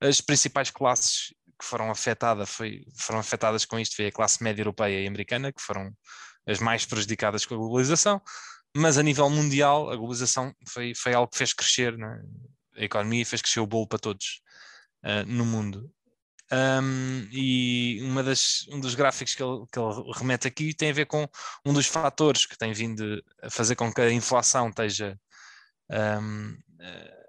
As 0.00 0.20
principais 0.20 0.70
classes 0.70 1.32
que 1.58 1.64
foram 1.64 1.90
afetadas, 1.90 2.48
foi, 2.48 2.84
foram 2.98 3.20
afetadas 3.20 3.64
com 3.64 3.78
isto 3.78 3.96
foi 3.96 4.06
a 4.08 4.12
classe 4.12 4.42
média 4.42 4.62
europeia 4.62 5.02
e 5.02 5.06
americana, 5.06 5.52
que 5.52 5.62
foram 5.62 5.92
as 6.46 6.60
mais 6.60 6.84
prejudicadas 6.86 7.44
com 7.44 7.54
a 7.54 7.58
globalização, 7.58 8.20
mas 8.76 8.98
a 8.98 9.02
nível 9.02 9.28
mundial 9.30 9.90
a 9.90 9.96
globalização 9.96 10.54
foi, 10.68 10.94
foi 10.94 11.14
algo 11.14 11.30
que 11.30 11.38
fez 11.38 11.52
crescer 11.52 11.96
né? 11.96 12.22
a 12.76 12.84
economia 12.84 13.22
e 13.22 13.24
fez 13.24 13.42
crescer 13.42 13.60
o 13.60 13.66
bolo 13.66 13.86
para 13.86 13.98
todos 13.98 14.42
uh, 15.04 15.26
no 15.26 15.44
mundo. 15.44 15.90
Um, 16.52 17.28
e 17.32 17.98
uma 18.02 18.22
das, 18.22 18.66
um 18.68 18.78
dos 18.78 18.94
gráficos 18.94 19.34
que 19.34 19.42
ele, 19.42 19.64
que 19.72 19.80
ele 19.80 20.12
remete 20.14 20.46
aqui 20.46 20.72
tem 20.72 20.90
a 20.90 20.94
ver 20.94 21.06
com 21.06 21.28
um 21.64 21.72
dos 21.72 21.86
fatores 21.86 22.46
que 22.46 22.56
tem 22.56 22.72
vindo 22.72 23.20
a 23.42 23.50
fazer 23.50 23.74
com 23.74 23.92
que 23.92 24.00
a 24.00 24.12
inflação 24.12 24.68
esteja 24.68 25.18
um, 25.90 26.56
eh, 26.80 27.26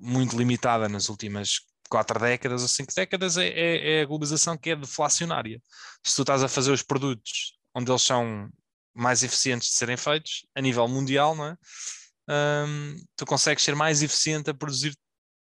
muito 0.00 0.36
limitada 0.36 0.88
nas 0.88 1.08
últimas 1.08 1.60
quatro 1.86 2.18
décadas 2.18 2.62
ou 2.62 2.68
cinco 2.68 2.92
décadas 2.94 3.36
é, 3.36 3.48
é, 3.48 3.98
é, 3.98 4.02
a 4.02 4.06
globalização 4.06 4.56
que 4.56 4.70
é 4.70 4.76
deflacionária. 4.76 5.60
Se 6.04 6.14
tu 6.14 6.22
estás 6.22 6.42
a 6.42 6.48
fazer 6.48 6.72
os 6.72 6.82
produtos 6.82 7.56
onde 7.74 7.90
eles 7.90 8.02
são 8.02 8.48
mais 8.94 9.22
eficientes 9.22 9.68
de 9.68 9.74
serem 9.74 9.96
feitos 9.96 10.46
a 10.54 10.60
nível 10.60 10.88
mundial, 10.88 11.34
não 11.34 11.46
é? 11.46 11.56
Um, 12.28 12.96
tu 13.14 13.24
consegues 13.24 13.62
ser 13.62 13.76
mais 13.76 14.02
eficiente 14.02 14.50
a 14.50 14.54
produzir 14.54 14.96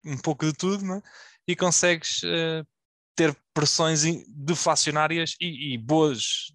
um 0.06 0.18
pouco 0.18 0.46
de 0.46 0.54
tudo 0.54 0.86
não 0.86 0.98
é? 0.98 1.02
e 1.48 1.56
consegues 1.56 2.22
uh, 2.24 2.68
ter 3.16 3.36
pressões 3.54 4.04
deflacionárias 4.28 5.36
e, 5.42 5.74
e 5.74 5.78
boas, 5.78 6.52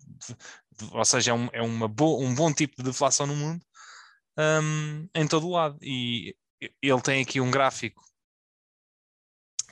ou 0.92 1.04
seja, 1.04 1.32
é, 1.32 1.34
um, 1.34 1.48
é 1.52 1.62
uma 1.62 1.88
boa, 1.88 2.24
um 2.24 2.34
bom 2.34 2.52
tipo 2.52 2.76
de 2.76 2.84
deflação 2.84 3.26
no 3.26 3.34
mundo 3.34 3.64
um, 4.38 5.08
em 5.14 5.26
todo 5.26 5.46
o 5.46 5.50
lado. 5.50 5.78
E 5.82 6.34
ele 6.82 7.00
tem 7.02 7.22
aqui 7.22 7.40
um 7.40 7.50
gráfico 7.50 8.02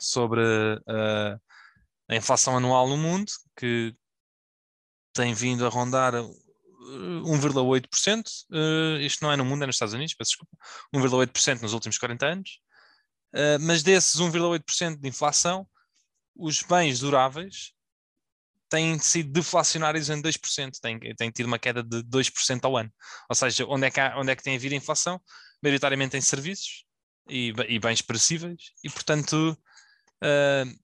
sobre 0.05 0.43
uh, 0.43 1.41
a 2.09 2.17
inflação 2.17 2.57
anual 2.57 2.89
no 2.89 2.97
mundo 2.97 3.31
que 3.57 3.95
tem 5.13 5.35
vindo 5.35 5.67
a 5.67 5.69
rondar 5.69 6.15
1,8%. 6.15 8.25
Uh, 8.51 9.01
isto 9.01 9.23
não 9.23 9.33
é 9.33 9.37
no 9.37 9.45
mundo, 9.45 9.63
é 9.63 9.67
nos 9.67 9.77
Estados 9.77 9.95
Unidos, 9.95 10.15
peço 10.15 10.31
desculpa. 10.31 10.57
1,8% 10.95 11.63
nos 11.63 11.73
últimos 11.73 11.99
40 11.99 12.27
anos. 12.27 12.61
Uh, 13.35 13.59
mas 13.61 13.83
desses 13.83 14.21
1,8% 14.21 15.01
de 15.01 15.09
inflação, 15.09 15.67
os 16.35 16.63
bens 16.63 17.01
duráveis 17.01 17.73
têm 18.69 18.99
sido 18.99 19.31
deflacionários 19.31 20.09
em 20.09 20.21
2%, 20.21 20.81
têm, 20.81 20.99
têm 21.15 21.31
tido 21.31 21.47
uma 21.47 21.59
queda 21.59 21.83
de 21.83 22.03
2% 22.05 22.65
ao 22.65 22.77
ano. 22.77 22.93
Ou 23.29 23.37
seja, 23.37 23.67
onde 23.67 23.87
é 23.87 23.91
que, 23.91 24.01
há, 24.01 24.19
onde 24.19 24.33
é 24.33 24.37
que 24.37 24.43
tem 24.43 24.57
havido 24.57 24.75
inflação? 24.75 25.21
Maioritariamente 25.63 26.17
em 26.17 26.21
serviços 26.21 26.85
e, 27.29 27.53
e 27.69 27.79
bens 27.79 28.01
perecíveis, 28.01 28.73
e 28.83 28.89
portanto 28.89 29.57
uh, 30.23 30.83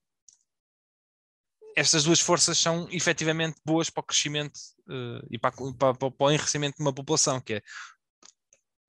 estas 1.77 2.05
duas 2.05 2.21
forças 2.21 2.59
são 2.59 2.89
efetivamente 2.91 3.61
boas 3.65 3.89
para 3.89 4.01
o 4.01 4.05
crescimento 4.05 4.59
uh, 4.89 5.27
e 5.31 5.39
para, 5.39 5.55
para, 5.79 5.95
para, 5.95 6.13
o 6.19 6.31
enriquecimento 6.31 6.77
de 6.77 6.83
uma 6.83 6.93
população, 6.93 7.41
que 7.41 7.55
é 7.55 7.63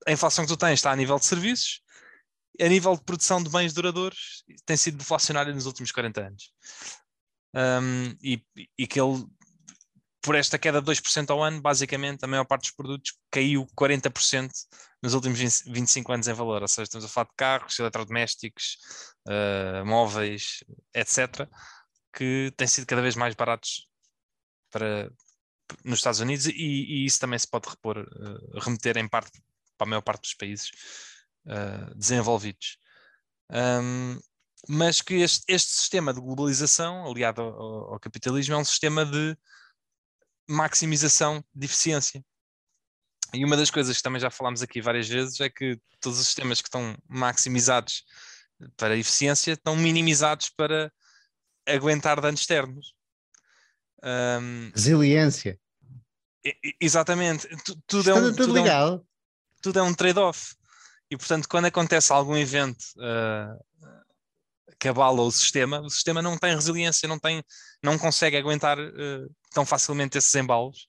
a 0.06 0.12
inflação 0.12 0.44
que 0.44 0.52
tu 0.52 0.56
tens 0.56 0.74
está 0.74 0.90
a 0.90 0.96
nível 0.96 1.18
de 1.18 1.24
serviços 1.26 1.82
a 2.60 2.68
nível 2.68 2.94
de 2.94 3.02
produção 3.02 3.42
de 3.42 3.50
bens 3.50 3.72
duradouros, 3.72 4.44
tem 4.66 4.76
sido 4.76 4.98
deflacionário 4.98 5.54
nos 5.54 5.66
últimos 5.66 5.90
40 5.92 6.26
anos. 6.26 6.52
Um, 7.54 8.16
e, 8.22 8.42
e 8.78 8.86
que 8.86 9.00
ele, 9.00 9.24
por 10.22 10.34
esta 10.34 10.58
queda 10.58 10.80
de 10.80 10.90
2% 10.90 11.30
ao 11.30 11.42
ano, 11.42 11.60
basicamente 11.60 12.24
a 12.24 12.28
maior 12.28 12.44
parte 12.44 12.62
dos 12.62 12.72
produtos 12.72 13.14
caiu 13.30 13.66
40% 13.76 14.50
nos 15.02 15.14
últimos 15.14 15.38
20, 15.38 15.72
25 15.72 16.12
anos 16.12 16.28
em 16.28 16.32
valor. 16.32 16.62
Ou 16.62 16.68
seja, 16.68 16.84
estamos 16.84 17.04
a 17.04 17.08
falar 17.08 17.26
de 17.26 17.34
carros, 17.36 17.78
eletrodomésticos, 17.78 18.76
uh, 19.28 19.84
móveis, 19.84 20.62
etc., 20.94 21.48
que 22.12 22.52
têm 22.56 22.66
sido 22.66 22.86
cada 22.86 23.02
vez 23.02 23.14
mais 23.16 23.34
baratos 23.34 23.88
para, 24.70 25.10
nos 25.84 25.98
Estados 26.00 26.20
Unidos 26.20 26.46
e, 26.46 26.52
e 26.52 27.04
isso 27.06 27.20
também 27.20 27.38
se 27.38 27.48
pode 27.48 27.68
repor, 27.68 27.98
uh, 27.98 28.58
remeter 28.60 28.96
em 28.96 29.08
parte 29.08 29.40
para 29.76 29.86
a 29.86 29.88
maior 29.88 30.02
parte 30.02 30.22
dos 30.22 30.34
países 30.34 30.70
uh, 31.46 31.94
desenvolvidos. 31.96 32.78
Um, 33.50 34.18
mas 34.68 35.00
que 35.00 35.14
este, 35.14 35.44
este, 35.48 35.70
sistema 35.70 36.12
de 36.12 36.20
globalização, 36.20 37.06
aliado 37.06 37.40
ao, 37.40 37.94
ao, 37.94 38.00
capitalismo, 38.00 38.54
é 38.54 38.58
um 38.58 38.64
sistema 38.64 39.06
de 39.06 39.36
maximização 40.48 41.42
de 41.54 41.64
eficiência. 41.64 42.22
E 43.32 43.44
uma 43.44 43.56
das 43.56 43.70
coisas 43.70 43.96
que 43.96 44.02
também 44.02 44.20
já 44.20 44.30
falámos 44.30 44.62
aqui 44.62 44.80
várias 44.80 45.08
vezes 45.08 45.40
é 45.40 45.48
que 45.48 45.78
todos 46.00 46.18
os 46.18 46.26
sistemas 46.26 46.60
que 46.60 46.68
estão 46.68 46.96
maximizados 47.08 48.04
para 48.76 48.96
eficiência 48.96 49.52
estão 49.52 49.76
minimizados 49.76 50.50
para 50.50 50.92
aguentar 51.66 52.20
danos 52.20 52.40
externos. 52.40 52.94
Um, 54.02 54.70
Resiliência. 54.74 55.58
Exatamente. 56.80 57.48
Tudo, 57.86 58.10
é 58.10 58.14
um, 58.14 58.20
tudo, 58.32 58.46
tudo, 58.46 58.58
é 58.58 58.84
um, 58.84 59.04
tudo 59.62 59.78
é 59.78 59.82
um 59.82 59.94
trade-off. 59.94 60.54
E 61.10 61.16
portanto, 61.16 61.48
quando 61.48 61.66
acontece 61.66 62.12
algum 62.12 62.36
evento 62.36 62.82
uh, 62.96 63.96
que 64.78 64.88
abala 64.88 65.20
o 65.20 65.30
sistema, 65.30 65.80
o 65.80 65.90
sistema 65.90 66.22
não 66.22 66.38
tem 66.38 66.54
resiliência, 66.54 67.08
não, 67.08 67.18
tem, 67.18 67.44
não 67.82 67.98
consegue 67.98 68.36
aguentar 68.36 68.78
uh, 68.78 69.34
tão 69.52 69.66
facilmente 69.66 70.16
esses 70.16 70.34
embalos. 70.34 70.86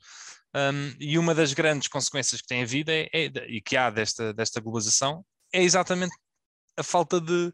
Um, 0.53 0.95
e 0.99 1.17
uma 1.17 1.33
das 1.33 1.53
grandes 1.53 1.87
consequências 1.87 2.41
que 2.41 2.47
tem 2.47 2.61
a 2.63 2.65
vida 2.65 2.91
é, 2.91 3.09
é, 3.13 3.25
e 3.47 3.61
que 3.61 3.77
há 3.77 3.89
desta, 3.89 4.33
desta 4.33 4.59
globalização 4.59 5.25
é 5.53 5.63
exatamente 5.63 6.13
a 6.75 6.83
falta 6.83 7.21
de, 7.21 7.53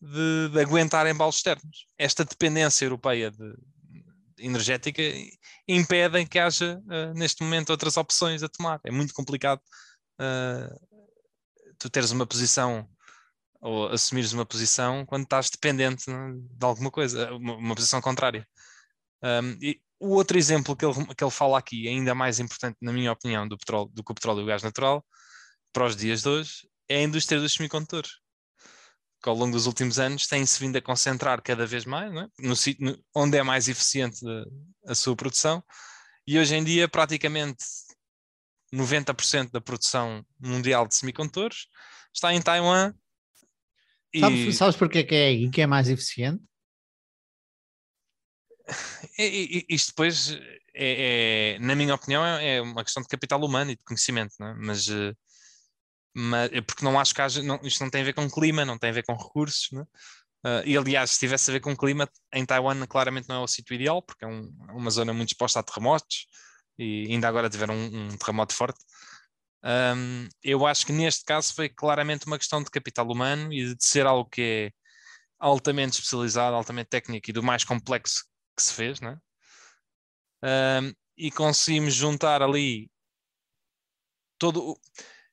de, 0.00 0.48
de 0.50 0.60
aguentar 0.60 1.06
embalos 1.06 1.36
externos. 1.36 1.86
Esta 1.98 2.24
dependência 2.24 2.84
europeia 2.84 3.30
de, 3.30 3.54
energética 4.38 5.02
impedem 5.68 6.26
que 6.26 6.38
haja 6.38 6.82
uh, 6.86 7.14
neste 7.14 7.42
momento 7.42 7.70
outras 7.70 7.96
opções 7.96 8.42
a 8.42 8.48
tomar. 8.48 8.80
É 8.84 8.90
muito 8.90 9.14
complicado 9.14 9.60
uh, 10.20 11.02
tu 11.78 11.90
teres 11.90 12.10
uma 12.10 12.26
posição 12.26 12.88
ou 13.60 13.88
assumires 13.88 14.32
uma 14.32 14.46
posição 14.46 15.06
quando 15.06 15.24
estás 15.24 15.48
dependente 15.50 16.10
né, 16.10 16.32
de 16.34 16.66
alguma 16.66 16.90
coisa, 16.90 17.32
uma, 17.34 17.56
uma 17.56 17.74
posição 17.74 18.00
contrária. 18.00 18.46
Um, 19.22 19.56
e 19.60 19.80
o 20.02 20.10
outro 20.10 20.36
exemplo 20.36 20.76
que 20.76 20.84
ele, 20.84 21.14
que 21.14 21.22
ele 21.22 21.30
fala 21.30 21.58
aqui, 21.58 21.86
ainda 21.88 22.14
mais 22.14 22.40
importante, 22.40 22.76
na 22.82 22.92
minha 22.92 23.12
opinião, 23.12 23.46
do, 23.46 23.56
petróleo, 23.56 23.90
do 23.92 24.02
que 24.02 24.12
o 24.12 24.14
petróleo 24.14 24.40
e 24.40 24.42
o 24.42 24.46
gás 24.46 24.62
natural, 24.62 25.04
para 25.72 25.86
os 25.86 25.96
dias 25.96 26.22
de 26.22 26.28
hoje, 26.28 26.68
é 26.88 26.96
a 26.96 27.02
indústria 27.02 27.40
dos 27.40 27.52
semicondutores 27.52 28.10
que 29.22 29.28
ao 29.28 29.36
longo 29.36 29.52
dos 29.52 29.66
últimos 29.66 30.00
anos 30.00 30.26
tem-se 30.26 30.58
vindo 30.58 30.76
a 30.76 30.82
concentrar 30.82 31.40
cada 31.40 31.64
vez 31.64 31.84
mais, 31.84 32.12
é? 32.12 32.26
no, 32.40 32.54
no, 32.80 33.04
onde 33.14 33.38
é 33.38 33.42
mais 33.42 33.68
eficiente 33.68 34.18
a, 34.86 34.90
a 34.90 34.94
sua 34.94 35.14
produção, 35.14 35.62
e 36.26 36.38
hoje 36.38 36.56
em 36.56 36.64
dia 36.64 36.88
praticamente 36.88 37.64
90% 38.74 39.52
da 39.52 39.60
produção 39.60 40.26
mundial 40.40 40.88
de 40.88 40.96
semicondutores 40.96 41.66
está 42.12 42.34
em 42.34 42.42
Taiwan. 42.42 42.92
E... 44.12 44.20
Sabes, 44.20 44.56
sabes 44.56 44.76
porque 44.76 45.04
que 45.04 45.14
é 45.14 45.26
aí 45.26 45.50
que 45.50 45.62
é 45.62 45.66
mais 45.66 45.88
eficiente? 45.88 46.42
Isto 49.68 49.88
depois, 49.88 50.30
é, 50.74 51.56
é, 51.56 51.58
na 51.58 51.74
minha 51.74 51.94
opinião, 51.94 52.24
é, 52.24 52.56
é 52.56 52.62
uma 52.62 52.84
questão 52.84 53.02
de 53.02 53.08
capital 53.08 53.42
humano 53.44 53.70
e 53.70 53.76
de 53.76 53.84
conhecimento, 53.84 54.34
é? 54.40 54.54
mas 54.54 54.88
uh, 54.88 55.14
mas, 56.14 56.52
é 56.52 56.60
porque 56.60 56.84
não 56.84 56.98
acho 56.98 57.14
que 57.14 57.22
haja, 57.22 57.42
não, 57.42 57.58
isto 57.62 57.82
não 57.82 57.90
tem 57.90 58.02
a 58.02 58.04
ver 58.04 58.12
com 58.12 58.30
clima, 58.30 58.64
não 58.64 58.78
tem 58.78 58.90
a 58.90 58.92
ver 58.92 59.04
com 59.04 59.14
recursos, 59.14 59.68
né? 59.72 59.82
uh, 59.82 60.62
e 60.66 60.76
aliás, 60.76 61.12
se 61.12 61.18
tivesse 61.20 61.50
a 61.50 61.54
ver 61.54 61.60
com 61.60 61.76
clima, 61.76 62.08
em 62.32 62.44
Taiwan 62.44 62.86
claramente 62.86 63.28
não 63.28 63.36
é 63.36 63.38
o 63.40 63.46
sítio 63.46 63.74
ideal, 63.74 64.02
porque 64.02 64.24
é 64.24 64.28
um, 64.28 64.52
uma 64.74 64.90
zona 64.90 65.12
muito 65.12 65.30
exposta 65.30 65.60
a 65.60 65.62
terremotos, 65.62 66.26
e 66.78 67.06
ainda 67.10 67.28
agora 67.28 67.48
tiveram 67.48 67.74
um, 67.74 68.08
um 68.08 68.16
terremoto 68.16 68.54
forte. 68.54 68.78
Um, 69.64 70.28
eu 70.42 70.66
acho 70.66 70.84
que 70.84 70.92
neste 70.92 71.24
caso 71.24 71.54
foi 71.54 71.68
claramente 71.68 72.26
uma 72.26 72.38
questão 72.38 72.62
de 72.62 72.70
capital 72.70 73.08
humano 73.08 73.52
e 73.52 73.74
de 73.74 73.84
ser 73.84 74.06
algo 74.06 74.28
que 74.28 74.42
é 74.42 74.72
altamente 75.38 75.94
especializado, 75.94 76.56
altamente 76.56 76.90
técnico 76.90 77.30
e 77.30 77.32
do 77.32 77.42
mais 77.42 77.64
complexo 77.64 78.24
que 78.56 78.62
se 78.62 78.72
fez, 78.72 79.00
né? 79.00 79.18
Um, 80.42 80.92
e 81.16 81.30
conseguimos 81.30 81.94
juntar 81.94 82.42
ali 82.42 82.90
todo 84.38 84.76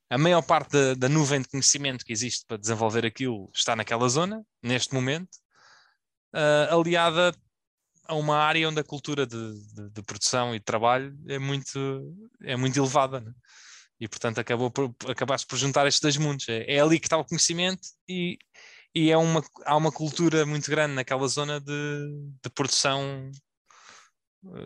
a 0.10 0.18
maior 0.18 0.42
parte 0.42 0.72
da, 0.72 0.94
da, 0.94 1.10
nuvem 1.10 1.42
de 1.42 1.48
conhecimento 1.48 2.06
que 2.06 2.12
existe 2.12 2.46
para 2.46 2.58
desenvolver 2.58 3.06
aquilo 3.06 3.50
está 3.54 3.76
naquela 3.76 4.08
zona, 4.10 4.44
neste 4.62 4.94
momento, 4.94 5.36
uh, 6.36 6.80
aliada 6.80 7.34
a 8.06 8.16
uma 8.16 8.38
área 8.38 8.68
onde 8.68 8.80
a 8.80 8.84
cultura 8.84 9.26
de, 9.26 9.54
de, 9.74 9.90
de, 9.92 10.02
produção 10.02 10.56
e 10.56 10.60
de 10.60 10.66
trabalho 10.66 11.16
é 11.28 11.38
muito, 11.38 12.16
é 12.44 12.56
muito 12.56 12.80
elevada. 12.80 13.20
Né? 13.20 13.32
E, 14.00 14.08
portanto, 14.08 14.40
acabou 14.40 14.72
por, 14.72 14.96
acabaste 15.08 15.46
por 15.46 15.58
juntar 15.58 15.86
estes 15.86 16.02
dois 16.02 16.18
mundos. 16.18 16.50
É, 16.50 16.66
é, 16.74 16.80
ali 16.80 17.00
que 17.00 17.06
está 17.06 17.18
o 17.18 17.26
conhecimento 17.26 17.88
e, 18.08 18.40
e 18.94 19.12
é 19.12 19.18
uma, 19.18 19.44
há 19.66 19.76
uma 19.76 19.92
cultura 19.92 20.46
muito 20.46 20.70
grande 20.70 20.96
naquela 20.96 21.28
zona 21.28 21.60
de, 21.60 22.32
de 22.44 22.50
produção 22.50 23.32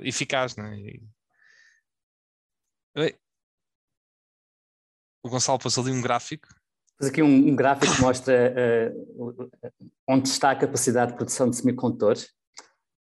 eficaz. 0.02 0.56
Né? 0.56 0.78
E, 0.80 1.04
o 5.24 5.30
Gonçalo 5.30 5.60
pôs 5.60 5.78
ali 5.78 5.92
um 5.92 6.02
gráfico. 6.02 6.48
Pôs 6.98 7.10
aqui 7.10 7.22
um, 7.22 7.50
um, 7.50 7.56
gráfico 7.56 7.96
que 7.96 8.02
mostra 8.02 8.54
uh, 8.88 9.50
onde 10.08 10.28
está 10.28 10.52
a 10.52 10.56
capacidade 10.56 11.12
de 11.12 11.18
produção 11.18 11.50
de 11.50 11.56
semicondutores. 11.56 12.26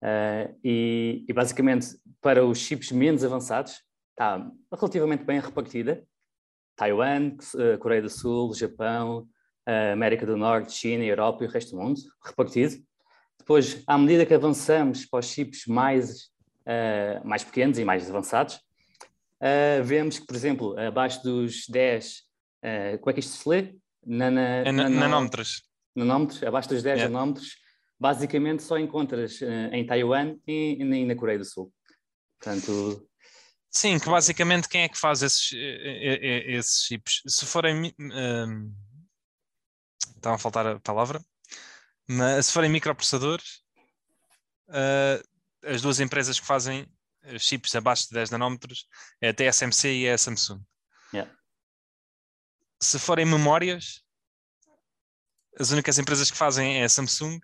Uh, 0.02 0.58
e, 0.64 1.24
e, 1.28 1.32
basicamente, 1.32 1.88
para 2.20 2.44
os 2.44 2.58
chips 2.58 2.90
menos 2.90 3.24
avançados, 3.24 3.82
está 4.10 4.50
relativamente 4.72 5.24
bem 5.24 5.40
repartida. 5.40 6.04
Taiwan, 6.76 7.36
Coreia 7.80 8.02
do 8.02 8.10
Sul, 8.10 8.54
Japão, 8.54 9.28
América 9.92 10.26
do 10.26 10.36
Norte, 10.36 10.72
China, 10.72 11.04
Europa 11.04 11.44
e 11.44 11.46
o 11.46 11.50
resto 11.50 11.76
do 11.76 11.82
mundo, 11.82 12.00
repartido. 12.24 12.76
Depois, 13.38 13.82
à 13.86 13.96
medida 13.98 14.26
que 14.26 14.34
avançamos 14.34 15.06
para 15.06 15.20
os 15.20 15.26
chips 15.26 15.66
mais, 15.66 16.30
mais 17.24 17.42
pequenos 17.42 17.78
e 17.78 17.84
mais 17.84 18.08
avançados, 18.08 18.60
uh, 19.42 19.82
vemos 19.82 20.20
que, 20.20 20.26
por 20.26 20.36
exemplo, 20.36 20.78
abaixo 20.78 21.22
dos 21.22 21.66
10, 21.68 22.16
uh, 22.16 22.98
como 22.98 23.10
é 23.10 23.12
que 23.12 23.20
isto 23.20 23.36
se 23.36 23.48
lê? 23.48 23.74
Nana, 24.04 24.40
é 24.64 24.72
nanómetros. 24.72 25.62
Nanómetros, 25.94 26.42
abaixo 26.42 26.68
dos 26.68 26.82
10 26.82 26.98
yeah. 26.98 27.12
nanómetros, 27.12 27.56
basicamente 27.98 28.62
só 28.62 28.78
encontras 28.78 29.40
uh, 29.40 29.72
em 29.72 29.84
Taiwan 29.84 30.36
e, 30.46 30.78
e, 30.80 31.04
na 31.04 31.14
Coreia 31.14 31.38
do 31.38 31.44
Sul. 31.44 31.72
Portanto. 32.40 33.08
Sim, 33.70 33.98
que 33.98 34.06
basicamente 34.06 34.68
quem 34.68 34.82
é 34.82 34.88
que 34.88 34.98
faz 34.98 35.22
esses, 35.22 35.50
esses 35.52 36.84
chips? 36.84 37.22
Se 37.26 37.46
forem. 37.46 37.94
Um, 37.98 38.72
estava 40.22 40.36
a 40.36 40.38
faltar 40.38 40.66
a 40.66 40.80
palavra. 40.80 41.22
Mas 42.08 42.46
se 42.46 42.52
forem 42.52 42.70
microprocessadores, 42.70 43.62
uh, 44.68 45.22
as 45.64 45.82
duas 45.82 46.00
empresas 46.00 46.38
que 46.38 46.46
fazem 46.46 46.88
chips 47.38 47.74
abaixo 47.74 48.08
de 48.08 48.14
10 48.14 48.30
nanómetros 48.30 48.88
é 49.20 49.28
a 49.28 49.34
TSMC 49.34 49.88
e 49.92 50.10
a 50.10 50.18
Samsung. 50.18 50.60
Yeah. 51.12 51.32
Se 52.80 52.98
forem 52.98 53.24
memórias, 53.24 54.02
as 55.58 55.70
únicas 55.70 55.98
empresas 55.98 56.30
que 56.30 56.36
fazem 56.36 56.80
é 56.80 56.84
a 56.84 56.88
Samsung, 56.88 57.38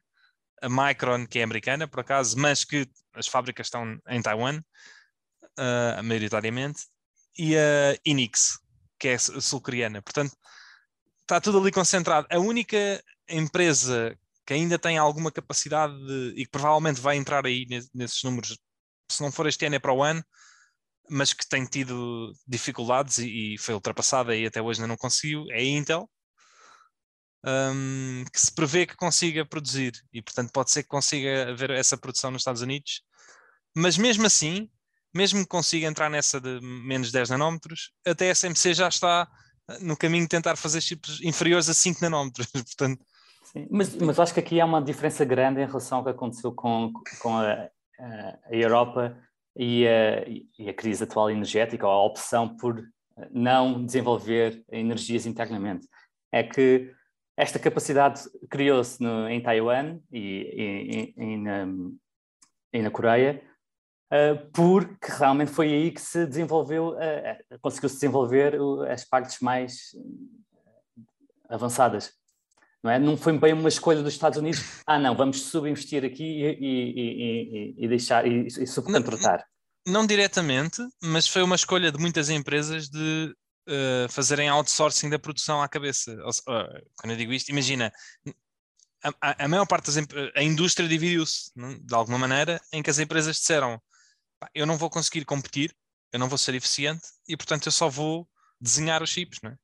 a 0.61 0.69
Micron, 0.69 1.27
que 1.27 1.39
é 1.39 1.43
americana, 1.45 1.87
por 1.87 2.01
acaso, 2.01 2.37
mas 2.37 2.65
que 2.65 2.89
as 3.15 3.29
fábricas 3.29 3.67
estão 3.67 4.01
em 4.09 4.21
Taiwan, 4.21 4.59
uh, 4.59 6.03
maioritariamente, 6.03 6.83
e 7.37 7.57
a 7.57 7.97
Inix, 8.05 8.59
que 8.99 9.09
é 9.09 9.19
sul-coreana. 9.19 10.03
Portanto, 10.03 10.37
está 11.29 11.41
tudo 11.41 11.59
ali 11.59 11.71
concentrado. 11.71 12.27
A 12.31 12.39
única 12.39 13.03
empresa 13.29 14.17
que 14.47 14.55
ainda 14.55 14.79
tem 14.79 14.97
alguma 14.97 15.31
capacidade 15.31 15.95
de, 16.07 16.33
e 16.41 16.45
que 16.47 16.51
provavelmente 16.51 17.01
vai 17.01 17.17
entrar 17.17 17.45
aí 17.45 17.67
nesses 17.95 18.23
números 18.23 18.59
se 19.11 19.23
não 19.23 19.31
for 19.33 19.47
este 19.47 19.67
ano 19.67 19.77
é 19.77 19.79
para 19.79 19.93
o 19.93 20.03
ano, 20.03 20.25
mas 21.11 21.33
que 21.33 21.47
tem 21.47 21.65
tido 21.65 22.33
dificuldades 22.47 23.19
e, 23.19 23.55
e 23.55 23.59
foi 23.59 23.75
ultrapassada 23.75 24.37
e 24.37 24.47
até 24.47 24.61
hoje 24.61 24.81
ainda 24.81 24.89
não 24.89 24.97
conseguiu, 24.97 25.47
é 25.51 25.59
a 25.59 25.63
Intel, 25.63 26.11
um, 27.45 28.25
que 28.33 28.41
se 28.41 28.53
prevê 28.55 28.87
que 28.87 28.97
consiga 28.97 29.47
produzir 29.47 29.93
e 30.13 30.21
portanto 30.21 30.51
pode 30.53 30.71
ser 30.71 30.83
que 30.83 30.89
consiga 30.89 31.51
haver 31.51 31.71
essa 31.71 31.97
produção 31.97 32.31
nos 32.31 32.43
Estados 32.43 32.63
Unidos, 32.63 33.03
mas 33.75 33.97
mesmo 33.97 34.27
assim, 34.27 34.71
mesmo 35.15 35.41
que 35.41 35.49
consiga 35.49 35.87
entrar 35.87 36.11
nessa 36.11 36.41
de 36.41 36.61
menos 36.61 37.11
10 37.11 37.31
nanómetros, 37.31 37.93
a 38.07 38.15
TSMC 38.15 38.75
já 38.75 38.89
está 38.89 39.29
no 39.81 39.97
caminho 39.97 40.25
de 40.25 40.29
tentar 40.29 40.57
fazer 40.57 40.81
chips 40.81 41.21
inferiores 41.23 41.69
a 41.69 41.75
5 41.75 42.01
nanómetros, 42.03 42.47
portanto... 42.53 43.05
Sim, 43.45 43.67
mas, 43.71 43.95
mas 43.97 44.19
acho 44.19 44.35
que 44.35 44.41
aqui 44.41 44.61
há 44.61 44.65
uma 44.65 44.83
diferença 44.83 45.25
grande 45.25 45.61
em 45.61 45.67
relação 45.67 45.99
ao 45.99 46.05
que 46.05 46.11
aconteceu 46.11 46.53
com, 46.53 46.93
com 47.21 47.37
a 47.39 47.71
a 47.99 48.55
Europa 48.55 49.17
e 49.57 49.87
a, 49.87 50.25
e 50.59 50.69
a, 50.69 50.75
crise 50.75 51.05
atual 51.05 51.31
energética, 51.31 51.87
ou 51.87 51.93
a 51.93 52.05
opção 52.05 52.57
por 52.57 52.83
não 53.31 53.85
desenvolver 53.85 54.65
energias 54.71 55.27
internamente. 55.27 55.87
É 56.33 56.43
que 56.43 56.93
esta 57.37 57.59
capacidade 57.59 58.21
criou-se 58.49 59.03
em 59.31 59.41
Taiwan 59.41 59.99
e, 60.13 61.15
e, 61.19 61.23
e, 61.23 61.37
na, 61.37 61.67
e, 62.73 62.83
na, 62.83 62.91
Coreia, 62.91 63.43
porque 64.53 65.13
realmente 65.13 65.51
foi 65.51 65.73
aí 65.73 65.91
que 65.91 66.01
se 66.01 66.27
desenvolveu, 66.27 66.91
uh, 66.91 67.59
conseguiu-se 67.61 67.97
desenvolver 67.97 68.59
as 68.91 69.05
partes 69.05 69.41
mais 69.41 69.91
avançadas 71.49 72.19
não 72.83 72.91
é? 72.91 72.99
Não 72.99 73.17
foi 73.17 73.37
bem 73.39 73.53
uma 73.53 73.69
escolha 73.69 74.03
dos 74.03 74.15
Estados 74.15 74.39
Unidos, 74.39 74.61
ah 74.87 74.99
não, 74.99 75.17
vamos 75.17 75.43
subinvestir 75.43 76.05
aqui 76.05 76.25
e, 76.25 76.47
e, 76.61 77.75
e, 77.81 77.85
e 77.85 77.89
deixar, 77.89 78.27
e, 78.27 78.47
e 78.47 78.67
subcontratar. 78.67 79.45
Não, 79.87 79.95
não, 80.01 80.07
diretamente, 80.07 80.83
mas 81.03 81.27
foi 81.27 81.43
uma 81.43 81.57
escolha 81.57 81.91
de 81.91 81.99
muitas 81.99 82.31
empresas 82.31 82.89
de 82.89 83.35
uh, 83.69 84.09
fazerem 84.11 84.49
outsourcing 84.49 85.11
da 85.11 85.19
produção 85.19 85.63
à 85.63 85.69
cabeça. 85.69 86.17
Quando 86.97 87.13
eu 87.13 87.17
digo 87.17 87.33
isto, 87.33 87.51
imagina, 87.51 87.93
a, 89.21 89.45
a, 89.45 89.49
maior 89.49 89.67
parte 89.67 89.87
das 89.87 89.97
a 90.35 90.43
indústria 90.43 90.89
dividiu-se 90.89 91.51
de 91.57 91.95
alguma 91.95 92.19
maneira 92.19 92.61
em 92.73 92.83
que 92.83 92.91
as 92.91 92.99
empresas 92.99 93.37
disseram 93.37 93.81
eu 94.55 94.67
não 94.67 94.77
vou 94.77 94.91
conseguir 94.91 95.25
competir, 95.25 95.75
eu 96.13 96.19
não 96.19 96.29
vou 96.29 96.39
ser 96.39 96.55
eficiente 96.55 97.07
e 97.29 97.37
portanto 97.37 97.67
eu 97.67 97.73
só 97.73 97.89
vou 97.89 98.29
desenhar 98.61 99.03
os 99.03 99.11
chips, 99.11 99.39
não 99.43 99.51
é? 99.51 99.57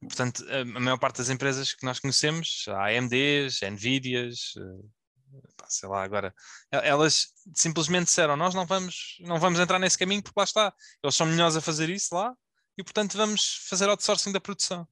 Portanto, 0.00 0.44
a, 0.48 0.64
maior 0.64 0.98
parte 0.98 1.18
das 1.18 1.28
empresas 1.28 1.74
que 1.74 1.84
nós 1.84 1.98
conhecemos, 1.98 2.64
a 2.68 2.86
AMDs, 2.86 3.60
Nvidias, 3.62 4.52
eh, 4.56 4.88
sei 5.68 5.88
lá, 5.88 6.04
agora, 6.04 6.32
elas 6.70 7.26
simplesmente 7.54 8.06
disseram, 8.06 8.36
nós 8.36 8.54
não 8.54 8.64
vamos, 8.64 9.16
não 9.20 9.40
vamos 9.40 9.58
entrar 9.58 9.78
nesse 9.78 9.98
caminho 9.98 10.22
porque 10.22 10.38
lá 10.38 10.44
está, 10.44 10.72
eles 11.02 11.16
são 11.16 11.26
melhores 11.26 11.56
a 11.56 11.60
fazer 11.60 11.90
isso 11.90 12.14
lá 12.14 12.32
e 12.78 12.84
portanto 12.84 13.16
vamos 13.16 13.66
fazer 13.68 13.88
outsourcing 13.88 14.32
da 14.32 14.40
produção. 14.40 14.86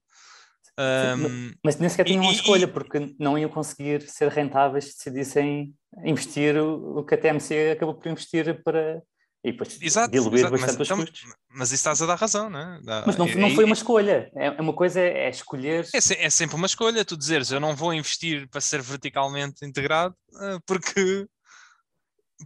Um, 0.78 1.54
mas 1.64 1.78
nem 1.78 1.88
sequer 1.88 2.04
tinham 2.04 2.22
uma 2.22 2.32
escolha, 2.32 2.68
porque 2.68 3.14
não 3.18 3.38
iam 3.38 3.48
conseguir 3.48 4.02
ser 4.02 4.28
rentáveis 4.28 4.84
se 4.84 4.96
decidissem 5.10 5.74
investir 6.04 6.56
o, 6.56 6.98
o 6.98 7.04
que 7.04 7.14
a 7.14 7.18
TMC 7.18 7.70
acabou 7.70 7.94
por 7.94 8.10
investir 8.10 8.62
para, 8.62 9.02
e 9.46 9.52
depois 9.52 9.78
exato, 9.80 10.10
diluir 10.10 10.40
exato, 10.40 10.50
bastante 10.50 10.78
mas, 10.78 10.80
os 10.80 10.86
então, 10.90 11.06
custos. 11.06 11.34
Mas 11.48 11.68
isso 11.68 11.74
estás 11.76 12.02
a 12.02 12.06
dar 12.06 12.16
razão, 12.16 12.50
não 12.50 12.58
é? 12.58 12.80
Dá, 12.82 13.04
mas 13.06 13.16
não, 13.16 13.26
não 13.26 13.54
foi 13.54 13.64
uma 13.64 13.74
escolha. 13.74 14.28
É, 14.34 14.46
é 14.46 14.60
uma 14.60 14.72
coisa 14.72 15.00
é 15.00 15.30
escolher. 15.30 15.88
É, 15.94 15.98
é, 15.98 16.30
sempre 16.30 16.56
uma 16.56 16.66
escolha. 16.66 17.04
Tu 17.04 17.16
dizeres 17.16 17.52
eu 17.52 17.60
não 17.60 17.76
vou 17.76 17.94
investir 17.94 18.48
para 18.48 18.60
ser 18.60 18.82
verticalmente 18.82 19.64
integrado 19.64 20.16
eh, 20.40 20.58
porque, 20.66 21.28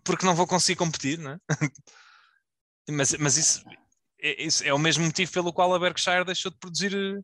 porque 0.05 0.27
não 0.27 0.35
vou 0.35 0.47
conseguir 0.47 0.77
competir, 0.77 1.19
não 1.19 1.31
é? 1.31 1.39
mas, 2.93 3.15
mas 3.15 3.39
isso, 3.39 3.65
é, 4.21 4.43
isso 4.43 4.63
é 4.63 4.75
o 4.75 4.79
mesmo 4.79 5.03
motivo 5.03 5.33
pelo 5.33 5.55
qual 5.55 5.75
a 5.75 5.79
Berkshire 5.79 6.27
deixou 6.27 6.53
de 6.53 6.59
produzir 6.59 6.95
eh, 6.95 7.23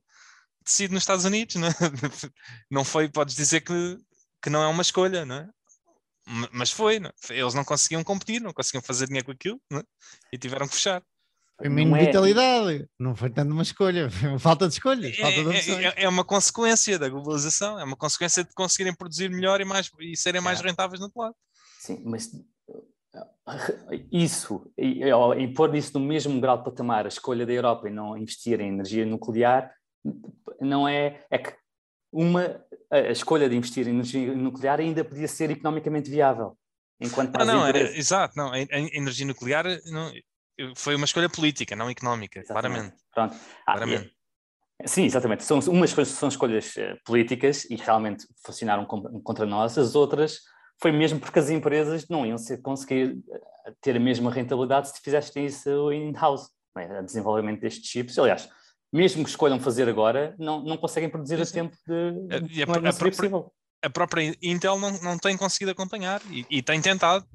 tecido 0.64 0.94
nos 0.94 1.02
Estados 1.02 1.26
Unidos, 1.26 1.56
não, 1.56 1.68
é? 1.68 1.72
não 2.70 2.82
foi, 2.82 3.10
podes 3.10 3.36
dizer 3.36 3.60
que, 3.60 3.98
que 4.42 4.48
não 4.48 4.62
é 4.62 4.68
uma 4.68 4.80
escolha, 4.80 5.26
não 5.26 5.36
é? 5.36 5.48
Mas 6.52 6.70
foi, 6.70 6.98
não? 6.98 7.10
É? 7.30 7.38
eles 7.38 7.54
não 7.54 7.64
conseguiam 7.64 8.02
competir, 8.02 8.40
não 8.40 8.52
conseguiam 8.52 8.82
fazer 8.82 9.06
dinheiro 9.06 9.26
com 9.26 9.32
aquilo 9.32 9.60
é? 9.72 9.82
e 10.32 10.38
tiveram 10.38 10.66
que 10.66 10.74
fechar. 10.74 11.02
Foi 11.56 11.68
uma 11.68 11.98
é... 11.98 12.06
vitalidade, 12.06 12.86
não 12.98 13.16
foi 13.16 13.30
tanto 13.30 13.52
uma 13.52 13.62
escolha, 13.62 14.10
foi 14.10 14.28
uma 14.28 14.38
falta 14.38 14.66
de 14.68 14.74
escolhas. 14.74 15.16
Falta 15.16 15.44
de 15.44 15.70
é, 15.70 15.84
é, 15.84 16.04
é, 16.04 16.08
uma 16.08 16.24
consequência 16.24 16.98
da 16.98 17.08
globalização, 17.08 17.78
é 17.78 17.84
uma 17.84 17.96
consequência 17.96 18.44
de 18.44 18.52
conseguirem 18.54 18.94
produzir 18.94 19.30
melhor 19.30 19.60
e, 19.60 19.64
mais, 19.64 19.90
e 20.00 20.16
serem 20.16 20.40
mais 20.40 20.60
rentáveis 20.60 21.00
no 21.00 21.06
outro 21.06 21.20
lado. 21.22 21.34
Sim, 21.80 22.02
mas 22.04 22.30
isso, 24.12 24.70
e, 24.76 25.02
e 25.04 25.54
pôr 25.54 25.74
isso 25.74 25.98
no 25.98 26.04
mesmo 26.04 26.38
grau 26.40 26.58
de 26.58 26.64
patamar, 26.64 27.06
a 27.06 27.08
escolha 27.08 27.46
da 27.46 27.52
Europa 27.52 27.88
em 27.88 27.92
não 27.92 28.18
investir 28.18 28.60
em 28.60 28.68
energia 28.68 29.06
nuclear, 29.06 29.72
não 30.60 30.86
é, 30.86 31.24
é 31.30 31.38
que 31.38 31.54
uma, 32.16 32.64
a 32.90 33.10
escolha 33.10 33.48
de 33.48 33.56
investir 33.56 33.86
em 33.86 33.90
energia 33.90 34.34
nuclear 34.34 34.80
ainda 34.80 35.04
podia 35.04 35.28
ser 35.28 35.50
economicamente 35.50 36.10
viável. 36.10 36.56
Enquanto 36.98 37.36
não, 37.38 37.44
não, 37.44 37.66
é, 37.66 37.98
exato, 37.98 38.34
não, 38.36 38.52
a, 38.52 38.58
energia 38.58 39.26
nuclear 39.26 39.66
não, 39.84 40.10
foi 40.74 40.94
uma 40.94 41.04
escolha 41.04 41.28
política, 41.28 41.76
não 41.76 41.90
económica, 41.90 42.40
exatamente. 42.40 42.72
claramente. 42.72 42.96
Pronto. 43.14 43.36
Ah, 43.66 43.72
claramente. 43.74 44.16
É, 44.80 44.86
sim, 44.86 45.04
exatamente. 45.04 45.44
São, 45.44 45.58
umas 45.58 45.90
são 45.90 46.28
escolhas 46.30 46.74
uh, 46.76 46.96
políticas 47.04 47.64
e 47.66 47.76
realmente 47.76 48.26
funcionaram 48.44 48.86
contra 48.86 49.44
nós, 49.44 49.76
as 49.76 49.94
outras 49.94 50.40
foi 50.80 50.92
mesmo 50.92 51.18
porque 51.18 51.38
as 51.38 51.50
empresas 51.50 52.08
não 52.08 52.26
iam 52.26 52.36
conseguir 52.62 53.18
eh, 53.32 53.72
ter 53.80 53.96
a 53.96 54.00
mesma 54.00 54.30
rentabilidade 54.30 54.90
se 54.90 55.00
fizessem 55.00 55.46
isso 55.46 55.90
in-house, 55.90 56.50
é? 56.76 57.02
desenvolvimento 57.02 57.60
destes 57.60 57.90
chips. 57.90 58.18
Aliás, 58.18 58.48
mesmo 58.92 59.24
que 59.24 59.30
escolham 59.30 59.60
fazer 59.60 59.88
agora, 59.88 60.34
não, 60.38 60.62
não 60.62 60.76
conseguem 60.76 61.10
produzir 61.10 61.40
a 61.40 61.46
tempo 61.46 61.76
de. 61.86 62.48
de 62.48 62.62
a, 62.62 62.66
a, 62.66 62.90
a, 62.90 62.92
própria, 62.92 63.30
a, 63.82 63.90
própria, 63.90 64.36
Intel 64.42 64.78
não, 64.78 64.90
não 65.02 65.18
tem 65.18 65.36
conseguido 65.36 65.72
acompanhar 65.72 66.22
e, 66.30 66.46
e 66.50 66.62
tem 66.62 66.80
tentado. 66.80 67.26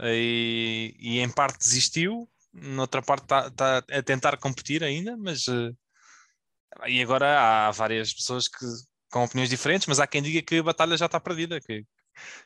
E, 0.00 0.94
e, 0.98 1.18
em 1.18 1.28
parte 1.28 1.58
desistiu, 1.58 2.28
noutra 2.52 3.02
parte 3.02 3.24
está 3.24 3.50
tá 3.50 3.82
a 3.90 4.02
tentar 4.02 4.36
competir 4.36 4.84
ainda, 4.84 5.16
mas. 5.16 5.48
Uh, 5.48 5.76
e 6.86 7.02
agora 7.02 7.40
há 7.40 7.70
várias 7.72 8.12
pessoas 8.12 8.46
que 8.46 8.64
com 9.10 9.24
opiniões 9.24 9.50
diferentes, 9.50 9.86
mas 9.86 9.98
há 9.98 10.06
quem 10.06 10.22
diga 10.22 10.42
que 10.42 10.58
a 10.58 10.62
batalha 10.62 10.96
já 10.96 11.06
está 11.06 11.18
perdida, 11.18 11.60
que, 11.60 11.84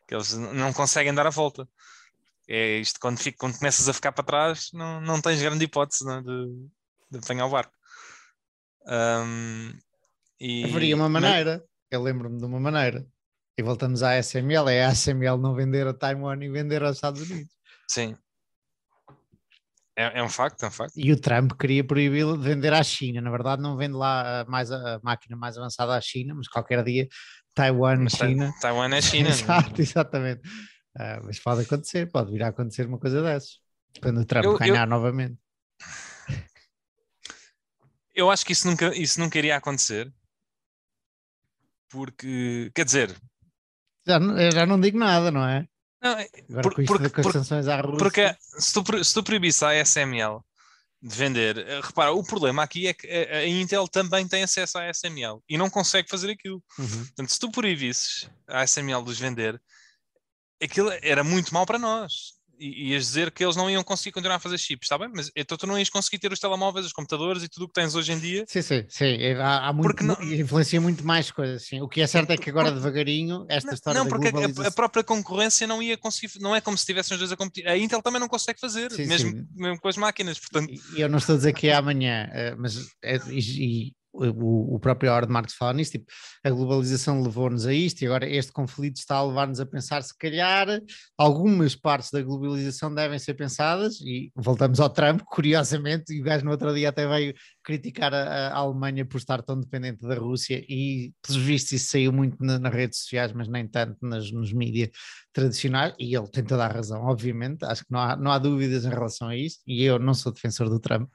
que 0.06 0.14
eles 0.14 0.32
não 0.32 0.72
conseguem 0.72 1.12
dar 1.12 1.26
a 1.26 1.30
volta. 1.30 1.68
É 2.48 2.78
isto, 2.78 2.98
quando, 3.00 3.18
fico, 3.18 3.38
quando 3.38 3.58
começas 3.58 3.88
a 3.88 3.92
ficar 3.92 4.12
para 4.12 4.24
trás, 4.24 4.70
não, 4.72 5.00
não 5.00 5.20
tens 5.20 5.40
grande 5.40 5.64
hipótese 5.64 6.04
não, 6.04 6.18
é, 6.18 6.22
de, 6.22 6.68
de 7.10 7.18
apanhar 7.18 7.46
o 7.46 7.50
barco. 7.50 7.72
Um, 8.86 9.72
e... 10.40 10.64
Haveria 10.64 10.96
uma 10.96 11.08
maneira, 11.08 11.58
Mas... 11.58 11.68
eu 11.90 12.02
lembro-me 12.02 12.38
de 12.38 12.44
uma 12.44 12.58
maneira, 12.58 13.06
e 13.56 13.62
voltamos 13.62 14.02
à 14.02 14.16
SML, 14.18 14.68
é 14.68 14.84
a 14.84 14.94
SML 14.94 15.38
não 15.38 15.54
vender 15.54 15.86
a 15.86 15.94
Taiwan 15.94 16.42
e 16.42 16.48
vender 16.48 16.82
aos 16.82 16.96
Estados 16.96 17.22
Unidos. 17.22 17.52
Sim. 17.88 18.16
É, 19.96 20.20
é 20.20 20.22
um 20.22 20.28
facto, 20.28 20.62
é 20.62 20.68
um 20.68 20.70
facto. 20.70 20.94
E 20.96 21.12
o 21.12 21.20
Trump 21.20 21.52
queria 21.52 21.84
proibir 21.84 22.24
de 22.24 22.38
vender 22.38 22.72
à 22.72 22.82
China. 22.82 23.20
Na 23.20 23.30
verdade, 23.30 23.60
não 23.60 23.76
vende 23.76 23.94
lá 23.94 24.44
mais 24.48 24.72
a, 24.72 24.98
máquina 25.02 25.36
mais 25.36 25.58
avançada 25.58 25.94
à 25.94 26.00
China, 26.00 26.34
mas 26.34 26.48
qualquer 26.48 26.82
dia 26.82 27.06
Taiwan, 27.54 27.98
mas 27.98 28.14
China. 28.14 28.52
Taiwan 28.60 28.94
é 28.94 29.02
China. 29.02 29.28
Exato, 29.30 29.80
exatamente. 29.80 30.40
Uh, 30.96 31.24
mas 31.24 31.38
pode 31.38 31.62
acontecer, 31.62 32.10
pode 32.10 32.32
vir 32.32 32.42
a 32.42 32.48
acontecer 32.48 32.86
uma 32.86 32.98
coisa 32.98 33.22
dessas. 33.22 33.60
Quando 34.00 34.20
o 34.20 34.24
Trump 34.24 34.44
eu, 34.44 34.58
ganhar 34.58 34.84
eu... 34.84 34.90
novamente 34.90 35.41
eu 38.14 38.30
acho 38.30 38.44
que 38.44 38.52
isso 38.52 38.66
nunca, 38.68 38.96
isso 38.96 39.20
nunca 39.20 39.38
iria 39.38 39.56
acontecer. 39.56 40.12
Porque, 41.88 42.70
quer 42.74 42.84
dizer. 42.84 43.16
Já, 44.06 44.18
já 44.52 44.66
não 44.66 44.80
digo 44.80 44.98
nada, 44.98 45.30
não 45.30 45.46
é? 45.46 45.66
Não, 46.02 46.18
é, 46.18 46.28
Agora 46.48 46.62
por, 46.62 46.74
com 46.74 46.82
isto 46.82 46.98
porque, 46.98 47.20
as 47.20 47.32
sanções 47.32 47.68
à 47.68 47.80
Rússia. 47.80 47.98
Porque 47.98 48.36
se 48.58 48.72
tu, 48.72 49.04
se 49.04 49.14
tu 49.14 49.22
proibisse 49.22 49.64
a 49.64 49.74
SML 49.84 50.42
de 51.00 51.16
vender, 51.16 51.58
eh, 51.58 51.80
repara, 51.80 52.12
o 52.12 52.24
problema 52.24 52.62
aqui 52.62 52.86
é 52.86 52.94
que 52.94 53.06
a 53.06 53.46
Intel 53.46 53.86
também 53.88 54.26
tem 54.26 54.42
acesso 54.42 54.78
à 54.78 54.88
SML 54.88 55.42
e 55.48 55.56
não 55.56 55.70
consegue 55.70 56.08
fazer 56.08 56.30
aquilo. 56.30 56.62
Uhum. 56.78 57.04
Portanto, 57.04 57.32
se 57.32 57.38
tu 57.38 57.50
proibisses 57.50 58.28
a 58.48 58.64
SML 58.66 59.04
de 59.04 59.10
os 59.10 59.18
vender, 59.18 59.60
aquilo 60.62 60.90
era 61.02 61.22
muito 61.22 61.52
mal 61.52 61.66
para 61.66 61.78
nós 61.78 62.34
ias 62.62 63.06
dizer 63.06 63.30
que 63.30 63.44
eles 63.44 63.56
não 63.56 63.68
iam 63.68 63.82
conseguir 63.82 64.12
continuar 64.12 64.36
a 64.36 64.40
fazer 64.40 64.58
chips, 64.58 64.86
está 64.86 64.96
bem? 64.96 65.10
Mas 65.14 65.30
então 65.34 65.56
tu 65.58 65.66
não 65.66 65.78
ias 65.78 65.90
conseguir 65.90 66.18
ter 66.18 66.32
os 66.32 66.38
telemóveis, 66.38 66.86
os 66.86 66.92
computadores 66.92 67.42
e 67.42 67.48
tudo 67.48 67.64
o 67.64 67.68
que 67.68 67.74
tens 67.74 67.94
hoje 67.94 68.12
em 68.12 68.18
dia. 68.18 68.44
Sim, 68.46 68.62
sim, 68.62 68.84
sim. 68.88 69.16
É, 69.18 69.34
há, 69.34 69.68
há 69.68 69.72
muito, 69.72 69.86
porque 69.86 70.04
não... 70.04 70.20
influencia 70.22 70.80
muito 70.80 71.04
mais 71.04 71.30
coisas. 71.30 71.64
Sim. 71.64 71.80
O 71.80 71.88
que 71.88 72.00
é 72.00 72.06
certo 72.06 72.30
é 72.30 72.36
que 72.36 72.50
agora 72.50 72.70
devagarinho 72.70 73.44
esta 73.48 73.68
não, 73.68 73.74
história 73.74 73.98
Não, 74.00 74.08
porque 74.08 74.28
a, 74.28 74.68
a, 74.68 74.70
própria 74.70 75.02
concorrência 75.02 75.66
não 75.66 75.82
ia 75.82 75.96
conseguir, 75.96 76.40
não 76.40 76.54
é 76.54 76.60
como 76.60 76.76
se 76.78 76.86
tivessem 76.86 77.14
os 77.14 77.18
dois 77.18 77.32
a 77.32 77.36
competir. 77.36 77.66
A 77.66 77.76
Intel 77.76 78.02
também 78.02 78.20
não 78.20 78.28
consegue 78.28 78.60
fazer, 78.60 78.90
sim, 78.92 79.06
mesmo, 79.06 79.30
sim. 79.30 79.46
mesmo 79.54 79.80
com 79.80 79.88
as 79.88 79.96
máquinas. 79.96 80.38
Portanto... 80.38 80.72
E 80.96 81.00
eu 81.00 81.08
não 81.08 81.18
estou 81.18 81.34
a 81.34 81.38
dizer 81.38 81.52
que 81.52 81.68
é 81.68 81.74
amanhã, 81.74 82.28
eh, 82.32 82.54
mas 82.56 82.76
é, 83.02 83.18
e, 83.30 83.92
o, 84.12 84.74
o 84.74 84.78
próprio 84.78 85.10
Howard 85.10 85.32
Marks 85.32 85.54
fala 85.54 85.72
nisso, 85.72 85.92
tipo, 85.92 86.04
a 86.44 86.50
globalização 86.50 87.22
levou-nos 87.22 87.66
a 87.66 87.72
isto 87.72 88.02
e 88.02 88.06
agora 88.06 88.28
este 88.28 88.52
conflito 88.52 88.96
está 88.96 89.16
a 89.16 89.26
levar-nos 89.26 89.58
a 89.58 89.66
pensar 89.66 90.02
se 90.02 90.16
calhar 90.16 90.66
algumas 91.16 91.74
partes 91.74 92.10
da 92.10 92.22
globalização 92.22 92.94
devem 92.94 93.18
ser 93.18 93.34
pensadas 93.34 94.00
e 94.00 94.30
voltamos 94.36 94.80
ao 94.80 94.90
Trump, 94.90 95.22
curiosamente, 95.26 96.12
e 96.12 96.20
o 96.20 96.24
gajo 96.24 96.44
no 96.44 96.50
outro 96.50 96.74
dia 96.74 96.90
até 96.90 97.06
veio 97.06 97.34
criticar 97.64 98.12
a, 98.12 98.48
a 98.48 98.56
Alemanha 98.56 99.04
por 99.06 99.16
estar 99.16 99.42
tão 99.42 99.58
dependente 99.58 100.06
da 100.06 100.14
Rússia 100.14 100.62
e 100.68 101.12
pelos 101.26 101.42
vistos 101.42 101.72
isso 101.72 101.90
saiu 101.90 102.12
muito 102.12 102.36
na, 102.40 102.58
nas 102.58 102.72
redes 102.72 102.98
sociais, 102.98 103.32
mas 103.32 103.48
nem 103.48 103.66
tanto 103.66 103.96
nas, 104.02 104.30
nos 104.30 104.52
mídias 104.52 104.90
tradicionais 105.32 105.94
e 105.98 106.14
ele 106.14 106.28
tem 106.28 106.44
toda 106.44 106.64
a 106.64 106.68
razão, 106.68 107.02
obviamente, 107.04 107.64
acho 107.64 107.84
que 107.84 107.90
não 107.90 108.00
há, 108.00 108.16
não 108.16 108.30
há 108.30 108.38
dúvidas 108.38 108.84
em 108.84 108.90
relação 108.90 109.28
a 109.28 109.36
isso 109.36 109.60
e 109.66 109.82
eu 109.82 109.98
não 109.98 110.12
sou 110.12 110.32
defensor 110.32 110.68
do 110.68 110.78
Trump, 110.78 111.08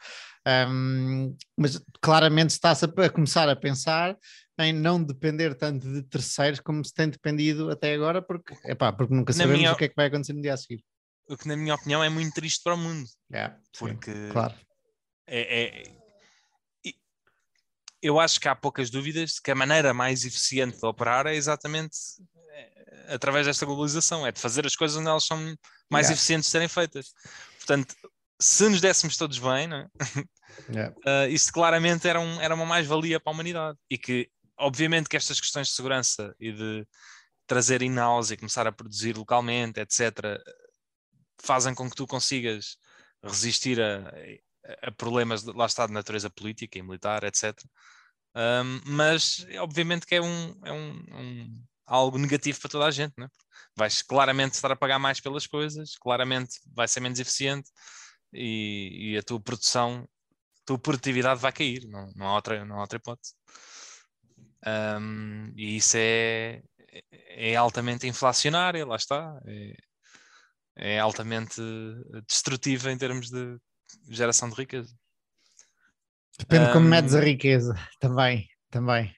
um, 0.47 1.35
mas 1.57 1.81
claramente 2.01 2.51
está-se 2.51 2.85
a, 2.85 3.09
começar 3.09 3.49
a 3.49 3.55
pensar 3.55 4.17
em 4.59 4.71
não 4.71 5.03
depender 5.03 5.53
tanto 5.55 5.91
de 5.91 6.03
terceiros 6.03 6.59
como 6.59 6.83
se 6.83 6.93
tem 6.93 7.09
dependido 7.09 7.69
até 7.69 7.93
agora, 7.93 8.21
porque, 8.21 8.55
epá, 8.65 8.93
porque 8.93 9.13
nunca 9.13 9.33
sabemos 9.33 9.59
minha... 9.59 9.73
o 9.73 9.75
que 9.75 9.85
é 9.85 9.89
que 9.89 9.95
vai 9.95 10.07
acontecer 10.07 10.33
no 10.33 10.41
dia 10.41 10.53
a 10.53 10.57
seguir. 10.57 10.83
O 11.29 11.35
que, 11.35 11.47
na 11.47 11.57
minha 11.57 11.75
opinião, 11.75 12.01
é 12.01 12.07
muito 12.07 12.33
triste 12.33 12.63
para 12.63 12.75
o 12.75 12.77
mundo. 12.77 13.05
Yeah, 13.31 13.59
porque 13.77 14.11
sim, 14.11 14.29
claro. 14.31 14.55
É, 15.27 15.63
é, 15.63 16.93
eu 18.01 18.17
acho 18.17 18.39
que 18.39 18.47
há 18.47 18.55
poucas 18.55 18.89
dúvidas 18.89 19.31
de 19.31 19.41
que 19.41 19.51
a 19.51 19.55
maneira 19.55 19.93
mais 19.93 20.23
eficiente 20.23 20.77
de 20.79 20.85
operar 20.85 21.27
é 21.27 21.35
exatamente 21.35 21.97
é, 22.51 23.13
através 23.13 23.45
desta 23.45 23.65
globalização, 23.65 24.25
é 24.25 24.31
de 24.31 24.39
fazer 24.39 24.65
as 24.65 24.75
coisas 24.75 24.95
onde 24.95 25.09
elas 25.09 25.25
são 25.25 25.37
mais 25.89 26.05
yeah. 26.05 26.13
eficientes 26.13 26.45
de 26.45 26.51
serem 26.51 26.69
feitas. 26.69 27.13
Portanto, 27.57 27.93
se 28.39 28.69
nos 28.69 28.81
dessemos 28.81 29.17
todos 29.17 29.39
bem, 29.39 29.67
não 29.67 29.77
é? 29.77 29.88
Yeah. 30.69 30.95
Uh, 31.05 31.29
isso 31.29 31.51
claramente 31.51 32.07
era, 32.07 32.19
um, 32.19 32.41
era 32.41 32.55
uma 32.55 32.65
mais-valia 32.65 33.19
para 33.19 33.31
a 33.31 33.35
humanidade 33.35 33.77
e 33.89 33.97
que, 33.97 34.27
obviamente, 34.57 35.07
que 35.07 35.15
estas 35.15 35.39
questões 35.39 35.67
de 35.67 35.73
segurança 35.73 36.35
e 36.39 36.51
de 36.51 36.88
trazer 37.45 37.81
in-house 37.81 38.31
e 38.31 38.38
começar 38.38 38.65
a 38.65 38.71
produzir 38.71 39.15
localmente, 39.15 39.79
etc., 39.79 40.41
fazem 41.39 41.75
com 41.75 41.89
que 41.89 41.95
tu 41.95 42.07
consigas 42.07 42.77
resistir 43.23 43.79
a, 43.79 44.11
a 44.81 44.91
problemas, 44.91 45.43
de, 45.43 45.53
lá 45.53 45.65
está, 45.65 45.85
de 45.85 45.93
natureza 45.93 46.29
política 46.29 46.79
e 46.79 46.81
militar, 46.81 47.23
etc. 47.23 47.53
Um, 48.35 48.81
mas, 48.85 49.45
obviamente, 49.59 50.05
que 50.05 50.15
é 50.15 50.21
um, 50.21 50.59
é 50.65 50.71
um, 50.71 51.05
um 51.11 51.63
algo 51.85 52.17
negativo 52.17 52.59
para 52.59 52.69
toda 52.69 52.85
a 52.85 52.91
gente, 52.91 53.13
né? 53.17 53.27
vais 53.75 54.01
claramente 54.01 54.53
estar 54.53 54.71
a 54.71 54.75
pagar 54.75 54.99
mais 54.99 55.19
pelas 55.19 55.47
coisas, 55.47 55.95
claramente 55.97 56.59
vai 56.73 56.88
ser 56.88 56.99
menos 56.99 57.19
eficiente 57.19 57.69
e, 58.34 59.13
e 59.13 59.17
a 59.17 59.23
tua 59.23 59.39
produção, 59.39 60.07
a 60.61 60.65
tua 60.65 60.80
produtividade 60.80 61.39
vai 61.39 61.51
cair, 61.51 61.88
não, 61.88 62.11
não, 62.15 62.28
há, 62.28 62.36
outra, 62.36 62.65
não 62.65 62.78
há 62.78 62.82
outra 62.82 62.97
hipótese. 62.97 63.34
Um, 64.65 65.53
e 65.55 65.78
isso 65.78 65.95
é, 65.97 66.61
é 67.30 67.55
altamente 67.55 68.07
inflacionária, 68.07 68.86
lá 68.86 68.95
está, 68.95 69.39
é, 69.45 69.75
é 70.75 70.99
altamente 70.99 71.61
destrutiva 72.28 72.91
em 72.91 72.97
termos 72.97 73.30
de 73.30 73.57
geração 74.09 74.49
de 74.49 74.55
riqueza. 74.55 74.93
Depende 76.38 76.69
um, 76.69 76.73
como 76.73 76.88
medes 76.88 77.15
a 77.15 77.21
riqueza, 77.21 77.73
também, 77.99 78.47
também. 78.69 79.16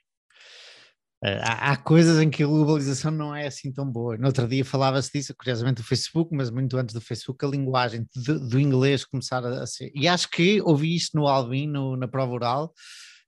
Há, 1.22 1.72
há, 1.72 1.78
coisas 1.78 2.18
em 2.22 2.30
que 2.30 2.44
a 2.44 2.48
globalização 2.48 3.12
não 3.12 3.36
é 3.36 3.48
assim 3.48 3.74
tão 3.74 3.86
boa. 3.86 4.18
No 4.18 4.28
outro 4.28 4.48
dia 4.48 4.64
falava-se 4.64 5.12
disso, 5.12 5.36
curiosamente, 5.38 5.82
do 5.82 5.88
Facebook, 5.88 6.34
mas 6.34 6.50
muito 6.50 6.78
antes 6.78 6.94
do 6.94 7.02
Facebook, 7.02 7.44
a 7.44 7.50
linguagem 7.50 8.08
do, 8.16 8.48
do 8.48 8.60
inglês 8.60 9.04
começar 9.04 9.46
a, 9.46 9.64
a, 9.64 9.68
ser. 9.68 9.92
E 9.94 10.08
acho 10.08 10.30
que 10.30 10.62
ouvi 10.62 10.96
isto 10.96 11.18
no 11.18 11.28
Alvin, 11.28 11.68
no, 11.68 11.98
na 11.98 12.08
prova 12.08 12.32
oral, 12.32 12.74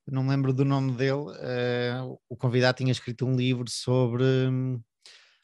não 0.08 0.24
me 0.24 0.30
lembro 0.30 0.54
do 0.54 0.64
nome 0.64 0.94
dele. 0.94 1.14
Uh, 1.14 2.18
o 2.30 2.38
convidado 2.38 2.78
tinha 2.78 2.92
escrito 2.92 3.26
um 3.26 3.36
livro 3.36 3.66
sobre 3.68 4.24
hum, 4.24 4.82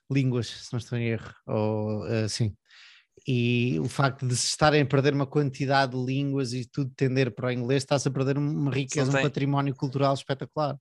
línguas, 0.09 0.47
se 0.47 0.71
não 0.71 0.77
estou 0.77 0.97
em 0.97 1.07
erro, 1.09 1.33
ou 1.45 2.05
uh, 2.05 2.29
sim 2.29 2.55
e 3.25 3.79
o 3.79 3.87
facto 3.87 4.27
de 4.27 4.35
se 4.35 4.47
estarem 4.47 4.81
a 4.81 4.85
perder 4.85 5.13
uma 5.13 5.25
quantidade 5.25 5.93
de 5.93 6.03
línguas 6.03 6.53
e 6.53 6.65
tudo 6.65 6.91
tender 6.95 7.31
para 7.33 7.47
o 7.47 7.51
inglês, 7.51 7.83
está-se 7.83 8.07
a 8.07 8.11
perder 8.11 8.37
uma 8.37 8.71
riqueza, 8.71 9.11
tem... 9.11 9.21
um 9.21 9.23
património 9.23 9.75
cultural 9.75 10.13
espetacular. 10.13 10.77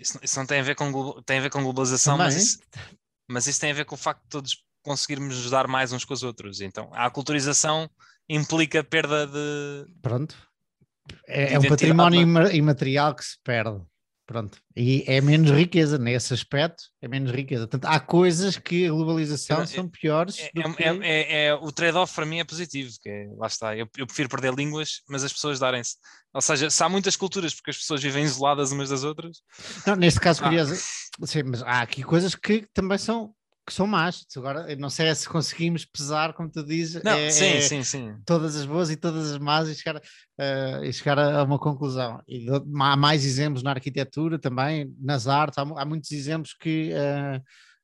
Isso, 0.00 0.18
isso, 0.22 0.38
não 0.38 0.46
tem 0.46 0.60
a 0.60 0.62
ver 0.62 0.74
com, 0.74 1.22
tem 1.22 1.38
a 1.38 1.42
ver 1.42 1.50
com 1.50 1.62
globalização, 1.62 2.18
mas 2.18 2.36
isso, 2.36 2.58
mas 3.28 3.46
isso 3.46 3.60
tem 3.60 3.70
a 3.70 3.74
ver 3.74 3.84
com 3.84 3.94
o 3.94 3.98
facto 3.98 4.22
de 4.22 4.28
todos 4.28 4.64
conseguirmos 4.82 5.36
nos 5.36 5.50
dar 5.50 5.68
mais 5.68 5.92
uns 5.92 6.04
com 6.04 6.14
os 6.14 6.22
outros. 6.22 6.60
Então, 6.60 6.90
a 6.92 7.10
culturização 7.10 7.88
implica 8.28 8.82
perda 8.82 9.26
de. 9.26 9.86
Pronto. 10.02 10.36
É, 11.26 11.54
é 11.54 11.58
um 11.58 11.62
património 11.62 12.20
imaterial 12.52 13.14
que 13.14 13.24
se 13.24 13.36
perde. 13.42 13.80
Pronto, 14.28 14.58
e 14.76 15.04
é 15.06 15.22
menos 15.22 15.50
riqueza 15.50 15.96
nesse 15.96 16.34
aspecto, 16.34 16.84
é 17.00 17.08
menos 17.08 17.32
riqueza. 17.32 17.66
Portanto, 17.66 17.90
há 17.90 17.98
coisas 17.98 18.58
que 18.58 18.86
a 18.86 18.90
globalização 18.90 19.66
são 19.66 19.88
piores. 19.88 20.38
É, 20.38 20.50
é, 20.54 20.72
que... 20.74 20.82
é, 20.84 20.98
é, 21.00 21.44
é 21.46 21.54
o 21.54 21.72
trade-off 21.72 22.14
para 22.14 22.26
mim 22.26 22.38
é 22.38 22.44
positivo, 22.44 22.92
que 23.00 23.08
é, 23.08 23.26
lá 23.38 23.46
está. 23.46 23.74
Eu, 23.74 23.88
eu, 23.96 24.06
prefiro 24.06 24.28
perder 24.28 24.52
línguas, 24.52 25.00
mas 25.08 25.24
as 25.24 25.32
pessoas 25.32 25.58
darem-se. 25.58 25.96
Ou 26.34 26.42
seja, 26.42 26.68
se 26.68 26.84
há 26.84 26.90
muitas 26.90 27.16
culturas 27.16 27.54
porque 27.54 27.70
as 27.70 27.78
pessoas 27.78 28.02
vivem 28.02 28.22
isoladas 28.22 28.70
umas 28.70 28.90
das 28.90 29.02
outras. 29.02 29.38
Não, 29.86 29.96
neste 29.96 30.20
caso, 30.20 30.42
ah. 30.42 30.44
curioso, 30.44 30.74
sim, 31.24 31.42
mas 31.44 31.62
há 31.62 31.80
aqui 31.80 32.02
coisas 32.02 32.34
que 32.34 32.66
também 32.74 32.98
são 32.98 33.34
que 33.68 33.74
são 33.74 33.86
más. 33.86 34.24
Agora, 34.34 34.74
não 34.76 34.88
sei 34.88 35.14
se 35.14 35.28
conseguimos 35.28 35.84
pesar, 35.84 36.32
como 36.32 36.50
tu 36.50 36.64
dizes, 36.64 37.02
não, 37.02 37.12
é, 37.12 37.30
sim, 37.30 37.44
é 37.44 37.60
sim, 37.60 37.82
sim. 37.82 38.16
todas 38.24 38.56
as 38.56 38.64
boas 38.64 38.90
e 38.90 38.96
todas 38.96 39.30
as 39.30 39.38
más 39.38 39.68
e 39.68 39.74
chegar, 39.74 39.96
uh, 39.96 40.84
e 40.84 40.90
chegar 40.90 41.18
a, 41.18 41.42
uma 41.44 41.58
conclusão. 41.58 42.22
E 42.26 42.46
há 42.50 42.96
mais 42.96 43.26
exemplos 43.26 43.62
na 43.62 43.70
arquitetura 43.70 44.38
também, 44.38 44.90
nas 44.98 45.28
artes, 45.28 45.58
há, 45.58 45.62
há 45.62 45.84
muitos 45.84 46.10
exemplos 46.12 46.54
que 46.54 46.92
uh, 46.92 47.42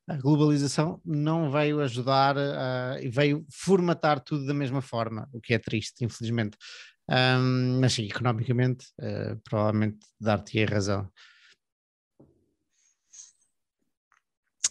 a 0.09 0.17
globalização 0.17 1.03
não 1.05 1.51
veio 1.51 1.81
ajudar 1.81 2.35
uh, 2.35 2.99
e 3.03 3.11
veio 3.11 3.45
formatar 3.53 4.21
tudo 4.21 4.47
da 4.47 4.55
mesma 4.55 4.81
forma, 4.81 5.29
o 5.35 5.41
que 5.41 5.53
é 5.53 5.59
triste, 5.59 6.03
infelizmente. 6.03 6.57
Um, 7.11 7.81
mas 7.81 7.93
sim, 7.93 8.07
economicamente, 8.07 8.87
provavelmente 9.45 9.99
dar-te 10.19 10.65
razão. 10.65 11.07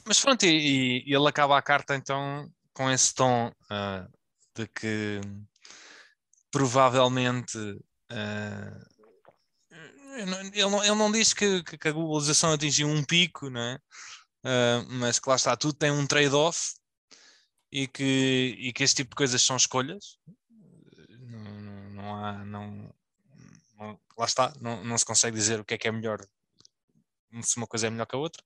Mas 0.06 0.20
pronto, 0.20 0.45
e, 0.45 1.04
e, 1.06 1.14
ele 1.14 1.28
acaba 1.28 1.58
a 1.58 1.62
carta 1.62 1.95
então 1.95 2.51
com 2.74 2.89
esse 2.89 3.14
tom 3.14 3.49
uh, 3.49 4.12
de 4.56 4.68
que 4.68 5.22
provavelmente 6.51 7.58
uh, 7.58 8.93
ele, 10.16 10.70
não, 10.70 10.84
ele 10.84 10.95
não 10.95 11.12
diz 11.12 11.34
que, 11.34 11.64
que, 11.64 11.88
a 11.88 11.91
globalização 11.91 12.54
atingiu 12.54 12.88
um 12.88 13.04
pico, 13.04 13.49
não 13.49 13.62
é? 13.62 13.76
Uh, 14.45 14.86
mas 14.89 15.20
que 15.20 15.30
lá 15.30 15.36
está, 15.36 15.56
tudo 15.56 15.74
tem 15.74 15.89
um 15.89 16.06
trade-off 16.06 16.76
e 17.72 17.88
que, 17.88 18.56
e 18.60 18.74
que 18.74 18.84
este 18.84 18.97
tipo 18.97 19.12
de 19.12 19.16
coisas 19.16 19.41
são 19.41 19.56
escolhas. 19.56 20.18
Não, 21.10 21.62
não, 21.62 21.89
não 21.91 22.16
há, 22.16 22.45
não, 22.45 22.93
não, 23.78 23.99
lá 24.18 24.26
está, 24.26 24.54
não, 24.60 24.84
não 24.84 24.97
se 24.97 25.06
consegue 25.06 25.36
dizer 25.36 25.60
o 25.60 25.66
que 25.66 25.74
é 25.74 25.78
que 25.78 25.88
é 25.88 25.91
melhor 25.91 26.20
se 27.41 27.58
uma 27.58 27.66
coisa 27.66 27.88
é 27.88 27.89
melhor 27.89 28.06
que 28.06 28.16
a 28.16 28.20
outra, 28.20 28.43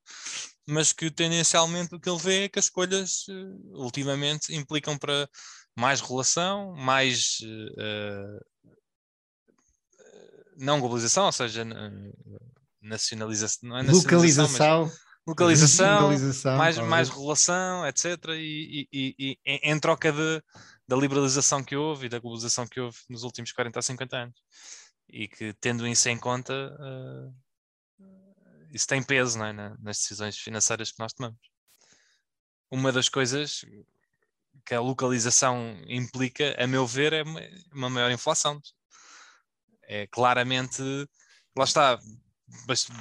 mas 0.67 0.91
que 0.91 1.09
tendencialmente 1.09 1.95
o 1.95 1.99
que 1.99 2.09
ele 2.09 2.19
vê 2.19 2.43
é 2.43 2.49
que 2.49 2.59
as 2.59 2.65
escolhas 2.65 3.25
uh, 3.29 3.81
ultimamente 3.81 4.53
implicam 4.53 4.97
para 4.97 5.29
mais 5.75 6.01
relação, 6.01 6.75
mais 6.75 7.37
uh, 7.43 8.45
não 10.57 10.79
globalização, 10.79 11.25
ou 11.25 11.31
seja, 11.31 11.65
nacionalização, 12.81 13.69
não 13.69 13.77
é 13.77 13.83
localização, 13.83 14.91
localização, 15.25 16.01
localização 16.01 16.57
mais, 16.57 16.77
mais 16.79 17.09
relação, 17.09 17.85
etc. 17.85 18.05
E, 18.29 18.87
e, 18.91 19.15
e, 19.19 19.37
e, 19.45 19.71
em 19.71 19.79
troca 19.79 20.11
de, 20.11 20.41
da 20.87 20.95
liberalização 20.95 21.63
que 21.63 21.75
houve 21.75 22.07
e 22.07 22.09
da 22.09 22.19
globalização 22.19 22.65
que 22.65 22.79
houve 22.79 22.97
nos 23.09 23.23
últimos 23.23 23.51
40 23.51 23.79
a 23.79 23.81
50 23.81 24.17
anos. 24.17 24.39
E 25.09 25.27
que, 25.27 25.53
tendo 25.61 25.87
isso 25.87 26.09
em 26.09 26.17
conta, 26.17 26.53
uh, 26.53 27.33
isso 28.71 28.87
tem 28.87 29.01
peso 29.01 29.41
é? 29.43 29.53
nas 29.53 29.97
decisões 29.97 30.37
financeiras 30.37 30.91
que 30.91 30.99
nós 30.99 31.13
tomamos. 31.13 31.39
Uma 32.69 32.91
das 32.91 33.07
coisas 33.09 33.65
que 34.65 34.73
a 34.73 34.81
localização 34.81 35.79
implica, 35.87 36.55
a 36.61 36.67
meu 36.67 36.85
ver, 36.85 37.13
é 37.13 37.23
uma 37.73 37.89
maior 37.89 38.11
inflação. 38.11 38.61
É 39.83 40.05
claramente, 40.07 40.81
lá 41.55 41.63
está, 41.63 41.97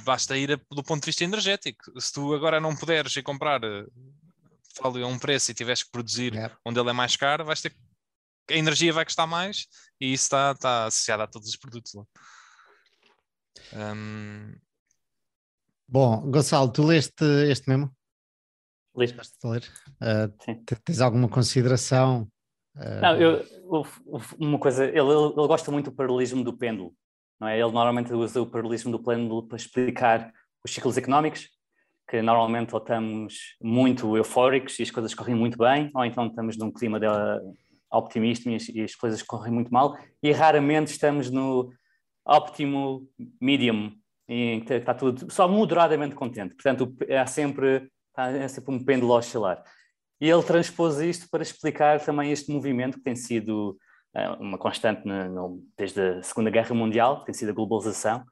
basta 0.03 0.37
ir 0.37 0.55
do 0.71 0.83
ponto 0.83 1.01
de 1.01 1.07
vista 1.07 1.25
energético. 1.25 1.99
Se 1.99 2.13
tu 2.13 2.33
agora 2.33 2.61
não 2.61 2.75
puderes 2.75 3.13
ir 3.17 3.23
comprar 3.23 3.61
eh, 3.63 3.85
petróleo 4.73 5.05
a 5.05 5.07
um 5.07 5.19
preço 5.19 5.51
e 5.51 5.53
tiveres 5.53 5.83
que 5.83 5.91
produzir 5.91 6.35
é. 6.35 6.55
onde 6.63 6.79
ele 6.79 6.89
é 6.89 6.93
mais 6.93 7.17
caro, 7.17 7.43
vais 7.43 7.61
ter 7.61 7.75
a 8.49 8.55
energia 8.55 8.93
vai 8.93 9.03
custar 9.03 9.27
mais 9.27 9.67
e 9.99 10.13
isso 10.13 10.25
está, 10.25 10.51
está 10.51 10.85
associado 10.85 11.23
a 11.23 11.27
todos 11.27 11.49
os 11.49 11.57
produtos. 11.57 11.93
Um, 13.73 14.55
Bom, 15.89 16.29
Gonçalo, 16.29 16.69
tu 16.69 16.83
leste 16.83 17.23
este 17.49 17.69
mesmo? 17.69 17.89
Li. 18.97 19.05
ler? 19.45 19.63
Uh, 20.01 20.77
tens 20.83 20.99
alguma 20.99 21.29
consideração? 21.29 22.27
Uh... 22.75 23.01
Não, 23.01 23.15
eu, 23.15 23.45
uma 24.37 24.59
coisa, 24.59 24.83
ele, 24.83 24.99
ele, 24.99 25.33
gosta 25.33 25.71
muito 25.71 25.89
do 25.89 25.95
paralelismo 25.95 26.43
do 26.43 26.51
pêndulo, 26.51 26.93
não 27.39 27.47
é? 27.47 27.57
Ele 27.57 27.71
normalmente 27.71 28.11
usa 28.13 28.41
o 28.41 28.45
paralelismo 28.45 28.91
do 28.91 29.01
pêndulo 29.01 29.47
para 29.47 29.55
explicar 29.55 30.33
os 30.61 30.73
ciclos 30.73 30.97
económicos, 30.97 31.47
que 32.09 32.21
normalmente 32.21 32.75
ou 32.75 32.81
estamos 32.81 33.55
muito 33.61 34.17
eufóricos 34.17 34.77
e 34.79 34.83
as 34.83 34.91
coisas 34.91 35.13
correm 35.13 35.35
muito 35.35 35.57
bem, 35.57 35.89
ou 35.95 36.03
então 36.03 36.27
estamos 36.27 36.57
num 36.57 36.71
clima 36.71 36.99
de 36.99 37.07
optimista 37.89 38.49
e 38.49 38.81
as 38.81 38.93
coisas 38.93 39.23
correm 39.23 39.53
muito 39.53 39.71
mal, 39.71 39.97
e 40.21 40.33
raramente 40.33 40.91
estamos 40.91 41.31
no 41.31 41.71
óptimo 42.25 43.07
medium, 43.39 43.93
que 44.27 44.73
está 44.73 44.93
tudo 44.93 45.31
só 45.31 45.47
moderadamente 45.47 46.15
contente. 46.15 46.53
Portanto, 46.55 46.95
há 47.09 47.25
sempre, 47.25 47.89
há 48.15 48.47
sempre 48.47 48.75
um 48.75 48.83
pêndulo 48.83 49.13
a 49.13 49.17
oscilar. 49.17 49.63
E 50.19 50.29
ele 50.29 50.43
transpôs 50.43 50.99
isto 50.99 51.29
para 51.29 51.43
explicar 51.43 52.03
também 52.03 52.31
este 52.31 52.51
movimento 52.51 52.97
que 52.97 53.03
tem 53.03 53.15
sido 53.15 53.77
uh, 54.15 54.41
uma 54.41 54.57
constante 54.57 55.05
no, 55.05 55.63
desde 55.77 56.01
a 56.01 56.23
Segunda 56.23 56.49
Guerra 56.49 56.73
Mundial, 56.75 57.19
que 57.19 57.27
tem 57.27 57.33
sido 57.33 57.49
a 57.49 57.53
globalização, 57.53 58.25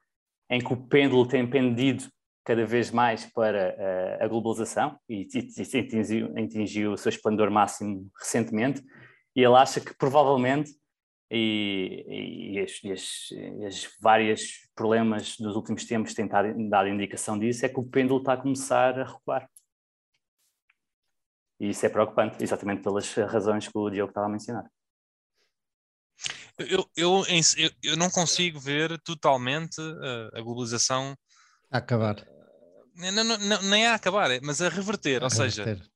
em 0.49 0.59
que 0.59 0.73
o 0.73 0.87
pêndulo 0.87 1.27
tem 1.27 1.47
pendido 1.47 2.05
cada 2.43 2.65
vez 2.65 2.91
mais 2.91 3.25
para 3.25 3.75
uh, 3.77 4.23
a 4.23 4.27
globalização 4.27 4.99
e, 5.07 5.27
e, 5.33 5.49
e 5.57 5.79
atingiu, 5.79 6.33
atingiu 6.37 6.91
o 6.91 6.97
seu 6.97 7.09
esplendor 7.09 7.49
máximo 7.49 8.07
recentemente. 8.19 8.83
E 9.35 9.43
ele 9.43 9.55
acha 9.55 9.79
que 9.79 9.95
provavelmente 9.95 10.71
e, 11.30 12.53
e, 12.53 12.59
as, 12.59 12.84
e, 12.84 12.91
as, 12.91 13.32
e 13.32 13.65
as 13.65 13.89
vários 13.99 14.67
problemas 14.76 15.36
dos 15.38 15.55
últimos 15.55 15.86
tempos 15.86 16.13
têm 16.13 16.28
dado 16.28 16.88
indicação 16.88 17.38
disso, 17.38 17.65
é 17.65 17.69
que 17.69 17.80
o 17.80 17.84
pêndulo 17.84 18.19
está 18.19 18.34
a 18.34 18.38
começar 18.38 18.99
a 18.99 19.03
recuar. 19.03 19.49
E 21.59 21.69
isso 21.69 21.86
é 21.86 21.89
preocupante, 21.89 22.43
exatamente 22.43 22.84
pelas 22.84 23.11
razões 23.13 23.67
que 23.67 23.78
o 23.78 23.89
Diogo 23.89 24.11
estava 24.11 24.28
a 24.28 24.30
mencionar. 24.30 24.69
Eu, 26.57 26.89
eu, 26.95 27.23
eu, 27.28 27.71
eu 27.84 27.97
não 27.97 28.09
consigo 28.09 28.59
ver 28.59 28.97
totalmente 29.01 29.82
a, 29.82 30.39
a 30.39 30.41
globalização 30.41 31.17
a 31.71 31.78
acabar. 31.80 32.26
Não, 32.95 33.11
não, 33.11 33.38
não, 33.38 33.61
nem 33.63 33.86
a 33.86 33.95
acabar, 33.95 34.30
mas 34.41 34.61
a 34.61 34.69
reverter. 34.69 35.21
A 35.21 35.26
ou 35.26 35.30
reverter. 35.30 35.51
seja, 35.51 35.89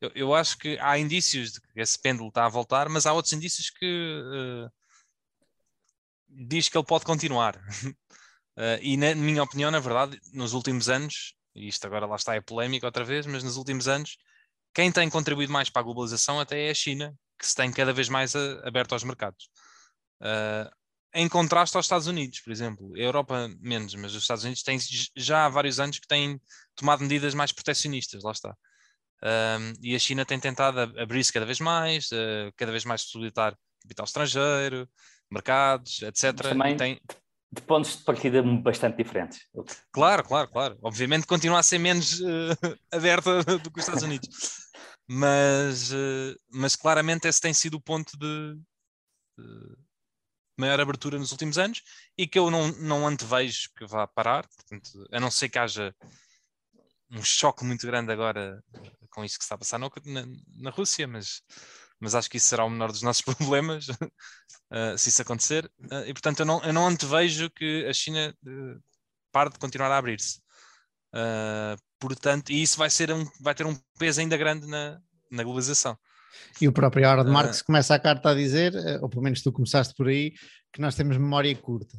eu, 0.00 0.10
eu, 0.14 0.34
acho 0.34 0.56
que 0.58 0.78
há 0.80 0.98
indícios 0.98 1.52
de 1.52 1.60
que 1.60 1.80
esse 1.80 1.98
pêndulo 1.98 2.28
está 2.28 2.46
a 2.46 2.48
voltar, 2.48 2.88
mas 2.88 3.06
há 3.06 3.12
outros 3.12 3.32
indícios 3.32 3.70
que 3.70 4.22
uh, 4.22 4.70
diz 6.28 6.68
que 6.68 6.78
ele 6.78 6.86
pode 6.86 7.04
continuar. 7.04 7.56
uh, 7.56 8.78
e 8.82 8.96
na 8.96 9.14
minha 9.14 9.42
opinião, 9.42 9.70
na 9.70 9.80
verdade, 9.80 10.18
nos 10.32 10.52
últimos 10.52 10.88
anos, 10.88 11.34
e 11.54 11.68
isto 11.68 11.84
agora 11.86 12.06
lá 12.06 12.16
está 12.16 12.34
é 12.34 12.40
polémico 12.40 12.86
outra 12.86 13.04
vez, 13.04 13.26
mas 13.26 13.42
nos 13.42 13.56
últimos 13.56 13.88
anos, 13.88 14.16
quem 14.74 14.92
tem 14.92 15.10
contribuído 15.10 15.52
mais 15.52 15.70
para 15.70 15.80
a 15.80 15.84
globalização 15.84 16.38
até 16.38 16.66
é 16.68 16.70
a 16.70 16.74
China, 16.74 17.14
que 17.38 17.46
se 17.46 17.54
tem 17.54 17.72
cada 17.72 17.92
vez 17.92 18.08
mais 18.08 18.36
a, 18.36 18.66
aberto 18.66 18.92
aos 18.92 19.04
mercados. 19.04 19.48
Uh, 20.20 20.70
em 21.14 21.28
contraste 21.28 21.76
aos 21.76 21.86
Estados 21.86 22.06
Unidos, 22.06 22.40
por 22.40 22.52
exemplo. 22.52 22.94
A 22.94 22.98
Europa 22.98 23.48
menos, 23.60 23.94
mas 23.94 24.14
os 24.14 24.22
Estados 24.22 24.44
Unidos 24.44 24.62
têm 24.62 24.78
já 25.16 25.46
há 25.46 25.48
vários 25.48 25.80
anos 25.80 25.98
que 25.98 26.06
têm 26.06 26.40
tomado 26.74 27.00
medidas 27.02 27.34
mais 27.34 27.50
proteccionistas, 27.50 28.22
lá 28.22 28.32
está. 28.32 28.56
Um, 29.22 29.72
e 29.82 29.96
a 29.96 29.98
China 29.98 30.24
tem 30.24 30.38
tentado 30.38 30.80
abrir-se 30.98 31.32
cada 31.32 31.44
vez 31.44 31.58
mais, 31.58 32.10
uh, 32.12 32.52
cada 32.56 32.70
vez 32.70 32.84
mais 32.84 33.02
possibilitar 33.02 33.56
capital 33.82 34.04
estrangeiro, 34.04 34.88
mercados, 35.30 36.02
etc. 36.02 36.34
Também 36.34 36.76
tem... 36.76 37.00
de 37.50 37.62
pontos 37.62 37.96
de 37.96 38.04
partida 38.04 38.42
bastante 38.42 38.96
diferentes. 38.96 39.40
Claro, 39.92 40.22
claro, 40.24 40.48
claro. 40.48 40.78
Obviamente 40.82 41.26
continua 41.26 41.58
a 41.58 41.62
ser 41.62 41.78
menos 41.78 42.20
uh, 42.20 42.56
aberta 42.92 43.42
do 43.58 43.70
que 43.70 43.80
os 43.80 43.84
Estados 43.84 44.02
Unidos. 44.02 44.28
Mas, 45.06 45.90
uh, 45.92 46.36
mas 46.52 46.76
claramente 46.76 47.26
esse 47.26 47.40
tem 47.40 47.54
sido 47.54 47.74
o 47.74 47.80
ponto 47.80 48.16
de, 48.16 48.54
de 49.36 49.76
maior 50.56 50.80
abertura 50.80 51.18
nos 51.18 51.32
últimos 51.32 51.56
anos 51.56 51.82
e 52.16 52.26
que 52.26 52.38
eu 52.38 52.50
não, 52.50 52.68
não 52.72 53.06
antevejo 53.06 53.70
que 53.76 53.86
vá 53.86 54.06
parar, 54.06 54.46
portanto, 54.48 55.08
a 55.10 55.18
não 55.18 55.30
ser 55.30 55.48
que 55.48 55.58
haja 55.58 55.94
um 57.10 57.22
choque 57.22 57.64
muito 57.64 57.86
grande 57.86 58.12
agora 58.12 58.62
com 59.10 59.24
isso 59.24 59.38
que 59.38 59.44
está 59.44 59.54
a 59.54 59.58
passar 59.58 59.78
na, 59.78 59.88
na, 60.56 60.70
Rússia, 60.70 61.06
mas, 61.06 61.42
mas 61.98 62.14
acho 62.14 62.30
que 62.30 62.36
isso 62.36 62.48
será 62.48 62.64
o 62.64 62.70
menor 62.70 62.92
dos 62.92 63.02
nossos 63.02 63.22
problemas 63.22 63.88
uh, 63.88 64.96
se 64.96 65.08
isso 65.08 65.22
acontecer. 65.22 65.70
Uh, 65.80 66.06
e 66.06 66.12
portanto, 66.12 66.40
eu 66.40 66.46
não, 66.46 66.62
eu 66.62 66.72
não 66.72 66.86
antevejo 66.86 67.50
que 67.50 67.86
a 67.86 67.92
China 67.92 68.34
uh, 68.44 68.80
pare 69.32 69.50
de 69.50 69.58
continuar 69.58 69.90
a 69.90 69.96
abrir-se. 69.96 70.40
portanto, 71.98 72.50
e 72.50 72.62
isso 72.62 72.78
vai, 72.78 72.90
ser 72.90 73.10
um, 73.12 73.24
vai 73.40 73.54
ter 73.54 73.66
um 73.66 73.74
peso 73.98 74.20
ainda 74.20 74.36
grande 74.36 74.66
na, 74.66 75.00
na 75.30 75.42
globalização. 75.42 75.98
E 76.60 76.68
o 76.68 76.72
próprio 76.72 77.04
Howard 77.04 77.30
Marx 77.30 77.62
começa 77.62 77.94
a 77.94 77.98
carta 77.98 78.30
a 78.30 78.34
dizer, 78.34 78.72
ou 79.00 79.08
pelo 79.08 79.22
menos 79.22 79.42
tu 79.42 79.50
começaste 79.50 79.94
por 79.94 80.08
aí, 80.08 80.32
que 80.72 80.80
nós 80.80 80.94
temos 80.94 81.16
memória 81.16 81.54
curta. 81.56 81.96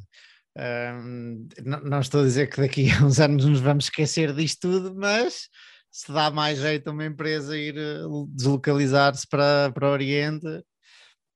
Um, 0.56 1.48
não, 1.64 2.00
estou 2.00 2.22
a 2.22 2.24
dizer 2.24 2.48
que 2.48 2.60
daqui 2.60 2.90
a 2.90 3.02
uns 3.04 3.20
anos 3.20 3.44
nos 3.44 3.60
vamos 3.60 3.84
esquecer 3.84 4.34
disto 4.34 4.68
tudo, 4.68 4.94
mas 4.94 5.48
se 5.90 6.12
dá 6.12 6.30
mais 6.30 6.58
jeito 6.58 6.88
a 6.88 6.92
uma 6.92 7.04
empresa 7.04 7.56
ir 7.56 7.76
eh, 7.76 8.02
deslocalizar-se 8.28 9.26
para, 9.28 9.72
para 9.72 9.88
o 9.88 9.92
Oriente, 9.92 10.46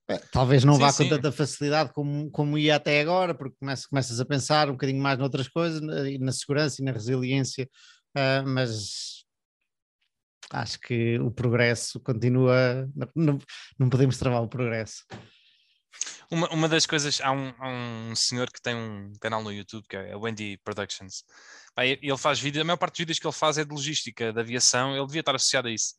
eh, 0.09 0.21
talvez 0.31 0.63
não 0.63 0.75
sim, 0.75 0.79
vá 0.79 0.93
com 0.93 1.09
tanta 1.09 1.31
facilidade 1.31 1.91
como, 1.93 2.29
como 2.31 2.57
ia 2.57 2.75
até 2.75 3.01
agora, 3.01 3.33
porque 3.33 3.57
começas, 3.59 3.85
começas 3.85 4.19
a 4.19 4.25
pensar 4.25 4.69
um 4.69 4.73
bocadinho 4.73 5.01
mais 5.01 5.17
noutras 5.17 5.47
coisas, 5.47 5.81
na, 5.81 6.03
na 6.19 6.31
segurança 6.31 6.81
e 6.81 6.85
na 6.85 6.91
resiliência, 6.91 7.69
uh, 8.15 8.47
mas 8.47 9.25
acho 10.51 10.79
que 10.79 11.19
o 11.19 11.31
progresso 11.31 11.99
continua, 11.99 12.89
não, 13.15 13.37
não 13.77 13.89
podemos 13.89 14.17
travar 14.17 14.41
o 14.41 14.47
progresso. 14.47 15.03
Uma, 16.29 16.49
uma 16.49 16.69
das 16.69 16.85
coisas, 16.85 17.21
há 17.21 17.31
um, 17.31 17.53
há 17.59 17.67
um 17.67 18.15
senhor 18.15 18.51
que 18.51 18.61
tem 18.61 18.75
um 18.75 19.13
canal 19.19 19.43
no 19.43 19.51
YouTube 19.51 19.85
que 19.87 19.95
é 19.95 20.13
a 20.13 20.17
Wendy 20.17 20.57
Productions. 20.63 21.23
ele 21.77 22.17
faz 22.17 22.39
vídeos, 22.39 22.61
a 22.61 22.65
maior 22.65 22.77
parte 22.77 22.93
dos 22.93 22.99
vídeos 22.99 23.19
que 23.19 23.27
ele 23.27 23.33
faz 23.33 23.57
é 23.57 23.63
de 23.63 23.71
logística, 23.71 24.33
de 24.33 24.39
aviação, 24.39 24.95
ele 24.95 25.05
devia 25.05 25.19
estar 25.19 25.35
associado 25.35 25.67
a 25.67 25.71
isso. 25.71 25.93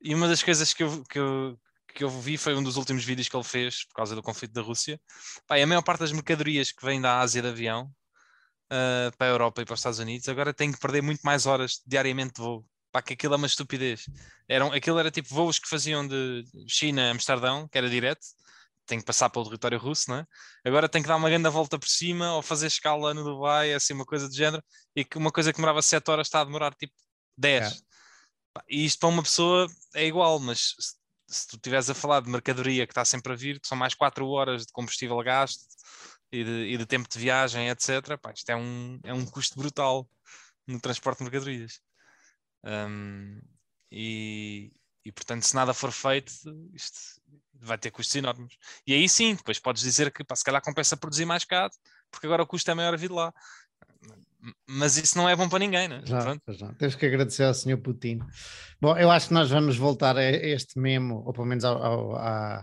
E 0.00 0.14
uma 0.14 0.26
das 0.26 0.42
coisas 0.42 0.72
que 0.72 0.82
eu, 0.82 1.04
que 1.04 1.18
eu, 1.18 1.58
que 1.94 2.04
eu 2.04 2.10
vi 2.10 2.36
foi 2.36 2.54
um 2.54 2.62
dos 2.62 2.76
últimos 2.76 3.04
vídeos 3.04 3.28
que 3.28 3.36
ele 3.36 3.44
fez 3.44 3.84
por 3.84 3.94
causa 3.94 4.14
do 4.14 4.22
conflito 4.22 4.52
da 4.52 4.62
Rússia. 4.62 5.00
a 5.48 5.66
maior 5.66 5.82
parte 5.82 6.00
das 6.00 6.12
mercadorias 6.12 6.72
que 6.72 6.84
vêm 6.84 7.00
da 7.00 7.20
Ásia 7.20 7.42
de 7.42 7.48
avião 7.48 7.92
uh, 8.70 9.16
para 9.16 9.26
a 9.28 9.30
Europa 9.30 9.62
e 9.62 9.64
para 9.64 9.74
os 9.74 9.80
Estados 9.80 9.98
Unidos 9.98 10.28
agora 10.28 10.54
tem 10.54 10.72
que 10.72 10.78
perder 10.78 11.02
muito 11.02 11.20
mais 11.22 11.46
horas 11.46 11.80
diariamente 11.86 12.34
de 12.34 12.40
voo. 12.40 12.64
Pá, 12.92 13.00
que 13.00 13.12
aquilo 13.12 13.34
é 13.34 13.36
uma 13.36 13.46
estupidez. 13.46 14.06
Eram, 14.48 14.72
aquilo 14.72 14.98
era 14.98 15.12
tipo 15.12 15.32
voos 15.32 15.60
que 15.60 15.68
faziam 15.68 16.06
de 16.06 16.44
China 16.66 17.08
a 17.08 17.10
Amsterdão, 17.12 17.68
que 17.68 17.78
era 17.78 17.88
direto, 17.88 18.26
tem 18.90 18.98
que 18.98 19.04
passar 19.04 19.30
pelo 19.30 19.44
território 19.44 19.78
russo, 19.78 20.10
não 20.10 20.16
é? 20.16 20.26
Agora 20.64 20.88
tem 20.88 21.00
que 21.00 21.06
dar 21.06 21.14
uma 21.14 21.30
grande 21.30 21.48
volta 21.48 21.78
por 21.78 21.88
cima 21.88 22.34
ou 22.34 22.42
fazer 22.42 22.66
escala 22.66 23.14
no 23.14 23.22
Dubai, 23.22 23.72
assim, 23.72 23.94
uma 23.94 24.04
coisa 24.04 24.28
do 24.28 24.34
género, 24.34 24.62
e 24.96 25.04
que 25.04 25.16
uma 25.16 25.30
coisa 25.30 25.52
que 25.52 25.56
demorava 25.56 25.80
7 25.80 26.10
horas 26.10 26.26
está 26.26 26.40
a 26.40 26.44
demorar 26.44 26.74
tipo 26.74 26.92
10. 27.38 27.72
É. 27.72 27.76
E 28.68 28.84
isto 28.84 28.98
para 28.98 29.08
uma 29.08 29.22
pessoa 29.22 29.68
é 29.94 30.04
igual, 30.04 30.40
mas 30.40 30.74
se, 30.80 30.96
se 31.28 31.46
tu 31.46 31.54
estiveres 31.54 31.88
a 31.88 31.94
falar 31.94 32.20
de 32.20 32.28
mercadoria 32.28 32.84
que 32.84 32.90
está 32.90 33.04
sempre 33.04 33.32
a 33.32 33.36
vir, 33.36 33.60
que 33.60 33.68
são 33.68 33.78
mais 33.78 33.94
4 33.94 34.26
horas 34.28 34.66
de 34.66 34.72
combustível 34.72 35.18
gasto 35.22 35.62
e 36.32 36.42
de, 36.42 36.50
e 36.74 36.76
de 36.76 36.84
tempo 36.84 37.08
de 37.08 37.18
viagem, 37.18 37.68
etc., 37.68 38.18
pá, 38.20 38.32
isto 38.32 38.50
é 38.50 38.56
um, 38.56 38.98
é 39.04 39.14
um 39.14 39.24
custo 39.24 39.56
brutal 39.56 40.08
no 40.66 40.80
transporte 40.80 41.18
de 41.18 41.24
mercadorias. 41.24 41.80
Um, 42.64 43.40
e, 43.90 44.72
e 45.04 45.12
portanto, 45.12 45.44
se 45.44 45.54
nada 45.54 45.72
for 45.72 45.92
feito, 45.92 46.32
isto 46.74 47.20
vai 47.60 47.78
ter 47.78 47.90
custos 47.90 48.16
enormes. 48.16 48.56
E 48.86 48.94
aí 48.94 49.08
sim, 49.08 49.34
depois 49.34 49.58
podes 49.58 49.82
dizer 49.82 50.10
que 50.12 50.24
pá, 50.24 50.34
se 50.34 50.44
calhar 50.44 50.62
compensa 50.62 50.96
produzir 50.96 51.24
mais 51.24 51.44
caro, 51.44 51.72
porque 52.10 52.26
agora 52.26 52.42
o 52.42 52.46
custo 52.46 52.70
é 52.70 52.74
maior 52.74 52.94
a 52.94 52.96
vir 52.96 53.10
lá. 53.10 53.32
Mas 54.66 54.96
isso 54.96 55.18
não 55.18 55.28
é 55.28 55.36
bom 55.36 55.48
para 55.48 55.58
ninguém, 55.58 55.86
né? 55.86 56.02
Já, 56.04 56.38
já. 56.48 56.72
Temos 56.74 56.94
que 56.94 57.06
agradecer 57.06 57.44
ao 57.44 57.52
Sr. 57.52 57.76
Putin. 57.76 58.20
Bom, 58.80 58.96
eu 58.96 59.10
acho 59.10 59.28
que 59.28 59.34
nós 59.34 59.50
vamos 59.50 59.76
voltar 59.76 60.16
a 60.16 60.24
este 60.24 60.78
memo, 60.78 61.22
ou 61.26 61.32
pelo 61.32 61.46
menos 61.46 61.62
ao, 61.64 61.82
ao, 61.82 62.62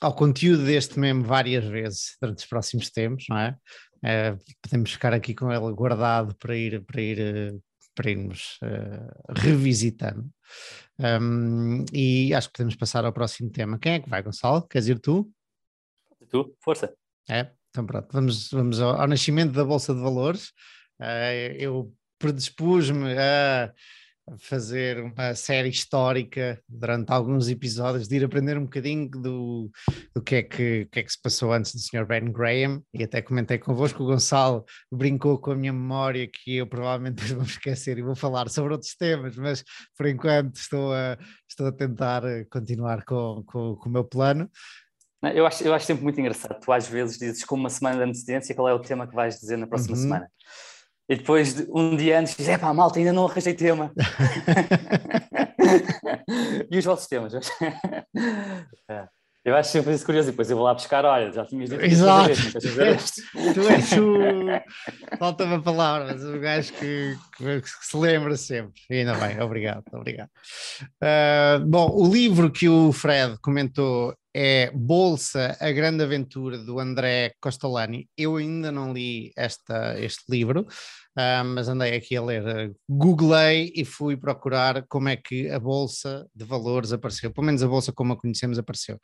ao 0.00 0.14
conteúdo 0.14 0.64
deste 0.64 0.98
memo 0.98 1.22
várias 1.22 1.64
vezes 1.64 2.16
durante 2.20 2.38
os 2.38 2.46
próximos 2.46 2.90
tempos, 2.90 3.26
não 3.28 3.38
é? 3.38 3.56
é 4.02 4.36
podemos 4.60 4.92
ficar 4.92 5.14
aqui 5.14 5.32
com 5.32 5.52
ele 5.52 5.72
guardado 5.72 6.34
para 6.36 6.56
ir, 6.56 6.84
para 6.84 7.00
ir 7.00 7.20
eh, 7.20 7.52
para 7.94 8.10
irmos 8.10 8.58
uh, 8.62 9.32
revisitando. 9.36 10.28
Um, 10.98 11.84
e 11.92 12.34
acho 12.34 12.48
que 12.48 12.54
podemos 12.54 12.76
passar 12.76 13.04
ao 13.04 13.12
próximo 13.12 13.50
tema. 13.50 13.78
Quem 13.78 13.94
é 13.94 14.00
que 14.00 14.08
vai, 14.08 14.22
Gonçalo? 14.22 14.66
Queres 14.66 14.88
ir 14.88 14.98
tu? 14.98 15.30
Tu, 16.28 16.56
força. 16.60 16.92
É, 17.28 17.50
então 17.70 17.86
pronto, 17.86 18.08
vamos, 18.12 18.50
vamos 18.50 18.80
ao, 18.80 19.00
ao 19.00 19.08
nascimento 19.08 19.52
da 19.52 19.64
Bolsa 19.64 19.94
de 19.94 20.00
Valores. 20.00 20.48
Uh, 21.00 21.56
eu 21.58 21.94
predispus-me 22.18 23.16
a 23.18 23.72
fazer 24.38 25.00
uma 25.00 25.34
série 25.34 25.68
histórica 25.68 26.60
durante 26.68 27.10
alguns 27.10 27.48
episódios, 27.48 28.08
de 28.08 28.16
ir 28.16 28.24
aprender 28.24 28.56
um 28.56 28.64
bocadinho 28.64 29.08
do, 29.10 29.70
do 30.14 30.22
que, 30.22 30.36
é 30.36 30.42
que, 30.42 30.86
que 30.90 31.00
é 31.00 31.02
que 31.02 31.12
se 31.12 31.20
passou 31.20 31.52
antes 31.52 31.74
do 31.74 31.80
Sr. 31.80 32.06
Ben 32.06 32.30
Graham, 32.30 32.82
e 32.94 33.02
até 33.02 33.20
comentei 33.22 33.58
convosco, 33.58 34.02
o 34.02 34.06
Gonçalo 34.06 34.64
brincou 34.90 35.38
com 35.38 35.52
a 35.52 35.56
minha 35.56 35.72
memória 35.72 36.28
que 36.28 36.56
eu 36.56 36.66
provavelmente 36.66 37.34
vou 37.34 37.42
esquecer 37.44 37.98
e 37.98 38.02
vou 38.02 38.14
falar 38.14 38.48
sobre 38.48 38.72
outros 38.72 38.94
temas, 38.94 39.36
mas 39.36 39.64
por 39.96 40.06
enquanto 40.06 40.56
estou 40.56 40.92
a, 40.92 41.18
estou 41.48 41.66
a 41.66 41.72
tentar 41.72 42.22
continuar 42.50 43.04
com, 43.04 43.42
com, 43.46 43.76
com 43.76 43.88
o 43.88 43.92
meu 43.92 44.04
plano. 44.04 44.50
Eu 45.34 45.46
acho, 45.46 45.62
eu 45.62 45.74
acho 45.74 45.84
sempre 45.84 46.02
muito 46.02 46.18
engraçado. 46.18 46.58
Tu 46.60 46.72
às 46.72 46.88
vezes 46.88 47.18
dizes 47.18 47.44
com 47.44 47.54
uma 47.54 47.68
semana 47.68 47.96
de 47.96 48.04
antecedência 48.04 48.54
qual 48.54 48.68
é 48.68 48.72
o 48.72 48.78
tema 48.78 49.06
que 49.06 49.14
vais 49.14 49.38
dizer 49.38 49.58
na 49.58 49.66
próxima 49.66 49.94
uhum. 49.94 50.02
semana. 50.02 50.30
E 51.10 51.16
depois, 51.16 51.66
um 51.70 51.96
dia 51.96 52.20
antes, 52.20 52.36
diz: 52.36 52.48
é 52.48 52.56
pá, 52.56 52.72
malta, 52.72 53.00
ainda 53.00 53.12
não 53.12 53.26
arranjei 53.26 53.52
tema. 53.52 53.92
e 56.70 56.78
os 56.78 56.84
vossos 56.84 57.08
temas? 57.08 57.32
É. 58.88 59.08
Eu 59.44 59.56
acho 59.56 59.70
sempre 59.70 59.92
isso 59.92 60.06
curioso. 60.06 60.28
E 60.28 60.30
depois 60.30 60.48
eu 60.50 60.56
vou 60.56 60.66
lá 60.66 60.72
buscar, 60.72 61.04
olha, 61.04 61.32
já 61.32 61.44
tinhas 61.44 61.68
dito 61.68 61.82
Exato. 61.82 62.28
Vez, 62.28 63.14
tu 63.54 63.68
és 63.68 63.92
o. 63.92 64.18
Falta-me 65.18 65.54
a 65.54 65.60
palavra, 65.60 66.12
mas 66.12 66.22
o 66.22 66.38
gajo 66.38 66.72
que, 66.74 67.16
que, 67.36 67.60
que, 67.60 67.86
se 67.86 67.96
lembra 67.96 68.36
sempre. 68.36 68.80
E 68.88 68.98
ainda 68.98 69.14
bem, 69.14 69.40
obrigado, 69.40 69.82
obrigado. 69.92 70.30
Uh, 71.02 71.66
bom, 71.66 71.90
o 71.92 72.06
livro 72.06 72.52
que 72.52 72.68
o 72.68 72.92
Fred 72.92 73.36
comentou 73.40 74.14
é 74.34 74.70
Bolsa, 74.72 75.56
a 75.60 75.70
Grande 75.72 76.04
Aventura, 76.04 76.58
do 76.58 76.78
André 76.78 77.32
Costolani. 77.40 78.08
Eu 78.16 78.36
ainda 78.36 78.70
não 78.70 78.92
li 78.92 79.32
esta, 79.36 79.98
este 80.00 80.24
livro, 80.28 80.62
uh, 80.62 81.44
mas 81.44 81.68
andei 81.68 81.96
aqui 81.96 82.16
a 82.16 82.22
ler. 82.22 82.72
Googlei 82.88 83.72
e 83.74 83.84
fui 83.84 84.16
procurar 84.16 84.84
como 84.88 85.08
é 85.08 85.16
que 85.16 85.50
a 85.50 85.58
Bolsa 85.58 86.26
de 86.34 86.44
Valores 86.44 86.92
apareceu, 86.92 87.32
pelo 87.32 87.46
menos 87.46 87.62
a 87.62 87.68
Bolsa 87.68 87.92
como 87.92 88.12
a 88.12 88.16
conhecemos 88.16 88.58
apareceu. 88.58 88.98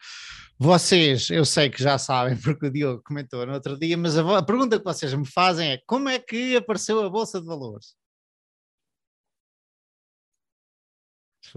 Vocês, 0.59 1.29
eu 1.31 1.45
sei 1.45 1.69
que 1.71 1.83
já 1.83 1.99
sabem, 1.99 2.37
porque 2.41 2.67
o 2.67 2.71
Diogo 2.71 3.03
comentou 3.05 3.45
no 3.47 3.53
outro 3.55 3.79
dia, 3.79 3.97
mas 3.97 4.17
a, 4.17 4.39
a 4.39 4.43
pergunta 4.43 4.79
que 4.79 4.85
vocês 4.85 5.13
me 5.15 5.27
fazem 5.27 5.73
é 5.73 5.81
como 5.87 6.09
é 6.09 6.19
que 6.19 6.57
apareceu 6.57 7.05
a 7.05 7.11
Bolsa 7.11 7.41
de 7.41 7.47
Valores? 7.47 7.95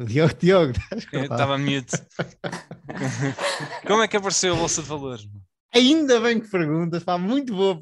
Diogo, 0.05 0.33
Diogo. 0.35 0.73
Estava 1.13 1.57
mute. 1.57 1.97
Como 3.85 4.01
é 4.01 4.07
que 4.07 4.17
apareceu 4.17 4.53
a 4.53 4.57
Bolsa 4.57 4.81
de 4.81 4.87
Valores? 4.87 5.27
Ainda 5.73 6.19
bem 6.19 6.39
que 6.39 6.49
perguntas, 6.49 7.01
está 7.01 7.17
muito 7.17 7.55
boa 7.55 7.79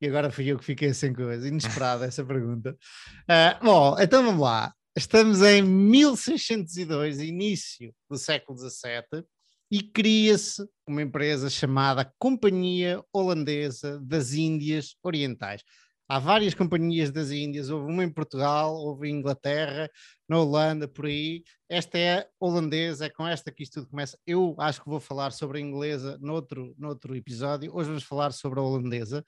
E 0.00 0.08
agora 0.08 0.30
fui 0.30 0.46
eu 0.46 0.58
que 0.58 0.64
fiquei 0.64 0.92
sem 0.92 1.12
coisa, 1.12 1.46
inesperada 1.46 2.04
essa 2.04 2.24
pergunta. 2.24 2.76
Uh, 3.22 3.64
bom, 3.64 3.96
então 4.00 4.24
vamos 4.24 4.40
lá. 4.40 4.74
Estamos 4.96 5.42
em 5.42 5.62
1602, 5.62 7.20
início 7.20 7.94
do 8.10 8.16
século 8.16 8.58
XVII, 8.58 9.24
e 9.70 9.82
cria-se 9.82 10.66
uma 10.86 11.02
empresa 11.02 11.50
chamada 11.50 12.10
Companhia 12.18 13.02
Holandesa 13.12 14.00
das 14.00 14.32
Índias 14.32 14.96
Orientais. 15.02 15.62
Há 16.08 16.20
várias 16.20 16.54
companhias 16.54 17.10
das 17.10 17.32
Índias, 17.32 17.68
houve 17.68 17.90
uma 17.90 18.04
em 18.04 18.08
Portugal, 18.08 18.76
houve 18.76 19.08
em 19.08 19.16
Inglaterra, 19.16 19.90
na 20.28 20.38
Holanda, 20.38 20.86
por 20.86 21.06
aí. 21.06 21.42
Esta 21.68 21.98
é 21.98 22.28
holandesa, 22.38 23.06
é 23.06 23.10
com 23.10 23.26
esta 23.26 23.50
que 23.50 23.64
isto 23.64 23.80
tudo 23.80 23.88
começa. 23.88 24.16
Eu 24.24 24.54
acho 24.58 24.80
que 24.80 24.88
vou 24.88 25.00
falar 25.00 25.32
sobre 25.32 25.58
a 25.58 25.60
inglesa 25.60 26.16
noutro, 26.20 26.74
noutro 26.78 27.16
episódio. 27.16 27.74
Hoje 27.74 27.88
vamos 27.88 28.04
falar 28.04 28.32
sobre 28.32 28.60
a 28.60 28.62
holandesa, 28.62 29.24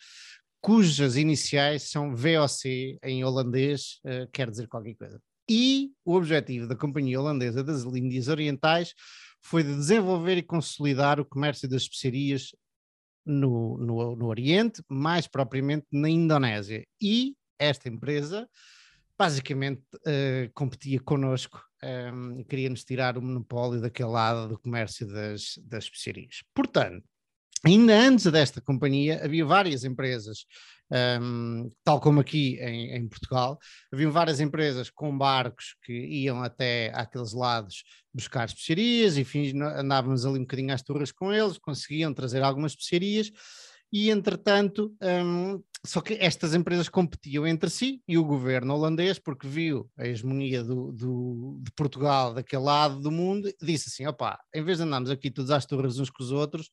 cujas 0.60 1.16
iniciais 1.16 1.90
são 1.90 2.14
VOC 2.14 2.96
em 3.02 3.24
holandês, 3.24 4.00
uh, 4.04 4.30
quer 4.32 4.48
dizer 4.48 4.68
qualquer 4.68 4.94
coisa. 4.94 5.20
E 5.50 5.90
o 6.04 6.14
objetivo 6.14 6.68
da 6.68 6.76
Companhia 6.76 7.18
Holandesa 7.18 7.64
das 7.64 7.82
Índias 7.84 8.28
Orientais 8.28 8.94
foi 9.40 9.64
de 9.64 9.74
desenvolver 9.74 10.36
e 10.36 10.42
consolidar 10.42 11.18
o 11.18 11.24
comércio 11.24 11.68
das 11.68 11.82
especiarias 11.82 12.52
no, 13.28 13.76
no, 13.78 14.16
no 14.16 14.26
Oriente, 14.26 14.82
mais 14.88 15.26
propriamente 15.26 15.86
na 15.92 16.08
Indonésia. 16.08 16.84
E 17.00 17.34
esta 17.58 17.88
empresa 17.88 18.48
basicamente 19.18 19.82
uh, 19.96 20.50
competia 20.54 21.00
connosco 21.00 21.60
um, 21.82 22.38
ehm, 22.38 22.44
queria-nos 22.44 22.84
tirar 22.84 23.18
o 23.18 23.22
monopólio 23.22 23.80
daquele 23.80 24.10
lado 24.10 24.48
do 24.48 24.58
comércio 24.58 25.06
das, 25.08 25.58
das 25.64 25.84
especiarias. 25.84 26.44
Portanto, 26.54 27.04
ainda 27.64 27.98
antes 27.98 28.30
desta 28.30 28.60
companhia, 28.60 29.20
havia 29.24 29.44
várias 29.44 29.82
empresas, 29.82 30.46
um, 31.20 31.70
tal 31.84 32.00
como 32.00 32.20
aqui 32.20 32.58
em, 32.60 32.96
em, 32.96 33.08
Portugal, 33.08 33.58
havia 33.92 34.10
várias 34.10 34.40
empresas 34.40 34.90
com 34.90 35.16
barcos 35.16 35.76
que 35.82 35.92
iam 35.92 36.42
até 36.42 36.90
aqueles 36.94 37.32
lados 37.32 37.84
buscar 38.12 38.46
especiarias, 38.46 39.16
enfim, 39.16 39.52
andávamos 39.76 40.24
ali 40.24 40.38
um 40.38 40.42
bocadinho 40.42 40.72
às 40.72 40.82
turras 40.82 41.12
com 41.12 41.32
eles, 41.32 41.58
conseguiam 41.58 42.12
trazer 42.14 42.42
algumas 42.42 42.72
especiarias, 42.72 43.30
e 43.92 44.10
entretanto, 44.10 44.94
um, 45.02 45.62
só 45.86 46.00
que 46.00 46.14
estas 46.14 46.54
empresas 46.54 46.88
competiam 46.88 47.46
entre 47.46 47.70
si 47.70 48.02
e 48.06 48.18
o 48.18 48.24
governo 48.24 48.74
holandês, 48.74 49.18
porque 49.18 49.48
viu 49.48 49.90
a 49.96 50.06
hegemonia 50.06 50.62
do, 50.62 50.92
do, 50.92 51.60
de 51.62 51.70
Portugal 51.72 52.34
daquele 52.34 52.62
lado 52.62 53.00
do 53.00 53.10
mundo, 53.10 53.50
disse 53.62 53.88
assim: 53.88 54.06
opá, 54.06 54.38
em 54.54 54.62
vez 54.62 54.78
de 54.78 54.84
andarmos 54.84 55.10
aqui 55.10 55.30
todos 55.30 55.50
às 55.50 55.64
turras 55.64 55.98
uns 55.98 56.10
com 56.10 56.22
os 56.22 56.32
outros, 56.32 56.70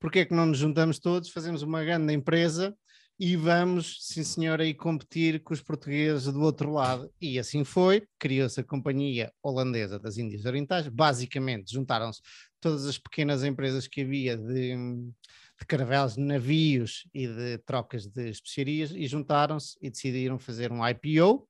porque 0.00 0.20
é 0.20 0.24
que 0.24 0.34
não 0.34 0.46
nos 0.46 0.58
juntamos 0.58 0.98
todos, 0.98 1.30
fazemos 1.30 1.62
uma 1.62 1.84
grande 1.84 2.12
empresa 2.14 2.74
e 3.18 3.34
vamos, 3.36 3.98
sim 4.00 4.22
senhor, 4.22 4.60
aí 4.60 4.74
competir 4.74 5.42
com 5.42 5.54
os 5.54 5.62
portugueses 5.62 6.32
do 6.32 6.42
outro 6.42 6.70
lado. 6.72 7.10
E 7.20 7.38
assim 7.38 7.64
foi, 7.64 8.06
criou-se 8.18 8.60
a 8.60 8.64
Companhia 8.64 9.32
Holandesa 9.42 9.98
das 9.98 10.18
Índias 10.18 10.44
Orientais, 10.44 10.88
basicamente 10.88 11.72
juntaram-se 11.72 12.20
todas 12.60 12.84
as 12.86 12.98
pequenas 12.98 13.42
empresas 13.42 13.86
que 13.86 14.02
havia 14.02 14.36
de, 14.36 14.76
de 14.76 15.66
caravelas 15.66 16.14
de 16.14 16.20
navios 16.20 17.08
e 17.14 17.26
de 17.26 17.58
trocas 17.58 18.06
de 18.06 18.28
especiarias 18.28 18.90
e 18.90 19.06
juntaram-se 19.06 19.78
e 19.80 19.90
decidiram 19.90 20.38
fazer 20.38 20.70
um 20.70 20.86
IPO, 20.86 21.48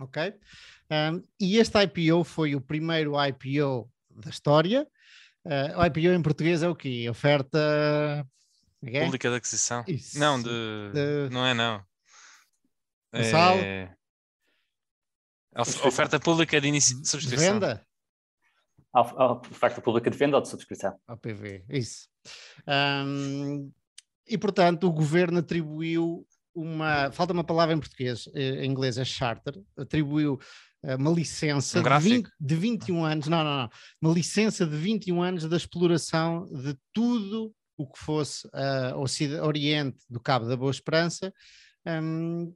ok? 0.00 0.34
Um, 0.90 1.22
e 1.38 1.58
este 1.58 1.78
IPO 1.82 2.24
foi 2.24 2.54
o 2.54 2.60
primeiro 2.60 3.12
IPO 3.22 3.90
da 4.10 4.30
história, 4.30 4.88
Uh, 5.44 5.72
o 5.78 5.86
IPO 5.86 6.12
em 6.12 6.22
português 6.22 6.62
é 6.62 6.68
o 6.68 6.74
quê? 6.74 7.08
Oferta. 7.08 8.26
É? 8.82 9.04
Pública 9.04 9.28
de 9.28 9.36
aquisição? 9.36 9.84
Isso. 9.86 10.18
Não, 10.18 10.42
de... 10.42 10.48
de... 10.48 11.28
Não 11.30 11.44
é, 11.44 11.52
não. 11.52 11.84
Mensal? 13.12 13.56
É... 13.58 13.94
Oferta 15.84 16.18
pública 16.18 16.60
de 16.60 16.68
início 16.68 17.00
de 17.00 17.08
subscrição. 17.08 17.54
Venda? 17.54 17.86
A 18.92 19.32
oferta 19.32 19.80
pública 19.80 20.10
de 20.10 20.16
venda 20.16 20.36
ou 20.36 20.42
de 20.42 20.48
subscrição? 20.48 20.96
OPV, 21.08 21.64
isso. 21.68 22.08
Um, 22.66 23.70
e 24.26 24.36
portanto, 24.36 24.86
o 24.86 24.92
governo 24.92 25.38
atribuiu 25.38 26.26
uma. 26.54 27.10
Falta 27.12 27.32
uma 27.32 27.44
palavra 27.44 27.74
em 27.74 27.78
português, 27.78 28.28
eh, 28.34 28.64
em 28.64 28.70
inglês 28.70 28.98
é 28.98 29.04
charter, 29.04 29.54
atribuiu 29.76 30.38
eh, 30.82 30.96
uma 30.96 31.10
licença 31.10 31.78
um 31.78 31.82
de, 31.82 31.98
20, 31.98 32.30
de 32.40 32.54
21 32.56 33.04
anos, 33.04 33.28
não, 33.28 33.44
não, 33.44 33.56
não, 33.58 33.70
uma 34.02 34.12
licença 34.12 34.66
de 34.66 34.76
21 34.76 35.22
anos 35.22 35.48
da 35.48 35.56
exploração 35.56 36.46
de 36.46 36.76
tudo 36.92 37.54
o 37.80 37.86
que 37.86 37.98
fosse 37.98 38.46
uh, 38.48 39.42
Oriente 39.42 40.04
do 40.08 40.20
Cabo 40.20 40.46
da 40.46 40.54
Boa 40.54 40.70
Esperança 40.70 41.32
um, 41.86 42.54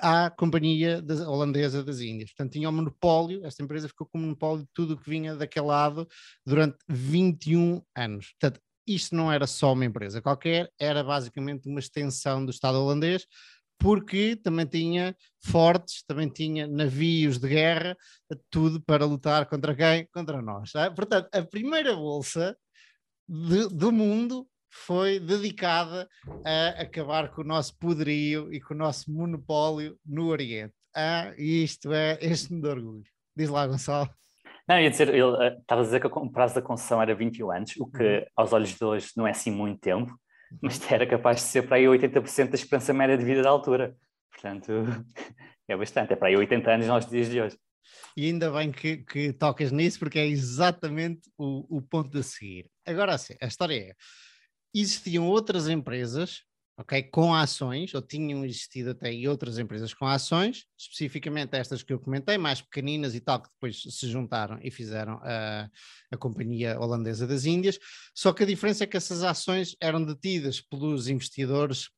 à 0.00 0.30
Companhia 0.30 1.04
Holandesa 1.26 1.84
das 1.84 2.00
Índias. 2.00 2.30
Portanto, 2.30 2.52
tinha 2.52 2.68
o 2.68 2.72
um 2.72 2.76
monopólio, 2.76 3.44
esta 3.44 3.62
empresa 3.62 3.88
ficou 3.88 4.06
com 4.06 4.16
o 4.16 4.22
monopólio 4.22 4.64
de 4.64 4.70
tudo 4.72 4.94
o 4.94 4.96
que 4.96 5.08
vinha 5.08 5.36
daquele 5.36 5.66
lado 5.66 6.08
durante 6.46 6.78
21 6.88 7.82
anos. 7.94 8.32
Portanto, 8.40 8.58
isto 8.86 9.14
não 9.14 9.30
era 9.30 9.46
só 9.46 9.74
uma 9.74 9.84
empresa 9.84 10.22
qualquer, 10.22 10.72
era 10.78 11.04
basicamente 11.04 11.68
uma 11.68 11.78
extensão 11.78 12.42
do 12.42 12.50
Estado 12.50 12.78
holandês, 12.78 13.26
porque 13.78 14.34
também 14.34 14.64
tinha 14.64 15.14
fortes, 15.44 16.02
também 16.04 16.30
tinha 16.30 16.66
navios 16.66 17.38
de 17.38 17.48
guerra, 17.48 17.94
tudo 18.50 18.80
para 18.80 19.04
lutar 19.04 19.44
contra 19.46 19.76
quem? 19.76 20.08
Contra 20.10 20.40
nós. 20.40 20.72
Tá? 20.72 20.90
Portanto, 20.90 21.28
a 21.34 21.42
primeira 21.42 21.94
bolsa 21.94 22.56
de, 23.28 23.68
do 23.68 23.92
mundo 23.92 24.46
foi 24.70 25.18
dedicada 25.18 26.08
a 26.44 26.82
acabar 26.82 27.30
com 27.30 27.42
o 27.42 27.44
nosso 27.44 27.76
poderio 27.78 28.52
e 28.52 28.60
com 28.60 28.74
o 28.74 28.76
nosso 28.76 29.12
monopólio 29.12 29.98
no 30.04 30.26
Oriente. 30.26 30.74
Ah, 30.94 31.32
isto 31.36 31.92
é 31.92 32.18
este 32.20 32.54
de 32.54 32.68
orgulho. 32.68 33.04
Diz 33.36 33.48
lá, 33.48 33.66
Gonçalo. 33.66 34.10
Não, 34.68 34.78
ia 34.78 34.90
dizer, 34.90 35.08
eh, 35.14 35.56
estava 35.58 35.80
a 35.80 35.84
dizer 35.84 36.00
que 36.00 36.06
o 36.06 36.30
prazo 36.30 36.56
da 36.56 36.62
concessão 36.62 37.00
era 37.00 37.14
21 37.14 37.50
anos, 37.50 37.74
o 37.78 37.86
que 37.86 38.02
uhum. 38.02 38.24
aos 38.36 38.52
olhos 38.52 38.74
de 38.74 38.84
hoje 38.84 39.10
não 39.16 39.26
é 39.26 39.30
assim 39.30 39.50
muito 39.50 39.80
tempo, 39.80 40.12
mas 40.60 40.80
era 40.90 41.06
capaz 41.06 41.36
de 41.38 41.42
ser 41.44 41.62
para 41.62 41.76
aí 41.76 41.84
80% 41.84 42.50
da 42.50 42.54
esperança 42.54 42.92
média 42.92 43.16
de 43.16 43.24
vida 43.24 43.42
da 43.42 43.48
altura. 43.48 43.96
Portanto, 44.30 44.72
é 45.66 45.76
bastante, 45.76 46.12
é 46.12 46.16
para 46.16 46.28
aí 46.28 46.36
80 46.36 46.70
anos 46.70 46.86
nos 46.86 47.06
dias 47.06 47.30
de 47.30 47.40
hoje. 47.40 47.58
E 48.16 48.26
ainda 48.26 48.50
bem 48.50 48.70
que, 48.70 48.98
que 48.98 49.32
tocas 49.32 49.72
nisso, 49.72 49.98
porque 49.98 50.18
é 50.18 50.26
exatamente 50.26 51.30
o, 51.38 51.78
o 51.78 51.82
ponto 51.82 52.18
a 52.18 52.22
seguir. 52.22 52.68
Agora, 52.88 53.14
assim, 53.14 53.34
a 53.40 53.46
história 53.46 53.74
é: 53.74 53.94
existiam 54.74 55.26
outras 55.26 55.68
empresas 55.68 56.42
ok? 56.78 57.02
Com 57.02 57.34
ações, 57.34 57.92
ou 57.92 58.00
tinham 58.00 58.44
existido 58.44 58.90
até 58.90 59.12
outras 59.28 59.58
empresas 59.58 59.92
com 59.92 60.06
ações, 60.06 60.64
especificamente 60.78 61.56
estas 61.56 61.82
que 61.82 61.92
eu 61.92 61.98
comentei, 61.98 62.38
mais 62.38 62.62
pequeninas 62.62 63.16
e 63.16 63.20
tal, 63.20 63.42
que 63.42 63.48
depois 63.50 63.82
se 63.82 64.08
juntaram 64.08 64.58
e 64.62 64.70
fizeram 64.70 65.20
a, 65.24 65.68
a 66.12 66.16
Companhia 66.16 66.78
Holandesa 66.78 67.26
das 67.26 67.44
Índias, 67.44 67.78
só 68.14 68.32
que 68.32 68.44
a 68.44 68.46
diferença 68.46 68.84
é 68.84 68.86
que 68.86 68.96
essas 68.96 69.24
ações 69.24 69.76
eram 69.80 70.04
detidas 70.04 70.60
pelos 70.60 71.08
investidores 71.08 71.90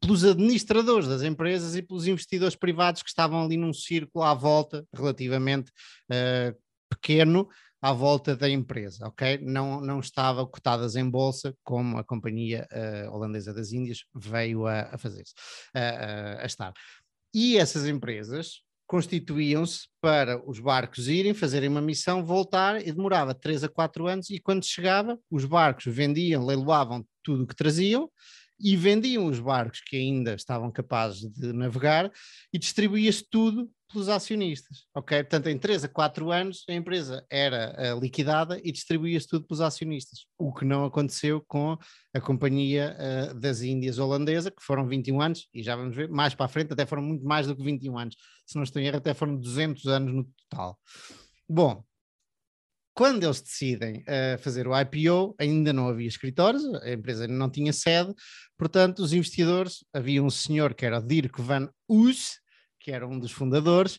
pelos 0.00 0.24
administradores 0.24 1.06
das 1.06 1.22
empresas 1.22 1.76
e 1.76 1.82
pelos 1.82 2.06
investidores 2.06 2.56
privados 2.56 3.02
que 3.02 3.10
estavam 3.10 3.44
ali 3.44 3.58
num 3.58 3.74
círculo 3.74 4.24
à 4.24 4.32
volta 4.32 4.86
relativamente 4.92 5.70
uh, 6.10 6.58
pequeno 6.88 7.46
à 7.86 7.92
volta 7.92 8.34
da 8.34 8.50
empresa, 8.50 9.06
ok? 9.06 9.38
Não, 9.42 9.80
não 9.80 10.00
estava 10.00 10.44
cotadas 10.44 10.96
em 10.96 11.08
bolsa 11.08 11.56
como 11.62 11.98
a 11.98 12.02
companhia 12.02 12.66
uh, 12.72 13.14
holandesa 13.14 13.54
das 13.54 13.70
Índias 13.70 14.00
veio 14.12 14.66
a, 14.66 14.88
a 14.92 14.98
fazer-se, 14.98 15.32
a, 15.72 16.42
a 16.42 16.46
estar. 16.46 16.72
E 17.32 17.56
essas 17.56 17.86
empresas 17.86 18.62
constituíam-se 18.88 19.86
para 20.00 20.42
os 20.50 20.58
barcos 20.58 21.06
irem, 21.06 21.32
fazerem 21.32 21.68
uma 21.68 21.80
missão, 21.80 22.24
voltar, 22.24 22.84
e 22.84 22.90
demorava 22.90 23.32
3 23.32 23.62
a 23.62 23.68
4 23.68 24.08
anos, 24.08 24.30
e 24.30 24.40
quando 24.40 24.66
chegava, 24.66 25.16
os 25.30 25.44
barcos 25.44 25.84
vendiam, 25.86 26.44
leiloavam 26.44 27.06
tudo 27.22 27.44
o 27.44 27.46
que 27.46 27.54
traziam, 27.54 28.10
e 28.58 28.74
vendiam 28.74 29.26
os 29.26 29.38
barcos 29.38 29.80
que 29.80 29.96
ainda 29.96 30.34
estavam 30.34 30.72
capazes 30.72 31.20
de 31.30 31.52
navegar, 31.52 32.10
e 32.52 32.58
distribuía-se 32.58 33.24
tudo 33.30 33.70
pelos 33.92 34.08
acionistas, 34.08 34.84
ok? 34.94 35.22
Portanto, 35.22 35.46
em 35.48 35.58
3 35.58 35.84
a 35.84 35.88
4 35.88 36.30
anos 36.32 36.64
a 36.68 36.72
empresa 36.72 37.24
era 37.30 37.94
uh, 37.94 38.00
liquidada 38.00 38.60
e 38.62 38.72
distribuía-se 38.72 39.28
tudo 39.28 39.46
pelos 39.46 39.60
acionistas, 39.60 40.26
o 40.38 40.52
que 40.52 40.64
não 40.64 40.84
aconteceu 40.84 41.42
com 41.46 41.78
a 42.14 42.20
Companhia 42.20 42.96
uh, 42.98 43.34
das 43.38 43.62
Índias 43.62 43.98
Holandesa, 43.98 44.50
que 44.50 44.62
foram 44.62 44.86
21 44.88 45.20
anos, 45.20 45.48
e 45.54 45.62
já 45.62 45.76
vamos 45.76 45.94
ver, 45.94 46.08
mais 46.08 46.34
para 46.34 46.46
a 46.46 46.48
frente 46.48 46.72
até 46.72 46.84
foram 46.84 47.02
muito 47.02 47.24
mais 47.24 47.46
do 47.46 47.56
que 47.56 47.62
21 47.62 47.98
anos, 47.98 48.16
se 48.46 48.56
não 48.56 48.62
estou 48.62 48.82
em 48.82 48.86
erro 48.86 48.98
até 48.98 49.14
foram 49.14 49.36
200 49.36 49.86
anos 49.86 50.14
no 50.14 50.28
total. 50.48 50.78
Bom, 51.48 51.84
quando 52.92 53.24
eles 53.24 53.42
decidem 53.42 53.98
uh, 54.00 54.38
fazer 54.38 54.66
o 54.66 54.72
IPO, 54.74 55.36
ainda 55.38 55.70
não 55.70 55.86
havia 55.86 56.08
escritórios, 56.08 56.64
a 56.82 56.90
empresa 56.90 57.28
não 57.28 57.50
tinha 57.50 57.72
sede, 57.72 58.12
portanto 58.58 59.00
os 59.00 59.12
investidores, 59.12 59.84
havia 59.92 60.22
um 60.22 60.30
senhor 60.30 60.74
que 60.74 60.86
era 60.86 60.98
o 60.98 61.02
Dirk 61.02 61.40
van 61.40 61.68
Oes, 61.86 62.40
que 62.86 62.92
era 62.92 63.04
um 63.04 63.18
dos 63.18 63.32
fundadores, 63.32 63.98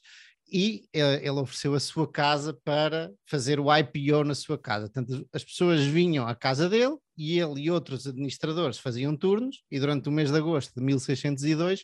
e 0.50 0.88
eh, 0.94 1.18
ele 1.18 1.42
ofereceu 1.42 1.76
a 1.76 1.80
sua 1.80 2.10
casa 2.10 2.58
para 2.64 3.12
fazer 3.26 3.60
o 3.60 3.66
IPO 3.70 4.24
na 4.24 4.34
sua 4.34 4.58
casa. 4.58 4.90
Portanto, 4.90 5.28
as 5.34 5.44
pessoas 5.44 5.84
vinham 5.84 6.26
à 6.26 6.34
casa 6.34 6.70
dele 6.70 6.96
e 7.18 7.38
ele 7.38 7.64
e 7.64 7.70
outros 7.70 8.08
administradores 8.08 8.78
faziam 8.78 9.14
turnos 9.14 9.62
e 9.70 9.78
durante 9.78 10.08
o 10.08 10.12
mês 10.12 10.32
de 10.32 10.38
agosto 10.38 10.74
de 10.74 10.82
1602 10.82 11.84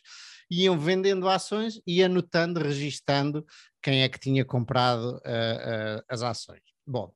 iam 0.50 0.78
vendendo 0.78 1.28
ações 1.28 1.78
e 1.86 2.02
anotando, 2.02 2.58
registando 2.58 3.44
quem 3.82 4.02
é 4.02 4.08
que 4.08 4.18
tinha 4.18 4.46
comprado 4.46 5.16
uh, 5.16 5.18
uh, 5.18 6.04
as 6.08 6.22
ações. 6.22 6.62
Bom, 6.86 7.12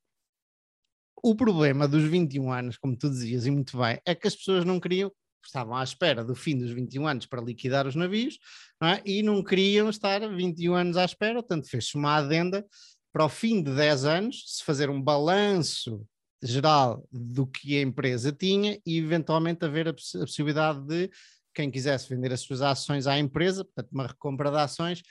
o 1.23 1.33
problema 1.35 1.87
dos 1.87 2.03
21 2.03 2.51
anos, 2.51 2.77
como 2.77 2.95
tu 2.95 3.09
dizias 3.09 3.47
e 3.47 3.51
muito 3.51 3.75
bem, 3.75 3.99
é 4.05 4.13
que 4.13 4.27
as 4.27 4.35
pessoas 4.35 4.63
não 4.63 4.79
queriam 4.79 5.11
estavam 5.47 5.75
à 5.75 5.83
espera 5.83 6.23
do 6.23 6.35
fim 6.35 6.57
dos 6.57 6.71
21 6.71 7.07
anos 7.07 7.25
para 7.25 7.41
liquidar 7.41 7.87
os 7.87 7.95
navios 7.95 8.37
não 8.79 8.89
é? 8.89 9.01
e 9.05 9.23
não 9.23 9.43
queriam 9.43 9.89
estar 9.89 10.19
21 10.27 10.75
anos 10.75 10.97
à 10.97 11.05
espera, 11.05 11.35
portanto 11.35 11.69
fez-se 11.69 11.95
uma 11.95 12.15
adenda 12.15 12.65
para 13.11 13.25
o 13.25 13.29
fim 13.29 13.63
de 13.63 13.73
10 13.75 14.05
anos 14.05 14.43
se 14.45 14.63
fazer 14.63 14.89
um 14.89 15.01
balanço 15.01 16.05
geral 16.41 17.05
do 17.11 17.45
que 17.45 17.77
a 17.77 17.81
empresa 17.81 18.31
tinha 18.31 18.79
e 18.85 18.97
eventualmente 18.97 19.65
haver 19.65 19.87
a, 19.89 19.93
poss 19.93 20.15
a 20.15 20.19
possibilidade 20.19 20.81
de 20.85 21.09
quem 21.53 21.69
quisesse 21.69 22.07
vender 22.07 22.31
as 22.31 22.41
suas 22.41 22.61
ações 22.61 23.07
à 23.07 23.17
empresa, 23.17 23.65
portanto 23.65 23.91
uma 23.91 24.07
recompra 24.07 24.49
de 24.49 24.57
ações, 24.57 25.01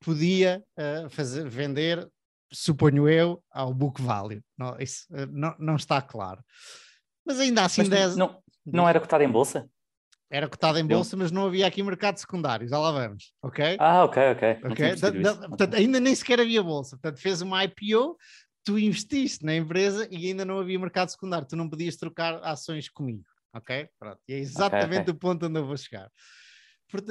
podia 0.00 0.62
uh, 0.78 1.10
fazer, 1.10 1.48
vender, 1.48 2.08
suponho 2.52 3.08
eu, 3.08 3.42
ao 3.50 3.74
book 3.74 4.00
value. 4.00 4.42
Não, 4.56 4.78
isso 4.78 5.04
uh, 5.10 5.26
não, 5.30 5.54
não 5.58 5.76
está 5.76 6.00
claro. 6.00 6.42
Mas 7.26 7.40
ainda 7.40 7.64
assim... 7.64 7.82
Mas 7.82 7.90
10... 7.90 8.16
não, 8.16 8.40
não 8.64 8.88
era 8.88 9.00
cotado 9.00 9.22
em 9.22 9.30
bolsa? 9.30 9.68
Era 10.30 10.46
cotado 10.46 10.78
em 10.78 10.86
bolsa, 10.86 11.16
mas 11.16 11.30
não 11.30 11.46
havia 11.46 11.66
aqui 11.66 11.82
mercado 11.82 12.18
secundário, 12.18 12.68
já 12.68 12.78
lá 12.78 12.92
vamos, 12.92 13.32
ok? 13.42 13.76
Ah, 13.80 14.04
ok, 14.04 14.22
ok. 14.32 14.58
okay? 14.70 14.96
Portanto, 15.48 15.74
ainda 15.74 15.98
nem 15.98 16.14
sequer 16.14 16.40
havia 16.40 16.62
bolsa, 16.62 16.98
portanto 16.98 17.18
fez 17.18 17.40
uma 17.40 17.64
IPO, 17.64 18.16
tu 18.62 18.78
investiste 18.78 19.42
na 19.42 19.56
empresa 19.56 20.06
e 20.10 20.26
ainda 20.26 20.44
não 20.44 20.58
havia 20.58 20.78
mercado 20.78 21.08
secundário, 21.08 21.48
tu 21.48 21.56
não 21.56 21.68
podias 21.68 21.96
trocar 21.96 22.34
ações 22.44 22.90
comigo, 22.90 23.24
ok? 23.54 23.88
Pronto, 23.98 24.20
e 24.28 24.34
é 24.34 24.38
exatamente 24.38 24.86
okay, 24.86 25.00
okay. 25.00 25.14
o 25.14 25.18
ponto 25.18 25.46
onde 25.46 25.58
eu 25.58 25.66
vou 25.66 25.76
chegar. 25.78 26.10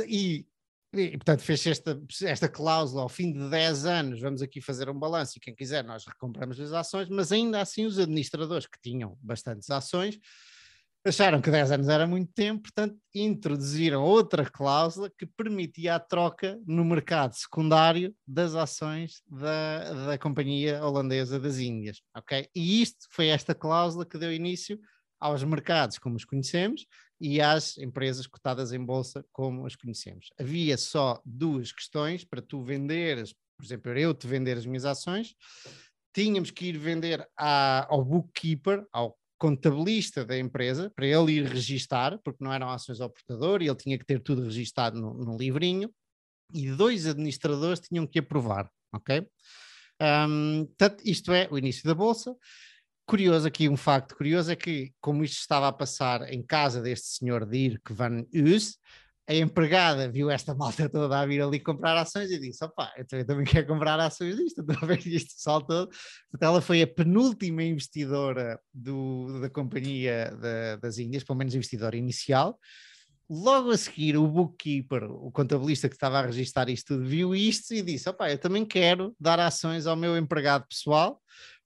E, 0.08 0.46
e, 0.94 1.12
portanto, 1.18 1.42
fez 1.42 1.66
esta, 1.66 2.00
esta 2.24 2.48
cláusula 2.48 3.02
ao 3.02 3.10
fim 3.10 3.34
de 3.34 3.50
10 3.50 3.86
anos, 3.88 4.22
vamos 4.22 4.44
aqui 4.44 4.62
fazer 4.62 4.90
um 4.90 5.00
balanço 5.00 5.38
e 5.38 5.42
quem 5.42 5.56
quiser 5.56 5.84
nós 5.84 6.06
recompramos 6.06 6.60
as 6.60 6.72
ações, 6.72 7.10
mas 7.10 7.32
ainda 7.32 7.60
assim 7.60 7.84
os 7.88 7.98
administradores 7.98 8.68
que 8.68 8.80
tinham 8.80 9.18
bastantes 9.24 9.72
ações 9.72 10.20
acharam 11.08 11.42
que 11.42 11.50
10 11.50 11.72
anos 11.72 11.88
era 11.88 12.06
muito 12.06 12.32
tempo, 12.34 12.64
portanto, 12.64 12.98
introduziram 13.14 14.04
outra 14.04 14.46
cláusula 14.46 15.10
que 15.18 15.26
permitia 15.26 15.96
a 15.96 16.00
troca 16.00 16.60
no 16.66 16.84
mercado 16.84 17.34
secundário 17.34 18.16
das 18.28 18.56
ações 18.56 19.22
da, 19.30 20.08
da 20.08 20.18
Companhia 20.18 20.84
Holandesa 20.84 21.40
das 21.40 21.58
Índias, 21.60 22.02
ok? 22.16 22.48
E 22.56 22.82
isto 22.82 23.08
foi 23.10 23.28
esta 23.28 23.56
cláusula 23.56 24.06
que 24.06 24.18
deu 24.18 24.34
início 24.34 24.80
aos 25.20 25.44
mercados 25.44 25.98
como 25.98 26.16
os 26.16 26.26
conhecemos 26.26 26.86
e 27.20 27.42
às 27.42 27.78
empresas 27.78 28.28
cotadas 28.28 28.72
em 28.72 28.84
bolsa 28.84 29.26
como 29.32 29.66
as 29.66 29.76
conhecemos. 29.76 30.30
Havia 30.40 30.78
só 30.78 31.22
duas 31.26 31.72
questões 31.72 32.24
para 32.24 32.42
tu 32.42 32.62
venderes, 32.62 33.34
por 33.58 33.66
exemplo, 33.66 33.92
eu 33.98 34.14
te 34.14 34.28
vender 34.28 34.58
as 34.58 34.66
minhas 34.66 34.86
ações, 34.86 35.36
tínhamos 36.14 36.52
que 36.52 36.68
ir 36.68 36.78
vender 36.78 37.28
à, 37.36 37.88
ao 37.90 38.04
bookkeeper, 38.04 38.86
ao 38.92 39.18
contabilista 39.38 40.26
da 40.26 40.38
empresa 40.38 40.92
para 40.96 41.06
ele 41.06 41.34
ir 41.34 41.46
registar, 41.46 42.20
porque 42.24 42.44
não 42.44 42.54
eram 42.54 42.70
ações 42.70 43.00
ao 43.00 43.10
portador 43.10 43.62
e 43.62 43.68
ele 43.68 43.76
tinha 43.76 43.98
que 43.98 44.06
ter 44.06 44.20
tudo 44.20 44.44
registado 44.44 45.00
no, 45.00 45.14
no 45.14 45.38
livrinho, 45.38 45.92
e 46.54 46.72
dois 46.72 47.06
administradores 47.06 47.82
tinham 47.82 48.08
que 48.08 48.20
aprovar, 48.20 48.70
ok? 48.94 49.28
Um, 50.02 50.68
isto 51.04 51.34
é 51.34 51.48
o 51.52 51.58
início 51.58 51.84
da 51.86 51.94
Bolsa. 51.94 52.36
Curioso 53.06 53.48
aqui, 53.48 53.70
um 53.70 53.78
facto 53.78 54.16
curioso 54.16 54.52
é 54.52 54.56
que, 54.56 54.94
como 55.00 55.24
isto 55.24 55.40
estava 55.40 55.68
a 55.68 55.74
passar 55.74 56.32
em 56.32 56.44
casa 56.44 56.82
deste 56.82 57.08
senhor 57.08 57.46
Dirk 57.46 57.94
van 57.94 58.26
Us, 58.34 58.78
a 59.28 59.34
empregada 59.34 60.10
viu 60.10 60.30
esta 60.30 60.56
malta 60.56 60.88
toda 60.88 61.20
a 61.20 61.26
vir 61.26 61.42
ali 61.42 61.60
comprar 61.60 61.98
ações 61.98 62.32
e 62.32 62.40
disse: 62.40 62.64
opá, 62.64 62.94
eu 62.98 63.26
também, 63.26 63.46
quero 63.46 63.68
comprar 63.68 64.00
ações 64.00 64.38
disto, 64.38 64.62
estou 64.62 64.76
a 64.82 64.86
ver 64.86 65.06
isto 65.06 65.36
pessoal 65.36 65.62
todo. 65.62 65.90
Portanto, 66.32 66.50
ela 66.50 66.62
foi 66.62 66.82
a 66.82 66.88
penúltima 66.88 67.62
investidora 67.62 68.58
do, 68.74 69.42
da 69.42 69.50
companhia 69.50 70.34
da, 70.42 70.78
das 70.78 70.98
Índias, 70.98 71.26
pelo 71.26 71.38
menos 71.38 71.54
investidora 71.54 71.98
inicial. 71.98 72.58
Logo 73.30 73.72
a 73.72 73.78
seguir, 73.78 74.16
o 74.18 74.28
bookkeeper, 74.28 75.04
o 75.04 75.32
contabilista 75.32 75.90
que 75.90 75.96
estava 75.96 76.20
a 76.20 76.26
registrar 76.26 76.70
isto 76.70 76.96
tudo, 76.96 77.06
viu 77.06 77.36
isto 77.36 77.74
e 77.74 77.82
disse: 77.82 78.10
opá, 78.10 78.32
eu 78.32 78.38
também 78.38 78.66
quero 78.66 79.16
dar 79.20 79.40
ações 79.40 79.86
ao 79.86 79.96
meu 79.96 80.18
empregado 80.18 80.66
pessoal 80.68 81.22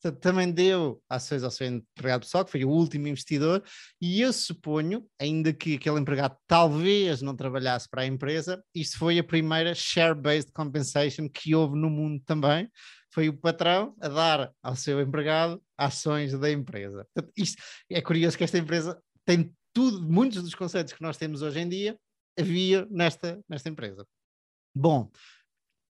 também 0.10 0.52
deu 0.52 1.00
ações 1.08 1.44
ao 1.44 1.52
seu 1.52 1.68
empregado 1.68 2.22
pessoal, 2.22 2.44
que 2.44 2.52
foi 2.52 2.66
o 2.66 2.70
último 2.70 3.08
investidor, 3.08 3.62
e 4.02 4.22
eu 4.22 4.34
suponho, 4.34 5.06
ainda 5.20 5.54
que 5.54 5.76
aquele 5.76 6.00
empregado 6.00 6.36
talvez 6.48 7.22
não 7.22 7.36
trabalhasse 7.36 7.88
para 7.88 8.02
a 8.02 8.06
empresa, 8.06 8.64
isto 8.74 8.98
foi 8.98 9.20
a 9.20 9.24
primeira 9.24 9.76
share-based 9.76 10.52
compensation 10.54 11.30
que 11.30 11.54
houve 11.54 11.78
no 11.78 11.90
mundo 11.90 12.24
também. 12.26 12.68
Foi 13.14 13.28
o 13.28 13.38
patrão 13.38 13.94
a 14.02 14.08
dar 14.08 14.52
ao 14.64 14.76
seu 14.76 15.00
empregado 15.02 15.62
ações 15.78 16.32
da 16.40 16.50
empresa. 16.50 17.06
Portanto, 17.14 17.34
isto 17.38 17.62
é 17.90 18.02
curioso 18.02 18.38
que 18.38 18.44
esta 18.44 18.58
empresa 18.58 18.98
tem 19.26 19.54
tudo, 19.74 20.02
muitos 20.02 20.44
dos 20.44 20.56
conceitos 20.56 20.94
que 20.94 21.02
nós 21.02 21.18
temos 21.18 21.42
hoje 21.42 21.60
em 21.60 21.70
dia, 21.70 21.98
havia 22.38 22.86
nesta, 22.90 23.44
nesta 23.48 23.70
empresa. 23.70 24.06
Bom, 24.76 25.12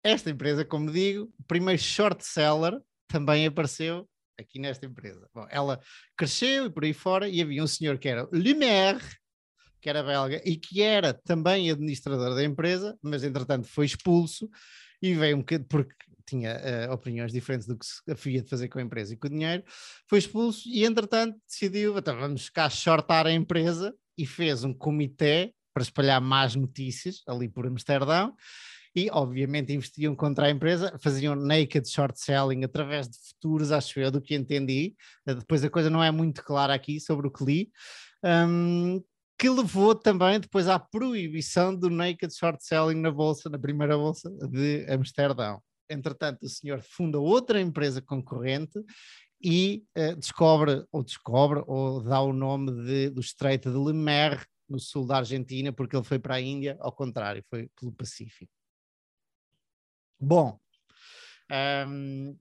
esta 0.02 0.30
empresa, 0.30 0.64
como 0.64 0.90
digo, 0.90 1.32
primeiro 1.46 1.80
short 1.80 2.24
seller 2.24 2.80
também 3.06 3.46
apareceu 3.46 4.08
aqui 4.38 4.58
nesta 4.58 4.86
empresa. 4.86 5.28
Bom, 5.34 5.46
ela 5.50 5.80
cresceu 6.16 6.66
e 6.66 6.70
por 6.70 6.84
aí 6.84 6.94
fora, 6.94 7.28
e 7.28 7.42
havia 7.42 7.62
um 7.62 7.66
senhor 7.66 7.98
que 7.98 8.08
era 8.08 8.28
Lumière, 8.32 9.00
que 9.80 9.88
era 9.88 10.02
belga 10.02 10.40
e 10.44 10.56
que 10.56 10.82
era 10.82 11.12
também 11.12 11.70
administrador 11.70 12.34
da 12.34 12.44
empresa, 12.44 12.96
mas 13.02 13.24
entretanto 13.24 13.66
foi 13.66 13.86
expulso 13.86 14.48
e 15.02 15.14
veio 15.14 15.36
um 15.36 15.40
bocadinho, 15.40 15.68
porque 15.68 15.94
tinha 16.30 16.56
uh, 16.88 16.92
opiniões 16.92 17.32
diferentes 17.32 17.66
do 17.66 17.76
que 17.76 17.84
se 17.84 18.00
havia 18.08 18.42
de 18.42 18.48
fazer 18.48 18.68
com 18.68 18.78
a 18.78 18.82
empresa 18.82 19.12
e 19.12 19.16
com 19.16 19.26
o 19.26 19.30
dinheiro, 19.30 19.62
foi 20.08 20.18
expulso 20.18 20.68
e 20.68 20.84
entretanto 20.84 21.38
decidiu, 21.46 21.96
então 21.98 22.18
vamos 22.18 22.48
cá 22.48 22.70
shortar 22.70 23.26
a 23.26 23.32
empresa 23.32 23.94
e 24.16 24.26
fez 24.26 24.64
um 24.64 24.72
comitê 24.72 25.52
para 25.72 25.82
espalhar 25.82 26.20
más 26.20 26.54
notícias 26.54 27.22
ali 27.26 27.48
por 27.48 27.66
Amsterdão 27.66 28.34
e, 28.94 29.08
obviamente, 29.10 29.72
investiam 29.72 30.14
contra 30.16 30.46
a 30.46 30.50
empresa, 30.50 30.98
faziam 31.00 31.36
naked 31.36 31.88
short 31.88 32.20
selling 32.20 32.64
através 32.64 33.08
de 33.08 33.16
futuros, 33.18 33.70
acho 33.70 34.00
eu, 34.00 34.10
do 34.10 34.20
que 34.20 34.34
entendi. 34.34 34.96
Eh, 35.26 35.34
depois 35.34 35.62
a 35.62 35.70
coisa 35.70 35.88
não 35.88 36.02
é 36.02 36.10
muito 36.10 36.42
clara 36.42 36.74
aqui 36.74 36.98
sobre 36.98 37.28
o 37.28 37.30
que 37.30 37.44
li. 37.44 37.70
Um, 38.24 39.00
que 39.38 39.48
levou 39.48 39.94
também 39.94 40.38
depois 40.38 40.68
à 40.68 40.78
proibição 40.78 41.74
do 41.74 41.88
naked 41.88 42.34
short 42.36 42.62
selling 42.62 43.00
na 43.00 43.10
bolsa, 43.10 43.48
na 43.48 43.58
primeira 43.58 43.96
bolsa 43.96 44.28
de 44.48 44.84
Amsterdão. 44.90 45.62
Entretanto, 45.90 46.44
o 46.44 46.48
senhor 46.48 46.80
funda 46.82 47.18
outra 47.18 47.60
empresa 47.60 48.00
concorrente 48.00 48.78
e 49.42 49.84
uh, 49.96 50.16
descobre, 50.16 50.84
ou 50.92 51.02
descobre, 51.02 51.62
ou 51.66 52.02
dá 52.02 52.20
o 52.20 52.32
nome 52.32 52.70
de, 52.84 53.10
do 53.10 53.20
Estreito 53.20 53.70
de 53.70 53.76
Le 53.76 53.92
no 54.68 54.78
sul 54.78 55.04
da 55.06 55.16
Argentina, 55.16 55.72
porque 55.72 55.96
ele 55.96 56.04
foi 56.04 56.18
para 56.18 56.36
a 56.36 56.40
Índia, 56.40 56.76
ao 56.80 56.92
contrário, 56.92 57.44
foi 57.50 57.68
pelo 57.78 57.92
Pacífico. 57.92 58.52
Bom, 60.18 60.60
um, 61.88 62.38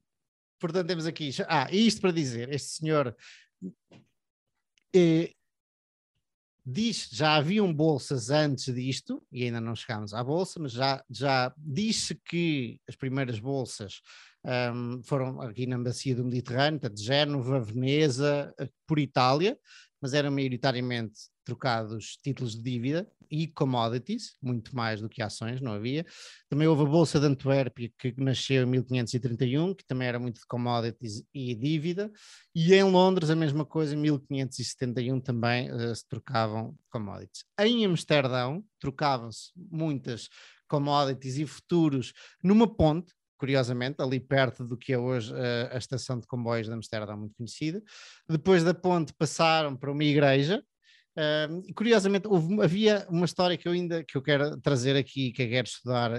portanto 0.60 0.88
temos 0.88 1.08
aqui. 1.08 1.32
Ah, 1.48 1.68
isto 1.72 2.02
para 2.02 2.12
dizer, 2.12 2.54
este 2.54 2.70
senhor 2.70 3.16
eh, 4.94 5.34
diz, 6.72 7.10
já 7.12 7.36
haviam 7.36 7.74
bolsas 7.74 8.30
antes 8.30 8.74
disto, 8.74 9.22
e 9.32 9.44
ainda 9.44 9.60
não 9.60 9.76
chegámos 9.76 10.14
à 10.14 10.24
bolsa, 10.24 10.60
mas 10.60 10.72
já, 10.72 11.04
já 11.10 11.54
disse 11.58 12.16
que 12.16 12.80
as 12.88 12.96
primeiras 12.96 13.40
bolsas 13.40 14.02
um, 14.74 15.02
foram 15.04 15.42
aqui 15.42 15.66
na 15.66 15.78
bacia 15.78 16.16
do 16.16 16.24
Mediterrâneo, 16.24 16.90
de 16.90 17.04
Génova, 17.04 17.60
Veneza, 17.60 18.54
eh, 18.60 18.70
por 18.88 19.00
Itália, 19.00 19.58
mas 20.02 20.14
eram 20.14 20.32
maioritariamente 20.32 21.20
trocados 21.44 22.18
títulos 22.24 22.56
de 22.56 22.62
dívida 22.62 23.08
e 23.30 23.48
commodities, 23.48 24.36
muito 24.42 24.76
mais 24.76 25.02
do 25.02 25.10
que 25.10 25.22
ações, 25.22 25.62
não 25.62 25.74
havia. 25.74 26.06
Também 26.50 26.68
houve 26.68 26.84
a 26.84 26.86
Bolsa 26.86 27.20
de 27.20 27.26
Antuérpia, 27.26 27.92
que 27.98 28.14
nasceu 28.18 28.64
em 28.64 28.66
1531, 28.66 29.74
que 29.74 29.86
também 29.86 30.08
era 30.08 30.20
muito 30.20 30.40
de 30.40 30.48
commodities 30.48 31.24
e 31.34 31.56
dívida, 31.56 32.12
e 32.56 32.74
em 32.74 32.84
Londres 32.84 33.30
a 33.30 33.36
mesma 33.36 33.66
coisa, 33.66 33.96
em 33.96 33.98
1571 33.98 35.20
também 35.20 35.72
uh, 35.72 35.96
se 35.96 36.08
trocavam 36.08 36.76
commodities. 36.90 37.44
Em 37.60 37.86
Amsterdão 37.86 38.64
trocavam-se 38.80 39.52
muitas 39.56 40.30
commodities 40.68 41.38
e 41.38 41.46
futuros 41.46 42.14
numa 42.44 42.68
ponte, 42.68 43.14
curiosamente, 43.38 44.02
ali 44.02 44.20
perto 44.20 44.66
do 44.66 44.78
que 44.78 44.94
é 44.94 44.98
hoje 44.98 45.34
uh, 45.34 45.70
a 45.72 45.78
estação 45.78 46.20
de 46.20 46.28
comboios 46.28 46.68
de 46.68 46.74
Amsterdão, 46.74 47.18
muito 47.18 47.36
conhecida. 47.36 47.82
Depois 48.28 48.64
da 48.64 48.74
ponte 48.74 49.14
passaram 49.14 49.76
para 49.76 49.92
uma 49.92 50.04
igreja, 50.04 50.64
Curiosamente, 51.76 52.28
houve, 52.28 52.62
havia 52.62 53.06
uma 53.10 53.26
história 53.26 53.58
que 53.58 53.68
eu 53.68 53.72
ainda 53.72 54.04
que 54.04 54.18
eu 54.18 54.22
quero 54.22 54.60
trazer 54.62 54.96
aqui, 54.96 55.32
que 55.32 55.44
eu 55.44 55.50
quero 55.50 55.68
estudar. 55.68 56.12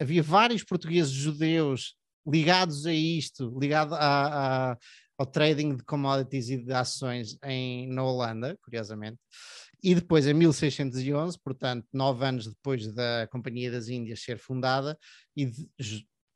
Havia 0.00 0.22
vários 0.22 0.62
portugueses 0.62 1.12
judeus 1.12 1.94
ligados 2.26 2.86
a 2.86 2.92
isto, 2.92 3.56
ligado 3.58 3.94
a, 3.94 4.72
a, 4.72 4.76
ao 5.16 5.26
trading 5.26 5.76
de 5.76 5.84
commodities 5.84 6.50
e 6.50 6.56
de 6.58 6.72
ações 6.72 7.38
em, 7.44 7.88
na 7.88 8.02
Holanda, 8.02 8.58
curiosamente. 8.62 9.18
E 9.82 9.94
depois, 9.94 10.26
em 10.26 10.34
1611, 10.34 11.38
portanto, 11.42 11.86
nove 11.92 12.24
anos 12.24 12.48
depois 12.48 12.92
da 12.92 13.28
Companhia 13.30 13.70
das 13.70 13.88
Índias 13.88 14.22
ser 14.22 14.38
fundada, 14.38 14.98
e 15.36 15.50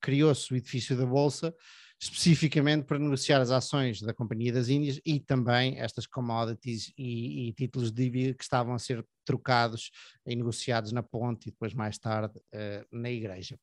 criou-se 0.00 0.52
o 0.52 0.56
edifício 0.56 0.96
da 0.96 1.04
Bolsa, 1.04 1.54
especificamente 2.00 2.84
para 2.84 2.98
negociar 2.98 3.40
as 3.40 3.50
ações 3.50 4.00
da 4.00 4.14
Companhia 4.14 4.52
das 4.52 4.68
Índias 4.68 4.98
e 5.04 5.20
também 5.20 5.78
estas 5.78 6.06
commodities 6.06 6.92
e, 6.96 7.48
e 7.48 7.52
títulos 7.52 7.92
de 7.92 8.04
dívida 8.04 8.34
que 8.34 8.42
estavam 8.42 8.74
a 8.74 8.78
ser 8.78 9.04
trocados 9.24 9.90
e 10.26 10.34
negociados 10.34 10.92
na 10.92 11.02
ponte 11.02 11.48
e 11.48 11.50
depois 11.50 11.74
mais 11.74 11.98
tarde 11.98 12.38
uh, 12.38 12.86
na 12.90 13.10
igreja. 13.10 13.58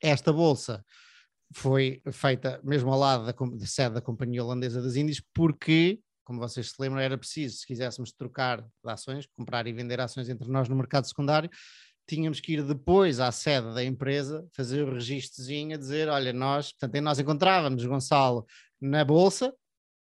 Esta 0.00 0.30
bolsa 0.30 0.84
foi 1.54 2.02
feita 2.12 2.60
mesmo 2.62 2.92
ao 2.92 2.98
lado 2.98 3.24
da, 3.24 3.32
da 3.32 3.66
sede 3.66 3.94
da 3.94 4.00
Companhia 4.02 4.44
Holandesa 4.44 4.82
das 4.82 4.96
Índias 4.96 5.22
porque 5.32 6.00
como 6.24 6.40
vocês 6.40 6.70
se 6.70 6.74
lembram, 6.80 7.00
era 7.00 7.18
preciso, 7.18 7.58
se 7.58 7.66
quiséssemos 7.66 8.10
trocar 8.10 8.62
de 8.62 8.90
ações, 8.90 9.26
comprar 9.36 9.66
e 9.66 9.72
vender 9.72 10.00
ações 10.00 10.28
entre 10.28 10.48
nós 10.48 10.68
no 10.68 10.74
mercado 10.74 11.06
secundário, 11.06 11.50
tínhamos 12.06 12.40
que 12.40 12.54
ir 12.54 12.62
depois 12.62 13.20
à 13.20 13.32
sede 13.32 13.74
da 13.74 13.84
empresa, 13.84 14.46
fazer 14.52 14.82
o 14.82 14.94
registrozinho 14.94 15.74
a 15.74 15.78
dizer, 15.78 16.08
olha, 16.08 16.32
nós, 16.32 16.72
portanto, 16.72 17.02
nós 17.02 17.18
encontrávamos 17.18 17.84
Gonçalo 17.84 18.46
na 18.80 19.04
bolsa, 19.04 19.54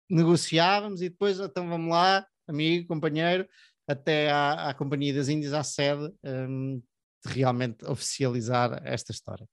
negociávamos 0.09 1.03
e 1.03 1.09
depois, 1.09 1.39
então 1.39 1.69
vamos 1.69 1.91
lá, 1.91 2.27
amigo, 2.49 2.89
companheiro, 2.89 3.47
até 3.87 4.31
à, 4.31 4.71
à 4.71 4.75
Companhia 4.75 5.15
das 5.15 5.29
Índias, 5.29 5.53
à 5.53 5.63
sede, 5.63 6.13
um, 6.25 6.83
de 7.25 7.33
realmente 7.33 7.85
oficializar 7.85 8.81
esta 8.85 9.13
história. 9.13 9.47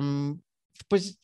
Um, 0.00 0.38
depois, 0.80 1.16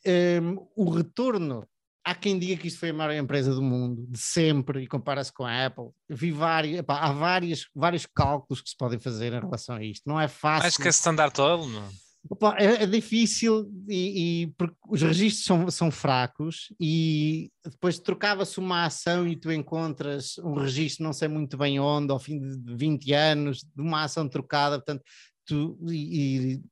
um, 0.42 0.66
o 0.76 0.90
retorno 0.90 1.66
há 2.04 2.14
quem 2.14 2.38
diga 2.38 2.60
que 2.60 2.68
isto 2.68 2.78
foi 2.78 2.90
a 2.90 2.94
maior 2.94 3.14
empresa 3.14 3.54
do 3.54 3.62
mundo, 3.62 4.06
de 4.08 4.18
sempre, 4.18 4.82
e 4.82 4.86
compara-se 4.86 5.32
com 5.32 5.44
a 5.44 5.66
Apple. 5.66 5.86
Eu 6.08 6.16
vi 6.16 6.30
vários, 6.30 6.78
epá, 6.78 6.98
há 6.98 7.12
vários, 7.12 7.68
vários 7.74 8.06
cálculos 8.06 8.60
que 8.60 8.70
se 8.70 8.76
podem 8.76 8.98
fazer 8.98 9.32
em 9.32 9.40
relação 9.40 9.76
a 9.76 9.82
isto. 9.82 10.02
Não 10.06 10.20
é 10.20 10.28
fácil. 10.28 10.68
Acho 10.68 10.78
que 10.78 10.88
é 10.88 10.90
standard 10.90 11.34
todo, 11.34 11.66
não? 11.66 11.88
Opa, 12.28 12.56
é, 12.58 12.84
é, 12.84 12.86
difícil 12.86 13.70
e, 13.86 14.44
e, 14.44 14.46
porque 14.56 14.74
os 14.88 15.02
registros 15.02 15.44
são, 15.44 15.70
são 15.70 15.90
fracos 15.90 16.72
e 16.80 17.50
depois 17.62 17.98
trocava-se 17.98 18.58
uma 18.58 18.86
ação 18.86 19.28
e 19.28 19.36
tu 19.36 19.52
encontras 19.52 20.38
um 20.38 20.54
registro 20.54 21.04
não 21.04 21.12
sei 21.12 21.28
muito 21.28 21.58
bem 21.58 21.78
onde, 21.78 22.10
ao 22.10 22.18
fim 22.18 22.40
de 22.40 22.74
20 22.76 23.12
anos, 23.12 23.58
de 23.58 23.82
uma 23.82 24.04
ação 24.04 24.26
trocada, 24.26 24.76
portanto, 24.78 25.02
tu, 25.44 25.78
e, 25.90 26.62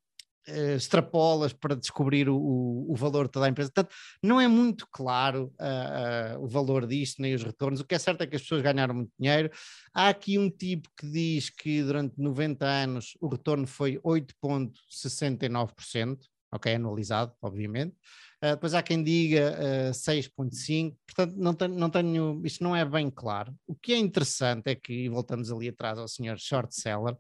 uh, 0.49 0.77
extrapolas 0.77 1.53
para 1.53 1.77
descobrir 1.77 2.29
o, 2.29 2.87
o, 2.89 2.95
valor 2.97 3.27
de 3.27 3.33
toda 3.33 3.47
a 3.47 3.49
empresa. 3.49 3.71
Portanto, 3.75 3.95
não 4.23 4.41
é 4.41 4.47
muito 4.49 4.87
claro 4.91 5.53
uh, 5.61 6.39
uh, 6.39 6.45
o 6.45 6.49
valor 6.49 6.87
disto, 6.87 7.21
nem 7.21 7.35
os 7.35 7.43
retornos. 7.43 7.81
O 7.81 7.85
que 7.85 7.95
é 7.95 7.99
certo 7.99 8.23
é 8.23 8.27
que 8.27 8.37
as 8.37 8.43
pessoas 8.43 8.63
ganharam 8.63 8.95
muito 8.95 9.13
dinheiro. 9.19 9.51
Há 9.95 10.09
aqui 10.09 10.39
um 10.39 10.51
tipo 10.51 10.89
que 10.97 11.07
diz 11.11 11.51
que 11.51 11.83
durante 11.83 12.19
90 12.21 12.65
anos 12.65 13.17
o 13.21 13.29
retorno 13.29 13.67
foi 13.67 13.99
8,69%, 13.99 16.19
ok, 16.53 16.75
anualizado, 16.75 17.35
obviamente. 17.41 17.95
Uh, 18.43 18.51
depois 18.51 18.75
há 18.75 18.83
quem 18.83 19.05
diga 19.05 19.57
uh, 19.89 19.93
6,5%, 19.93 20.97
portanto, 21.07 21.37
não 21.37 21.53
não 21.69 21.89
tenho, 21.89 22.43
isto 22.45 22.65
não 22.65 22.75
é 22.75 22.85
bem 22.85 23.09
claro. 23.09 23.55
O 23.67 23.75
que 23.75 23.93
é 23.93 23.99
interessante 23.99 24.69
é 24.69 24.75
que, 24.75 25.09
voltamos 25.09 25.53
ali 25.53 25.69
atrás 25.69 25.97
ao 25.97 26.09
senhor 26.09 26.37
short 26.39 26.75
seller, 26.75 27.17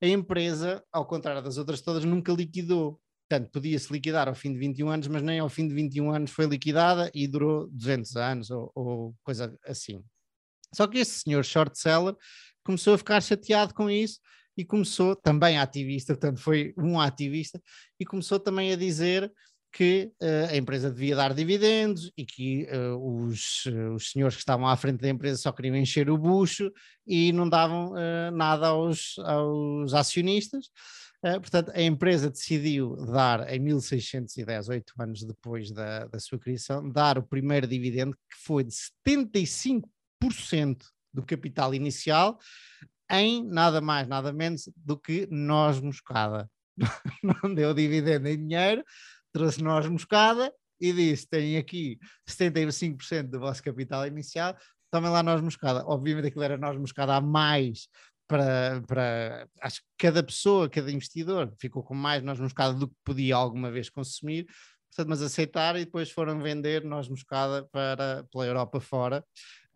a 0.00 0.06
empresa, 0.06 0.82
ao 0.92 1.06
contrário 1.06 1.42
das 1.42 1.58
outras 1.58 1.80
todas, 1.80 2.04
nunca 2.04 2.32
liquidou. 2.32 3.00
Portanto, 3.28 3.50
podia-se 3.52 3.92
liquidar 3.92 4.28
ao 4.28 4.34
fim 4.34 4.52
de 4.52 4.58
21 4.58 4.88
anos, 4.88 5.08
mas 5.08 5.22
nem 5.22 5.38
ao 5.38 5.48
fim 5.48 5.68
de 5.68 5.74
21 5.74 6.10
anos 6.10 6.30
foi 6.30 6.46
liquidada 6.46 7.10
e 7.14 7.28
durou 7.28 7.68
200 7.68 8.16
anos 8.16 8.50
ou, 8.50 8.72
ou 8.74 9.14
coisa 9.22 9.56
assim. 9.64 10.02
Só 10.74 10.86
que 10.86 10.98
esse 10.98 11.20
senhor 11.20 11.44
short 11.44 11.78
seller 11.78 12.16
começou 12.64 12.94
a 12.94 12.98
ficar 12.98 13.20
chateado 13.22 13.74
com 13.74 13.88
isso 13.88 14.18
e 14.56 14.64
começou, 14.64 15.14
também 15.14 15.58
ativista, 15.58 16.14
portanto 16.14 16.40
foi 16.40 16.74
um 16.76 17.00
ativista, 17.00 17.60
e 17.98 18.04
começou 18.04 18.38
também 18.38 18.72
a 18.72 18.76
dizer 18.76 19.32
que 19.72 20.12
uh, 20.20 20.50
a 20.50 20.56
empresa 20.56 20.90
devia 20.90 21.14
dar 21.14 21.32
dividendos 21.32 22.10
e 22.16 22.24
que 22.24 22.66
uh, 22.72 22.96
os, 23.24 23.64
uh, 23.66 23.94
os 23.94 24.10
senhores 24.10 24.34
que 24.34 24.42
estavam 24.42 24.66
à 24.66 24.76
frente 24.76 25.00
da 25.00 25.08
empresa 25.08 25.40
só 25.40 25.52
queriam 25.52 25.76
encher 25.76 26.10
o 26.10 26.18
bucho 26.18 26.72
e 27.06 27.32
não 27.32 27.48
davam 27.48 27.92
nada 28.32 28.68
aos, 28.68 29.18
aos 29.20 29.94
acionistas. 29.94 30.70
portanto, 31.22 31.72
a 31.74 31.82
empresa 31.82 32.30
decidiu 32.30 32.94
dar 33.06 33.52
em 33.52 33.58
1610, 33.58 34.68
oito 34.68 34.92
anos 34.98 35.24
depois 35.24 35.72
da, 35.72 36.06
da 36.06 36.20
sua 36.20 36.38
criação, 36.38 36.88
dar 36.88 37.18
o 37.18 37.22
primeiro 37.22 37.66
dividendo 37.66 38.14
que 38.14 38.44
foi 38.44 38.62
de 38.62 38.72
75% 39.08 39.82
do 41.12 41.24
capital 41.24 41.74
inicial 41.74 42.38
em 43.10 43.44
nada 43.44 43.80
mais, 43.80 44.06
nada 44.06 44.32
menos 44.32 44.70
do 44.76 44.96
que 44.96 45.26
nós 45.30 45.80
moscada. 45.80 46.48
não 47.42 47.54
deu 47.54 47.74
dividendo 47.74 48.28
em 48.28 48.36
dinheiro, 48.36 48.84
trouxe 49.32 49.62
nós 49.62 49.86
moscada 49.88 50.52
e 50.80 50.92
disse: 50.92 51.28
tem 51.28 51.56
aqui 51.56 51.98
75% 52.28 53.28
do 53.28 53.40
vosso 53.40 53.62
capital 53.62 54.06
inicial, 54.06 54.56
tomem 54.90 55.10
lá 55.10 55.22
nós 55.22 55.40
moscada. 55.40 55.84
Obviamente 55.86 56.28
aquilo 56.28 56.44
era 56.44 56.56
nós 56.56 56.76
moscada 56.78 57.14
a 57.14 57.20
mais 57.20 57.88
para, 58.26 58.80
para 58.86 59.48
acho 59.60 59.80
que 59.80 60.06
cada 60.06 60.22
pessoa, 60.22 60.70
cada 60.70 60.90
investidor 60.90 61.52
ficou 61.60 61.82
com 61.82 61.94
mais 61.94 62.22
nós 62.22 62.38
moscada 62.38 62.74
do 62.74 62.88
que 62.88 62.94
podia 63.04 63.34
alguma 63.34 63.70
vez 63.70 63.90
consumir, 63.90 64.46
portanto, 64.90 65.08
mas 65.08 65.22
aceitaram 65.22 65.78
e 65.78 65.84
depois 65.84 66.10
foram 66.10 66.40
vender 66.40 66.84
nós 66.84 67.08
moscada 67.08 67.64
para, 67.72 68.24
pela 68.30 68.46
Europa 68.46 68.80
fora 68.80 69.24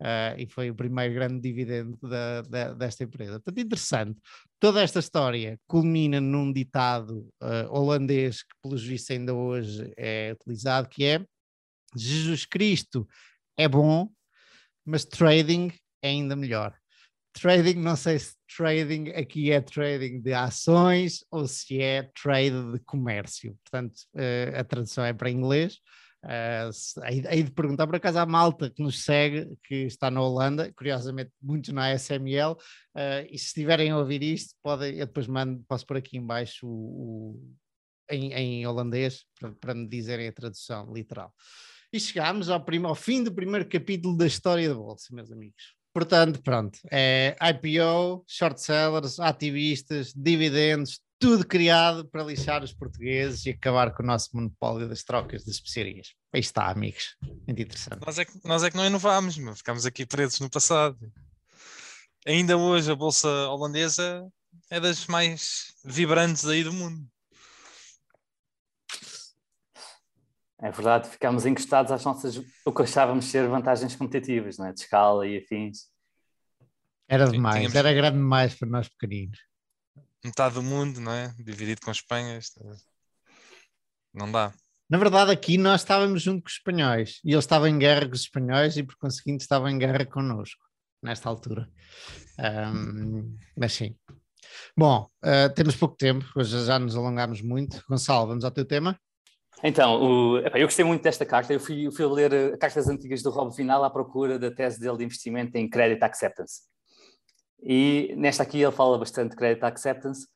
uh, 0.01 0.37
e 0.37 0.45
foi 0.47 0.69
o 0.69 0.75
primeiro 0.75 1.13
grande 1.13 1.39
dividendo 1.41 1.97
da, 2.01 2.41
da, 2.41 2.73
desta 2.73 3.03
empresa. 3.03 3.39
Portanto, 3.39 3.59
interessante. 3.59 4.21
Toda 4.59 4.81
esta 4.81 4.99
história 4.99 5.59
culmina 5.67 6.19
num 6.19 6.51
ditado 6.51 7.29
uh, 7.41 7.69
holandês 7.69 8.43
que, 8.43 8.55
pelos 8.61 8.83
vistos, 8.83 9.11
ainda 9.11 9.33
hoje 9.33 9.91
é 9.97 10.33
utilizado, 10.33 10.89
que 10.89 11.05
é 11.05 11.25
Jesus 11.95 12.45
Cristo 12.45 13.07
é 13.57 13.67
bom, 13.67 14.09
mas 14.85 15.05
trading 15.05 15.71
é 16.01 16.09
ainda 16.09 16.35
melhor. 16.35 16.75
Trading, 17.39 17.75
não 17.75 17.97
sei 17.97 18.17
se 18.17 18.33
trading 18.55 19.09
aqui 19.09 19.51
é 19.51 19.59
trading 19.59 20.21
de 20.21 20.33
ações 20.33 21.25
ou 21.29 21.45
se 21.45 21.81
é 21.81 22.09
trade 22.23 22.71
de 22.71 22.79
comércio. 22.79 23.57
Portanto, 23.63 23.95
uh, 24.15 24.57
a 24.57 24.63
tradução 24.63 25.03
é 25.03 25.13
para 25.13 25.29
inglês. 25.29 25.79
Uh, 26.23 26.71
aí, 27.03 27.43
de 27.43 27.51
perguntar, 27.51 27.85
por 27.87 27.97
acaso, 27.97 28.19
à 28.19 28.25
malta 28.25 28.69
que 28.69 28.81
nos 28.81 29.03
segue, 29.03 29.53
que 29.65 29.83
está 29.83 30.09
na 30.09 30.21
Holanda, 30.21 30.71
curiosamente, 30.73 31.31
muitos 31.41 31.73
na 31.73 31.93
SML, 31.93 32.53
uh, 32.53 32.57
eh, 32.95 33.27
e 33.29 33.37
se 33.37 33.47
estiverem 33.47 33.91
a 33.91 33.97
ouvir 33.97 34.23
isto, 34.23 34.55
podem, 34.63 34.95
eu 34.95 35.05
depois 35.05 35.27
mando, 35.27 35.63
posso 35.67 35.85
pôr 35.85 35.97
aqui 35.97 36.17
embaixo 36.17 36.65
o, 36.65 36.71
o 36.71 37.55
em, 38.09 38.33
em, 38.33 38.67
holandês 38.67 39.25
para, 39.39 39.51
para, 39.51 39.75
me 39.75 39.87
dizerem 39.87 40.27
a 40.27 40.33
tradução 40.33 40.91
literal. 40.91 41.33
E 41.91 41.99
chegámos 41.99 42.49
ao, 42.49 42.65
ao 42.85 42.95
fim 42.95 43.23
do 43.23 43.33
primeiro 43.33 43.67
capítulo 43.67 44.17
da 44.17 44.25
história 44.25 44.69
da 44.69 44.75
Bolsa, 44.75 45.13
meus 45.13 45.31
amigos. 45.31 45.74
Portanto, 45.95 46.41
pronto, 46.43 46.77
é 46.91 47.37
IPO, 47.39 48.25
short 48.27 48.59
sellers, 48.59 49.17
ativistas, 49.17 50.11
dividendos, 50.13 50.99
tudo 51.17 51.47
criado 51.47 52.05
para 52.09 52.21
lixar 52.21 52.61
os 52.61 52.73
portugueses 52.73 53.45
e 53.45 53.51
acabar 53.51 53.93
com 53.93 54.03
o 54.03 54.05
nosso 54.05 54.29
monopólio 54.33 54.89
das 54.89 55.05
trocas 55.05 55.45
de 55.45 55.51
especiarias. 55.51 56.09
Aí 56.33 56.41
está, 56.41 56.69
amigos. 56.69 57.15
Muito 57.47 57.61
interessante. 57.61 58.05
Nós 58.05 58.19
é 58.19 58.25
que, 58.25 58.33
nós 58.43 58.61
é 58.61 58.69
que 58.69 58.75
não 58.75 58.85
inovámos, 58.85 59.37
meu. 59.37 59.55
ficámos 59.55 59.85
aqui 59.85 60.05
presos 60.05 60.41
no 60.41 60.49
passado. 60.49 60.97
Ainda 62.27 62.57
hoje 62.57 62.91
a 62.91 62.95
Bolsa 62.95 63.29
Holandesa 63.47 64.27
é 64.69 64.81
das 64.81 65.07
mais 65.07 65.75
vibrantes 65.85 66.45
aí 66.45 66.61
do 66.61 66.73
mundo. 66.73 67.07
É 70.61 70.71
verdade, 70.71 71.09
ficámos 71.09 71.45
encostados 71.45 71.91
às 71.91 72.03
nossas, 72.03 72.41
o 72.65 72.71
que 72.71 72.83
achávamos 72.83 73.25
ser 73.25 73.47
vantagens 73.47 73.95
competitivas, 73.95 74.57
não 74.57 74.67
é? 74.67 74.73
de 74.73 74.79
escala 74.79 75.27
e 75.27 75.37
afins. 75.37 75.89
Era 77.07 77.29
demais, 77.29 77.57
Tínhamos... 77.57 77.75
era 77.75 77.93
grande 77.93 78.17
demais 78.17 78.55
para 78.55 78.69
nós 78.69 78.87
pequeninos 78.87 79.39
metade 80.25 80.55
do 80.55 80.63
mundo, 80.63 80.99
não 80.99 81.11
é? 81.11 81.33
Dividido 81.37 81.81
com 81.81 81.91
Espanha. 81.91 82.39
Não 84.13 84.31
dá. 84.31 84.53
Na 84.89 84.97
verdade, 84.97 85.31
aqui 85.31 85.57
nós 85.57 85.81
estávamos 85.81 86.21
junto 86.21 86.43
com 86.43 86.47
os 86.47 86.53
espanhóis 86.53 87.19
e 87.23 87.31
eles 87.31 87.43
estavam 87.43 87.67
em 87.67 87.77
guerra 87.77 88.07
com 88.07 88.13
os 88.13 88.21
espanhóis 88.21 88.77
e, 88.77 88.83
por 88.83 88.95
conseguinte, 88.97 89.43
estavam 89.43 89.69
em 89.69 89.77
guerra 89.77 90.05
connosco 90.05 90.63
nesta 91.01 91.29
altura. 91.29 91.69
Um, 92.39 93.37
mas 93.57 93.73
sim. 93.73 93.95
Bom, 94.77 95.09
uh, 95.23 95.53
temos 95.53 95.75
pouco 95.75 95.95
tempo, 95.95 96.25
hoje 96.35 96.65
já 96.65 96.77
nos 96.77 96.95
alongámos 96.95 97.41
muito. 97.41 97.83
Gonçalo, 97.89 98.27
vamos 98.27 98.43
ao 98.43 98.51
teu 98.51 98.65
tema? 98.65 98.99
Então, 99.63 100.01
o, 100.01 100.37
eu 100.39 100.65
gostei 100.65 100.85
muito 100.85 101.01
desta 101.01 101.25
carta. 101.25 101.53
Eu 101.53 101.59
fui, 101.59 101.87
eu 101.87 101.91
fui 101.91 102.05
ler 102.05 102.33
eh, 102.33 102.57
cartas 102.57 102.87
antigas 102.87 103.21
do 103.21 103.29
Rob 103.29 103.55
Vinal 103.55 103.83
à 103.83 103.89
procura 103.89 104.37
da 104.37 104.51
tese 104.51 104.79
dele 104.79 104.97
de 104.97 105.05
investimento 105.05 105.57
em 105.57 105.69
Credit 105.69 106.03
Acceptance. 106.03 106.61
E 107.63 108.13
nesta 108.17 108.43
aqui 108.43 108.61
ele 108.61 108.71
fala 108.71 108.97
bastante 108.97 109.31
de 109.31 109.37
credit 109.37 109.65
acceptance. 109.65 110.27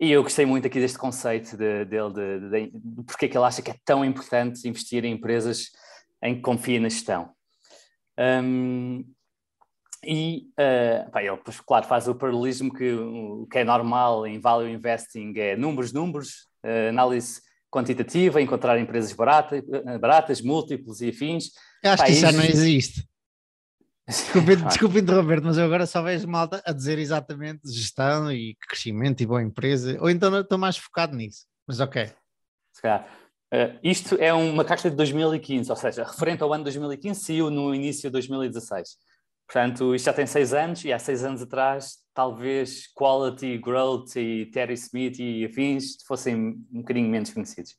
E 0.00 0.10
eu 0.10 0.22
gostei 0.22 0.46
muito 0.46 0.66
aqui 0.66 0.78
deste 0.78 0.98
conceito 0.98 1.56
dele, 1.56 1.84
de, 1.84 2.40
de, 2.40 2.50
de, 2.50 2.70
de, 2.70 3.02
porque 3.04 3.26
é 3.26 3.28
que 3.28 3.36
ele 3.36 3.44
acha 3.44 3.62
que 3.62 3.70
é 3.70 3.76
tão 3.84 4.04
importante 4.04 4.66
investir 4.68 5.04
em 5.04 5.12
empresas 5.12 5.70
em 6.22 6.36
que 6.36 6.42
confia 6.42 6.80
na 6.80 6.88
gestão. 6.88 7.30
Um, 8.18 9.04
e 10.04 10.48
uh, 10.58 11.18
ele, 11.18 11.38
claro, 11.66 11.86
faz 11.86 12.08
o 12.08 12.14
paralelismo 12.14 12.72
que 12.72 12.92
o 12.92 13.46
que 13.50 13.58
é 13.58 13.64
normal 13.64 14.26
em 14.26 14.38
value 14.38 14.68
investing 14.68 15.32
é 15.36 15.56
números, 15.56 15.92
números, 15.92 16.46
uh, 16.64 16.88
análise 16.88 17.40
quantitativa, 17.76 18.40
encontrar 18.40 18.78
empresas 18.78 19.12
baratas, 19.12 19.62
baratas 20.00 20.40
múltiplos 20.40 21.02
e 21.02 21.10
afins. 21.10 21.50
Acho 21.84 21.98
Pá, 21.98 22.06
que 22.06 22.12
isso 22.12 22.20
já 22.22 22.32
não 22.32 22.44
existe. 22.44 23.06
Desculpe, 24.08 24.54
desculpe 24.54 24.98
interromper 25.00 25.42
mas 25.42 25.58
eu 25.58 25.64
agora 25.64 25.84
só 25.84 26.00
vejo 26.00 26.28
malta 26.28 26.62
a 26.64 26.72
dizer 26.72 26.96
exatamente 26.96 27.68
gestão 27.68 28.30
e 28.30 28.54
crescimento 28.68 29.20
e 29.20 29.26
boa 29.26 29.42
empresa, 29.42 29.98
ou 30.00 30.08
então 30.08 30.38
estou 30.38 30.56
mais 30.56 30.76
focado 30.76 31.16
nisso, 31.16 31.44
mas 31.66 31.80
ok. 31.80 32.06
Se 32.72 32.82
calhar. 32.82 33.04
Uh, 33.52 33.78
isto 33.82 34.14
é 34.16 34.32
uma 34.32 34.64
carta 34.64 34.88
de 34.88 34.94
2015, 34.94 35.68
ou 35.68 35.76
seja, 35.76 36.04
referente 36.04 36.40
ao 36.40 36.52
ano 36.52 36.62
2015, 36.62 37.20
saiu 37.20 37.50
no 37.50 37.74
início 37.74 38.08
de 38.08 38.12
2016. 38.12 38.96
Portanto, 39.46 39.94
isto 39.94 40.06
já 40.06 40.12
tem 40.12 40.26
seis 40.26 40.52
anos 40.52 40.84
e 40.84 40.92
há 40.92 40.98
seis 40.98 41.24
anos 41.24 41.40
atrás, 41.40 41.98
talvez 42.12 42.92
Quality, 42.94 43.58
Growth 43.58 44.16
e 44.16 44.46
Terry 44.46 44.74
Smith 44.74 45.18
e 45.18 45.44
afins 45.44 46.02
fossem 46.06 46.34
um 46.34 46.80
bocadinho 46.80 47.08
menos 47.08 47.32
conhecidos. 47.32 47.76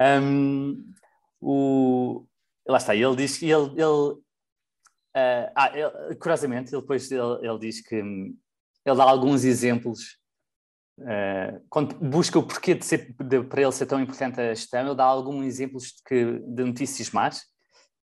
Um, 0.00 0.92
o, 1.40 2.26
lá 2.66 2.78
está, 2.78 2.94
ele 2.94 3.16
diz 3.16 3.38
que 3.38 3.48
ele, 3.50 3.70
ele 3.80 4.26
Uh, 5.16 5.48
ah, 5.54 5.72
ele, 5.74 6.14
curiosamente, 6.16 6.74
ele 6.74 6.82
depois 6.82 7.10
ele, 7.10 7.38
ele, 7.40 7.58
diz 7.58 7.80
que 7.80 8.02
hum, 8.02 8.36
ele 8.84 8.96
dá 8.96 9.04
alguns 9.04 9.44
exemplos 9.44 10.18
uh, 10.98 11.58
quando 11.70 11.94
busca 11.94 12.38
o 12.38 12.42
porquê 12.42 12.74
de 12.74 12.84
ser, 12.84 13.14
de, 13.18 13.42
para 13.42 13.62
ele 13.62 13.72
ser 13.72 13.86
tão 13.86 13.98
importante 13.98 14.38
a 14.38 14.52
gestão, 14.52 14.84
ele 14.84 14.94
dá 14.94 15.04
alguns 15.04 15.46
exemplos 15.46 15.84
de, 15.84 16.02
que, 16.06 16.38
de 16.38 16.64
notícias 16.64 17.10
más 17.12 17.46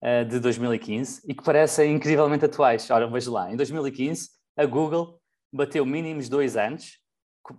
uh, 0.02 0.24
de 0.24 0.40
2015 0.40 1.22
e 1.26 1.34
que 1.34 1.42
parecem 1.42 1.94
incrivelmente 1.94 2.44
atuais. 2.44 2.90
Ora, 2.90 3.08
veja 3.08 3.30
lá, 3.30 3.52
em 3.52 3.56
2015 3.56 4.30
a 4.56 4.66
Google 4.66 5.20
bateu 5.52 5.84
mínimos 5.86 6.28
dois 6.28 6.56
anos 6.56 6.98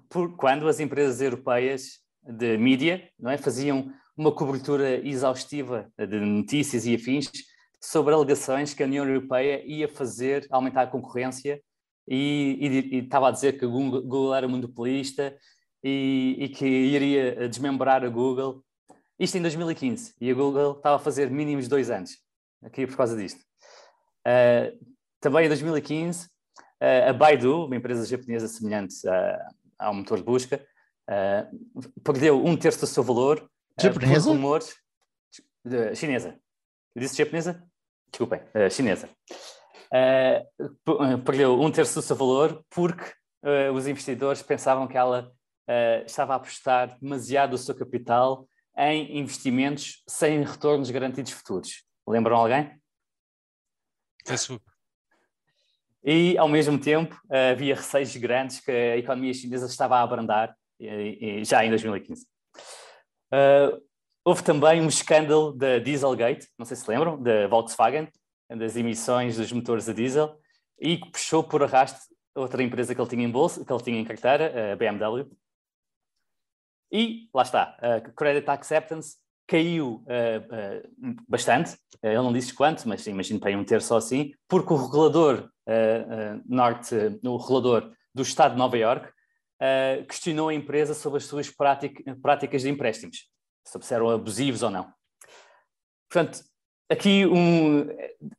por, 0.09 0.35
quando 0.35 0.67
as 0.67 0.79
empresas 0.79 1.21
europeias 1.21 1.99
de 2.23 2.57
mídia 2.57 3.09
não 3.19 3.31
é, 3.31 3.37
faziam 3.37 3.91
uma 4.15 4.31
cobertura 4.31 5.05
exaustiva 5.07 5.89
de 5.97 6.19
notícias 6.19 6.85
e 6.85 6.93
afins 6.93 7.31
sobre 7.81 8.13
alegações 8.13 8.73
que 8.73 8.83
a 8.83 8.85
União 8.85 9.05
Europeia 9.05 9.63
ia 9.65 9.87
fazer 9.87 10.45
aumentar 10.51 10.83
a 10.83 10.87
concorrência 10.87 11.61
e, 12.07 12.57
e, 12.59 12.95
e 12.95 12.99
estava 12.99 13.29
a 13.29 13.31
dizer 13.31 13.57
que 13.57 13.65
a 13.65 13.67
Google, 13.67 14.35
era 14.35 14.47
monopolista 14.47 15.35
e, 15.83 16.35
e, 16.37 16.49
que 16.49 16.65
iria 16.65 17.47
desmembrar 17.47 18.03
a 18.03 18.09
Google. 18.09 18.63
Isto 19.17 19.37
em 19.37 19.41
2015. 19.41 20.15
E 20.19 20.29
a 20.29 20.33
Google 20.33 20.73
estava 20.73 20.97
a 20.97 20.99
fazer 20.99 21.29
mínimos 21.29 21.67
dois 21.67 21.89
anos, 21.89 22.17
aqui 22.63 22.85
por 22.85 22.97
causa 22.97 23.15
disto. 23.15 23.39
Uh, 24.25 24.77
também 25.19 25.45
em 25.45 25.49
2015, 25.49 26.25
uh, 26.25 26.29
ah, 26.81 27.09
a 27.09 27.13
Baidu, 27.13 27.65
uma 27.65 27.75
empresa 27.75 28.05
japonesa 28.05 28.47
semelhante 28.47 28.95
uh, 29.07 29.55
ao 29.77 29.93
motor 29.93 30.17
de 30.17 30.23
busca, 30.23 30.65
perdeu 32.03 32.45
um 32.45 32.55
terço 32.55 32.81
do 32.81 32.87
seu 32.87 33.03
valor. 33.03 33.49
Japonesa? 33.79 34.29
por 34.29 34.35
rumores. 34.35 34.75
Chinesa. 35.95 36.39
Eu 36.95 37.01
disse 37.01 37.17
japonesa? 37.17 37.63
desculpem, 38.11 38.41
chinesa, 38.71 39.07
perdeu 41.23 41.59
um 41.61 41.71
terço 41.71 41.95
do 41.95 42.01
seu 42.01 42.15
valor 42.15 42.63
porque 42.69 43.11
os 43.73 43.87
investidores 43.87 44.41
pensavam 44.41 44.87
que 44.87 44.97
ela 44.97 45.31
estava 46.05 46.33
a 46.33 46.35
apostar 46.37 46.97
demasiado 46.99 47.53
o 47.53 47.57
seu 47.57 47.75
capital 47.75 48.47
em 48.75 49.19
investimentos 49.19 50.03
sem 50.07 50.43
retornos 50.43 50.89
garantidos 50.89 51.31
futuros. 51.31 51.83
Lembram 52.09 52.35
alguém? 52.37 52.77
Facebook. 54.25 54.65
E, 56.03 56.37
ao 56.37 56.47
mesmo 56.47 56.79
tempo, 56.79 57.19
havia 57.51 57.75
receios 57.75 58.15
grandes 58.15 58.59
que 58.59 58.71
a 58.71 58.97
economia 58.97 59.33
chinesa 59.33 59.67
estava 59.67 59.97
a 59.97 60.01
abrandar, 60.01 60.55
já 61.43 61.63
em 61.63 61.69
2015. 61.69 62.25
Uh, 63.31 63.89
Houve 64.25 64.43
também 64.43 64.81
um 64.81 64.87
escândalo 64.87 65.53
da 65.53 65.79
Dieselgate, 65.79 66.47
não 66.57 66.65
sei 66.65 66.75
se 66.77 66.89
lembram, 66.89 67.21
da 67.21 67.47
Volkswagen, 67.47 68.07
das 68.49 68.75
emissões 68.75 69.37
dos 69.37 69.51
motores 69.51 69.87
a 69.87 69.93
diesel, 69.93 70.37
e 70.79 70.97
que 70.97 71.11
puxou 71.11 71.43
por 71.43 71.63
arrasto 71.63 71.99
outra 72.35 72.61
empresa 72.61 72.93
que 72.93 73.01
ele 73.01 73.09
tinha 73.09 73.23
em 73.23 73.31
bolsa, 73.31 73.63
que 73.63 73.71
ele 73.71 73.83
tinha 73.83 73.99
em 73.99 74.05
carteira, 74.05 74.73
a 74.73 74.75
BMW. 74.75 75.31
E 76.91 77.29
lá 77.33 77.43
está, 77.43 77.77
a 77.81 78.01
Credit 78.01 78.49
Acceptance 78.49 79.17
caiu 79.49 80.03
uh, 80.05 81.09
uh, 81.09 81.15
bastante, 81.27 81.75
ele 82.03 82.15
não 82.17 82.31
disse 82.31 82.53
quanto, 82.53 82.87
mas 82.87 83.05
imagino 83.07 83.39
para 83.39 83.57
um 83.57 83.63
terço 83.63 83.95
assim, 83.95 84.31
porque 84.47 84.71
o 84.71 84.77
regulador 84.77 85.49
uh, 85.67 86.41
norte, 86.45 86.95
o 87.23 87.35
regulador 87.35 87.91
do 88.13 88.21
Estado 88.21 88.51
de 88.51 88.59
Nova 88.59 88.77
York, 88.77 89.11
questionou 90.07 90.47
a 90.47 90.53
empresa 90.53 90.93
sobre 90.93 91.17
as 91.17 91.25
suas 91.25 91.51
práticas 91.51 92.61
de 92.61 92.69
empréstimos 92.69 93.29
se 93.61 93.93
eram 93.93 94.09
abusivos 94.09 94.63
ou 94.63 94.71
não. 94.71 94.89
Portanto, 96.09 96.41
aqui 96.89 97.25
um, 97.25 97.85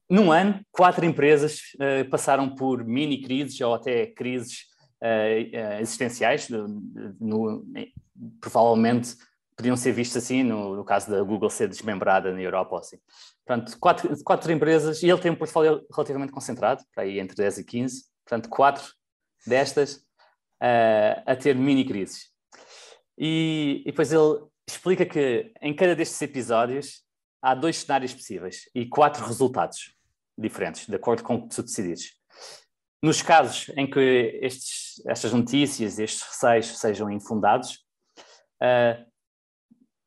num 0.09 0.33
ano, 0.33 0.65
quatro 0.73 1.05
empresas 1.05 1.61
passaram 2.11 2.55
por 2.55 2.83
mini 2.83 3.21
crises 3.21 3.61
ou 3.61 3.75
até 3.75 4.07
crises 4.07 4.65
existenciais, 5.79 6.49
no, 6.49 6.67
no, 7.21 7.67
provavelmente 8.41 9.15
podiam 9.61 9.77
ser 9.77 9.93
vistas 9.93 10.25
assim 10.25 10.43
no, 10.43 10.75
no, 10.75 10.85
caso 10.85 11.11
da 11.11 11.23
Google 11.23 11.51
ser 11.51 11.69
desmembrada 11.69 12.33
na 12.33 12.41
Europa 12.41 12.79
assim. 12.79 12.99
Portanto, 13.47 13.79
quatro, 13.79 14.25
quatro 14.25 14.51
empresas, 14.53 15.03
e 15.03 15.09
ele 15.09 15.21
tem 15.21 15.31
um 15.31 15.37
portfólio 15.37 15.85
relativamente 15.93 16.33
concentrado, 16.33 16.83
para 16.95 17.05
aí 17.05 17.21
entre 17.21 17.37
10 17.37 17.59
e 17.59 17.65
15, 17.65 18.05
portanto, 18.25 18.49
quatro 18.49 18.93
destas 19.47 19.97
uh, 20.63 21.23
a 21.27 21.37
ter 21.37 21.55
mini 21.55 21.85
crises. 21.85 22.31
E, 23.19 23.83
e 23.83 23.91
depois 23.91 24.11
ele 24.13 24.41
explica 24.67 25.05
que 25.05 25.53
em 25.61 25.75
cada 25.75 25.95
destes 25.95 26.21
episódios 26.23 27.03
há 27.43 27.55
dois 27.55 27.77
cenários 27.77 28.15
possíveis 28.15 28.71
e 28.75 28.87
quatro 28.87 29.27
resultados 29.27 29.95
diferentes, 30.39 30.87
de 30.87 30.97
acordo 30.97 31.23
com 31.23 31.35
o 31.35 31.49
que 31.49 31.55
tu 31.55 31.63
decides. 31.63 32.15
Nos 33.03 33.21
casos 33.21 33.71
em 33.77 33.89
que 33.89 34.39
estes, 34.43 35.03
estas 35.07 35.33
notícias, 35.33 35.99
estes 35.99 36.23
receios 36.23 36.79
sejam 36.79 37.11
infundados, 37.11 37.85
uh, 38.63 39.10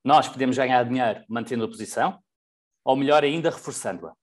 nós 0.03 0.27
podemos 0.27 0.57
ganhar 0.57 0.83
dinheiro 0.83 1.23
mantendo 1.29 1.63
a 1.63 1.67
posição, 1.67 2.19
ou 2.83 2.95
melhor 2.95 3.23
ainda, 3.23 3.49
reforçando-a. 3.49 4.13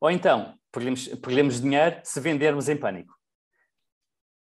Ou 0.00 0.10
então, 0.10 0.54
perdemos, 0.72 1.08
perdemos 1.08 1.60
dinheiro 1.60 2.00
se 2.04 2.20
vendermos 2.20 2.68
em 2.68 2.76
pânico. 2.76 3.12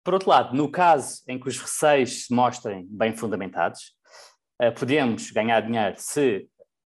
Por 0.03 0.13
outro 0.13 0.29
lado, 0.29 0.55
no 0.55 0.69
caso 0.69 1.21
em 1.27 1.39
que 1.39 1.47
os 1.47 1.59
receios 1.59 2.25
se 2.25 2.33
mostrem 2.33 2.85
bem 2.89 3.15
fundamentados, 3.15 3.95
uh, 4.61 4.73
podemos 4.77 5.31
ganhar 5.31 5.61
dinheiro 5.61 5.95
se 5.97 6.49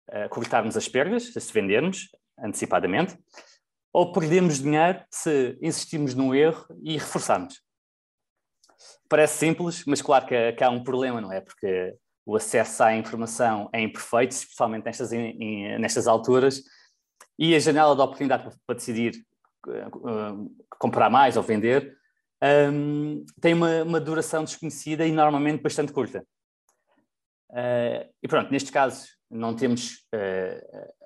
uh, 0.10 0.30
cortarmos 0.30 0.76
as 0.76 0.88
perdas, 0.88 1.32
se 1.34 1.54
vendermos 1.54 2.10
antecipadamente, 2.40 3.18
ou 3.94 4.12
perdemos 4.12 4.62
dinheiro 4.62 5.04
se 5.12 5.58
insistimos 5.62 6.14
no 6.14 6.34
erro 6.34 6.66
e 6.84 6.98
reforçarmos. 6.98 7.62
Parece 9.10 9.38
simples, 9.38 9.84
mas 9.86 10.02
claro 10.02 10.26
que, 10.26 10.54
que 10.54 10.64
há 10.64 10.70
um 10.70 10.84
problema, 10.84 11.20
não 11.20 11.32
é? 11.32 11.42
Porque 11.42 11.96
o 12.26 12.36
acesso 12.36 12.84
à 12.84 12.96
informação 12.96 13.70
é 13.74 13.82
imperfeito, 13.82 14.34
especialmente 14.34 14.86
nestas, 14.86 15.12
em, 15.12 15.80
nestas 15.80 16.08
alturas, 16.08 16.64
e 17.38 17.56
a 17.56 17.60
janela 17.60 17.96
de 17.96 18.02
oportunidade 18.02 18.56
para, 18.66 18.76
decidir 18.76 19.14
uh, 19.68 20.56
comprar 20.78 21.10
mais 21.10 21.38
ou 21.38 21.44
vender 21.44 21.98
um, 22.72 23.26
tem 23.42 23.54
uma, 23.54 23.84
uma, 23.84 24.00
duração 24.00 24.44
desconhecida 24.44 25.06
e 25.06 25.12
normalmente 25.12 25.62
bastante 25.62 25.92
curta. 25.92 26.26
Uh, 27.50 28.08
e 28.24 28.28
pronto, 28.28 28.52
neste 28.52 28.72
caso 28.72 29.08
não 29.30 29.56
temos. 29.56 30.06
Uh, 30.14 31.00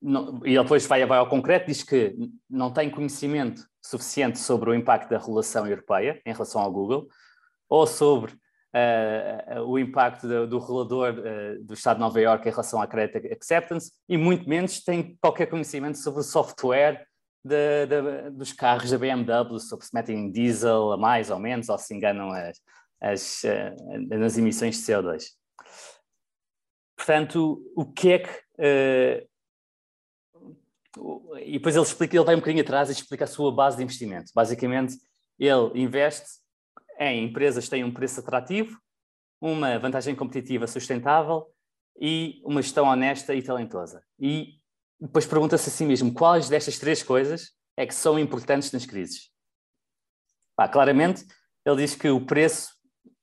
não, 0.00 0.40
e 0.44 0.58
depois 0.58 0.84
vai, 0.86 1.06
vai 1.06 1.18
ao 1.18 1.28
concreto, 1.28 1.66
diz 1.66 1.82
que 1.82 2.14
não 2.50 2.72
tem 2.72 2.90
conhecimento 2.90 3.64
suficiente 3.80 4.38
sobre 4.38 4.70
o 4.70 4.74
impacto 4.74 5.08
da 5.08 5.18
relação 5.18 5.66
europeia 5.66 6.20
em 6.26 6.32
relação 6.32 6.60
ao 6.60 6.72
Google, 6.72 7.06
ou 7.68 7.86
sobre 7.86 8.34
o 9.66 9.78
impacto 9.78 10.26
do, 10.26 10.46
do 10.46 10.58
regulador 10.58 11.14
do 11.62 11.74
Estado 11.74 11.96
de 11.96 12.00
Nova 12.00 12.20
Iorque 12.20 12.48
em 12.48 12.50
relação 12.50 12.80
à 12.80 12.86
Credit 12.86 13.32
Acceptance, 13.32 13.92
e 14.08 14.16
muito 14.16 14.48
menos 14.48 14.82
tem 14.82 15.16
qualquer 15.20 15.46
conhecimento 15.46 15.98
sobre 15.98 16.20
o 16.20 16.24
software 16.24 17.06
de, 17.44 17.86
de, 17.86 18.30
dos 18.30 18.52
carros 18.52 18.90
da 18.90 18.98
BMW, 18.98 19.58
sobre 19.58 19.84
se 19.84 19.94
metem 19.94 20.30
diesel 20.30 20.92
a 20.92 20.96
mais 20.96 21.30
ou 21.30 21.38
menos, 21.38 21.68
ou 21.68 21.76
se 21.76 21.94
enganam 21.94 22.30
as, 22.30 22.60
as, 23.00 23.42
uh, 23.44 24.16
nas 24.16 24.38
emissões 24.38 24.76
de 24.76 24.82
CO2. 24.82 25.24
Portanto, 26.96 27.60
o 27.74 27.84
que 27.84 28.12
é 28.12 28.18
que. 28.20 28.30
Uh, 28.58 29.32
e 31.40 31.52
depois 31.52 31.74
ele 31.74 31.84
explica, 31.84 32.14
ele 32.16 32.24
vai 32.24 32.34
um 32.34 32.38
bocadinho 32.38 32.62
atrás 32.62 32.90
e 32.90 32.92
explica 32.92 33.24
a 33.24 33.26
sua 33.26 33.50
base 33.50 33.78
de 33.78 33.82
investimento. 33.82 34.30
Basicamente, 34.34 34.96
ele 35.38 35.80
investe 35.80 36.28
em 37.10 37.24
empresas 37.24 37.64
que 37.64 37.70
têm 37.70 37.84
um 37.84 37.92
preço 37.92 38.20
atrativo, 38.20 38.78
uma 39.40 39.78
vantagem 39.78 40.14
competitiva 40.14 40.66
sustentável 40.66 41.46
e 42.00 42.40
uma 42.44 42.62
gestão 42.62 42.86
honesta 42.86 43.34
e 43.34 43.42
talentosa. 43.42 44.02
E 44.18 44.60
depois 45.00 45.26
pergunta-se 45.26 45.68
a 45.68 45.72
si 45.72 45.84
mesmo 45.84 46.12
quais 46.12 46.48
destas 46.48 46.78
três 46.78 47.02
coisas 47.02 47.50
é 47.76 47.86
que 47.86 47.94
são 47.94 48.18
importantes 48.18 48.70
nas 48.72 48.86
crises. 48.86 49.30
claramente, 50.70 51.26
ele 51.64 51.76
diz 51.76 51.94
que 51.94 52.08
o 52.08 52.24
preço 52.24 52.70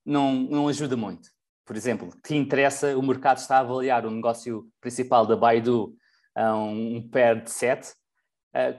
não, 0.05 0.33
não 0.33 0.67
ajuda 0.67 0.97
muito, 0.97 1.29
por 1.69 1.75
exemplo, 1.75 2.09
te 2.23 2.35
interessa, 2.35 2.97
o 2.97 3.01
mercado 3.03 3.37
está 3.37 3.57
a 3.57 3.59
avaliar 3.59 4.03
o 4.03 4.09
negócio 4.09 4.67
principal 4.81 5.27
da 5.27 5.35
Baidu 5.35 5.95
a 6.35 6.55
um 6.55 7.07
pair 7.07 7.43
de 7.43 7.51
7, 7.51 7.87
eh, 7.87 7.93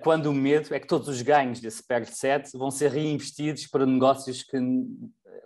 quando 0.03 0.27
o 0.27 0.35
medo 0.35 0.75
é 0.75 0.81
que 0.81 0.87
todos 0.87 1.09
os 1.09 1.23
ganhos 1.23 1.61
desse 1.61 1.83
de 1.83 2.17
7 2.17 2.59
vão 2.59 2.71
ser 2.71 2.91
reinvestidos 2.91 3.67
para 3.67 3.87
negócios 3.87 4.43
que 4.43 4.59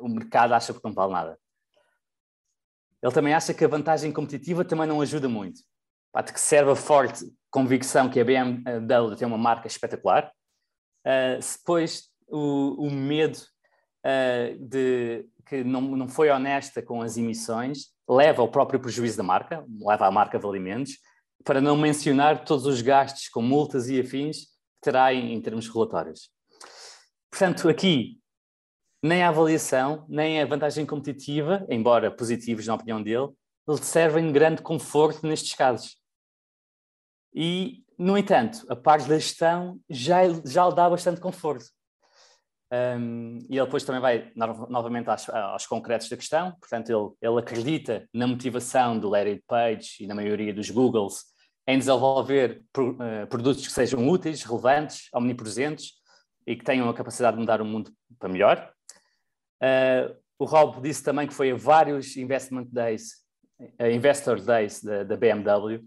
o 0.01 0.09
mercado 0.09 0.55
acha 0.55 0.73
que 0.73 0.81
não 0.83 0.93
vale 0.93 1.13
nada. 1.13 1.39
Ele 3.03 3.13
também 3.13 3.35
acha 3.35 3.53
que 3.53 3.65
a 3.65 3.69
vantagem 3.69 4.11
competitiva 4.11 4.65
também 4.65 4.87
não 4.87 5.01
ajuda 5.01 5.29
muito. 5.29 5.61
Para 6.11 6.33
que 6.33 6.41
serve 6.41 6.71
a 6.71 6.77
forte 6.77 7.25
convicção 7.51 8.09
que 8.09 8.19
a 8.19 8.25
BMW 8.25 9.17
tem 9.17 9.29
uma 9.29 9.37
marca 9.37 9.67
espetacular, 9.67 10.33
uh, 11.07 11.43
se 11.43 11.59
depois 11.59 12.09
o, 12.27 12.87
o 12.87 12.91
medo 12.91 13.39
de 14.59 15.27
que 15.47 15.63
não, 15.65 15.81
não 15.81 16.09
foi 16.09 16.31
honesta 16.31 16.83
com 16.83 17.03
as 17.03 17.17
emissões 17.17 17.93
leva 18.09 18.43
ao 18.43 18.49
próprio 18.49 18.81
prejuízo 18.81 19.17
da 19.17 19.23
marca, 19.23 19.65
leva 19.81 20.07
à 20.07 20.11
marca 20.11 20.39
de 20.39 20.47
alimentos, 20.47 20.99
para 21.43 21.61
não 21.61 21.77
mencionar 21.77 22.45
todos 22.45 22.67
os 22.67 22.81
gastos 22.81 23.29
com 23.29 23.43
multas 23.43 23.89
e 23.89 24.01
afins 24.01 24.45
que 24.45 24.51
terá 24.83 25.13
em, 25.13 25.33
em 25.33 25.41
termos 25.41 25.67
regulatórios. 25.67 26.31
Portanto, 27.31 27.69
aqui, 27.69 28.21
nem 29.03 29.23
a 29.23 29.29
avaliação, 29.29 30.07
nem 30.09 30.41
a 30.41 30.47
vantagem 30.47 30.87
competitiva, 30.87 31.67
embora 31.69 32.11
positivos 32.11 32.67
na 32.67 32.75
opinião 32.75 33.03
dele, 33.03 33.29
lhe 33.69 33.79
servem 33.79 34.27
de 34.27 34.33
grande 34.33 34.63
conforto 34.63 35.27
nestes 35.27 35.55
casos. 35.55 35.97
E, 37.35 37.85
no 37.99 38.17
entanto, 38.17 38.65
a 38.69 38.77
parte 38.77 39.09
da 39.09 39.19
gestão 39.19 39.81
já, 39.91 40.23
já 40.45 40.69
lhe 40.69 40.75
dá 40.75 40.89
bastante 40.89 41.21
conforto. 41.21 41.67
Um, 42.75 43.39
e 43.49 43.57
ele 43.57 43.65
depois 43.67 43.85
também 43.85 44.01
vai 44.01 44.33
no, 44.35 44.67
novamente 44.69 45.09
aos, 45.09 45.29
aos, 45.29 45.67
concretos 45.67 46.09
da 46.09 46.17
questão, 46.17 46.53
portanto, 46.59 46.91
ele, 46.91 47.11
ele 47.21 47.39
acredita 47.39 48.09
na 48.13 48.27
motivação 48.27 48.99
do 48.99 49.11
Larry 49.11 49.45
Page 49.47 49.99
e 50.01 50.07
na 50.07 50.15
maioria 50.15 50.53
dos 50.53 50.71
Googles 50.71 51.25
em 51.69 51.79
desenvolver 51.79 52.65
pro, 52.73 52.93
uh, 52.93 53.27
produtos 53.29 53.67
que 53.67 53.73
sejam 53.73 54.09
úteis, 54.09 54.43
relevantes, 54.43 55.09
omnipresentes 55.15 55.93
e 56.47 56.57
que 56.57 56.65
tenham 56.65 56.89
a 56.89 56.95
capacidade 56.95 57.37
de 57.37 57.41
mudar 57.41 57.61
o 57.61 57.65
mundo 57.65 57.93
para 58.19 58.29
melhor. 58.29 58.73
Uh, 59.63 60.17
o 60.39 60.45
Rob 60.45 60.81
disse 60.81 61.05
também 61.05 61.29
que 61.29 61.35
foi 61.35 61.53
a 61.53 61.57
vários 61.57 62.17
investment 62.17 62.67
days, 62.73 63.25
uh, 63.61 63.87
investor 63.87 64.41
days 64.41 64.83
da, 64.83 65.05
da 65.05 65.17
BMW, 65.17 65.81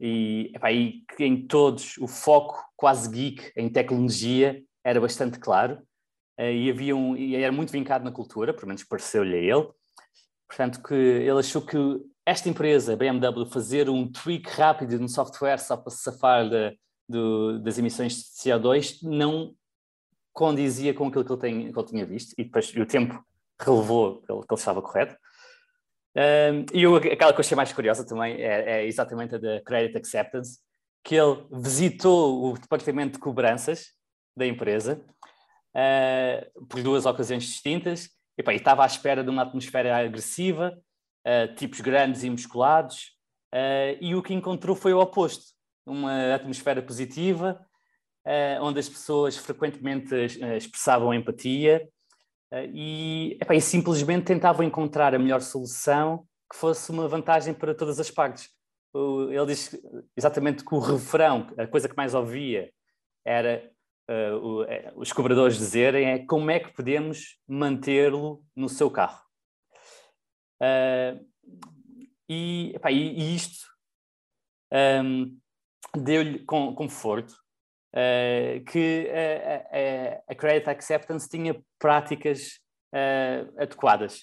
e, 0.00 0.52
epá, 0.54 0.72
e 0.72 1.04
em 1.18 1.46
todos 1.46 1.98
o 1.98 2.06
foco 2.06 2.64
quase 2.76 3.10
geek 3.10 3.52
em 3.56 3.68
tecnologia 3.68 4.62
era 4.82 5.00
bastante 5.00 5.38
claro 5.38 5.82
e, 6.38 6.70
havia 6.70 6.96
um, 6.96 7.16
e 7.16 7.36
era 7.36 7.52
muito 7.52 7.70
vincado 7.70 8.04
na 8.04 8.10
cultura, 8.10 8.52
pelo 8.52 8.68
menos 8.68 8.84
pareceu-lhe 8.84 9.36
a 9.36 9.56
ele. 9.56 9.68
Portanto, 10.48 10.82
que 10.82 10.94
ele 10.94 11.38
achou 11.38 11.62
que 11.62 11.76
esta 12.26 12.48
empresa, 12.48 12.96
BMW, 12.96 13.46
fazer 13.46 13.88
um 13.88 14.10
tweak 14.10 14.48
rápido 14.50 14.98
no 14.98 15.08
software 15.08 15.58
só 15.58 15.76
para 15.76 15.90
se 15.90 16.02
safar 16.02 16.48
de, 16.48 16.78
de, 17.08 17.62
das 17.62 17.78
emissões 17.78 18.16
de 18.16 18.22
CO2 18.22 18.98
não 19.02 19.54
condizia 20.32 20.92
com 20.94 21.06
aquilo 21.06 21.24
que 21.24 21.32
ele, 21.32 21.40
tem, 21.40 21.72
que 21.72 21.78
ele 21.78 21.86
tinha 21.86 22.06
visto 22.06 22.34
e 22.38 22.44
depois 22.44 22.74
o 22.74 22.86
tempo 22.86 23.24
relevou 23.60 24.22
que 24.22 24.32
ele, 24.32 24.40
que 24.40 24.54
ele 24.54 24.58
estava 24.58 24.82
correto. 24.82 25.16
Um, 26.16 26.66
e 26.72 26.82
eu, 26.82 26.96
aquela 26.96 27.32
que 27.32 27.38
eu 27.38 27.40
achei 27.40 27.56
mais 27.56 27.72
curiosa 27.72 28.06
também 28.06 28.34
é, 28.40 28.78
é, 28.78 28.86
exatamente 28.86 29.34
a 29.34 29.38
da 29.38 29.60
Credit 29.62 29.96
Acceptance, 29.96 30.60
que 31.02 31.14
ele 31.14 31.46
visitou 31.52 32.52
o 32.52 32.58
departamento 32.58 33.14
de 33.14 33.18
cobranças 33.18 33.88
da 34.36 34.46
empresa 34.46 35.04
uh, 35.74 36.66
por 36.66 36.82
duas 36.82 37.06
ocasiões 37.06 37.44
distintas 37.44 38.10
e, 38.38 38.50
estava 38.52 38.84
à 38.84 38.86
espera 38.86 39.22
de 39.22 39.30
uma 39.30 39.42
atmosfera 39.42 39.96
agressiva, 39.96 40.76
uh, 41.26 41.54
tipos 41.54 41.80
grandes 41.80 42.22
e 42.22 42.30
musculados, 42.30 43.12
uh, 43.54 43.98
e 44.00 44.14
o 44.14 44.22
que 44.22 44.34
encontrou 44.34 44.76
foi 44.76 44.92
o 44.92 45.00
oposto, 45.00 45.46
uma 45.86 46.34
atmosfera 46.34 46.80
positiva, 46.80 47.60
onde 48.62 48.80
as 48.80 48.88
pessoas 48.88 49.36
frequentemente 49.36 50.14
expressavam 50.56 51.12
empatia, 51.12 51.86
e, 52.72 53.38
e 53.38 53.60
simplesmente 53.60 54.24
tentavam 54.24 54.64
encontrar 54.64 55.14
a 55.14 55.18
melhor 55.18 55.42
solução 55.42 56.26
que 56.50 56.56
fosse 56.56 56.90
uma 56.90 57.06
vantagem 57.06 57.52
para 57.52 57.74
todas 57.74 58.00
as 58.00 58.10
partes. 58.10 58.48
Ele 58.94 59.44
diz 59.44 59.76
exatamente 60.16 60.64
que 60.64 60.74
o 60.74 60.78
refrão, 60.78 61.48
a 61.58 61.66
coisa 61.66 61.86
que 61.86 61.96
mais 61.96 62.14
ouvia, 62.14 62.72
era 63.26 63.70
uh, 64.10 64.92
os 64.96 65.12
cobradores 65.12 65.58
dizerem 65.58 66.06
é 66.06 66.18
como 66.26 66.50
é 66.50 66.60
que 66.60 66.72
podemos 66.72 67.38
mantê-lo 67.46 68.42
no 68.54 68.68
seu 68.68 68.90
carro. 68.90 69.22
Uh, 70.60 71.24
e, 72.28 72.72
epá, 72.74 72.90
e, 72.90 73.18
e, 73.18 73.34
isto 73.34 73.66
um, 74.72 74.76
ehm, 74.76 75.36
deu-lhe 75.94 76.38
conforto 76.40 77.32
uh, 77.94 78.64
que 78.64 79.10
a, 79.10 80.30
a, 80.30 80.32
a, 80.32 80.34
Credit 80.34 80.70
Acceptance 80.70 81.28
tinha 81.28 81.60
práticas 81.78 82.60
adequadas. 83.58 84.20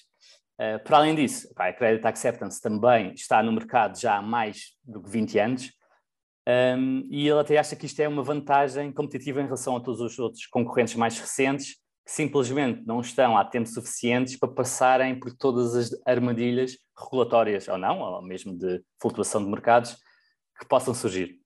Para 0.84 0.96
além 0.96 1.14
disso, 1.14 1.52
a 1.54 1.70
Credit 1.74 2.06
Acceptance 2.06 2.58
também 2.58 3.12
está 3.12 3.42
no 3.42 3.52
mercado 3.52 4.00
já 4.00 4.16
há 4.16 4.22
mais 4.22 4.74
do 4.82 5.02
que 5.02 5.10
20 5.10 5.38
anos 5.38 5.81
um, 6.48 7.06
e 7.08 7.28
ele 7.28 7.38
até 7.38 7.56
acha 7.56 7.76
que 7.76 7.86
isto 7.86 8.00
é 8.00 8.08
uma 8.08 8.22
vantagem 8.22 8.92
competitiva 8.92 9.40
em 9.40 9.44
relação 9.44 9.76
a 9.76 9.80
todos 9.80 10.00
os 10.00 10.18
outros 10.18 10.46
concorrentes 10.46 10.96
mais 10.96 11.18
recentes 11.18 11.76
que 12.04 12.10
simplesmente 12.10 12.84
não 12.84 13.00
estão 13.00 13.36
há 13.36 13.44
tempo 13.44 13.68
suficientes 13.68 14.36
para 14.36 14.48
passarem 14.48 15.18
por 15.18 15.32
todas 15.32 15.76
as 15.76 15.90
armadilhas 16.04 16.76
regulatórias 16.98 17.68
ou 17.68 17.78
não, 17.78 18.00
ou 18.00 18.22
mesmo 18.22 18.58
de 18.58 18.82
flutuação 19.00 19.42
de 19.44 19.48
mercados 19.48 19.96
que 20.58 20.66
possam 20.66 20.92
surgir. 20.92 21.38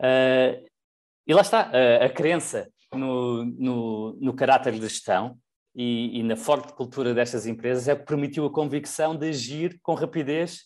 Uh, 0.00 0.64
e 1.26 1.34
lá 1.34 1.40
está, 1.40 1.70
a, 1.72 2.04
a 2.04 2.08
crença 2.08 2.70
no, 2.94 3.44
no, 3.44 4.18
no, 4.20 4.34
caráter 4.34 4.74
de 4.74 4.80
gestão 4.80 5.36
e, 5.74 6.20
e, 6.20 6.22
na 6.22 6.36
forte 6.36 6.72
cultura 6.72 7.12
destas 7.12 7.46
empresas 7.46 7.88
é 7.88 7.96
que 7.96 8.04
permitiu 8.04 8.46
a 8.46 8.52
convicção 8.52 9.16
de 9.16 9.28
agir 9.28 9.80
com 9.82 9.94
rapidez 9.94 10.64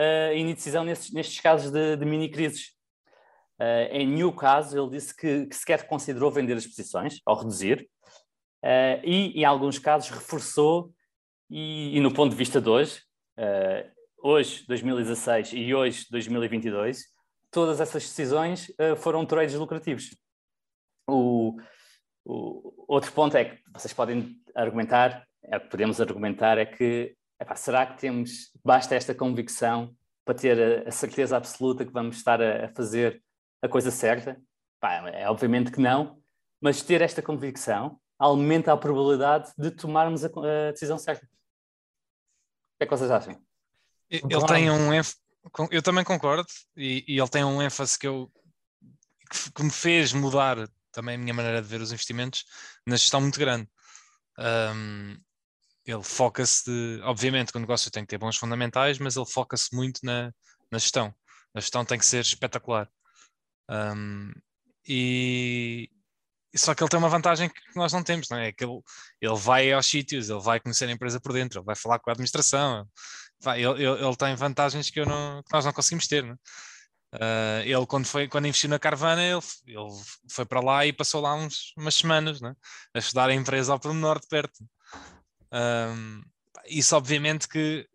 uh, 0.00 0.34
e 0.34 0.54
decisão 0.54 0.84
nestes, 0.84 1.12
nestes 1.12 1.40
casos 1.40 1.70
de, 1.70 1.96
de 1.96 2.04
mini-crises. 2.06 2.70
Uh, 3.60 3.92
em 3.92 4.06
nenhum 4.06 4.32
caso, 4.32 4.78
ele 4.78 4.90
disse 4.90 5.14
que, 5.14 5.44
que, 5.44 5.54
sequer 5.54 5.86
considerou 5.86 6.30
vender 6.30 6.56
as 6.56 6.66
posições 6.66 7.20
ou 7.26 7.34
reduzir, 7.34 7.86
uh, 8.64 9.04
e 9.04 9.38
em 9.38 9.44
alguns 9.44 9.78
casos 9.78 10.08
reforçou, 10.08 10.90
e, 11.50 11.96
e, 11.96 12.00
no 12.00 12.12
ponto 12.12 12.30
de 12.30 12.36
vista 12.36 12.60
de 12.60 12.70
hoje, 12.70 13.02
uh, 13.38 13.90
hoje, 14.22 14.64
2016 14.66 15.52
e 15.52 15.74
hoje, 15.74 16.06
2022, 16.10 17.04
todas 17.50 17.80
essas 17.80 18.04
decisões 18.04 18.72
foram 18.98 19.26
trades 19.26 19.56
lucrativos. 19.56 20.16
O, 21.08 21.56
o, 22.24 22.84
outro 22.86 23.10
ponto 23.12 23.36
é 23.36 23.44
que 23.44 23.60
vocês 23.72 23.92
podem 23.92 24.36
argumentar, 24.54 25.26
é 25.42 25.58
que 25.58 25.68
podemos 25.68 26.00
argumentar, 26.00 26.58
é 26.58 26.64
que 26.64 27.16
epá, 27.40 27.56
será 27.56 27.86
que 27.86 27.98
temos, 27.98 28.50
basta 28.64 28.94
esta 28.94 29.14
convicção 29.14 29.96
para 30.24 30.34
ter 30.34 30.84
a, 30.86 30.88
a 30.88 30.92
certeza 30.92 31.36
absoluta 31.36 31.84
que 31.84 31.92
vamos 31.92 32.16
estar 32.16 32.40
a, 32.40 32.66
a 32.66 32.68
fazer 32.68 33.22
a 33.62 33.68
coisa 33.68 33.90
certa? 33.90 34.40
Epá, 34.78 35.08
é 35.10 35.28
obviamente 35.28 35.72
que 35.72 35.80
não, 35.80 36.20
mas 36.60 36.82
ter 36.82 37.00
esta 37.00 37.22
convicção 37.22 37.98
aumenta 38.18 38.72
a 38.72 38.76
probabilidade 38.76 39.50
de 39.56 39.70
tomarmos 39.70 40.24
a, 40.24 40.28
a 40.28 40.72
decisão 40.72 40.98
certa. 40.98 41.24
O 41.24 41.28
que 42.78 42.84
é 42.84 42.86
que 42.86 42.90
vocês 42.90 43.10
acham? 43.10 43.40
Ele 44.10 44.46
tem 44.46 44.70
um, 44.70 44.90
eu 45.70 45.82
também 45.82 46.04
concordo, 46.04 46.46
e, 46.76 47.04
e, 47.06 47.18
ele 47.18 47.28
tem 47.28 47.44
um 47.44 47.62
ênfase 47.62 47.98
que 47.98 48.06
eu 48.06 48.30
que, 49.30 49.52
que, 49.52 49.62
me 49.62 49.70
fez 49.70 50.12
mudar 50.12 50.56
também 50.90 51.14
a 51.14 51.18
minha 51.18 51.32
maneira 51.32 51.62
de 51.62 51.68
ver 51.68 51.80
os 51.80 51.92
investimentos 51.92 52.44
na 52.84 52.96
gestão 52.96 53.20
muito 53.20 53.38
grande. 53.38 53.68
Um, 54.36 55.16
ele 55.92 56.02
foca-se, 56.02 57.00
obviamente, 57.02 57.52
que 57.52 57.58
o 57.58 57.60
negócio 57.60 57.90
tem 57.90 58.04
que 58.04 58.08
ter 58.08 58.18
bons 58.18 58.36
fundamentais, 58.36 58.98
mas 58.98 59.16
ele 59.16 59.26
foca-se 59.26 59.74
muito 59.74 60.00
na, 60.02 60.32
na 60.70 60.78
gestão. 60.78 61.14
A 61.54 61.60
gestão 61.60 61.84
tem 61.84 61.98
que 61.98 62.06
ser 62.06 62.20
espetacular. 62.20 62.88
Um, 63.68 64.30
e, 64.86 65.88
só 66.56 66.74
que 66.74 66.82
ele 66.82 66.90
tem 66.90 66.98
uma 66.98 67.08
vantagem 67.08 67.48
que 67.48 67.60
nós 67.76 67.92
não 67.92 68.02
temos, 68.02 68.28
não 68.28 68.38
é? 68.38 68.48
é 68.48 68.52
que 68.52 68.64
ele, 68.64 68.80
ele 69.20 69.36
vai 69.36 69.72
aos 69.72 69.86
sítios, 69.86 70.28
ele 70.28 70.40
vai 70.40 70.60
conhecer 70.60 70.88
a 70.88 70.92
empresa 70.92 71.20
por 71.20 71.32
dentro, 71.32 71.60
ele 71.60 71.66
vai 71.66 71.76
falar 71.76 71.98
com 71.98 72.10
a 72.10 72.12
administração, 72.12 72.86
vai, 73.40 73.62
ele, 73.64 73.84
ele, 73.84 74.04
ele, 74.04 74.16
tem 74.16 74.34
vantagens 74.34 74.90
que, 74.90 75.04
não, 75.04 75.42
que, 75.42 75.52
nós 75.52 75.64
não 75.64 75.72
conseguimos 75.72 76.06
ter, 76.08 76.24
não 76.24 76.32
é? 76.32 76.36
Uh, 77.12 77.62
ele 77.64 77.86
quando 77.86 78.06
foi 78.06 78.28
quando 78.28 78.46
investiu 78.46 78.70
na 78.70 78.78
Carvana 78.78 79.20
ele, 79.20 79.40
ele 79.66 79.88
foi 80.30 80.46
para 80.46 80.60
lá 80.60 80.86
e 80.86 80.92
passou 80.92 81.20
lá 81.20 81.34
uns, 81.34 81.72
umas 81.76 81.96
semanas 81.96 82.40
né? 82.40 82.54
a 82.94 83.00
estudar 83.00 83.28
a 83.28 83.34
empresa 83.34 83.72
ao 83.72 83.80
pormenor 83.80 84.20
de 84.20 84.28
perto 84.28 84.64
um, 85.52 86.22
isso 86.66 86.96
obviamente 86.96 87.48
que 87.48 87.88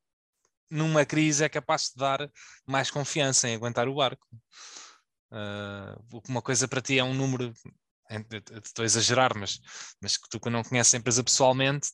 numa 0.70 1.06
crise 1.06 1.44
é 1.44 1.50
capaz 1.50 1.90
de 1.90 1.96
dar 1.96 2.30
mais 2.66 2.90
confiança 2.90 3.48
em 3.48 3.56
aguentar 3.56 3.88
o 3.88 3.96
barco 3.96 4.28
uh, 5.32 6.22
uma 6.28 6.42
coisa 6.42 6.68
para 6.68 6.82
ti 6.82 6.98
é 6.98 7.04
um 7.04 7.14
número 7.14 7.54
estou 8.64 8.84
a 8.84 8.86
exagerar 8.86 9.38
mas, 9.38 9.60
mas 10.02 10.18
que 10.18 10.30
tu 10.30 10.40
que 10.40 10.50
não 10.50 10.64
conheces 10.64 10.94
a 10.94 10.98
empresa 10.98 11.24
pessoalmente 11.24 11.90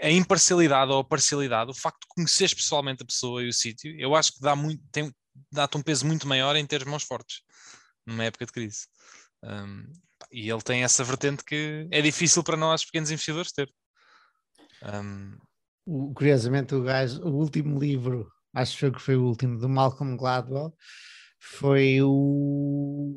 a 0.00 0.10
imparcialidade 0.10 0.90
ou 0.90 1.00
a 1.00 1.04
parcialidade, 1.04 1.70
o 1.70 1.74
facto 1.74 2.00
de 2.00 2.06
conheceres 2.08 2.54
pessoalmente 2.54 3.02
a 3.02 3.06
pessoa 3.06 3.42
e 3.42 3.48
o 3.48 3.52
sítio, 3.52 3.94
eu 3.98 4.14
acho 4.14 4.32
que 4.34 4.40
dá 4.40 4.54
muito, 4.54 4.82
tem, 4.90 5.12
dá-te 5.50 5.76
um 5.76 5.82
peso 5.82 6.06
muito 6.06 6.26
maior 6.26 6.56
em 6.56 6.66
ter 6.66 6.84
mãos 6.84 7.02
fortes 7.02 7.42
numa 8.04 8.24
época 8.24 8.46
de 8.46 8.52
crise. 8.52 8.86
Um, 9.42 9.84
e 10.30 10.50
ele 10.50 10.62
tem 10.62 10.82
essa 10.82 11.04
vertente 11.04 11.44
que 11.44 11.86
é 11.90 12.00
difícil 12.00 12.42
para 12.42 12.56
nós, 12.56 12.84
pequenos 12.84 13.10
investidores, 13.10 13.52
ter. 13.52 13.72
Um... 14.82 15.36
O, 15.88 16.12
curiosamente, 16.12 16.74
o 16.74 16.82
o 17.22 17.30
último 17.30 17.78
livro, 17.78 18.28
acho 18.52 18.90
que 18.90 19.00
foi 19.00 19.16
o 19.16 19.24
último, 19.24 19.58
do 19.58 19.68
Malcolm 19.68 20.16
Gladwell, 20.16 20.74
foi 21.38 21.98
o. 22.02 23.16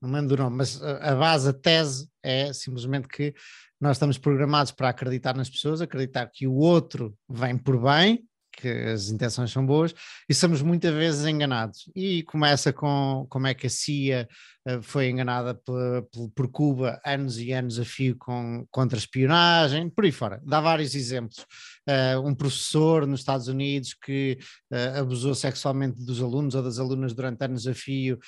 Não 0.00 0.08
me 0.08 0.20
lembro 0.20 0.36
nome, 0.44 0.56
mas 0.56 0.80
a 0.82 1.14
base, 1.14 1.48
a 1.48 1.52
tese 1.52 2.08
é 2.22 2.52
simplesmente 2.52 3.08
que 3.08 3.34
nós 3.80 3.96
estamos 3.96 4.16
programados 4.16 4.72
para 4.72 4.88
acreditar 4.88 5.34
nas 5.34 5.50
pessoas, 5.50 5.80
acreditar 5.80 6.26
que 6.28 6.46
o 6.46 6.54
outro 6.54 7.14
vem 7.28 7.58
por 7.58 7.82
bem 7.82 8.24
que 8.52 8.68
as 8.68 9.08
intenções 9.08 9.50
são 9.50 9.64
boas 9.64 9.94
e 10.28 10.34
somos 10.34 10.62
muitas 10.62 10.92
vezes 10.92 11.26
enganados. 11.26 11.90
E 11.94 12.22
começa 12.24 12.72
com 12.72 13.26
como 13.28 13.46
é 13.46 13.54
que 13.54 13.66
a 13.66 13.70
CIA 13.70 14.28
uh, 14.68 14.82
foi 14.82 15.08
enganada 15.08 15.54
por, 15.54 16.08
por, 16.34 16.50
Cuba 16.50 17.00
anos 17.04 17.38
e 17.38 17.52
anos 17.52 17.78
a 17.78 17.84
fio 17.84 18.16
com 18.16 18.66
contra-espionagem, 18.70 19.88
por 19.88 20.04
aí 20.04 20.12
fora. 20.12 20.40
Dá 20.44 20.60
vários 20.60 20.94
exemplos. 20.94 21.46
Uh, 21.88 22.20
um 22.26 22.34
professor 22.34 23.06
nos 23.06 23.20
Estados 23.20 23.48
Unidos 23.48 23.94
que 23.94 24.38
uh, 24.72 25.00
abusou 25.00 25.34
sexualmente 25.34 26.04
dos 26.04 26.20
alunos 26.20 26.54
ou 26.54 26.62
das 26.62 26.78
alunas 26.78 27.14
durante 27.14 27.44
anos 27.44 27.66
a 27.66 27.74
fio, 27.74 28.18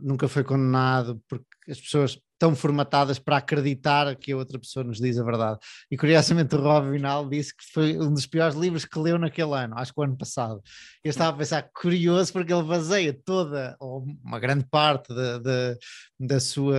nunca 0.00 0.28
foi 0.28 0.44
condenado 0.44 1.22
porque 1.28 1.46
as 1.68 1.80
pessoas 1.80 2.18
tão 2.42 2.56
formatadas 2.56 3.20
para 3.20 3.36
acreditar 3.36 4.16
que 4.16 4.32
a 4.32 4.36
outra 4.36 4.58
pessoa 4.58 4.82
nos 4.82 4.98
diz 4.98 5.16
a 5.16 5.22
verdade. 5.22 5.60
E 5.88 5.96
curiosamente 5.96 6.56
o 6.56 6.60
Rob 6.60 6.90
Vinal 6.90 7.28
disse 7.28 7.56
que 7.56 7.62
foi 7.72 7.96
um 7.96 8.12
dos 8.12 8.26
piores 8.26 8.56
livros 8.56 8.84
que 8.84 8.98
leu 8.98 9.16
naquele 9.16 9.54
ano, 9.54 9.78
acho 9.78 9.94
que 9.94 10.00
o 10.00 10.02
ano 10.02 10.18
passado. 10.18 10.60
Eu 11.04 11.10
estava 11.10 11.36
a 11.36 11.38
pensar, 11.38 11.70
curioso, 11.72 12.32
porque 12.32 12.52
ele 12.52 12.64
baseia 12.64 13.16
toda, 13.24 13.76
ou 13.78 14.04
uma 14.24 14.40
grande 14.40 14.64
parte 14.68 15.14
de, 15.14 15.38
de, 15.38 15.78
da 16.24 16.38
sua 16.38 16.78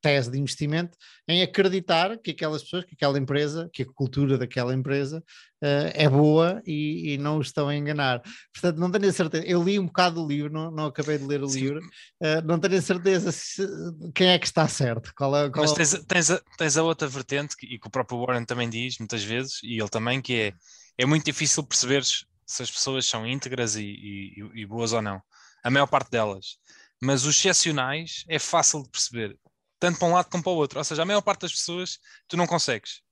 tese 0.00 0.30
de 0.30 0.38
investimento 0.38 0.98
em 1.28 1.42
acreditar 1.42 2.18
que 2.18 2.32
aquelas 2.32 2.62
pessoas, 2.62 2.84
que 2.84 2.94
aquela 2.94 3.16
empresa, 3.18 3.70
que 3.72 3.82
a 3.82 3.86
cultura 3.86 4.36
daquela 4.36 4.74
empresa 4.74 5.18
uh, 5.62 5.90
é 5.94 6.08
boa 6.08 6.60
e, 6.66 7.14
e, 7.14 7.18
não 7.18 7.38
os 7.38 7.46
estão 7.46 7.68
a 7.68 7.76
enganar. 7.76 8.20
Portanto, 8.52 8.78
não 8.78 8.90
tenho 8.90 9.08
a 9.08 9.12
certeza. 9.12 9.46
Eu 9.46 9.62
li 9.62 9.78
um 9.78 9.86
bocado 9.86 10.16
do 10.16 10.26
livro, 10.26 10.52
não, 10.52 10.70
não 10.70 10.86
acabei 10.86 11.16
de 11.16 11.24
ler 11.24 11.42
o 11.42 11.48
Sim. 11.48 11.60
livro, 11.60 11.80
uh, 11.80 12.44
não 12.44 12.58
tenho 12.58 12.76
a 12.76 12.82
certeza 12.82 13.30
se, 13.30 13.64
quem 14.12 14.28
é 14.28 14.38
que 14.38 14.46
está 14.46 14.66
certo. 14.66 15.12
Qual 15.16 15.36
é, 15.36 15.48
qual 15.48 15.64
Mas 15.64 15.72
é 15.72 15.76
tens, 15.76 16.04
tens, 16.04 16.30
a, 16.32 16.42
tens 16.58 16.76
a 16.76 16.82
outra 16.82 17.06
vertente, 17.06 17.56
que, 17.56 17.66
e 17.66 17.78
que 17.78 17.86
o 17.86 17.90
próprio 17.90 18.18
Warren 18.18 18.44
também 18.44 18.68
diz 18.68 18.98
muitas 18.98 19.22
vezes, 19.22 19.60
e 19.62 19.78
ele 19.78 19.88
também, 19.88 20.20
que 20.20 20.34
é, 20.34 20.52
é 20.98 21.06
muito 21.06 21.24
difícil 21.24 21.62
perceberes 21.62 22.26
se 22.44 22.62
as 22.62 22.70
pessoas 22.70 23.06
são 23.06 23.26
íntegras 23.26 23.76
e, 23.76 23.84
e, 23.84 24.50
e 24.62 24.66
boas 24.66 24.92
ou 24.92 25.00
não. 25.00 25.22
A 25.62 25.70
maior 25.70 25.86
parte 25.86 26.10
delas. 26.10 26.58
Mas 27.04 27.24
os 27.24 27.36
excepcionais 27.36 28.24
é 28.28 28.38
fácil 28.38 28.82
de 28.82 28.88
perceber, 28.88 29.38
tanto 29.78 29.98
para 29.98 30.08
um 30.08 30.12
lado 30.14 30.30
como 30.30 30.42
para 30.42 30.52
o 30.52 30.56
outro. 30.56 30.78
Ou 30.78 30.84
seja, 30.84 31.02
a 31.02 31.04
maior 31.04 31.20
parte 31.20 31.42
das 31.42 31.52
pessoas 31.52 31.98
tu 32.26 32.36
não 32.36 32.46
consegues, 32.46 33.02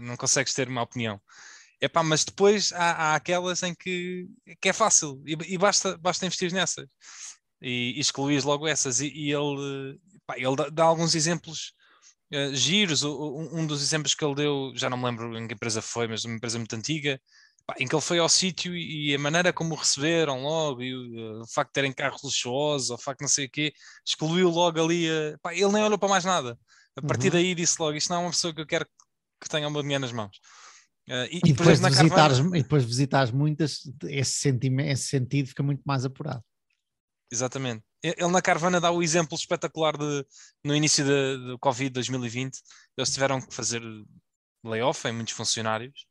não 0.00 0.16
consegues 0.16 0.52
ter 0.52 0.68
uma 0.68 0.82
opinião. 0.82 1.20
Epá, 1.80 2.02
mas 2.02 2.24
depois 2.24 2.72
há, 2.72 2.90
há 2.92 3.14
aquelas 3.14 3.62
em 3.62 3.72
que, 3.72 4.26
que 4.60 4.70
é 4.70 4.72
fácil 4.72 5.22
e, 5.24 5.36
e 5.54 5.56
basta, 5.56 5.96
basta 5.96 6.26
investir 6.26 6.52
nessas 6.52 6.88
e, 7.62 7.94
e 7.96 8.00
excluís 8.00 8.42
logo 8.42 8.66
essas. 8.66 9.00
E, 9.00 9.08
e 9.08 9.32
ele, 9.32 10.00
ele 10.36 10.56
dá, 10.56 10.68
dá, 10.70 10.84
alguns 10.84 11.14
exemplos 11.14 11.72
uh, 12.32 12.54
giros. 12.54 13.04
Um, 13.04 13.60
um, 13.60 13.66
dos 13.66 13.82
exemplos 13.82 14.14
que 14.14 14.24
ele 14.24 14.34
deu, 14.34 14.72
já 14.74 14.90
não 14.90 14.98
me 14.98 15.04
lembro 15.04 15.38
em 15.38 15.46
que 15.46 15.54
empresa 15.54 15.80
foi, 15.80 16.08
mas 16.08 16.24
uma 16.24 16.34
empresa 16.34 16.58
muito 16.58 16.74
antiga, 16.74 17.20
em 17.76 17.86
que 17.86 17.94
ele 17.94 18.02
foi 18.02 18.18
ao 18.18 18.28
sítio 18.28 18.74
e, 18.74 19.14
a 19.14 19.18
maneira 19.18 19.52
como 19.52 19.74
o 19.74 19.76
receberam 19.76 20.42
logo, 20.42 20.82
e 20.82 20.94
o, 20.94 21.38
uh, 21.38 21.42
o 21.42 21.46
facto 21.46 21.68
de 21.70 21.74
terem 21.74 21.92
carros 21.92 22.22
luxuosos, 22.22 22.90
o 22.90 22.98
facto 22.98 23.18
de 23.18 23.24
não 23.24 23.28
sei 23.28 23.46
o 23.46 23.50
quê, 23.50 23.72
excluiu 24.06 24.48
logo 24.48 24.82
ali. 24.82 25.10
Uh, 25.10 25.38
pá, 25.42 25.52
ele 25.52 25.70
nem 25.72 25.82
olhou 25.82 25.98
para 25.98 26.08
mais 26.08 26.24
nada. 26.24 26.58
A 26.96 27.02
partir 27.02 27.26
uhum. 27.26 27.34
daí 27.34 27.54
disse 27.54 27.76
logo: 27.78 27.96
Isto 27.96 28.10
não 28.10 28.16
é 28.16 28.20
uma 28.20 28.30
pessoa 28.30 28.54
que 28.54 28.60
eu 28.60 28.66
quero 28.66 28.86
que 29.40 29.48
tenha 29.48 29.68
o 29.68 29.70
meu 29.70 29.82
dinheiro 29.82 30.00
nas 30.00 30.12
mãos. 30.12 30.36
Uh, 31.08 31.28
e, 31.30 31.40
e, 31.44 31.52
depois 31.52 31.78
visitares, 31.78 32.38
e 32.38 32.62
depois 32.62 32.84
visitares 32.84 33.30
muitas, 33.30 33.80
esse, 34.04 34.32
sentimento, 34.32 34.90
esse 34.90 35.06
sentido 35.06 35.48
fica 35.48 35.62
muito 35.62 35.82
mais 35.84 36.04
apurado. 36.04 36.42
Exatamente. 37.30 37.82
Ele 38.02 38.28
na 38.28 38.40
Carvana 38.40 38.80
dá 38.80 38.90
o 38.90 39.02
exemplo 39.02 39.36
espetacular 39.36 39.96
de 39.96 40.24
no 40.64 40.74
início 40.74 41.04
do 41.04 41.58
Covid 41.58 41.90
2020, 41.90 42.58
eles 42.96 43.12
tiveram 43.12 43.40
que 43.40 43.52
fazer 43.52 43.82
layoff 44.64 45.06
em 45.06 45.12
muitos 45.12 45.34
funcionários 45.34 46.06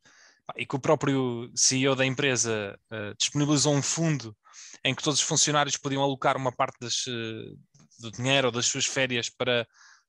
e 0.56 0.66
que 0.66 0.76
o 0.76 0.80
próprio 0.80 1.50
CEO 1.54 1.94
da 1.94 2.06
empresa 2.06 2.78
uh, 2.92 3.14
disponibilizou 3.18 3.74
um 3.74 3.82
fundo 3.82 4.36
em 4.84 4.94
que 4.94 5.02
todos 5.02 5.20
os 5.20 5.26
funcionários 5.26 5.76
podiam 5.76 6.02
alocar 6.02 6.36
uma 6.36 6.52
parte 6.52 6.78
das, 6.80 7.06
uh, 7.06 7.58
do 8.00 8.10
dinheiro 8.10 8.48
ou 8.48 8.52
das 8.52 8.66
suas 8.66 8.86
férias 8.86 9.28
para 9.28 9.66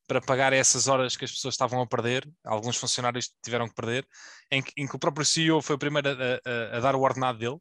para 0.10 0.20
pagar 0.20 0.54
essas 0.54 0.88
horas 0.88 1.16
que 1.16 1.24
as 1.24 1.32
pessoas 1.32 1.54
estavam 1.54 1.80
a 1.84 1.86
perder, 1.86 2.28
alguns 2.44 2.76
funcionários 2.78 3.30
tiveram 3.44 3.70
que 3.70 3.76
perder, 3.76 4.08
em 4.50 4.60
que, 4.60 4.74
em 4.76 4.88
que 4.88 4.96
o 4.96 4.98
próprio 4.98 5.24
CEO 5.24 5.62
foi 5.62 5.76
o 5.76 5.80
primeiro 5.80 6.10
a, 6.10 6.74
a, 6.74 6.78
a 6.78 6.80
dar 6.80 6.96
o 6.96 7.02
ordenado 7.02 7.38
dele. 7.38 7.58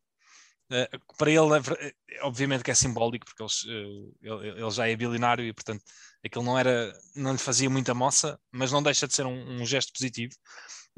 Uh, 0.71 1.15
para 1.19 1.31
ele, 1.31 1.47
eh, 1.81 1.95
obviamente 2.23 2.65
que 2.65 2.71
é 2.71 2.75
simbólico, 2.75 3.27
porque 3.27 3.43
uh, 3.43 4.17
ele, 4.23 4.61
ele, 4.63 4.71
já 4.71 4.89
é 4.89 4.97
bilionário 4.97 5.45
e, 5.45 5.53
portanto, 5.53 5.83
aquilo 6.25 6.43
não, 6.43 6.59
era, 6.59 6.91
não 7.15 7.33
lhe 7.33 7.39
fazia 7.39 7.69
muita 7.69 7.93
moça, 7.93 8.41
mas 8.51 8.73
não 8.73 8.83
deixa 8.83 9.07
de 9.07 9.15
ser 9.15 9.27
um, 9.27 9.61
um 9.61 9.67
gesto 9.67 9.93
positivo. 9.93 10.35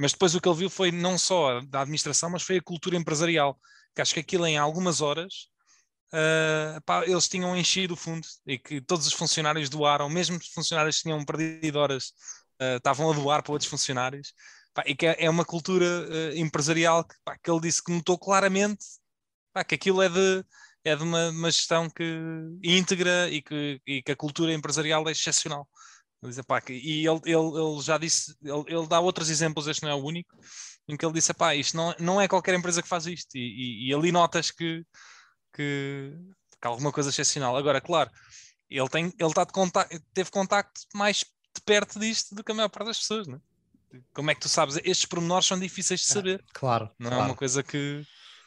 Mas 0.00 0.12
depois 0.12 0.34
o 0.34 0.40
que 0.40 0.48
ele 0.48 0.56
viu 0.56 0.70
foi 0.70 0.90
não 0.90 1.18
só 1.18 1.60
da 1.60 1.82
administração, 1.82 2.30
mas 2.30 2.42
foi 2.42 2.56
a 2.56 2.62
cultura 2.62 2.96
empresarial, 2.96 3.60
que 3.94 4.00
acho 4.00 4.14
que 4.14 4.20
aquilo 4.20 4.46
em 4.46 4.56
algumas 4.56 5.02
horas 5.02 5.50
uh, 6.14 6.80
pá, 6.86 7.04
eles 7.04 7.28
tinham 7.28 7.54
enchido 7.54 7.92
o 7.92 7.96
fundo 7.96 8.26
e 8.46 8.58
que 8.58 8.80
todos 8.80 9.06
os 9.06 9.12
funcionários 9.12 9.68
doaram, 9.68 10.08
mesmo 10.08 10.38
os 10.38 10.48
funcionários 10.48 10.96
que 10.96 11.02
tinham 11.02 11.22
perdido 11.22 11.78
horas, 11.78 12.14
uh, 12.62 12.76
estavam 12.78 13.10
a 13.10 13.14
doar 13.14 13.42
para 13.42 13.52
outros 13.52 13.68
funcionários. 13.68 14.32
Pá, 14.72 14.84
e 14.86 14.94
que 14.94 15.06
é, 15.06 15.16
é 15.24 15.28
uma 15.28 15.44
cultura 15.44 15.84
uh, 15.84 16.36
empresarial 16.36 17.04
que, 17.04 17.14
pá, 17.22 17.36
que, 17.36 17.50
ele 17.50 17.60
disse 17.60 17.84
que 17.84 17.92
notou 17.92 18.18
claramente 18.18 18.84
que 19.68 19.74
aquilo 19.74 20.00
é 20.00 20.08
de, 20.08 20.44
é 20.84 20.96
de 20.96 21.02
uma, 21.02 21.28
uma 21.28 21.50
gestão 21.50 21.90
que 21.90 22.04
íntegra 22.62 23.28
e 23.28 23.42
que, 23.42 23.82
e 23.86 24.02
que 24.02 24.12
a 24.12 24.16
cultura 24.16 24.54
empresarial 24.54 25.06
é 25.08 25.12
excepcional. 25.12 25.68
E 26.22 27.06
ele, 27.06 27.20
ele, 27.24 27.58
ele 27.58 27.80
já 27.82 27.96
disse, 27.96 28.36
ele, 28.42 28.64
ele, 28.66 28.86
dá 28.86 29.00
outros 29.00 29.30
exemplos, 29.30 29.66
este 29.66 29.82
não 29.82 29.90
é 29.90 29.94
o 29.94 30.04
único, 30.04 30.36
em 30.86 30.96
que 30.96 31.04
ele 31.04 31.14
disse: 31.14 31.32
pá, 31.32 31.54
isto 31.54 31.76
não, 31.76 31.94
não 31.98 32.20
é 32.20 32.28
qualquer 32.28 32.54
empresa 32.54 32.82
que 32.82 32.88
faz 32.88 33.06
isto. 33.06 33.36
E, 33.36 33.40
e, 33.40 33.88
e 33.88 33.94
ali 33.94 34.12
notas 34.12 34.50
que, 34.50 34.84
que, 35.54 36.12
que 36.60 36.66
alguma 36.66 36.92
coisa 36.92 37.10
excepcional. 37.10 37.56
Agora, 37.56 37.80
claro, 37.80 38.10
ele, 38.68 38.88
tem, 38.88 39.12
ele 39.18 39.34
tá 39.34 39.44
de 39.44 39.52
contacto, 39.52 40.00
teve 40.12 40.30
contacto 40.30 40.80
mais 40.94 41.18
de 41.18 41.62
perto 41.64 41.98
disto 41.98 42.34
do 42.34 42.44
que 42.44 42.52
a 42.52 42.54
maior 42.54 42.68
parte 42.68 42.88
das 42.88 42.98
pessoas, 42.98 43.26
né? 43.26 43.38
Como 44.14 44.30
é 44.30 44.34
que 44.34 44.40
tu 44.40 44.48
sabes? 44.48 44.76
Estes 44.76 45.06
pormenores 45.06 45.46
são 45.46 45.58
difíceis 45.58 46.00
de 46.00 46.10
é, 46.10 46.14
saber. 46.14 46.44
Claro. 46.52 46.90
Não 46.98 47.08
claro. 47.08 47.24
é 47.24 47.26
uma 47.26 47.36
coisa 47.36 47.62
que. 47.62 48.04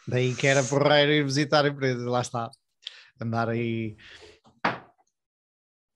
Daí 0.08 0.36
que 0.36 0.48
era 0.48 0.64
porreiro 0.64 1.12
ir 1.12 1.24
visitar 1.24 1.66
empresas, 1.66 2.06
lá 2.06 2.22
está. 2.22 2.50
Andar 3.20 3.50
aí. 3.50 3.98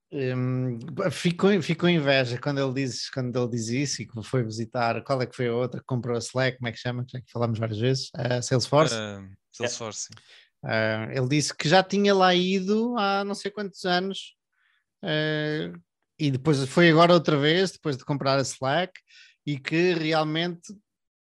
Hum, 0.10 0.80
fico, 1.12 1.62
fico 1.62 1.88
inveja 1.88 2.40
quando 2.40 2.62
ele, 2.62 2.74
diz, 2.74 3.10
quando 3.10 3.38
ele 3.38 3.50
diz 3.50 3.68
isso 3.68 4.02
e 4.02 4.08
que 4.08 4.24
foi 4.24 4.44
visitar. 4.44 5.04
Qual 5.04 5.22
é 5.22 5.26
que 5.26 5.36
foi 5.36 5.48
a 5.48 5.54
outra 5.54 5.82
que 5.82 5.86
comprou 5.86 6.16
a 6.16 6.20
Slack? 6.20 6.58
Como 6.58 6.70
é 6.70 6.72
que 6.72 6.80
chama? 6.80 7.06
Já 7.10 7.20
que 7.20 7.32
falamos 7.32 7.60
várias 7.60 7.80
vezes. 7.80 8.10
A 8.16 8.42
Salesforce. 8.42 8.96
Uh, 8.96 9.30
Salesforce. 9.52 10.08
Uh, 10.64 11.12
ele 11.12 11.28
disse 11.28 11.54
que 11.54 11.68
já 11.68 11.84
tinha 11.84 12.14
lá 12.16 12.34
ido 12.34 12.98
há 12.98 13.24
não 13.24 13.36
sei 13.36 13.52
quantos 13.52 13.86
anos 13.86 14.36
uh, 15.04 15.78
e 16.18 16.32
depois 16.32 16.64
foi 16.68 16.90
agora 16.90 17.14
outra 17.14 17.38
vez, 17.38 17.72
depois 17.72 17.98
de 17.98 18.04
comprar 18.04 18.38
a 18.38 18.42
Slack, 18.42 18.94
e 19.46 19.60
que 19.60 19.94
realmente 19.94 20.74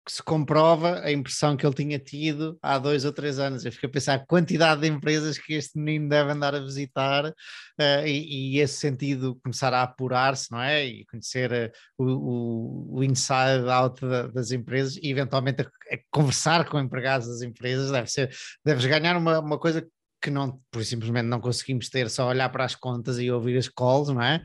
que 0.08 0.14
se 0.14 0.24
comprova 0.24 1.02
a 1.02 1.12
impressão 1.12 1.58
que 1.58 1.66
ele 1.66 1.76
tinha 1.76 2.00
tido 2.00 2.58
há 2.62 2.80
dois 2.80 3.04
ou 3.04 3.12
três 3.12 3.40
anos. 3.40 3.66
Eu 3.66 3.74
fico 3.74 3.88
a 3.88 3.90
pensar 3.90 4.14
a 4.14 4.26
quantidade 4.26 4.80
de 4.80 4.88
empresas 4.88 5.38
que 5.38 5.54
este 5.54 5.78
menino 5.78 6.08
deve 6.08 6.32
andar 6.32 6.56
a 6.56 6.62
visitar 6.62 7.26
uh, 7.26 8.06
e, 8.06 8.56
e, 8.56 8.60
esse 8.62 8.76
sentido 8.76 9.38
começar 9.44 9.74
a 9.74 9.84
apurar-se, 9.84 10.50
não 10.50 10.62
é? 10.62 10.86
E 10.86 11.06
conhecer 11.08 11.74
uh, 12.00 12.04
o, 12.06 13.00
o, 13.00 13.04
inside 13.04 13.70
out 13.70 14.00
da, 14.00 14.28
das 14.28 14.52
empresas 14.52 14.96
e 14.96 15.12
eventualmente 15.12 15.64
a, 15.64 15.66
a 15.66 16.00
conversar 16.10 16.70
com 16.70 16.80
empregados 16.80 17.28
das 17.28 17.42
empresas. 17.42 17.92
Deve 17.92 18.08
ser, 18.10 18.34
deves 18.64 18.86
ganhar 18.86 19.18
uma, 19.18 19.40
uma 19.42 19.60
coisa 19.60 19.86
que 20.22 20.32
não, 20.32 20.58
por 20.72 20.86
simplesmente 20.86 21.26
não 21.26 21.42
conseguimos 21.42 21.90
ter, 21.90 22.10
só 22.10 22.30
olhar 22.30 22.48
para 22.50 22.64
as 22.64 22.76
contas 22.76 23.20
e 23.20 23.30
ouvir 23.30 23.58
as 23.58 23.68
calls, 23.68 24.08
não 24.08 24.22
é? 24.22 24.42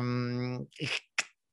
Um, 0.00 0.64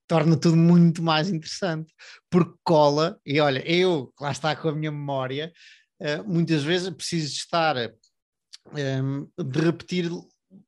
torna 0.09 0.35
tudo 0.35 0.57
muito 0.57 1.03
mais 1.03 1.29
interessante, 1.29 1.93
porque 2.31 2.57
cola, 2.63 3.19
e 3.23 3.39
olha, 3.39 3.59
eu, 3.71 4.11
lá 4.19 4.31
está 4.31 4.55
com 4.55 4.69
a 4.69 4.75
minha 4.75 4.91
memória, 4.91 5.53
uh, 6.01 6.27
muitas 6.27 6.63
vezes 6.63 6.89
preciso 6.89 7.27
estar, 7.27 7.77
ehm, 8.75 9.25
de 9.37 9.59
repetir 9.61 10.09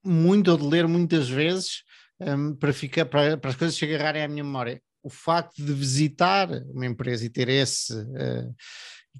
muito 0.05 0.51
ou 0.51 0.57
de 0.57 0.63
ler 0.67 0.87
muitas 0.87 1.27
vezes 1.27 1.83
ehm, 2.19 2.53
para, 2.53 2.71
ficar, 2.71 3.05
para, 3.07 3.35
para 3.35 3.49
as 3.49 3.55
coisas 3.55 3.75
se 3.75 3.83
agarrarem 3.83 4.23
à 4.23 4.27
minha 4.27 4.43
memória. 4.43 4.81
o 5.03 5.09
facto 5.09 5.55
de 5.55 5.73
visitar 5.73 6.47
uma 6.71 6.85
empresa 6.85 7.25
e 7.25 7.29
ter 7.29 7.49
esse, 7.49 7.91
uh, 7.91 8.55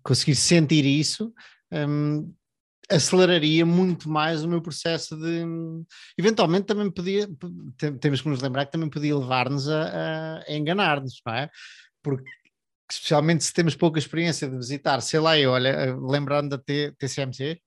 conseguir 0.04 0.36
sentir 0.36 0.86
isso, 0.86 1.34
um, 1.72 2.32
aceleraria 2.92 3.66
muito 3.66 4.10
mais 4.10 4.44
o 4.44 4.48
meu 4.48 4.62
processo 4.62 5.16
de. 5.18 5.44
Eventualmente 6.18 6.66
também 6.66 6.92
podia, 6.92 7.28
temos 8.00 8.22
que 8.22 8.30
nos 8.30 8.42
lembrar 8.42 8.66
que 8.66 8.72
também 8.72 8.90
podia 8.90 9.18
levar-nos 9.18 9.70
a, 9.70 10.44
a 10.48 10.54
enganar-nos, 10.54 11.22
não 11.26 11.34
é? 11.34 11.50
Porque 12.04 12.30
especialmente 12.92 13.44
se 13.44 13.54
temos 13.54 13.76
pouca 13.76 14.00
experiência 14.00 14.50
de 14.50 14.56
visitar, 14.58 15.02
sei 15.02 15.20
lá, 15.20 15.38
eu 15.38 15.52
olha, 15.52 15.96
lembrando 15.96 16.50
da 16.50 16.58
TCMC, 16.58 17.60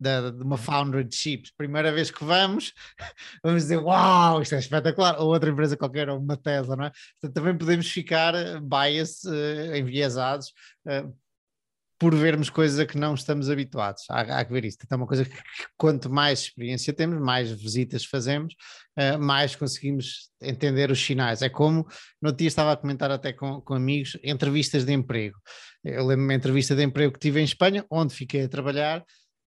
da, 0.00 0.30
de 0.30 0.42
uma 0.42 0.56
Foundry 0.56 1.04
de 1.04 1.14
Chips, 1.14 1.52
primeira 1.56 1.92
vez 1.92 2.10
que 2.10 2.24
vamos, 2.24 2.72
vamos 3.44 3.62
dizer, 3.62 3.76
uau, 3.76 4.40
isto 4.40 4.54
é 4.54 4.58
espetacular, 4.58 5.20
ou 5.20 5.28
outra 5.28 5.50
empresa 5.50 5.76
qualquer, 5.76 6.08
ou 6.08 6.18
uma 6.18 6.36
Tesla, 6.36 6.74
não 6.74 6.86
é? 6.86 6.92
Portanto, 7.20 7.34
também 7.34 7.56
podemos 7.56 7.88
ficar 7.88 8.32
bias, 8.60 9.22
uh, 9.24 9.76
enviesados, 9.76 10.48
uh, 10.86 11.14
por 12.00 12.14
vermos 12.14 12.48
coisas 12.48 12.78
a 12.78 12.86
que 12.86 12.96
não 12.96 13.12
estamos 13.12 13.50
habituados. 13.50 14.04
Há, 14.08 14.20
há 14.22 14.44
que 14.44 14.52
ver 14.52 14.64
isso. 14.64 14.78
Então, 14.82 14.96
é 14.96 15.00
uma 15.02 15.06
coisa 15.06 15.22
que, 15.22 15.36
quanto 15.76 16.08
mais 16.08 16.40
experiência 16.40 16.94
temos, 16.94 17.20
mais 17.20 17.50
visitas 17.52 18.06
fazemos, 18.06 18.54
uh, 18.98 19.18
mais 19.18 19.54
conseguimos 19.54 20.30
entender 20.40 20.90
os 20.90 20.98
sinais. 20.98 21.42
É 21.42 21.50
como, 21.50 21.86
no 22.20 22.32
dia 22.32 22.48
estava 22.48 22.72
a 22.72 22.76
comentar 22.76 23.10
até 23.10 23.34
com, 23.34 23.60
com 23.60 23.74
amigos, 23.74 24.16
entrevistas 24.24 24.86
de 24.86 24.94
emprego. 24.94 25.36
Eu 25.84 26.06
lembro-me 26.06 26.32
uma 26.32 26.34
entrevista 26.34 26.74
de 26.74 26.82
emprego 26.82 27.12
que 27.12 27.18
tive 27.18 27.38
em 27.38 27.44
Espanha, 27.44 27.84
onde 27.90 28.14
fiquei 28.14 28.44
a 28.44 28.48
trabalhar, 28.48 29.04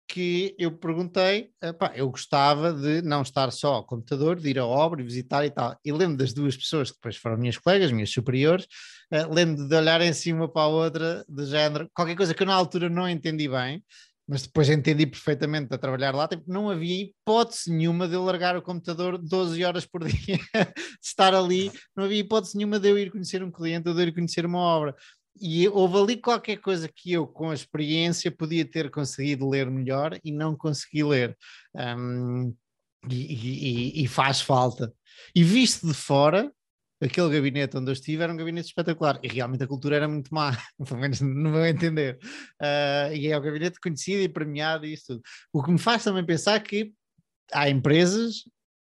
que 0.08 0.56
eu 0.58 0.72
perguntei, 0.72 1.50
pá, 1.78 1.92
eu 1.96 2.10
gostava 2.10 2.72
de 2.72 3.02
não 3.02 3.22
estar 3.22 3.52
só 3.52 3.76
ao 3.76 3.86
computador, 3.86 4.40
de 4.40 4.50
ir 4.50 4.58
à 4.60 4.66
obra 4.66 5.02
e 5.02 5.04
visitar 5.04 5.46
e 5.46 5.52
tal. 5.52 5.78
E 5.84 5.92
lembro 5.92 6.18
das 6.18 6.34
duas 6.34 6.56
pessoas 6.56 6.90
que 6.90 6.98
depois 6.98 7.18
foram 7.18 7.38
minhas 7.38 7.58
colegas, 7.58 7.92
minhas 7.92 8.10
superiores, 8.10 8.66
uh, 9.14 9.34
lembro 9.34 9.68
de 9.68 9.76
olharem 9.76 10.10
assim 10.10 10.34
uma 10.34 10.52
para 10.52 10.64
a 10.64 10.68
outra, 10.68 11.26
de 11.28 11.46
género, 11.46 11.90
qualquer 11.94 12.16
coisa 12.16 12.34
que 12.34 12.42
eu 12.42 12.48
na 12.48 12.54
altura 12.54 12.90
não 12.90 13.10
entendi 13.10 13.50
bem, 13.50 13.84
mas 14.28 14.44
depois 14.44 14.70
entendi 14.70 15.06
perfeitamente 15.06 15.74
a 15.74 15.78
trabalhar 15.78 16.16
lá, 16.16 16.28
tipo, 16.28 16.44
não 16.48 16.70
havia 16.70 17.04
hipótese 17.04 17.72
nenhuma 17.72 18.08
de 18.08 18.16
eu 18.16 18.24
largar 18.24 18.58
o 18.58 18.62
computador 18.62 19.18
12 19.18 19.64
horas 19.64 19.86
por 19.86 20.04
dia, 20.08 20.38
de 20.38 20.74
estar 21.04 21.34
ali, 21.34 21.72
não 21.96 22.06
havia 22.06 22.20
hipótese 22.20 22.58
nenhuma 22.58 22.80
de 22.80 22.90
eu 22.90 22.98
ir 22.98 23.12
conhecer 23.12 23.44
um 23.44 23.52
cliente 23.52 23.88
ou 23.90 23.96
de 23.96 24.02
eu 24.04 24.08
ir 24.08 24.14
conhecer 24.14 24.46
uma 24.46 24.60
obra 24.60 24.96
e 25.42 25.68
houve 25.68 25.98
ali 25.98 26.18
qualquer 26.18 26.58
coisa 26.58 26.88
que 26.88 27.14
eu, 27.14 27.28
com 27.28 27.50
a 27.50 27.54
experiência, 27.54 28.32
podia 28.32 28.66
ter 28.66 28.90
conseguido 28.90 29.48
ler 29.48 29.70
melhor 29.70 30.20
e 30.24 30.32
não 30.32 30.56
consegui 30.56 31.04
ler. 31.04 31.38
Um, 31.76 32.56
e, 33.10 33.16
e, 33.16 34.04
e, 34.04 34.08
faz 34.08 34.42
falta. 34.42 34.94
E 35.34 35.44
visto 35.44 35.88
de 35.88 35.94
fora, 35.94 36.52
aquele 37.02 37.30
gabinete 37.30 37.78
onde 37.78 37.90
eu 37.90 37.94
estive 37.94 38.24
era 38.24 38.34
um 38.34 38.38
gabinete 38.38 38.68
espetacular. 38.68 39.20
E 39.24 39.28
realmente 39.28 39.64
a 39.64 39.68
cultura 39.68 39.96
era 39.96 40.08
muito 40.08 40.34
má, 40.34 40.52
pelo 40.86 41.00
menos 41.00 41.22
no 41.22 41.52
meu 41.52 41.66
entender. 41.66 42.18
Uh, 42.62 43.14
e 43.14 43.28
é 43.28 43.38
o 43.38 43.42
gabinete 43.42 43.80
conhecido 43.80 44.22
e 44.22 44.30
premiado 44.30 44.86
e 44.86 44.94
isso 44.94 45.06
tudo. 45.08 45.22
O 45.54 45.64
que 45.64 45.72
me 45.72 45.80
faz 45.80 46.04
também 46.04 46.26
pensar 46.26 46.60
que 46.60 46.92
há 47.54 47.70
empresas 47.70 48.44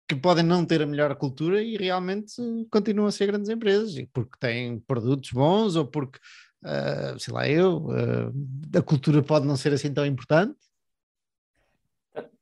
que 0.08 0.16
podem 0.16 0.42
não 0.42 0.64
ter 0.64 0.80
a 0.80 0.86
melhor 0.86 1.14
cultura 1.16 1.62
e 1.62 1.76
realmente 1.76 2.34
continuam 2.70 3.08
a 3.08 3.12
ser 3.12 3.26
grandes 3.26 3.50
empresas, 3.50 3.94
porque 4.12 4.38
têm 4.40 4.80
produtos 4.80 5.30
bons 5.30 5.76
ou 5.76 5.86
porque, 5.86 6.18
uh, 6.64 7.18
sei 7.18 7.34
lá 7.34 7.46
eu, 7.46 7.86
uh, 7.88 8.78
a 8.78 8.82
cultura 8.82 9.22
pode 9.22 9.46
não 9.46 9.56
ser 9.56 9.72
assim 9.74 9.92
tão 9.92 10.06
importante? 10.06 10.56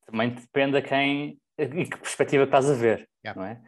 Também 0.07 0.31
depende 0.31 0.77
a 0.77 0.83
quem 0.83 1.41
e 1.59 1.87
que 1.87 1.97
perspectiva 1.99 2.45
estás 2.45 2.71
a 2.71 2.75
ver, 2.75 3.09
yeah. 3.25 3.41
não 3.41 3.45
é? 3.45 3.61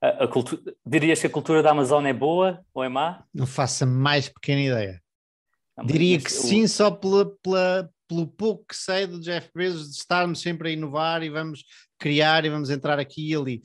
A, 0.00 0.24
a 0.24 0.28
cultura, 0.28 0.62
dirias 0.86 1.20
que 1.20 1.26
a 1.26 1.30
cultura 1.30 1.62
da 1.62 1.72
Amazônia 1.72 2.10
é 2.10 2.14
boa 2.14 2.64
ou 2.72 2.84
é 2.84 2.88
má? 2.88 3.24
Não 3.34 3.46
faço 3.46 3.82
a 3.82 3.86
mais 3.86 4.28
pequena 4.28 4.60
ideia. 4.60 5.02
Não, 5.76 5.84
Diria 5.84 6.18
que 6.18 6.30
sim, 6.30 6.66
só 6.68 6.90
pela, 6.90 7.26
pela, 7.42 7.90
pelo 8.08 8.26
pouco 8.26 8.66
que 8.68 8.76
sei 8.76 9.06
do 9.06 9.20
Jeff 9.20 9.50
Bezos, 9.54 9.90
de 9.90 9.96
estarmos 9.96 10.40
sempre 10.40 10.68
a 10.68 10.72
inovar 10.72 11.22
e 11.22 11.30
vamos 11.30 11.64
criar 11.98 12.44
e 12.44 12.50
vamos 12.50 12.70
entrar 12.70 12.98
aqui 12.98 13.30
e 13.30 13.34
ali. 13.34 13.62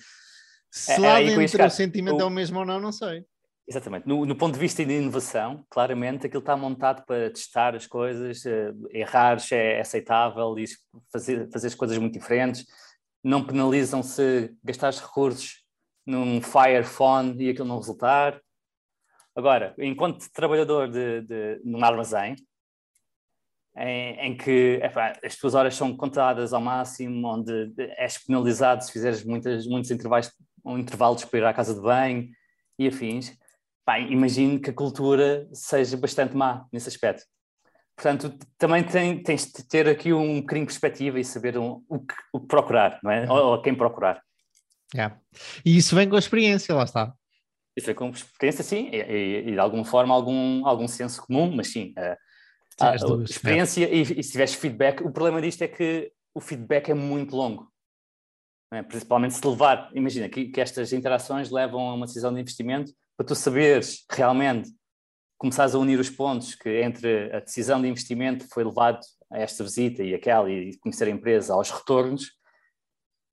Se 0.70 0.94
é, 0.94 1.00
lá 1.00 1.22
é 1.22 1.26
dentro 1.26 1.66
o 1.66 1.70
sentimento 1.70 2.18
o... 2.18 2.22
é 2.22 2.26
o 2.26 2.30
mesmo 2.30 2.60
ou 2.60 2.66
não, 2.66 2.80
não 2.80 2.92
sei. 2.92 3.26
Exatamente. 3.68 4.08
No, 4.08 4.26
no, 4.26 4.36
ponto 4.36 4.54
de 4.54 4.60
vista 4.60 4.84
de 4.84 4.94
inovação, 4.94 5.66
claramente 5.70 6.26
aquilo 6.26 6.42
está 6.42 6.58
montado 6.58 7.06
para 7.06 7.30
testar 7.30 7.76
as 7.76 7.88
coisas, 7.88 8.44
uh, 8.46 8.90
errar 8.92 9.38
é 9.52 9.80
aceitável 9.80 10.58
e 10.58 10.66
fazer, 11.12 11.50
fazer 11.52 11.68
as 11.68 11.76
coisas 11.76 11.98
muito 11.98 12.14
diferentes. 12.20 12.66
Não 13.24 13.46
penalizam 13.46 14.02
se 14.02 14.54
gastares 14.64 15.00
recursos 15.00 15.64
num 16.06 16.42
Fire 16.42 16.84
Phone 16.84 17.42
e 17.42 17.50
aquilo 17.50 17.68
não 17.68 17.78
resultar. 17.78 18.42
Agora, 19.36 19.74
enquanto 19.78 20.30
trabalhador 20.34 20.90
de, 20.90 21.22
de, 21.22 21.62
num 21.64 21.84
armazém, 21.84 22.36
em, 23.78 24.20
em 24.20 24.38
que 24.38 24.80
epá, 24.84 25.14
as 25.24 25.36
tuas 25.36 25.56
horas 25.56 25.76
são 25.76 25.96
contadas 25.96 26.54
ao 26.54 26.62
máximo, 26.62 27.28
onde 27.28 27.74
és 27.98 28.18
penalizado 28.18 28.84
se 28.84 28.92
fizeres 28.92 29.24
muitas, 29.24 29.66
muitos 29.66 29.92
intervalos, 29.92 30.32
um 30.66 30.78
intervalos 30.78 31.24
para 31.26 31.40
ir 31.40 31.46
à 31.46 31.54
casa 31.54 31.74
de 31.74 31.82
banho 31.82 32.30
e 32.78 32.88
afins, 32.88 33.38
pá, 33.86 34.00
imagino 34.00 34.60
que 34.60 34.70
a 34.70 34.74
cultura 34.74 35.48
seja 35.54 35.96
bastante 35.98 36.36
má 36.36 36.66
nesse 36.72 36.90
aspecto. 36.90 37.24
Portanto, 37.96 38.36
também 38.58 38.84
tem, 38.84 39.22
tens 39.22 39.46
de 39.46 39.68
ter 39.68 39.88
aqui 39.88 40.12
um 40.12 40.42
bocadinho 40.42 40.66
de 40.66 40.72
perspectiva 40.72 41.20
e 41.20 41.24
saber 41.24 41.58
um, 41.58 41.84
o, 41.88 42.00
que, 42.00 42.16
o, 42.34 42.40
que, 42.40 42.48
procurar, 42.48 43.00
não 43.04 43.12
é? 43.12 43.30
Ou, 43.30 43.38
ou 43.52 43.62
quem 43.62 43.76
procurar. 43.76 44.22
Yeah. 44.94 45.18
E 45.64 45.78
isso 45.78 45.96
vem 45.96 46.10
com 46.10 46.16
a 46.16 46.20
experiência, 46.20 46.74
lá 46.74 46.84
está. 46.84 47.14
Isso 47.78 47.86
vem 47.86 47.96
com 47.96 48.10
experiência, 48.10 48.64
sim, 48.64 48.90
e, 48.92 48.98
e, 48.98 49.50
e 49.50 49.52
de 49.52 49.60
alguma 49.60 49.86
forma 49.86 50.14
algum, 50.14 50.66
algum 50.66 50.88
senso 50.88 51.22
comum, 51.26 51.56
mas 51.56 51.68
sim, 51.68 51.94
uh, 51.98 52.18
ah, 52.82 52.96
duas, 52.96 53.30
experiência 53.30 53.90
e, 53.90 54.02
e, 54.02 54.24
se 54.24 54.32
tiveres 54.32 54.54
feedback, 54.54 55.02
o 55.02 55.12
problema 55.12 55.42
disto 55.42 55.62
é 55.62 55.68
que 55.68 56.12
o 56.34 56.40
feedback 56.40 56.90
é 56.90 56.94
muito 56.94 57.36
longo. 57.36 57.72
É? 58.74 58.82
Principalmente 58.82 59.34
se 59.34 59.46
levar, 59.46 59.92
imagina 59.94 60.30
que, 60.30 60.46
que, 60.46 60.62
estas 60.62 60.94
interações 60.94 61.50
levam 61.50 61.90
a 61.90 61.94
uma 61.94 62.06
decisão 62.06 62.34
de 62.34 62.40
investimento 62.40 62.94
para 63.18 63.26
tu 63.26 63.36
saberes 63.36 64.06
realmente, 64.10 64.72
começares 65.38 65.76
a 65.76 65.80
unir 65.80 66.00
os 66.00 66.10
pontos 66.10 66.56
que 66.56 66.82
entre 66.82 67.36
a 67.36 67.40
decisão 67.40 67.82
de 67.82 67.88
investimento 67.88 68.48
foi 68.50 68.64
levado 68.64 69.00
a 69.32 69.40
esta 69.40 69.64
visita 69.64 70.04
e 70.04 70.14
aquela 70.14 70.50
e 70.50 70.78
conhecer 70.78 71.08
a 71.08 71.12
empresa 71.12 71.54
aos 71.54 71.70
retornos, 71.70 72.32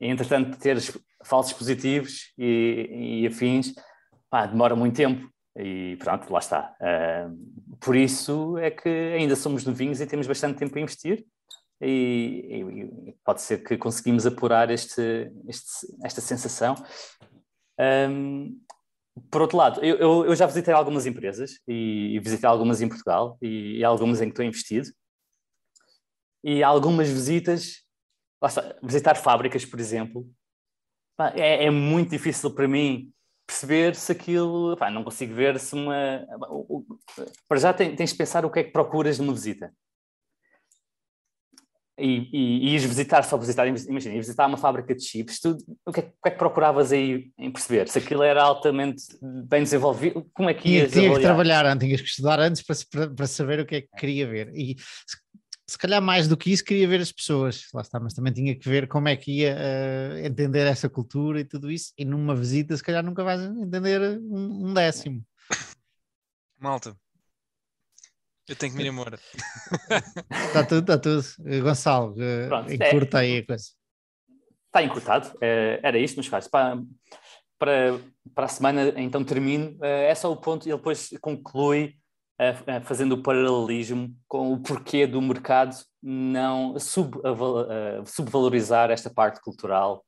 e 0.00 0.06
entretanto 0.06 0.58
teres 0.58 0.96
falsos 1.24 1.52
positivos 1.52 2.32
e, 2.38 3.22
e 3.22 3.26
afins, 3.26 3.74
pá, 4.30 4.46
demora 4.46 4.74
muito 4.74 4.96
tempo. 4.96 5.28
E 5.58 5.96
pronto, 5.96 6.32
lá 6.32 6.38
está. 6.38 6.76
Uh, 6.80 7.76
por 7.80 7.96
isso 7.96 8.56
é 8.58 8.70
que 8.70 8.88
ainda 8.88 9.34
somos 9.34 9.64
novinhos 9.64 10.00
e 10.00 10.06
temos 10.06 10.26
bastante 10.26 10.58
tempo 10.58 10.78
a 10.78 10.80
investir. 10.80 11.26
E, 11.80 12.62
e 13.06 13.14
pode 13.24 13.40
ser 13.42 13.62
que 13.62 13.76
conseguimos 13.76 14.26
apurar 14.26 14.70
este, 14.70 15.32
este 15.48 15.86
esta 16.04 16.20
sensação. 16.20 16.74
Um, 18.08 18.60
por 19.30 19.42
outro 19.42 19.56
lado, 19.56 19.84
eu, 19.84 19.96
eu, 19.96 20.26
eu, 20.26 20.36
já 20.36 20.46
visitei 20.46 20.72
algumas 20.72 21.06
empresas 21.06 21.60
e, 21.66 22.14
e 22.14 22.20
visitei 22.20 22.48
algumas 22.48 22.80
em 22.80 22.88
Portugal 22.88 23.36
e, 23.42 23.78
e, 23.78 23.84
algumas 23.84 24.20
em 24.20 24.26
que 24.26 24.30
estou 24.30 24.44
investido. 24.44 24.88
E 26.42 26.62
algumas 26.62 27.08
visitas, 27.08 27.82
está, 28.44 28.76
visitar 28.82 29.16
fábricas, 29.16 29.64
por 29.64 29.80
exemplo, 29.80 30.28
é, 31.34 31.64
é 31.64 31.70
muito 31.70 32.10
difícil 32.10 32.54
para 32.54 32.68
mim 32.68 33.12
perceber 33.48 33.96
se 33.96 34.12
aquilo. 34.12 34.76
Pá, 34.76 34.90
não 34.90 35.02
consigo 35.02 35.34
ver 35.34 35.58
se 35.58 35.74
uma. 35.74 36.22
Para 37.48 37.58
já 37.58 37.72
tens 37.72 38.10
de 38.10 38.16
pensar 38.16 38.44
o 38.44 38.50
que 38.50 38.60
é 38.60 38.64
que 38.64 38.70
procuras 38.70 39.18
numa 39.18 39.32
visita. 39.32 39.72
E, 42.00 42.28
e, 42.32 42.68
e 42.68 42.74
ires 42.74 42.84
visitar, 42.84 43.24
só 43.24 43.36
visitar, 43.36 43.66
imagina, 43.66 44.14
ir 44.14 44.18
visitar 44.18 44.46
uma 44.46 44.56
fábrica 44.56 44.94
de 44.94 45.02
chips, 45.02 45.40
tu, 45.40 45.58
o, 45.84 45.90
que 45.90 45.98
é, 45.98 46.02
o, 46.04 46.22
que 46.22 46.28
é, 46.28 46.30
que 46.30 46.38
procuravas 46.38 46.92
aí 46.92 47.32
em 47.36 47.50
perceber? 47.50 47.88
Se 47.88 47.98
aquilo 47.98 48.22
era 48.22 48.40
altamente 48.40 49.02
bem 49.20 49.64
desenvolvido, 49.64 50.24
como 50.32 50.48
é 50.48 50.54
que 50.54 50.68
ias 50.68 50.92
Tinha 50.92 51.12
que 51.12 51.20
trabalhar, 51.20 51.76
tinhas 51.76 52.00
que 52.00 52.06
estudar 52.06 52.38
antes 52.38 52.62
para, 52.62 52.76
para, 52.88 53.14
para, 53.16 53.26
saber 53.26 53.58
o 53.58 53.66
que 53.66 53.74
é 53.74 53.80
que 53.80 53.88
queria 53.98 54.28
ver. 54.28 54.52
E 54.54 54.76
se 55.68 55.76
calhar 55.76 56.00
mais 56.00 56.26
do 56.26 56.36
que 56.36 56.50
isso 56.50 56.64
queria 56.64 56.88
ver 56.88 57.00
as 57.00 57.12
pessoas, 57.12 57.68
lá 57.74 57.82
está, 57.82 58.00
mas 58.00 58.14
também 58.14 58.32
tinha 58.32 58.58
que 58.58 58.66
ver 58.66 58.88
como 58.88 59.06
é 59.06 59.16
que 59.16 59.40
ia 59.40 59.54
uh, 59.54 60.18
entender 60.26 60.66
essa 60.66 60.88
cultura 60.88 61.40
e 61.40 61.44
tudo 61.44 61.70
isso, 61.70 61.92
e 61.98 62.06
numa 62.06 62.34
visita 62.34 62.74
se 62.74 62.82
calhar 62.82 63.04
nunca 63.04 63.22
vais 63.22 63.42
entender 63.42 64.18
um, 64.18 64.68
um 64.68 64.74
décimo. 64.74 65.22
Malta, 66.58 66.96
eu 68.48 68.56
tenho 68.56 68.72
que 68.72 68.82
me 68.82 68.88
embora. 68.88 69.20
Está 70.46 70.64
tudo, 70.66 70.80
está 70.80 70.98
tudo. 70.98 71.22
Gonçalo, 71.62 72.12
uh, 72.12 72.48
Pronto, 72.48 72.72
encurta 72.72 73.18
é, 73.18 73.20
aí 73.20 73.38
a 73.38 73.46
coisa. 73.46 73.64
Está 74.66 74.82
encurtado, 74.82 75.28
uh, 75.36 75.80
era 75.82 75.98
isto, 75.98 76.16
mas 76.16 76.26
faz. 76.28 76.48
Para, 76.48 76.82
para, 77.58 78.00
para 78.34 78.46
a 78.46 78.48
semana 78.48 78.94
então 78.96 79.22
termino, 79.22 79.76
uh, 79.80 79.84
é 79.84 80.14
só 80.14 80.32
o 80.32 80.36
ponto, 80.36 80.66
ele 80.66 80.78
depois 80.78 81.10
conclui 81.20 81.98
fazendo 82.84 83.12
o 83.12 83.22
paralelismo 83.22 84.14
com 84.28 84.52
o 84.52 84.62
porquê 84.62 85.06
do 85.06 85.20
mercado 85.20 85.76
não 86.00 86.78
sub, 86.78 87.18
subvalorizar 88.06 88.90
esta 88.90 89.10
parte 89.10 89.40
cultural 89.40 90.04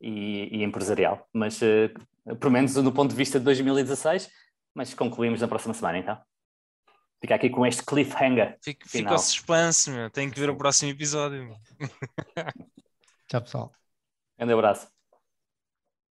e, 0.00 0.58
e 0.58 0.62
empresarial. 0.62 1.28
Mas, 1.32 1.60
uh, 1.60 2.36
pelo 2.38 2.52
menos 2.52 2.74
no 2.76 2.92
ponto 2.92 3.10
de 3.10 3.16
vista 3.16 3.38
de 3.38 3.44
2016, 3.44 4.30
Mas 4.74 4.92
concluímos 4.94 5.40
na 5.40 5.48
próxima 5.48 5.74
semana, 5.74 5.98
então. 5.98 6.20
Fica 7.20 7.36
aqui 7.36 7.48
com 7.48 7.64
este 7.64 7.82
cliffhanger. 7.82 8.58
Fica, 8.62 8.86
fica 8.86 8.98
Final. 8.98 9.12
ao 9.14 9.18
suspense, 9.18 9.90
meu. 9.90 10.10
Tem 10.10 10.30
que 10.30 10.38
ver 10.38 10.50
o 10.50 10.56
próximo 10.56 10.90
episódio. 10.90 11.48
Tchau, 13.28 13.40
pessoal. 13.40 13.72
Grande 14.36 14.52
abraço. 14.52 14.93